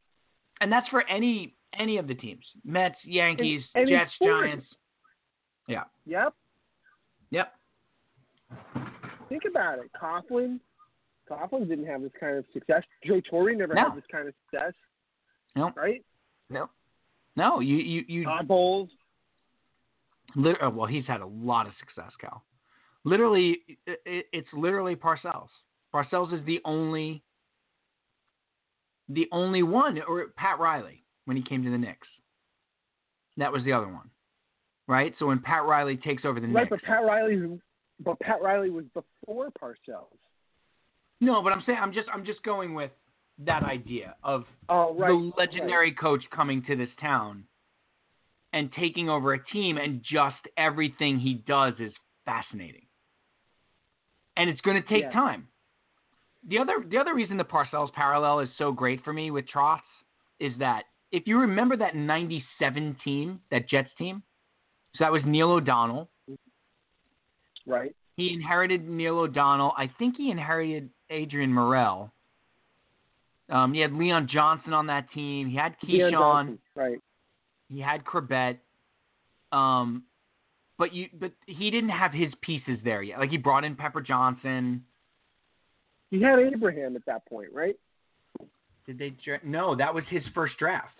And 0.61 0.71
that's 0.71 0.87
for 0.87 1.07
any 1.09 1.53
any 1.77 1.97
of 1.97 2.07
the 2.07 2.15
teams: 2.15 2.45
Mets, 2.63 2.95
Yankees, 3.03 3.61
any 3.75 3.91
Jets. 3.91 4.11
Giants. 4.21 4.65
Yeah. 5.67 5.83
Yep. 6.05 6.33
Yep. 7.31 7.53
Think 9.27 9.43
about 9.49 9.79
it. 9.79 9.91
Coughlin, 9.99 10.59
Coughlin 11.29 11.67
didn't 11.67 11.85
have 11.87 12.01
this 12.01 12.11
kind 12.19 12.37
of 12.37 12.45
success. 12.53 12.83
Joe 13.05 13.21
Torre 13.29 13.53
never 13.55 13.73
No. 13.73 13.89
had 13.89 13.97
this 13.97 14.03
kind 14.11 14.27
of 14.27 14.33
success. 14.49 14.73
No. 15.55 15.71
Right? 15.75 16.03
No. 16.49 16.69
No. 17.35 17.59
You 17.59 17.77
you 17.77 18.03
you. 18.07 18.23
Todd 18.25 18.47
Bowles. 18.47 18.89
Lit- 20.35 20.61
uh, 20.61 20.69
well, 20.69 20.85
he's 20.87 21.05
had 21.05 21.21
a 21.21 21.25
lot 21.25 21.65
of 21.67 21.73
success, 21.79 22.11
Cal. 22.19 22.43
Literally, 23.05 23.59
it, 23.85 24.01
it, 24.05 24.25
it's 24.33 24.47
literally 24.53 24.95
Parcells. 24.95 25.47
Parcells 25.93 26.33
is 26.37 26.43
the 26.45 26.59
only, 26.65 27.23
the 29.07 29.27
only 29.31 29.63
one, 29.63 29.99
or 30.07 30.25
Pat 30.35 30.59
Riley 30.59 31.03
when 31.25 31.37
he 31.37 31.43
came 31.43 31.63
to 31.63 31.69
the 31.69 31.77
Knicks. 31.77 32.07
That 33.37 33.51
was 33.51 33.63
the 33.63 33.71
other 33.73 33.87
one, 33.87 34.09
right? 34.87 35.13
So 35.19 35.27
when 35.27 35.39
Pat 35.39 35.63
Riley 35.65 35.97
takes 35.97 36.25
over 36.25 36.39
the 36.39 36.47
Right, 36.47 36.69
Knicks, 36.69 36.69
but 36.71 36.81
Pat 36.81 37.03
Riley, 37.05 37.59
but 38.03 38.19
Pat 38.19 38.41
Riley 38.41 38.71
was 38.71 38.85
before 38.93 39.49
Parcells. 39.61 40.17
No, 41.21 41.41
but 41.41 41.53
I'm 41.53 41.63
saying 41.65 41.79
I'm 41.81 41.93
just 41.93 42.07
I'm 42.13 42.25
just 42.25 42.43
going 42.43 42.73
with 42.73 42.91
that 43.39 43.63
idea 43.63 44.15
of 44.23 44.45
Oh, 44.69 44.93
right. 44.95 45.09
the 45.09 45.31
legendary 45.37 45.91
coach 45.91 46.23
coming 46.31 46.63
to 46.63 46.75
this 46.75 46.89
town 47.01 47.43
and 48.53 48.71
taking 48.73 49.09
over 49.09 49.33
a 49.33 49.45
team 49.47 49.77
and 49.77 50.01
just 50.01 50.37
everything 50.57 51.19
he 51.19 51.35
does 51.45 51.73
is 51.79 51.91
fascinating. 52.23 52.85
And 54.37 54.49
it's 54.49 54.61
going 54.61 54.81
to 54.81 54.87
take 54.87 55.03
Yeah. 55.03 55.11
time. 55.11 55.47
The 56.47 56.59
other 56.59 56.83
the 56.87 56.97
other 56.97 57.15
reason 57.15 57.37
the 57.37 57.43
Parcells 57.43 57.91
parallel 57.93 58.39
is 58.39 58.49
so 58.57 58.71
great 58.71 59.03
for 59.03 59.11
me 59.11 59.31
with 59.31 59.45
Trotz 59.47 59.81
is 60.39 60.53
that 60.59 60.85
if 61.11 61.27
you 61.27 61.39
remember 61.39 61.75
that 61.77 61.95
97 61.95 62.97
team, 63.03 63.41
that 63.49 63.67
Jets 63.67 63.89
team, 63.97 64.21
so 64.95 65.03
that 65.03 65.11
was 65.11 65.23
Neil 65.25 65.51
O'Donnell. 65.51 66.09
Right. 67.65 67.95
He 68.15 68.33
inherited 68.33 68.87
Neil 68.87 69.19
O'Donnell. 69.19 69.73
I 69.77 69.89
think 69.99 70.15
he 70.17 70.31
inherited 70.31 70.89
Adrian 71.09 71.51
Murrell. 71.51 72.11
Um, 73.49 73.73
he 73.73 73.79
had 73.81 73.93
Leon 73.93 74.27
Johnson 74.31 74.73
on 74.73 74.87
that 74.87 75.11
team. 75.11 75.49
He 75.49 75.55
had 75.57 75.75
Keyshawn. 75.83 76.11
Johnson, 76.11 76.59
Right. 76.75 76.99
He 77.69 77.79
had 77.79 78.03
Chrebet. 78.05 78.57
Um, 79.51 80.03
but 80.77 80.93
you, 80.93 81.07
but 81.19 81.31
he 81.45 81.69
didn't 81.71 81.89
have 81.89 82.11
his 82.11 82.31
pieces 82.41 82.79
there 82.83 83.01
yet. 83.01 83.19
Like 83.19 83.29
he 83.29 83.37
brought 83.37 83.63
in 83.63 83.75
Pepper 83.75 84.01
Johnson. 84.01 84.83
He 86.09 86.21
had 86.21 86.39
Abraham 86.39 86.95
at 86.95 87.05
that 87.05 87.25
point, 87.27 87.49
right? 87.53 87.75
Did 88.85 88.97
they? 88.99 89.09
dra- 89.11 89.39
No, 89.43 89.75
that 89.75 89.93
was 89.93 90.03
his 90.09 90.23
first 90.33 90.57
draft. 90.57 90.95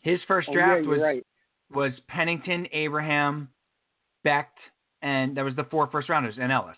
His 0.00 0.20
first 0.28 0.48
Oh, 0.50 0.54
yeah, 0.54 0.66
draft 0.66 0.86
was 0.86 1.00
right. 1.00 1.26
was 1.72 1.92
Pennington, 2.08 2.66
Abraham, 2.72 3.48
Becht, 4.24 4.44
and 5.04 5.36
that 5.36 5.44
was 5.44 5.54
the 5.54 5.64
four 5.64 5.86
first 5.86 6.08
rounders 6.08 6.36
and 6.40 6.50
Ellis. 6.50 6.76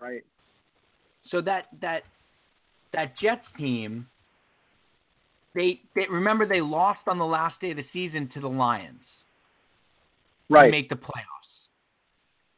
Right. 0.00 0.24
So 1.30 1.40
that 1.42 1.66
that 1.80 2.02
that 2.92 3.16
Jets 3.20 3.44
team, 3.58 4.06
they 5.54 5.80
they 5.94 6.06
remember 6.10 6.46
they 6.48 6.60
lost 6.60 7.00
on 7.06 7.18
the 7.18 7.26
last 7.26 7.60
day 7.60 7.70
of 7.70 7.76
the 7.76 7.84
season 7.92 8.28
to 8.34 8.40
the 8.40 8.48
Lions 8.48 9.00
to 10.48 10.54
Right. 10.54 10.70
make 10.70 10.88
the 10.88 10.94
playoffs. 10.96 11.22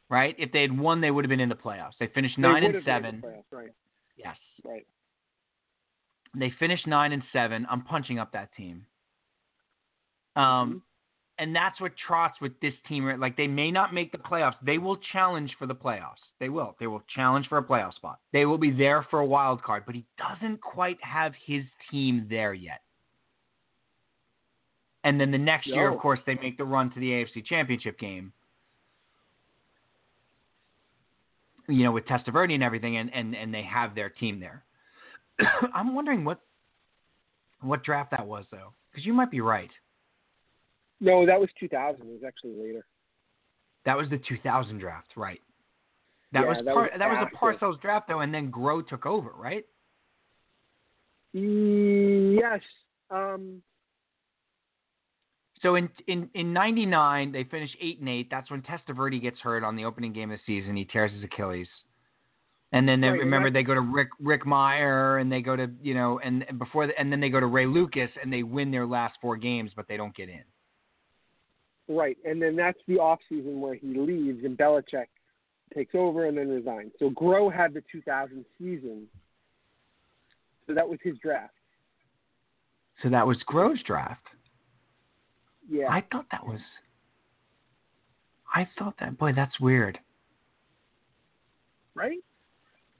Right? 0.09 0.35
If 0.39 0.51
they 0.51 0.61
had 0.61 0.77
won, 0.77 1.01
they 1.01 1.11
would 1.11 1.23
have 1.25 1.29
been 1.29 1.39
in 1.39 1.49
the 1.49 1.55
playoffs. 1.55 1.93
They 1.99 2.07
finished 2.07 2.35
They 2.37 2.41
nine 2.41 2.63
and 2.63 2.83
seven. 2.83 3.21
playoffs, 3.21 3.43
Right. 3.51 3.71
Yes. 4.15 4.37
Right. 4.63 4.87
They 6.35 6.51
finished 6.51 6.87
nine 6.87 7.11
and 7.11 7.23
seven. 7.33 7.67
I'm 7.69 7.81
punching 7.83 8.17
up 8.19 8.31
that 8.31 8.53
team. 8.55 8.85
Um, 10.35 10.43
Mhm. 10.75 10.81
And 11.39 11.55
that's 11.55 11.79
what 11.79 11.93
Trotz 12.07 12.33
with 12.41 12.51
this 12.59 12.73
team. 12.87 13.09
Like 13.17 13.37
they 13.37 13.47
may 13.47 13.71
not 13.71 13.93
make 13.93 14.11
the 14.11 14.17
playoffs. 14.17 14.55
They 14.61 14.77
will 14.77 14.97
challenge 15.13 15.55
for 15.57 15.65
the 15.65 15.73
playoffs. 15.73 16.19
They 16.39 16.49
will. 16.49 16.75
They 16.81 16.87
will 16.87 17.01
challenge 17.15 17.47
for 17.47 17.57
a 17.57 17.63
playoff 17.63 17.95
spot. 17.95 18.19
They 18.33 18.45
will 18.45 18.57
be 18.57 18.71
there 18.71 19.07
for 19.09 19.19
a 19.19 19.25
wild 19.25 19.63
card. 19.63 19.83
But 19.85 19.95
he 19.95 20.05
doesn't 20.17 20.59
quite 20.59 20.97
have 21.01 21.31
his 21.45 21.63
team 21.89 22.27
there 22.29 22.53
yet. 22.53 22.81
And 25.05 25.19
then 25.19 25.31
the 25.31 25.37
next 25.37 25.67
year, 25.67 25.89
of 25.89 25.97
course, 25.97 26.19
they 26.25 26.35
make 26.35 26.57
the 26.57 26.65
run 26.65 26.91
to 26.91 26.99
the 26.99 27.09
AFC 27.09 27.45
Championship 27.45 27.97
game. 27.97 28.33
You 31.69 31.85
know, 31.85 31.93
with 31.93 32.05
Testaverde 32.05 32.53
and 32.53 32.63
everything, 32.63 32.97
and, 32.97 33.13
and, 33.13 33.33
and 33.33 33.53
they 33.53 33.63
have 33.63 33.95
their 33.95 34.09
team 34.09 34.41
there. 34.41 34.65
I'm 35.73 35.95
wondering 35.95 36.25
what 36.25 36.41
what 37.61 37.83
draft 37.83 38.11
that 38.11 38.25
was 38.25 38.45
though, 38.51 38.73
because 38.91 39.05
you 39.05 39.13
might 39.13 39.31
be 39.31 39.39
right. 39.39 39.69
No, 41.01 41.25
that 41.25 41.39
was 41.39 41.49
2000. 41.59 42.01
It 42.01 42.05
was 42.07 42.21
actually 42.25 42.53
later. 42.59 42.85
That 43.85 43.97
was 43.97 44.09
the 44.09 44.17
2000 44.17 44.79
draft, 44.79 45.09
right? 45.15 45.41
That 46.31 46.41
Yeah, 46.41 46.47
was 46.47 46.57
that 46.65 46.75
part, 46.75 46.91
was 46.91 46.99
that 46.99 47.09
was 47.09 47.27
a 47.31 47.35
Parcells 47.35 47.81
draft 47.81 48.07
though, 48.07 48.19
and 48.19 48.33
then 48.33 48.51
Groh 48.51 48.85
took 48.87 49.05
over, 49.05 49.31
right? 49.31 49.65
Yes. 51.33 52.61
Um, 53.09 53.61
So 55.61 55.75
in 55.75 55.89
in 56.07 56.29
in 56.35 56.53
'99 56.53 57.31
they 57.31 57.43
finished 57.43 57.75
eight 57.81 57.99
and 57.99 58.07
eight. 58.07 58.29
That's 58.29 58.49
when 58.49 58.61
Testaverde 58.61 59.21
gets 59.21 59.39
hurt 59.39 59.63
on 59.63 59.75
the 59.75 59.85
opening 59.85 60.13
game 60.13 60.31
of 60.31 60.39
the 60.39 60.43
season. 60.45 60.75
He 60.75 60.85
tears 60.85 61.11
his 61.11 61.23
Achilles, 61.23 61.67
and 62.71 62.87
then 62.87 63.01
they 63.01 63.09
Right, 63.09 63.19
remember 63.19 63.49
they 63.51 63.63
go 63.63 63.73
to 63.73 63.81
Rick 63.81 64.09
Rick 64.19 64.45
Mirer 64.45 65.19
and 65.19 65.31
they 65.31 65.41
go 65.41 65.55
to 65.55 65.69
you 65.81 65.93
know 65.93 66.19
and, 66.23 66.45
and 66.47 66.59
before 66.59 66.87
the, 66.87 66.97
and 66.99 67.11
then 67.11 67.19
they 67.19 67.29
go 67.29 67.39
to 67.39 67.45
Ray 67.47 67.65
Lucas 67.65 68.09
and 68.21 68.31
they 68.31 68.43
win 68.43 68.71
their 68.71 68.85
last 68.85 69.15
four 69.21 69.35
games, 69.35 69.71
but 69.75 69.87
they 69.87 69.97
don't 69.97 70.15
get 70.15 70.29
in. 70.29 70.43
Right. 71.89 72.17
And 72.23 72.39
then 72.39 72.55
that's 72.55 72.77
the 72.87 72.99
off 72.99 73.19
season 73.27 73.59
where 73.59 73.73
he 73.73 73.87
leaves 73.87 74.45
and 74.45 74.55
Belichick 74.55 75.07
takes 75.73 75.95
over 75.95 76.27
and 76.27 76.37
then 76.37 76.47
resigns. 76.47 76.91
So 76.99 77.09
Groh 77.09 77.53
had 77.53 77.73
the 77.73 77.83
2000 77.91 78.45
season. 78.59 79.07
So 80.67 80.75
that 80.75 80.87
was 80.87 80.99
his 81.03 81.17
draft. 81.17 81.53
So 83.01 83.09
that 83.09 83.25
was 83.25 83.37
Groh's 83.51 83.81
draft. 83.83 84.21
Yeah. 85.67 85.87
I 85.89 86.03
thought 86.11 86.25
that 86.31 86.45
was. 86.45 86.59
I 88.53 88.67
thought 88.77 88.95
that 88.99 89.17
boy, 89.17 89.33
that's 89.33 89.59
weird. 89.59 89.99
right? 91.95 92.19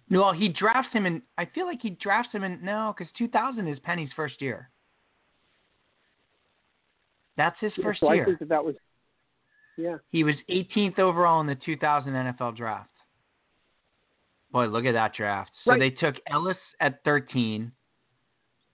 No, 0.09 0.31
he 0.31 0.49
drafts 0.49 0.91
him 0.93 1.05
in. 1.05 1.21
I 1.37 1.45
feel 1.45 1.67
like 1.67 1.79
he 1.81 1.91
drafts 1.91 2.31
him 2.31 2.43
in. 2.43 2.59
No, 2.63 2.93
because 2.97 3.11
2000 3.17 3.67
is 3.67 3.77
Penny's 3.79 4.09
first 4.15 4.41
year. 4.41 4.69
That's 7.39 7.55
his 7.61 7.71
first 7.81 8.01
so 8.01 8.07
I 8.09 8.15
year. 8.15 8.25
think 8.25 8.39
that 8.39 8.49
that 8.49 8.65
was. 8.65 8.75
Yeah. 9.77 9.95
He 10.11 10.25
was 10.25 10.35
18th 10.49 10.99
overall 10.99 11.39
in 11.39 11.47
the 11.47 11.55
2000 11.55 12.11
NFL 12.13 12.57
draft. 12.57 12.89
Boy, 14.51 14.65
look 14.65 14.83
at 14.83 14.91
that 14.91 15.13
draft. 15.15 15.51
So 15.63 15.71
Right. 15.71 15.79
they 15.79 15.89
took 15.91 16.15
Ellis 16.27 16.57
at 16.81 17.01
13. 17.05 17.71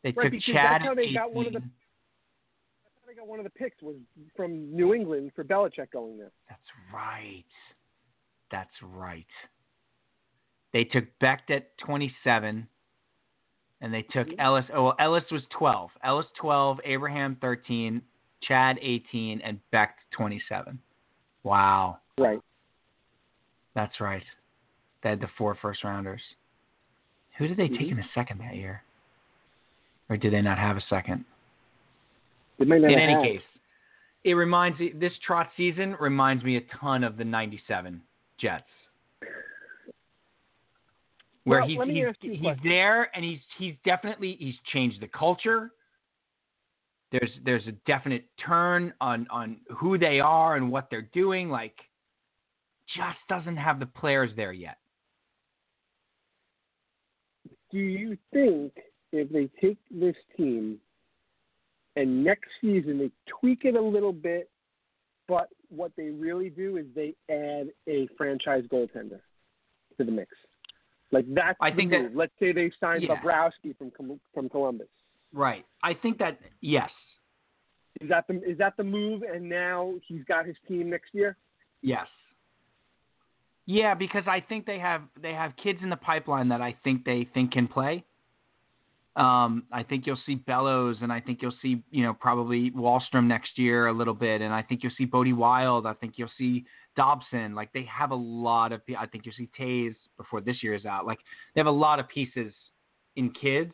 They 0.02 0.14
Right, 0.14 0.32
took 0.32 0.42
Chad 0.42 0.56
that's 0.56 0.84
how 0.84 0.92
at 0.92 0.98
they 0.98 1.04
18. 1.04 1.14
got 1.14 1.32
one 1.32 1.46
of 1.46 1.54
the- 1.54 1.70
I 3.08 3.14
got 3.14 3.28
one 3.28 3.40
of 3.40 3.44
the 3.44 3.52
picks 3.52 3.80
was 3.84 3.98
from 4.36 4.76
New 4.76 4.96
England 4.96 5.32
for 5.36 5.44
Belichick 5.44 5.92
going 5.92 6.18
there. 6.18 6.32
That's 6.50 6.68
right. 6.92 7.46
That's 8.50 8.82
right. 8.82 9.28
They 10.72 10.86
took 10.86 11.06
Becht 11.20 11.52
at 11.52 11.78
27, 11.78 12.68
and 13.82 13.94
they 13.94 14.02
took 14.02 14.28
Mhm. 14.30 14.36
Ellis. 14.40 14.66
Oh, 14.74 14.86
well, 14.86 14.96
Ellis 14.98 15.30
was 15.30 15.46
12. 15.50 15.96
Ellis 16.02 16.30
12, 16.32 16.82
Abraham 16.84 17.36
13, 17.38 18.02
Chad 18.48 18.78
18, 18.82 19.42
and 19.42 19.60
Becht 19.74 19.94
27. 20.12 20.80
Wow, 21.44 22.00
Right. 22.18 22.40
that's 23.74 24.00
right. 24.00 24.24
They 25.02 25.10
had 25.10 25.20
the 25.20 25.28
four 25.38 25.56
first 25.56 25.84
rounders. 25.84 26.22
Who 27.38 27.48
did 27.48 27.58
they 27.58 27.68
take 27.68 27.88
Mhm. 27.88 27.92
in 27.92 27.98
the 27.98 28.08
second 28.14 28.40
that 28.40 28.56
year? 28.56 28.82
Or 30.10 30.18
did 30.18 30.34
they 30.34 30.42
not 30.42 30.58
have 30.58 30.78
a 30.78 30.82
second? 30.82 31.26
It 32.60 32.68
may 32.68 32.80
not 32.80 32.92
in 32.92 33.00
any 33.00 33.14
had. 33.14 33.24
case, 33.24 33.44
it 34.24 34.34
reminds 34.36 34.80
me. 34.80 34.90
This 34.90 35.18
trot 35.20 35.52
season 35.58 35.96
reminds 36.00 36.44
me 36.44 36.56
a 36.56 36.62
ton 36.62 37.04
of 37.04 37.18
the 37.18 37.26
'97 37.26 38.02
Jets, 38.38 38.70
where 41.44 41.60
Well, 41.60 41.68
he's 41.68 41.78
he's, 41.78 42.06
ask 42.08 42.24
you 42.24 42.32
a 42.32 42.36
he's 42.36 42.58
there 42.64 43.16
and 43.16 43.26
he's 43.26 43.42
he's 43.58 43.76
definitely 43.84 44.36
he's 44.38 44.58
changed 44.72 45.02
the 45.02 45.08
culture. 45.08 45.72
There's 47.20 47.32
there's 47.46 47.68
a 47.68 47.72
definite 47.88 48.26
turn 48.46 48.94
on 49.00 49.26
on 49.30 49.58
who 49.78 49.98
they 49.98 50.20
are 50.20 50.58
and 50.58 50.70
what 50.70 50.90
they're 50.90 51.10
doing. 51.14 51.50
Like, 51.50 51.78
just 52.94 53.20
doesn't 53.30 53.56
have 53.56 53.80
the 53.80 53.86
players 53.86 54.32
there 54.36 54.52
yet. 54.52 54.78
Do 57.72 57.78
you 57.78 58.18
think 58.34 58.74
if 59.14 59.30
they 59.30 59.50
take 59.62 59.78
this 59.90 60.16
team 60.36 60.78
and 61.96 62.22
next 62.22 62.50
season 62.60 62.98
they 62.98 63.12
tweak 63.40 63.64
it 63.64 63.76
a 63.76 63.82
little 63.82 64.14
bit, 64.14 64.50
but 65.30 65.48
what 65.70 65.94
they 65.96 66.10
really 66.10 66.50
do 66.50 66.76
is 66.76 66.86
they 66.96 67.16
add 67.30 67.68
a 67.88 68.10
franchise 68.18 68.66
goaltender 68.70 69.22
to 69.98 70.04
the 70.04 70.12
mix? 70.12 70.32
Like 71.14 71.26
that's 71.34 71.58
I 71.62 71.72
think 71.72 71.92
that- 71.92 72.14
Let's 72.14 72.34
say 72.42 72.52
they 72.52 72.72
signed 72.78 73.04
Yeah. 73.04 73.22
Bobrovsky 73.22 73.78
from 73.78 74.20
from 74.34 74.50
Columbus. 74.50 74.90
Right. 75.32 75.66
I 75.84 75.94
think 75.94 76.18
that 76.20 76.40
yes, 76.62 76.90
Is 78.02 78.10
that 78.10 78.28
the 78.28 78.42
is 78.44 78.58
that 78.58 78.76
the 78.78 78.84
move? 78.84 79.24
And 79.24 79.48
now 79.48 79.94
he's 80.08 80.24
got 80.28 80.46
his 80.46 80.56
team 80.68 80.90
next 80.90 81.14
year. 81.14 81.38
Yes. 81.82 82.08
Yeah, 83.66 83.96
because 83.96 84.24
I 84.28 84.42
think 84.42 84.66
they 84.66 84.80
have 84.80 85.02
they 85.22 85.34
have 85.34 85.54
kids 85.62 85.80
in 85.82 85.90
the 85.90 85.96
pipeline 85.96 86.50
that 86.50 86.62
I 86.62 86.76
think 86.84 87.04
they 87.04 87.28
think 87.34 87.52
can 87.52 87.68
play. 87.68 88.04
Um, 89.16 89.64
I 89.72 89.82
think 89.82 90.06
you'll 90.06 90.20
see 90.26 90.36
Bellows, 90.36 90.98
and 91.02 91.12
I 91.12 91.22
think 91.22 91.42
you'll 91.42 91.56
see 91.62 91.82
you 91.90 92.04
know 92.04 92.14
probably 92.14 92.72
Wahlstrom 92.72 93.26
next 93.28 93.58
year 93.58 93.88
a 93.88 93.94
little 93.94 94.14
bit, 94.14 94.42
and 94.42 94.54
I 94.54 94.62
think 94.62 94.84
you'll 94.84 94.92
see 94.98 95.06
Bode 95.06 95.34
Wilde. 95.34 95.86
I 95.86 95.94
think 95.94 96.16
you'll 96.18 96.30
see 96.38 96.66
Dobson. 96.96 97.56
Like 97.56 97.72
they 97.74 97.86
have 97.86 98.12
a 98.12 98.16
lot 98.16 98.72
of. 98.72 98.82
I 98.98 99.08
think 99.08 99.26
you'll 99.26 99.36
see 99.36 99.50
Tays 99.58 99.94
before 100.18 100.42
this 100.42 100.62
year 100.62 100.76
is 100.76 100.86
out. 100.86 101.08
Like 101.08 101.20
they 101.54 101.60
have 101.60 101.68
a 101.68 101.72
lot 101.72 102.00
of 102.00 102.08
pieces 102.10 102.54
in 103.16 103.32
kids. 103.32 103.74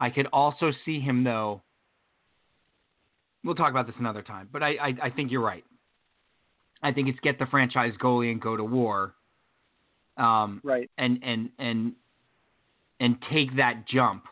I 0.00 0.08
could 0.08 0.26
also 0.32 0.72
see 0.84 1.00
him 1.00 1.24
though. 1.24 1.62
We'll 3.44 3.54
talk 3.54 3.70
about 3.70 3.86
this 3.86 3.96
another 3.98 4.22
time, 4.22 4.48
but 4.52 4.62
I, 4.62 4.70
I, 4.76 4.94
I 5.04 5.10
think 5.10 5.30
you're 5.30 5.42
right. 5.42 5.64
I 6.82 6.92
think 6.92 7.08
it's 7.08 7.18
get 7.20 7.38
the 7.38 7.46
franchise 7.46 7.92
goalie 8.00 8.30
and 8.30 8.40
go 8.40 8.56
to 8.56 8.64
war, 8.64 9.14
um, 10.16 10.60
Right. 10.64 10.90
and 10.98 11.18
and 11.22 11.50
and 11.58 11.92
and 13.00 13.16
take 13.32 13.56
that 13.56 13.86
jump, 13.88 14.24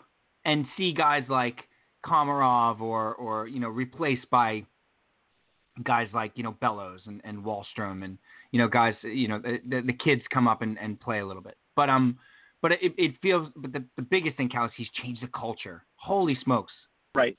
and 0.45 0.67
see 0.77 0.93
guys 0.93 1.25
like 1.29 1.57
Komarov 2.05 2.81
or 2.81 3.15
or 3.15 3.49
you 3.49 3.61
know 3.61 3.69
replaced 3.69 4.29
by 4.31 4.65
guys 5.83 6.09
like 6.13 6.33
you 6.35 6.43
know 6.43 6.53
Bellows 6.61 7.01
and, 7.07 7.21
and 7.25 7.43
Wahlstrom 7.43 8.05
and 8.05 8.19
you 8.51 8.59
know 8.59 8.69
guys 8.69 8.95
you 9.03 9.29
know 9.29 9.39
the, 9.39 9.61
the, 9.69 9.81
the 9.83 9.93
kids 9.93 10.23
come 10.33 10.47
up 10.47 10.63
and, 10.63 10.79
and 10.79 11.01
play 11.01 11.21
a 11.21 11.27
little 11.27 11.43
bit, 11.43 11.57
but 11.77 11.89
um, 11.89 12.19
but 12.61 12.73
it, 12.73 12.93
it 12.99 13.15
feels 13.23 13.49
but 13.57 13.73
the 13.73 13.83
the 13.97 14.03
biggest 14.03 14.37
thing, 14.37 14.49
Cal, 14.49 14.67
is 14.67 14.73
he's 14.77 14.89
changed 15.03 15.23
the 15.23 15.29
culture. 15.29 15.85
Holy 15.97 16.37
smokes! 16.45 16.73
Right. 17.15 17.39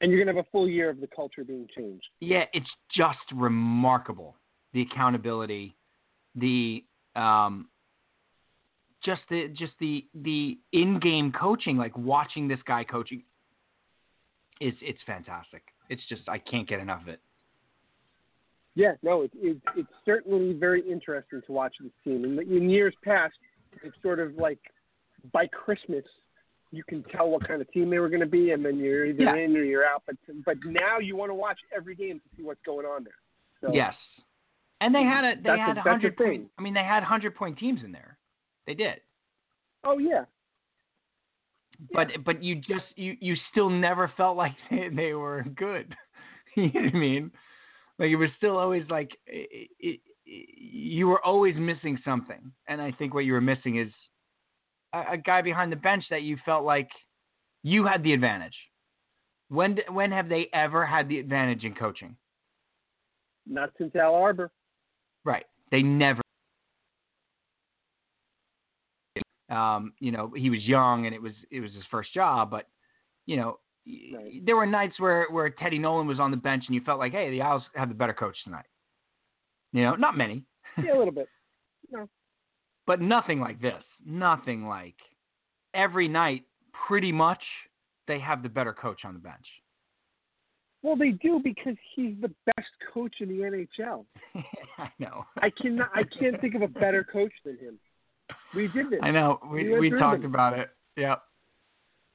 And 0.00 0.10
you're 0.12 0.24
gonna 0.24 0.36
have 0.36 0.44
a 0.44 0.50
full 0.50 0.68
year 0.68 0.90
of 0.90 1.00
the 1.00 1.08
culture 1.08 1.44
being 1.44 1.66
changed. 1.74 2.06
Yeah, 2.20 2.44
it's 2.52 2.68
just 2.94 3.18
remarkable 3.34 4.36
the 4.72 4.82
accountability, 4.82 5.76
the 6.34 6.84
um, 7.16 7.68
just 9.04 9.22
the 9.30 9.48
just 9.58 9.72
the 9.80 10.06
the 10.14 10.58
in-game 10.72 11.32
coaching, 11.32 11.76
like 11.76 11.96
watching 11.96 12.48
this 12.48 12.60
guy 12.66 12.84
coaching. 12.84 13.22
It's 14.60 14.76
it's 14.80 15.00
fantastic. 15.06 15.62
It's 15.88 16.02
just 16.08 16.22
I 16.28 16.38
can't 16.38 16.68
get 16.68 16.80
enough 16.80 17.02
of 17.02 17.08
it. 17.08 17.20
Yeah, 18.74 18.92
no, 19.02 19.22
it, 19.22 19.32
it, 19.34 19.56
it's 19.76 19.88
certainly 20.04 20.52
very 20.52 20.88
interesting 20.88 21.42
to 21.46 21.52
watch 21.52 21.74
this 21.80 21.90
team. 22.04 22.24
In, 22.24 22.38
in 22.38 22.70
years 22.70 22.94
past, 23.04 23.34
it's 23.82 23.96
sort 24.02 24.20
of 24.20 24.36
like 24.36 24.60
by 25.32 25.48
Christmas, 25.48 26.04
you 26.70 26.84
can 26.84 27.02
tell 27.04 27.28
what 27.30 27.46
kind 27.46 27.60
of 27.62 27.70
team 27.72 27.90
they 27.90 27.98
were 27.98 28.08
going 28.08 28.20
to 28.20 28.26
be, 28.26 28.50
and 28.52 28.64
then 28.64 28.78
you're 28.78 29.06
either 29.06 29.22
Yeah. 29.24 29.36
in 29.36 29.56
or 29.56 29.62
you're 29.62 29.86
out. 29.86 30.02
But 30.06 30.16
but 30.44 30.56
now 30.64 30.98
you 30.98 31.16
want 31.16 31.30
to 31.30 31.34
watch 31.34 31.58
every 31.74 31.94
game 31.94 32.20
to 32.20 32.36
see 32.36 32.42
what's 32.42 32.60
going 32.64 32.86
on 32.86 33.04
there. 33.04 33.14
So, 33.60 33.74
Yes. 33.74 33.94
And 34.80 34.94
they 34.94 35.00
mm-hmm. 35.00 35.08
had 35.10 35.24
a 35.24 35.36
they 35.36 35.42
That's 35.42 35.58
a- 35.58 35.62
had 35.62 35.76
that's 35.78 35.88
hundred 35.88 36.16
point. 36.16 36.30
thing. 36.30 36.50
I 36.58 36.62
mean, 36.62 36.74
they 36.74 36.84
had 36.84 37.02
hundred 37.02 37.34
point 37.34 37.58
teams 37.58 37.80
in 37.84 37.90
there. 37.92 38.16
They 38.66 38.74
did. 38.74 39.00
Oh 39.84 39.98
yeah. 39.98 40.24
But 41.92 42.08
but 42.24 42.42
you 42.42 42.56
just 42.56 42.84
you 42.96 43.16
you 43.20 43.34
still 43.50 43.70
never 43.70 44.12
felt 44.16 44.36
like 44.36 44.52
they, 44.70 44.88
they 44.94 45.12
were 45.14 45.44
good. 45.56 45.94
you 46.56 46.64
know 46.72 46.80
what 46.82 46.94
I 46.94 46.98
mean? 46.98 47.30
Like 47.98 48.10
it 48.10 48.16
was 48.16 48.30
still 48.36 48.56
always 48.56 48.84
like 48.90 49.10
it, 49.26 49.70
it, 49.80 50.00
it, 50.24 50.48
you 50.56 51.08
were 51.08 51.24
always 51.24 51.56
missing 51.56 51.98
something, 52.04 52.52
and 52.68 52.80
I 52.82 52.92
think 52.92 53.14
what 53.14 53.24
you 53.24 53.32
were 53.32 53.40
missing 53.40 53.78
is 53.78 53.88
a, 54.92 55.12
a 55.12 55.16
guy 55.16 55.42
behind 55.42 55.70
the 55.72 55.76
bench 55.76 56.04
that 56.10 56.22
you 56.22 56.36
felt 56.44 56.64
like 56.64 56.88
you 57.62 57.86
had 57.86 58.02
the 58.02 58.12
advantage. 58.12 58.56
When 59.48 59.78
when 59.90 60.12
have 60.12 60.28
they 60.28 60.48
ever 60.52 60.84
had 60.84 61.08
the 61.08 61.18
advantage 61.18 61.64
in 61.64 61.74
coaching? 61.74 62.16
Not 63.46 63.70
since 63.78 63.94
Al 63.96 64.14
Arbour. 64.14 64.50
Right. 65.24 65.46
They 65.70 65.82
never. 65.82 66.20
Um, 69.50 69.94
you 69.98 70.12
know, 70.12 70.30
he 70.36 70.50
was 70.50 70.62
young 70.64 71.06
and 71.06 71.14
it 71.14 71.22
was 71.22 71.32
it 71.50 71.60
was 71.60 71.72
his 71.72 71.84
first 71.90 72.12
job, 72.12 72.50
but 72.50 72.66
you 73.26 73.36
know, 73.36 73.58
Right. 74.14 74.44
there 74.44 74.54
were 74.54 74.66
nights 74.66 75.00
where 75.00 75.26
where 75.30 75.48
Teddy 75.48 75.78
Nolan 75.78 76.06
was 76.06 76.20
on 76.20 76.30
the 76.30 76.36
bench 76.36 76.64
and 76.66 76.74
you 76.74 76.82
felt 76.82 76.98
like, 76.98 77.12
hey, 77.12 77.30
the 77.30 77.40
Owls 77.40 77.62
have 77.74 77.88
the 77.88 77.94
better 77.94 78.12
coach 78.12 78.36
tonight. 78.44 78.66
You 79.72 79.82
know, 79.82 79.94
not 79.94 80.14
many, 80.16 80.44
Yeah, 80.76 80.94
a 80.94 80.98
little 80.98 81.12
bit. 81.12 81.28
No. 81.90 82.06
but 82.86 83.00
nothing 83.00 83.40
like 83.40 83.62
this. 83.62 83.82
Nothing 84.04 84.66
like 84.66 84.94
every 85.74 86.08
night, 86.08 86.44
pretty 86.86 87.12
much, 87.12 87.42
they 88.06 88.18
have 88.20 88.42
the 88.42 88.48
better 88.48 88.72
coach 88.72 89.00
on 89.04 89.14
the 89.14 89.20
bench. 89.20 89.46
Well, 90.82 90.96
they 90.96 91.10
do 91.10 91.40
because 91.42 91.74
he's 91.94 92.14
the 92.20 92.30
best 92.46 92.68
coach 92.94 93.16
in 93.20 93.28
the 93.28 93.40
NHL. 93.40 94.04
I 94.78 94.88
know. 94.98 95.24
I 95.42 95.50
cannot. 95.50 95.90
I 95.94 96.04
can't 96.04 96.40
think 96.40 96.54
of 96.54 96.62
a 96.62 96.68
better 96.68 97.02
coach 97.04 97.32
than 97.44 97.58
him. 97.58 97.78
We 98.54 98.68
did 98.68 98.90
this. 98.90 99.00
I 99.02 99.10
know. 99.10 99.40
We 99.50 99.72
We 99.72 99.90
we 99.90 99.98
talked 99.98 100.22
them. 100.22 100.32
about 100.32 100.56
it. 100.58 100.70
Yep. 100.96 101.22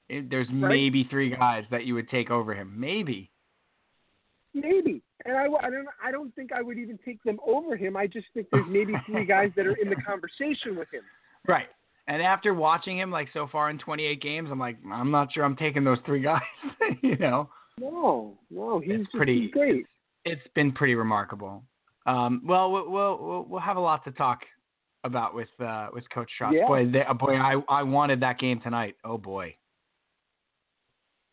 It, 0.09 0.29
there's 0.29 0.47
Right? 0.49 0.69
maybe 0.69 1.03
three 1.09 1.29
guys 1.29 1.65
that 1.71 1.85
you 1.85 1.93
would 1.95 2.09
take 2.09 2.31
over 2.31 2.53
him. 2.53 2.73
Maybe. 2.77 3.29
Maybe, 4.55 5.01
and 5.25 5.35
I, 5.35 5.45
I 5.45 5.69
don't. 5.71 5.87
I 6.05 6.11
don't 6.11 6.33
think 6.35 6.51
I 6.53 6.61
would 6.61 6.77
even 6.77 6.99
take 7.03 7.21
them 7.23 7.39
over 7.45 7.75
him. 7.75 7.97
I 7.97 8.05
just 8.05 8.27
think 8.35 8.47
there's 8.51 8.67
maybe 8.69 8.93
three 9.07 9.25
guys 9.25 9.51
that 9.55 9.65
are 9.65 9.73
in 9.75 9.89
the 9.89 9.95
conversation 9.95 10.75
with 10.77 10.87
him. 10.93 11.01
Right. 11.47 11.67
And 12.07 12.21
after 12.21 12.53
watching 12.53 12.97
him 12.97 13.11
like 13.11 13.29
so 13.33 13.47
far 13.51 13.69
in 13.69 13.77
28 13.79 14.21
games, 14.21 14.49
I'm 14.51 14.59
like, 14.59 14.77
I'm 14.91 15.11
not 15.11 15.31
sure 15.33 15.43
I'm 15.45 15.55
taking 15.55 15.83
those 15.83 15.99
three 16.05 16.21
guys. 16.31 16.41
you 17.01 17.17
know, 17.17 17.49
No, 17.79 18.37
no, 18.51 18.79
he's 18.79 19.01
It's 19.01 19.09
pretty- 19.13 19.49
great. 19.49 19.85
it's 20.25 20.41
been 20.55 20.71
pretty 20.71 20.95
remarkable. 20.95 21.63
Um, 22.05 22.41
well, 22.45 22.69
we'll 22.71 22.89
we'll 22.91 23.45
we'll 23.49 23.61
have 23.61 23.77
a 23.77 23.79
lot 23.79 24.03
to 24.03 24.11
talk 24.11 24.39
about 25.05 25.33
with 25.33 25.47
uh, 25.61 25.87
with 25.93 26.03
Coach 26.13 26.29
Trotz. 26.39 26.51
Yeah. 26.53 26.67
Boy, 26.67 26.85
they, 26.91 27.03
boy, 27.17 27.35
I 27.37 27.61
I 27.69 27.83
wanted 27.83 28.19
that 28.19 28.39
game 28.39 28.59
tonight. 28.59 28.95
Oh 29.05 29.17
boy. 29.17 29.55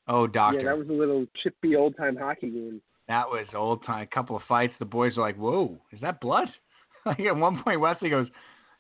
Oh 0.06 0.26
doctor. 0.28 0.60
Yeah, 0.60 0.66
that 0.66 0.78
was 0.78 0.88
a 0.88 0.92
little 0.92 1.26
chippy 1.42 1.74
old 1.76 1.96
time 1.96 2.16
hockey 2.16 2.50
game. 2.50 2.80
That 3.08 3.28
was 3.28 3.46
old 3.54 3.84
time. 3.84 4.02
A 4.02 4.14
couple 4.14 4.36
of 4.36 4.42
fights. 4.48 4.72
The 4.78 4.84
boys 4.84 5.16
are 5.16 5.22
like, 5.22 5.36
"Whoa, 5.36 5.76
is 5.92 6.00
that 6.00 6.20
blood?" 6.20 6.48
Like 7.06 7.20
at 7.20 7.34
one 7.34 7.62
point, 7.64 7.80
Wesley 7.80 8.10
goes, 8.10 8.26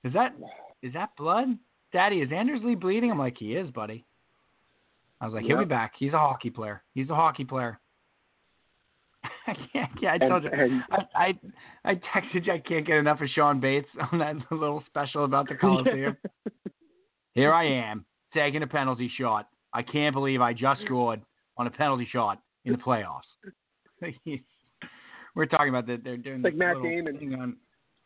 "Is 0.04 0.12
that 0.12 0.34
is 0.82 0.92
that 0.94 1.10
blood, 1.16 1.58
Daddy? 1.92 2.16
Is 2.20 2.30
Anders 2.32 2.60
Lee 2.64 2.74
bleeding?" 2.74 3.10
I'm 3.10 3.18
like, 3.18 3.36
"He 3.38 3.54
is, 3.54 3.70
buddy." 3.70 4.04
I 5.20 5.26
was 5.26 5.34
like, 5.34 5.44
"He'll 5.44 5.58
be 5.58 5.64
back. 5.64 5.92
He's 5.98 6.12
a 6.12 6.18
hockey 6.18 6.50
player. 6.50 6.82
He's 6.94 7.10
a 7.10 7.14
hockey 7.14 7.44
player." 7.44 7.78
I 9.46 9.54
can't. 9.72 9.90
Yeah, 10.00 10.14
I 10.14 10.18
told 10.18 10.44
you. 10.44 10.50
And, 10.52 10.60
and 10.72 10.82
I, 10.90 11.04
I 11.14 11.90
I 11.90 11.94
texted 11.94 12.46
you. 12.46 12.52
I 12.52 12.58
can't 12.58 12.86
get 12.86 12.96
enough 12.96 13.20
of 13.20 13.28
Shawn 13.30 13.60
Bates 13.60 13.88
on 14.12 14.18
that 14.18 14.36
little 14.50 14.82
special 14.86 15.24
about 15.24 15.48
the 15.48 15.56
Coliseum. 15.56 16.16
Here 17.32 17.52
I 17.52 17.64
am 17.64 18.04
taking 18.34 18.62
a 18.62 18.66
penalty 18.66 19.10
shot. 19.18 19.48
I 19.72 19.82
can't 19.82 20.14
believe 20.14 20.40
I 20.40 20.52
just 20.52 20.82
scored 20.84 21.20
on 21.56 21.66
a 21.66 21.70
penalty 21.70 22.08
shot 22.10 22.40
in 22.64 22.72
the 22.72 22.78
playoffs. 22.78 23.20
We're 25.34 25.46
talking 25.46 25.68
about 25.68 25.86
that 25.86 26.02
they're 26.02 26.16
doing 26.16 26.42
Like 26.42 26.54
Matt 26.54 26.76
Damon. 26.82 27.34
on. 27.40 27.56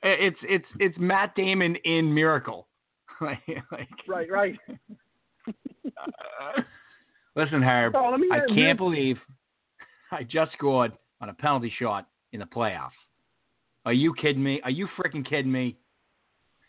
It's 0.05 0.36
it's 0.43 0.66
it's 0.78 0.97
Matt 0.98 1.35
Damon 1.35 1.76
in 1.85 2.12
Miracle. 2.12 2.68
like, 3.20 3.39
like 3.72 3.89
right, 4.06 4.31
right. 4.31 4.59
uh, 5.48 6.62
listen, 7.35 7.62
Herb. 7.62 7.94
Oh. 7.97 8.18
I 8.31 8.40
can't 8.55 8.78
believe 8.78 9.16
I 10.10 10.22
just 10.22 10.52
scored 10.52 10.93
on 11.20 11.31
a 11.31 11.35
penalty 11.35 11.72
shot 11.78 12.06
in 12.32 12.40
the 12.40 12.47
playoffs. 12.47 12.90
Are 13.86 13.93
you 13.93 14.14
kidding 14.14 14.43
me? 14.43 14.60
Are 14.62 14.70
you 14.70 14.89
freaking 14.98 15.26
kidding 15.28 15.51
me? 15.52 15.76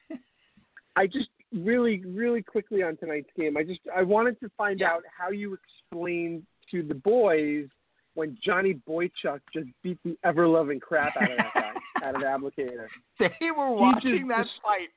I 0.96 1.08
just 1.08 1.30
really, 1.54 2.02
really 2.06 2.42
quickly 2.42 2.84
on 2.84 2.98
tonight's 2.98 3.30
game. 3.38 3.58
I 3.58 3.64
just 3.64 3.82
I 3.96 4.02
wanted 4.04 4.40
to 4.40 4.50
find 4.58 4.80
Yeah. 4.80 4.92
out 4.92 5.04
how 5.18 5.30
you 5.30 5.58
explain 5.58 6.46
to 6.72 6.84
the 6.84 6.96
boys 6.96 7.68
when 8.14 8.38
Johnny 8.44 8.80
Boychuk 8.88 9.42
just 9.54 9.68
beat 9.84 9.98
the 10.04 10.18
ever 10.24 10.48
loving 10.48 10.80
crap 10.80 11.16
out 11.18 11.32
of 11.32 11.38
that 11.38 11.52
guy, 11.54 11.72
out 12.06 12.16
of 12.16 12.22
Applicator. 12.22 12.88
They 13.20 13.52
were 13.52 13.72
watching 13.72 14.28
that 14.28 14.46
fight 14.62 14.90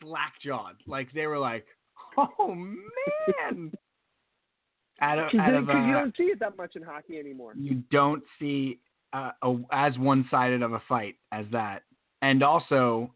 slack 0.00 0.34
jawed. 0.44 0.76
Like 0.86 1.12
they 1.12 1.26
were 1.26 1.38
like, 1.38 1.66
Oh 2.18 2.54
man 2.54 3.72
Out 5.00 5.18
of, 5.18 5.30
Because 5.32 5.46
out 5.48 5.54
of, 5.54 5.64
you 5.68 5.72
uh, 5.72 6.00
don't 6.00 6.16
see 6.16 6.24
it 6.24 6.38
that 6.40 6.56
much 6.56 6.76
in 6.76 6.82
hockey 6.82 7.18
anymore. 7.18 7.54
you 7.58 7.82
don't 7.90 8.22
see 8.38 8.78
uh, 9.12 9.32
a, 9.42 9.56
as 9.72 9.98
one 9.98 10.26
sided 10.30 10.62
of 10.62 10.74
a 10.74 10.82
fight 10.88 11.16
as 11.32 11.44
that. 11.50 11.82
And 12.20 12.42
also, 12.44 13.12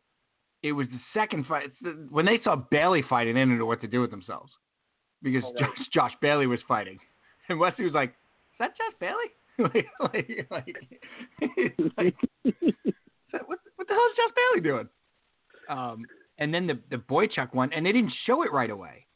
it 0.64 0.72
was 0.72 0.88
the 0.88 0.98
second 1.14 1.46
fight. 1.46 1.70
The, 1.80 2.08
when 2.10 2.26
they 2.26 2.40
saw 2.42 2.56
Bailey 2.56 3.04
fighting, 3.08 3.34
they 3.34 3.40
didn't 3.40 3.58
know 3.58 3.66
what 3.66 3.80
to 3.82 3.86
do 3.86 4.00
with 4.00 4.10
themselves 4.10 4.50
because 5.22 5.44
Oh, 5.46 5.52
right. 5.54 5.60
Josh, 5.60 5.86
Josh 5.94 6.12
Bailey 6.20 6.48
was 6.48 6.58
fighting, 6.66 6.98
and 7.48 7.58
Wesley 7.60 7.84
was 7.84 7.94
like, 7.94 8.10
"Is 8.10 8.58
that 8.58 8.76
Josh 8.76 8.94
Bailey?" 8.98 9.30
like, 9.72 9.86
like, 10.00 10.46
like, 10.50 10.76
like, 11.96 12.16
what, 13.46 13.58
what 13.76 13.88
the 13.88 13.94
hell 13.94 14.06
is 14.10 14.16
Josh 14.16 14.34
Bailey 14.36 14.62
doing? 14.62 14.88
Um, 15.68 16.04
and 16.38 16.52
then 16.52 16.66
the 16.66 16.78
the 16.90 16.96
Boychuk 16.96 17.54
one, 17.54 17.72
and 17.72 17.84
they 17.84 17.92
didn't 17.92 18.12
show 18.26 18.42
it 18.42 18.52
right 18.52 18.70
away 18.70 19.06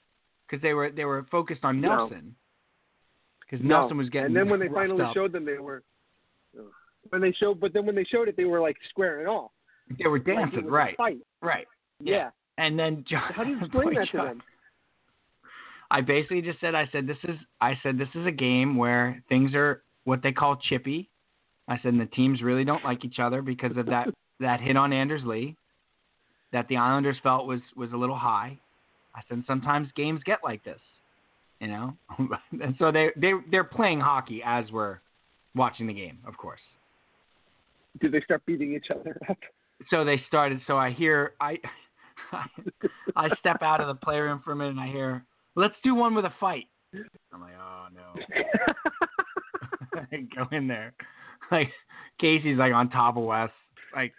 because 0.48 0.62
they 0.62 0.72
were 0.72 0.90
they 0.90 1.04
were 1.04 1.26
focused 1.30 1.64
on 1.64 1.80
Nelson 1.80 2.34
because 3.40 3.64
No. 3.64 3.80
Nelson 3.80 3.98
was 3.98 4.08
getting 4.08 4.26
and 4.28 4.36
then 4.36 4.48
when 4.48 4.60
they 4.60 4.68
finally 4.68 5.02
up. 5.02 5.14
showed 5.14 5.32
them, 5.32 5.44
they 5.44 5.58
were 5.58 5.82
when 7.10 7.20
they 7.20 7.32
showed. 7.32 7.60
But 7.60 7.72
then 7.72 7.86
when 7.86 7.94
they 7.94 8.04
showed 8.04 8.28
it, 8.28 8.36
they 8.36 8.44
were 8.44 8.60
like 8.60 8.76
squaring 8.88 9.26
off. 9.26 9.50
They 9.98 10.08
were 10.08 10.18
dancing, 10.18 10.64
a 10.64 10.70
right? 10.70 10.96
Right. 11.42 11.66
Yeah. 12.00 12.30
And 12.58 12.78
then 12.78 13.04
John, 13.08 13.32
How 13.34 13.44
do 13.44 13.50
you 13.50 13.58
explain 13.60 13.94
that 13.94 14.08
to 14.12 14.16
Boychuk- 14.18 14.24
them? 14.28 14.42
I 15.90 16.00
basically 16.02 16.40
just 16.42 16.60
said, 16.60 16.74
I 16.76 16.88
said 16.92 17.06
this 17.08 17.16
is, 17.24 17.36
I 17.60 17.76
said 17.82 17.98
this 17.98 18.08
is 18.14 18.24
a 18.26 18.30
game 18.30 18.76
where 18.76 19.22
things 19.28 19.54
are 19.54 19.82
what 20.04 20.22
they 20.22 20.32
call 20.32 20.56
chippy. 20.56 21.08
I 21.68 21.76
said 21.76 21.92
and 21.92 22.00
the 22.00 22.06
teams 22.06 22.42
really 22.42 22.64
don't 22.64 22.84
like 22.84 23.04
each 23.04 23.18
other 23.18 23.42
because 23.42 23.76
of 23.76 23.86
that 23.86 24.08
that 24.40 24.60
hit 24.60 24.76
on 24.76 24.92
Anders 24.92 25.22
Lee, 25.24 25.56
that 26.52 26.66
the 26.68 26.76
Islanders 26.76 27.16
felt 27.22 27.46
was 27.46 27.60
was 27.76 27.92
a 27.92 27.96
little 27.96 28.18
high. 28.18 28.58
I 29.14 29.20
said 29.28 29.42
sometimes 29.46 29.88
games 29.96 30.20
get 30.24 30.38
like 30.42 30.64
this, 30.64 30.80
you 31.60 31.68
know, 31.68 31.96
and 32.62 32.74
so 32.78 32.90
they 32.90 33.10
they 33.16 33.32
they're 33.50 33.64
playing 33.64 34.00
hockey 34.00 34.42
as 34.44 34.64
we're 34.72 34.98
watching 35.54 35.86
the 35.86 35.92
game, 35.92 36.18
of 36.26 36.36
course. 36.36 36.60
Did 38.00 38.12
they 38.12 38.20
start 38.20 38.44
beating 38.46 38.74
each 38.74 38.86
other 38.90 39.16
up? 39.28 39.38
so 39.88 40.04
they 40.04 40.22
started. 40.28 40.60
So 40.66 40.76
I 40.76 40.90
hear 40.90 41.32
I, 41.40 41.58
I 43.16 43.28
step 43.38 43.62
out 43.62 43.80
of 43.80 43.88
the 43.88 43.94
playroom 43.94 44.40
for 44.44 44.52
a 44.52 44.56
minute 44.56 44.70
and 44.70 44.80
I 44.80 44.88
hear, 44.88 45.24
"Let's 45.54 45.74
do 45.82 45.94
one 45.94 46.14
with 46.14 46.24
a 46.24 46.32
fight." 46.38 46.66
I'm 47.32 47.40
like, 47.40 47.54
"Oh 47.58 47.86
no!" 47.94 48.20
Go 50.34 50.46
in 50.52 50.66
there, 50.68 50.94
like 51.50 51.70
Casey's 52.20 52.58
like 52.58 52.72
on 52.72 52.90
top 52.90 53.16
of 53.16 53.24
Wes, 53.24 53.50
like, 53.94 54.12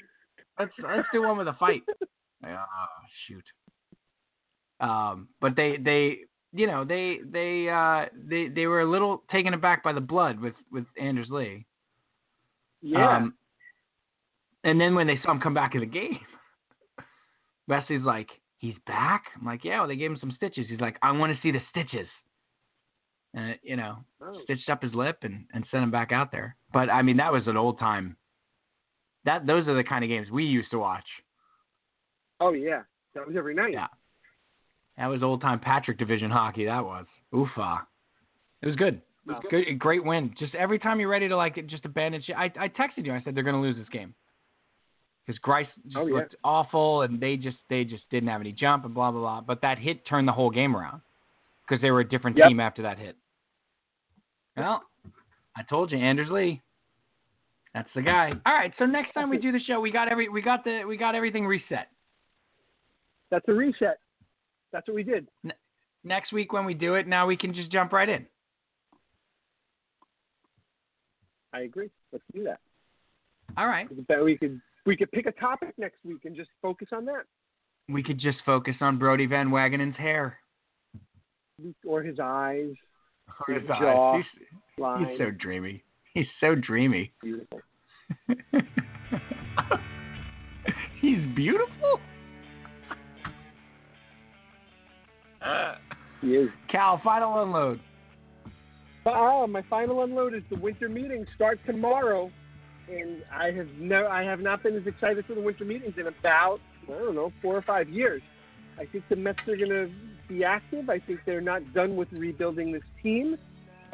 "Let's 0.60 0.72
let's 0.84 1.08
do 1.14 1.22
one 1.24 1.38
with 1.38 1.48
a 1.48 1.54
fight." 1.60 1.84
Like, 2.44 2.54
oh 2.54 2.86
shoot. 3.28 3.44
Um, 4.80 5.28
but 5.40 5.56
they 5.56 5.78
they 5.78 6.22
you 6.54 6.66
know 6.66 6.84
they 6.84 7.20
they 7.24 7.70
uh 7.70 8.08
they 8.28 8.48
they 8.48 8.66
were 8.66 8.82
a 8.82 8.90
little 8.90 9.22
taken 9.32 9.54
aback 9.54 9.84
by 9.84 9.94
the 9.94 10.02
blood 10.02 10.40
with 10.40 10.56
with 10.72 10.86
Anders 11.00 11.28
Lee. 11.30 11.68
yeah. 12.82 13.18
Um, 13.18 13.36
and 14.64 14.82
then 14.82 14.96
when 14.96 15.06
they 15.06 15.20
saw 15.24 15.32
him 15.32 15.40
come 15.40 15.54
back 15.54 15.76
in 15.76 15.82
the 15.82 15.86
game, 15.86 16.18
Wesley's 17.68 18.02
like, 18.02 18.30
"He's 18.58 18.76
back." 18.88 19.26
I'm 19.40 19.46
like, 19.46 19.64
"Yeah." 19.64 19.80
Well, 19.80 19.88
they 19.88 19.96
gave 19.96 20.10
him 20.12 20.18
some 20.20 20.34
stitches. 20.36 20.66
He's 20.68 20.80
like, 20.80 20.98
"I 21.04 21.12
want 21.12 21.36
to 21.36 21.42
see 21.44 21.52
the 21.52 21.62
stitches." 21.70 22.08
And 23.34 23.58
you 23.64 23.76
know, 23.78 23.98
Oh. 24.22 24.40
stitched 24.44 24.70
up 24.70 24.82
his 24.84 24.94
lip 24.94 25.20
and 25.24 25.46
and 25.54 25.66
sent 25.72 25.84
him 25.84 25.92
back 25.92 26.12
out 26.12 26.32
there. 26.32 26.56
But 26.74 26.90
I 26.90 27.02
mean, 27.02 27.18
that 27.18 27.32
was 27.32 27.48
an 27.48 27.58
old 27.58 27.80
time. 27.80 28.18
That 29.26 29.46
those 29.46 29.68
are 29.68 29.74
the 29.76 29.84
kind 29.84 30.04
of 30.04 30.10
games 30.10 30.30
we 30.32 30.44
used 30.46 30.72
to 30.72 30.80
watch. 30.80 31.06
oh 32.40 32.54
yeah. 32.54 32.84
That 33.14 33.28
was 33.28 33.36
every 33.38 33.54
night. 33.54 33.74
Yeah. 33.74 33.88
That 34.98 35.08
was 35.08 35.22
old 35.24 35.42
time 35.42 35.60
Patrick 35.60 35.98
Division 35.98 36.32
hockey. 36.32 36.66
That 36.66 36.84
was. 36.84 37.06
Oofa. 37.34 37.50
Ah. 37.58 37.88
It 38.62 38.68
was 38.68 38.76
good. 38.76 38.96
It 38.96 39.02
was 39.28 39.36
Wow. 39.44 39.50
good. 39.50 39.80
Great 39.80 40.04
win. 40.04 40.34
Just 40.38 40.56
every 40.56 40.80
time 40.80 41.00
you're 41.00 41.10
ready 41.10 41.28
to 41.30 41.36
like 41.38 41.56
just 41.68 41.86
abandon 41.86 42.22
shit. 42.22 42.36
I, 42.36 42.46
I 42.60 42.68
texted 42.70 43.06
you. 43.06 43.14
I 43.14 43.22
said 43.22 43.36
they're 43.36 43.44
going 43.44 43.56
to 43.56 43.62
lose 43.62 43.78
this 43.78 43.88
game 43.90 44.14
because 45.26 45.40
Greiss 45.40 45.68
just 45.86 45.96
Oh, 45.98 46.08
yeah. 46.08 46.16
looked 46.16 46.36
awful 46.44 47.04
and 47.04 47.20
they 47.20 47.38
just 47.38 47.58
they 47.70 47.84
just 47.86 48.04
didn't 48.10 48.30
have 48.30 48.42
any 48.42 48.52
jump 48.52 48.86
and 48.86 48.94
blah 48.94 49.12
blah 49.12 49.22
blah. 49.22 49.42
But 49.42 49.62
that 49.62 49.78
hit 49.78 50.06
turned 50.06 50.28
the 50.28 50.32
whole 50.34 50.50
game 50.50 50.76
around 50.76 51.02
because 51.68 51.82
they 51.82 51.92
were 51.92 52.02
a 52.02 52.08
different 52.10 52.38
Yep. 52.38 52.48
team 52.50 52.60
after 52.60 52.82
that 52.82 52.98
hit. 52.98 53.16
Well, 54.58 54.84
I 55.56 55.64
told 55.64 55.92
you, 55.92 55.98
Anders 55.98 56.30
Lee. 56.30 56.62
That's 57.74 57.90
the 57.96 58.02
guy. 58.02 58.34
All 58.46 58.54
right. 58.54 58.74
So 58.78 58.86
next 58.86 59.14
time 59.14 59.30
we 59.30 59.38
do 59.38 59.52
the 59.52 59.60
show, 59.60 59.80
we 59.80 59.92
got 59.92 60.12
every 60.12 60.28
we 60.28 60.42
got 60.42 60.64
the 60.64 60.84
we 60.86 60.98
got 60.98 61.16
everything 61.16 61.46
reset. 61.48 61.88
That's 63.30 63.46
a 63.48 63.54
reset. 63.54 64.00
That's 64.74 64.88
what 64.88 64.96
we 64.96 65.04
did. 65.04 65.28
Next 66.04 66.34
week 66.34 66.52
when 66.52 66.66
we 66.66 66.74
do 66.74 66.96
it, 66.96 67.08
now 67.08 67.28
we 67.28 67.38
can 67.38 67.54
just 67.54 67.72
jump 67.72 67.94
right 67.94 68.10
in. 68.10 68.26
I 71.54 71.62
agree. 71.62 71.90
Let's 72.12 72.26
do 72.34 72.44
that. 72.44 72.60
All 73.58 73.68
right. 73.68 73.88
We 73.90 74.04
could, 74.04 74.24
we 74.24 74.38
could 74.38 74.62
we 74.86 74.98
could 74.98 75.12
pick 75.12 75.26
a 75.26 75.32
topic 75.34 75.74
next 75.78 75.98
week 76.04 76.26
and 76.26 76.36
just 76.36 76.50
focus 76.62 76.90
on 76.92 77.06
that, 77.06 77.24
We 77.88 78.04
could 78.04 78.20
just 78.20 78.40
focus 78.46 78.76
on 78.82 78.98
Brody 78.98 79.28
Van 79.28 79.50
Wagenen's 79.50 79.98
hair. 79.98 80.38
or 81.86 82.02
his 82.02 82.20
eyes, 82.20 82.74
His 83.48 83.62
his 83.62 83.70
eyes. 83.72 84.24
He's, 84.38 84.48
line. 84.78 85.06
he's 85.06 85.18
so 85.18 85.32
dreamy. 85.32 85.84
He's 86.14 86.28
so 86.40 86.56
dreamy. 86.56 87.12
beautiful. 87.22 87.62
he's 91.02 91.20
beautiful. 91.36 92.00
Uh, 95.42 95.76
He 96.22 96.36
is. 96.36 96.50
Cal, 96.70 97.02
final 97.04 97.42
unload. 97.42 97.80
Ah, 99.06 99.48
my 99.48 99.64
final 99.70 100.04
unload 100.04 100.36
is 100.36 100.44
the 100.52 100.58
winter 100.58 100.88
meetings 100.88 101.28
start 101.36 101.60
tomorrow, 101.66 102.30
and 102.88 103.24
I 103.34 103.50
have 103.52 103.68
no, 103.80 104.08
I 104.08 104.22
have 104.24 104.40
not 104.40 104.62
been 104.62 104.76
as 104.76 104.86
excited 104.86 105.26
for 105.26 105.34
the 105.34 105.42
winter 105.42 105.66
meetings 105.66 105.96
in 105.98 106.06
about 106.08 106.60
I 106.88 106.92
don't 107.00 107.16
know 107.16 107.32
four 107.42 107.56
or 107.58 107.64
five 107.64 107.90
years. 107.90 108.22
I 108.80 108.86
think 108.86 109.04
the 109.10 109.16
Mets 109.16 109.40
are 109.48 109.58
going 109.58 109.70
to 109.70 109.90
be 110.32 110.44
active. 110.44 110.90
I 110.90 111.00
think 111.00 111.22
they're 111.26 111.42
not 111.42 111.74
done 111.74 111.96
with 111.96 112.08
rebuilding 112.12 112.72
this 112.72 112.84
team, 113.04 113.38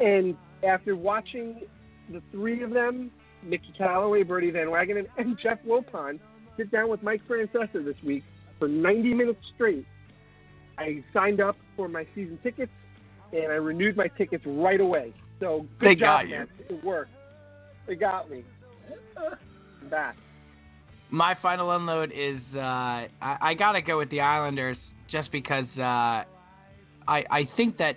and 0.00 0.36
after 0.66 0.96
watching 0.96 1.62
the 2.10 2.22
three 2.32 2.62
of 2.62 2.70
them, 2.70 3.10
Mickey 3.42 3.72
Callaway, 3.76 4.22
Brody 4.22 4.50
Van 4.50 4.68
Wagenen, 4.68 5.06
and 5.16 5.38
Jeff 5.42 5.58
Wilpon, 5.66 6.18
sit 6.56 6.70
down 6.70 6.88
with 6.88 7.02
Mike 7.02 7.22
Francesa 7.28 7.84
this 7.84 7.96
week 8.04 8.24
for 8.58 8.68
90 8.68 9.14
minutes 9.14 9.38
straight, 9.54 9.86
I 10.78 11.02
signed 11.12 11.40
up 11.40 11.56
for 11.76 11.88
my 11.88 12.06
season 12.14 12.38
tickets 12.42 12.72
and 13.32 13.52
I 13.52 13.56
renewed 13.56 13.96
my 13.96 14.08
tickets 14.08 14.44
right 14.46 14.80
away. 14.80 15.12
So 15.40 15.66
good 15.78 15.90
They 15.90 15.94
job, 15.94 16.00
got 16.22 16.28
you. 16.28 16.38
Matt. 16.38 16.48
It 16.68 16.84
worked. 16.84 17.10
They 17.86 17.94
got 17.94 18.30
me. 18.30 18.44
I'm 19.82 19.88
back. 19.88 20.16
My 21.10 21.36
final 21.40 21.70
unload 21.74 22.12
is 22.14 22.40
uh, 22.54 22.58
I, 22.58 23.08
I 23.20 23.54
gotta 23.54 23.80
go 23.80 23.98
with 23.98 24.10
the 24.10 24.20
Islanders 24.20 24.76
just 25.10 25.30
because 25.32 25.66
uh, 25.78 25.82
I 25.82 26.26
I 27.06 27.48
think 27.56 27.78
that 27.78 27.96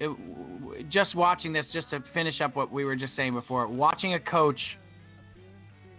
it, 0.00 0.90
just 0.90 1.14
watching 1.14 1.52
this 1.52 1.66
just 1.72 1.90
to 1.90 2.02
finish 2.14 2.40
up 2.40 2.56
what 2.56 2.72
we 2.72 2.84
were 2.84 2.96
just 2.96 3.14
saying 3.16 3.34
before, 3.34 3.66
watching 3.66 4.14
a 4.14 4.20
coach, 4.20 4.60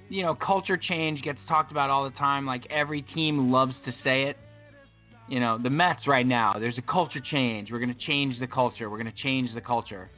you 0.10 0.24
know, 0.24 0.36
culture 0.36 0.78
change 0.78 1.22
gets 1.22 1.40
talked 1.48 1.72
about 1.72 1.90
all 1.90 2.04
the 2.04 2.16
time. 2.18 2.46
Like 2.46 2.66
every 2.70 3.02
team 3.02 3.52
loves 3.52 3.74
to 3.86 3.92
say 4.04 4.24
it. 4.24 4.38
You 5.28 5.40
know, 5.40 5.60
the 5.62 5.70
Mets 5.70 6.08
right 6.08 6.26
now, 6.26 6.56
there's 6.60 6.78
a 6.80 6.92
culture 6.92 7.20
change. 7.20 7.72
We're 7.72 7.80
gonna 7.80 7.94
change 8.08 8.40
the 8.40 8.48
culture. 8.48 8.90
We're 8.90 8.98
gonna 8.98 9.14
change 9.24 9.54
the 9.54 9.62
culture. 9.62 10.10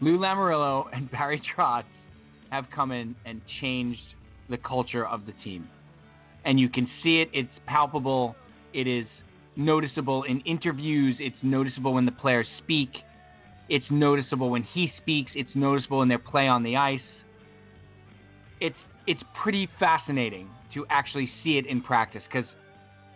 Lou 0.00 0.18
Lamoriello 0.18 0.84
and 0.92 1.10
Barry 1.10 1.42
Trotz 1.56 1.84
have 2.50 2.66
come 2.74 2.92
in 2.92 3.14
and 3.24 3.40
changed 3.60 4.00
the 4.48 4.56
culture 4.56 5.06
of 5.06 5.26
the 5.26 5.32
team. 5.42 5.68
And 6.44 6.60
you 6.60 6.68
can 6.68 6.88
see 7.02 7.20
it, 7.20 7.28
it's 7.32 7.50
palpable, 7.66 8.36
it 8.76 8.86
is 8.86 9.06
noticeable 9.56 10.24
in 10.24 10.40
interviews, 10.40 11.16
it's 11.18 11.36
noticeable 11.42 11.94
when 11.94 12.04
the 12.04 12.12
players 12.12 12.46
speak, 12.62 12.90
it's 13.70 13.86
noticeable 13.90 14.50
when 14.50 14.62
he 14.62 14.92
speaks, 15.00 15.32
it's 15.34 15.50
noticeable 15.54 16.02
in 16.02 16.08
their 16.08 16.18
play 16.18 16.46
on 16.46 16.62
the 16.62 16.76
ice. 16.76 17.00
It's 18.60 18.76
it's 19.06 19.22
pretty 19.42 19.68
fascinating 19.80 20.50
to 20.74 20.84
actually 20.90 21.30
see 21.42 21.56
it 21.56 21.66
in 21.66 21.80
practice 21.80 22.22
cuz 22.30 22.44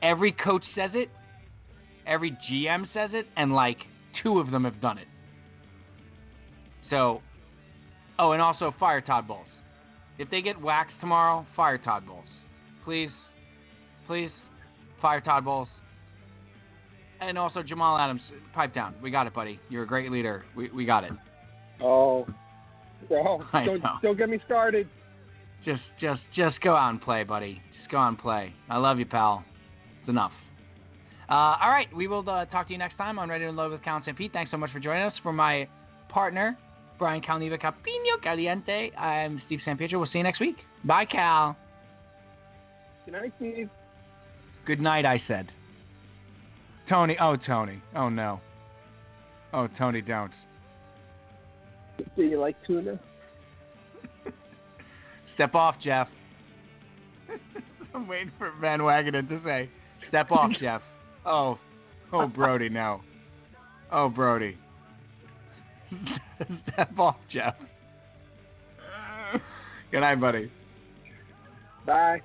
every 0.02 0.32
coach 0.32 0.64
says 0.74 0.92
it, 0.94 1.10
every 2.06 2.32
GM 2.50 2.90
says 2.94 3.10
it 3.12 3.26
and 3.36 3.52
like 3.52 3.78
two 4.22 4.40
of 4.40 4.50
them 4.50 4.64
have 4.64 4.80
done 4.80 4.96
it. 4.96 5.08
So, 6.88 7.20
oh, 8.18 8.32
and 8.32 8.40
also 8.40 8.74
fire 8.80 9.02
Todd 9.02 9.28
Bowles. 9.28 9.46
If 10.18 10.30
they 10.30 10.40
get 10.40 10.60
waxed 10.60 10.98
tomorrow, 11.00 11.46
fire 11.54 11.78
Todd 11.78 12.06
Bowles. 12.06 12.24
Please, 12.84 13.10
please, 14.06 14.30
fire 15.01 15.20
Todd 15.20 15.44
Bowles. 15.44 15.68
And 17.20 17.36
also 17.36 17.62
Jamal 17.62 17.98
Adams, 17.98 18.22
pipe 18.55 18.74
down. 18.74 18.94
We 19.02 19.10
got 19.10 19.27
it, 19.27 19.35
buddy. 19.35 19.60
You're 19.68 19.82
a 19.82 19.86
great 19.86 20.10
leader. 20.10 20.44
We 20.56 20.70
we 20.70 20.86
got 20.86 21.05
it. 21.05 21.12
Oh, 21.82 22.27
I 23.52 23.64
don't, 23.64 23.82
don't 24.02 24.18
get 24.18 24.28
me 24.28 24.39
started. 24.47 24.89
Just 25.64 25.82
just 26.01 26.22
just 26.35 26.60
go 26.62 26.74
out 26.74 26.90
and 26.90 27.01
play, 27.01 27.24
buddy. 27.24 27.60
Just 27.78 27.90
go 27.90 27.98
out 27.98 28.09
and 28.09 28.18
play. 28.18 28.55
I 28.68 28.78
love 28.78 28.98
you, 28.98 29.06
pal. 29.06 29.44
It's 30.01 30.09
enough. 30.09 30.32
Uh, 31.28 31.56
all 31.62 31.70
right, 31.70 31.86
we 31.94 32.09
will 32.09 32.28
uh, 32.28 32.44
talk 32.47 32.66
to 32.66 32.72
you 32.72 32.78
next 32.78 32.97
time 32.97 33.18
on 33.18 33.28
Ready 33.28 33.44
to 33.44 33.52
Load 33.52 33.70
with 33.70 33.85
Cal 33.85 33.97
and 33.97 34.05
Sanpete. 34.05 34.32
Thanks 34.32 34.51
so 34.51 34.56
much 34.56 34.72
for 34.72 34.81
joining 34.81 35.05
us. 35.05 35.12
For 35.22 35.32
my 35.32 35.68
partner, 36.09 36.59
Brian 36.98 37.22
Calneva 37.22 37.60
Capino 37.60 38.20
Caliente, 38.20 38.90
I'm 38.97 39.40
Steve 39.47 39.60
San 39.64 39.77
Pietro. 39.78 40.01
We'll 40.01 40.09
see 40.10 40.18
you 40.18 40.24
next 40.24 40.40
week. 40.40 40.56
Bye, 40.85 41.05
Cal. 41.05 41.56
Good 43.05 43.12
night, 43.12 43.32
Steve. 43.36 43.70
Good 44.70 44.80
night, 44.80 45.05
I 45.05 45.20
said. 45.26 45.51
Tony, 46.88 47.16
oh, 47.20 47.34
Tony. 47.34 47.82
Oh, 47.97 48.09
no. 48.09 48.40
Oh, 49.52 49.66
Tony, 49.76 50.01
don't. 50.01 50.30
Do 52.14 52.22
you 52.22 52.38
like 52.38 52.55
tuna? 52.64 53.01
Step 55.34 55.56
off, 55.56 55.74
Jeff. 55.82 56.06
I'm 57.97 58.06
waiting 58.06 58.30
for 58.38 58.52
Van 58.60 58.78
Wagenen 58.78 59.28
to 59.30 59.40
say, 59.44 59.68
step 60.09 60.30
off, 60.30 60.52
Jeff. 60.60 60.82
Oh, 61.26 61.59
oh, 62.12 62.28
Brody, 62.28 62.68
no. 62.68 63.01
Oh, 63.90 64.09
Brody. 64.09 64.56
step 66.72 66.97
off, 66.97 67.16
Jeff. 67.32 67.56
Good 69.90 70.02
night, 70.02 70.20
buddy. 70.20 70.52
Bye. 71.84 72.20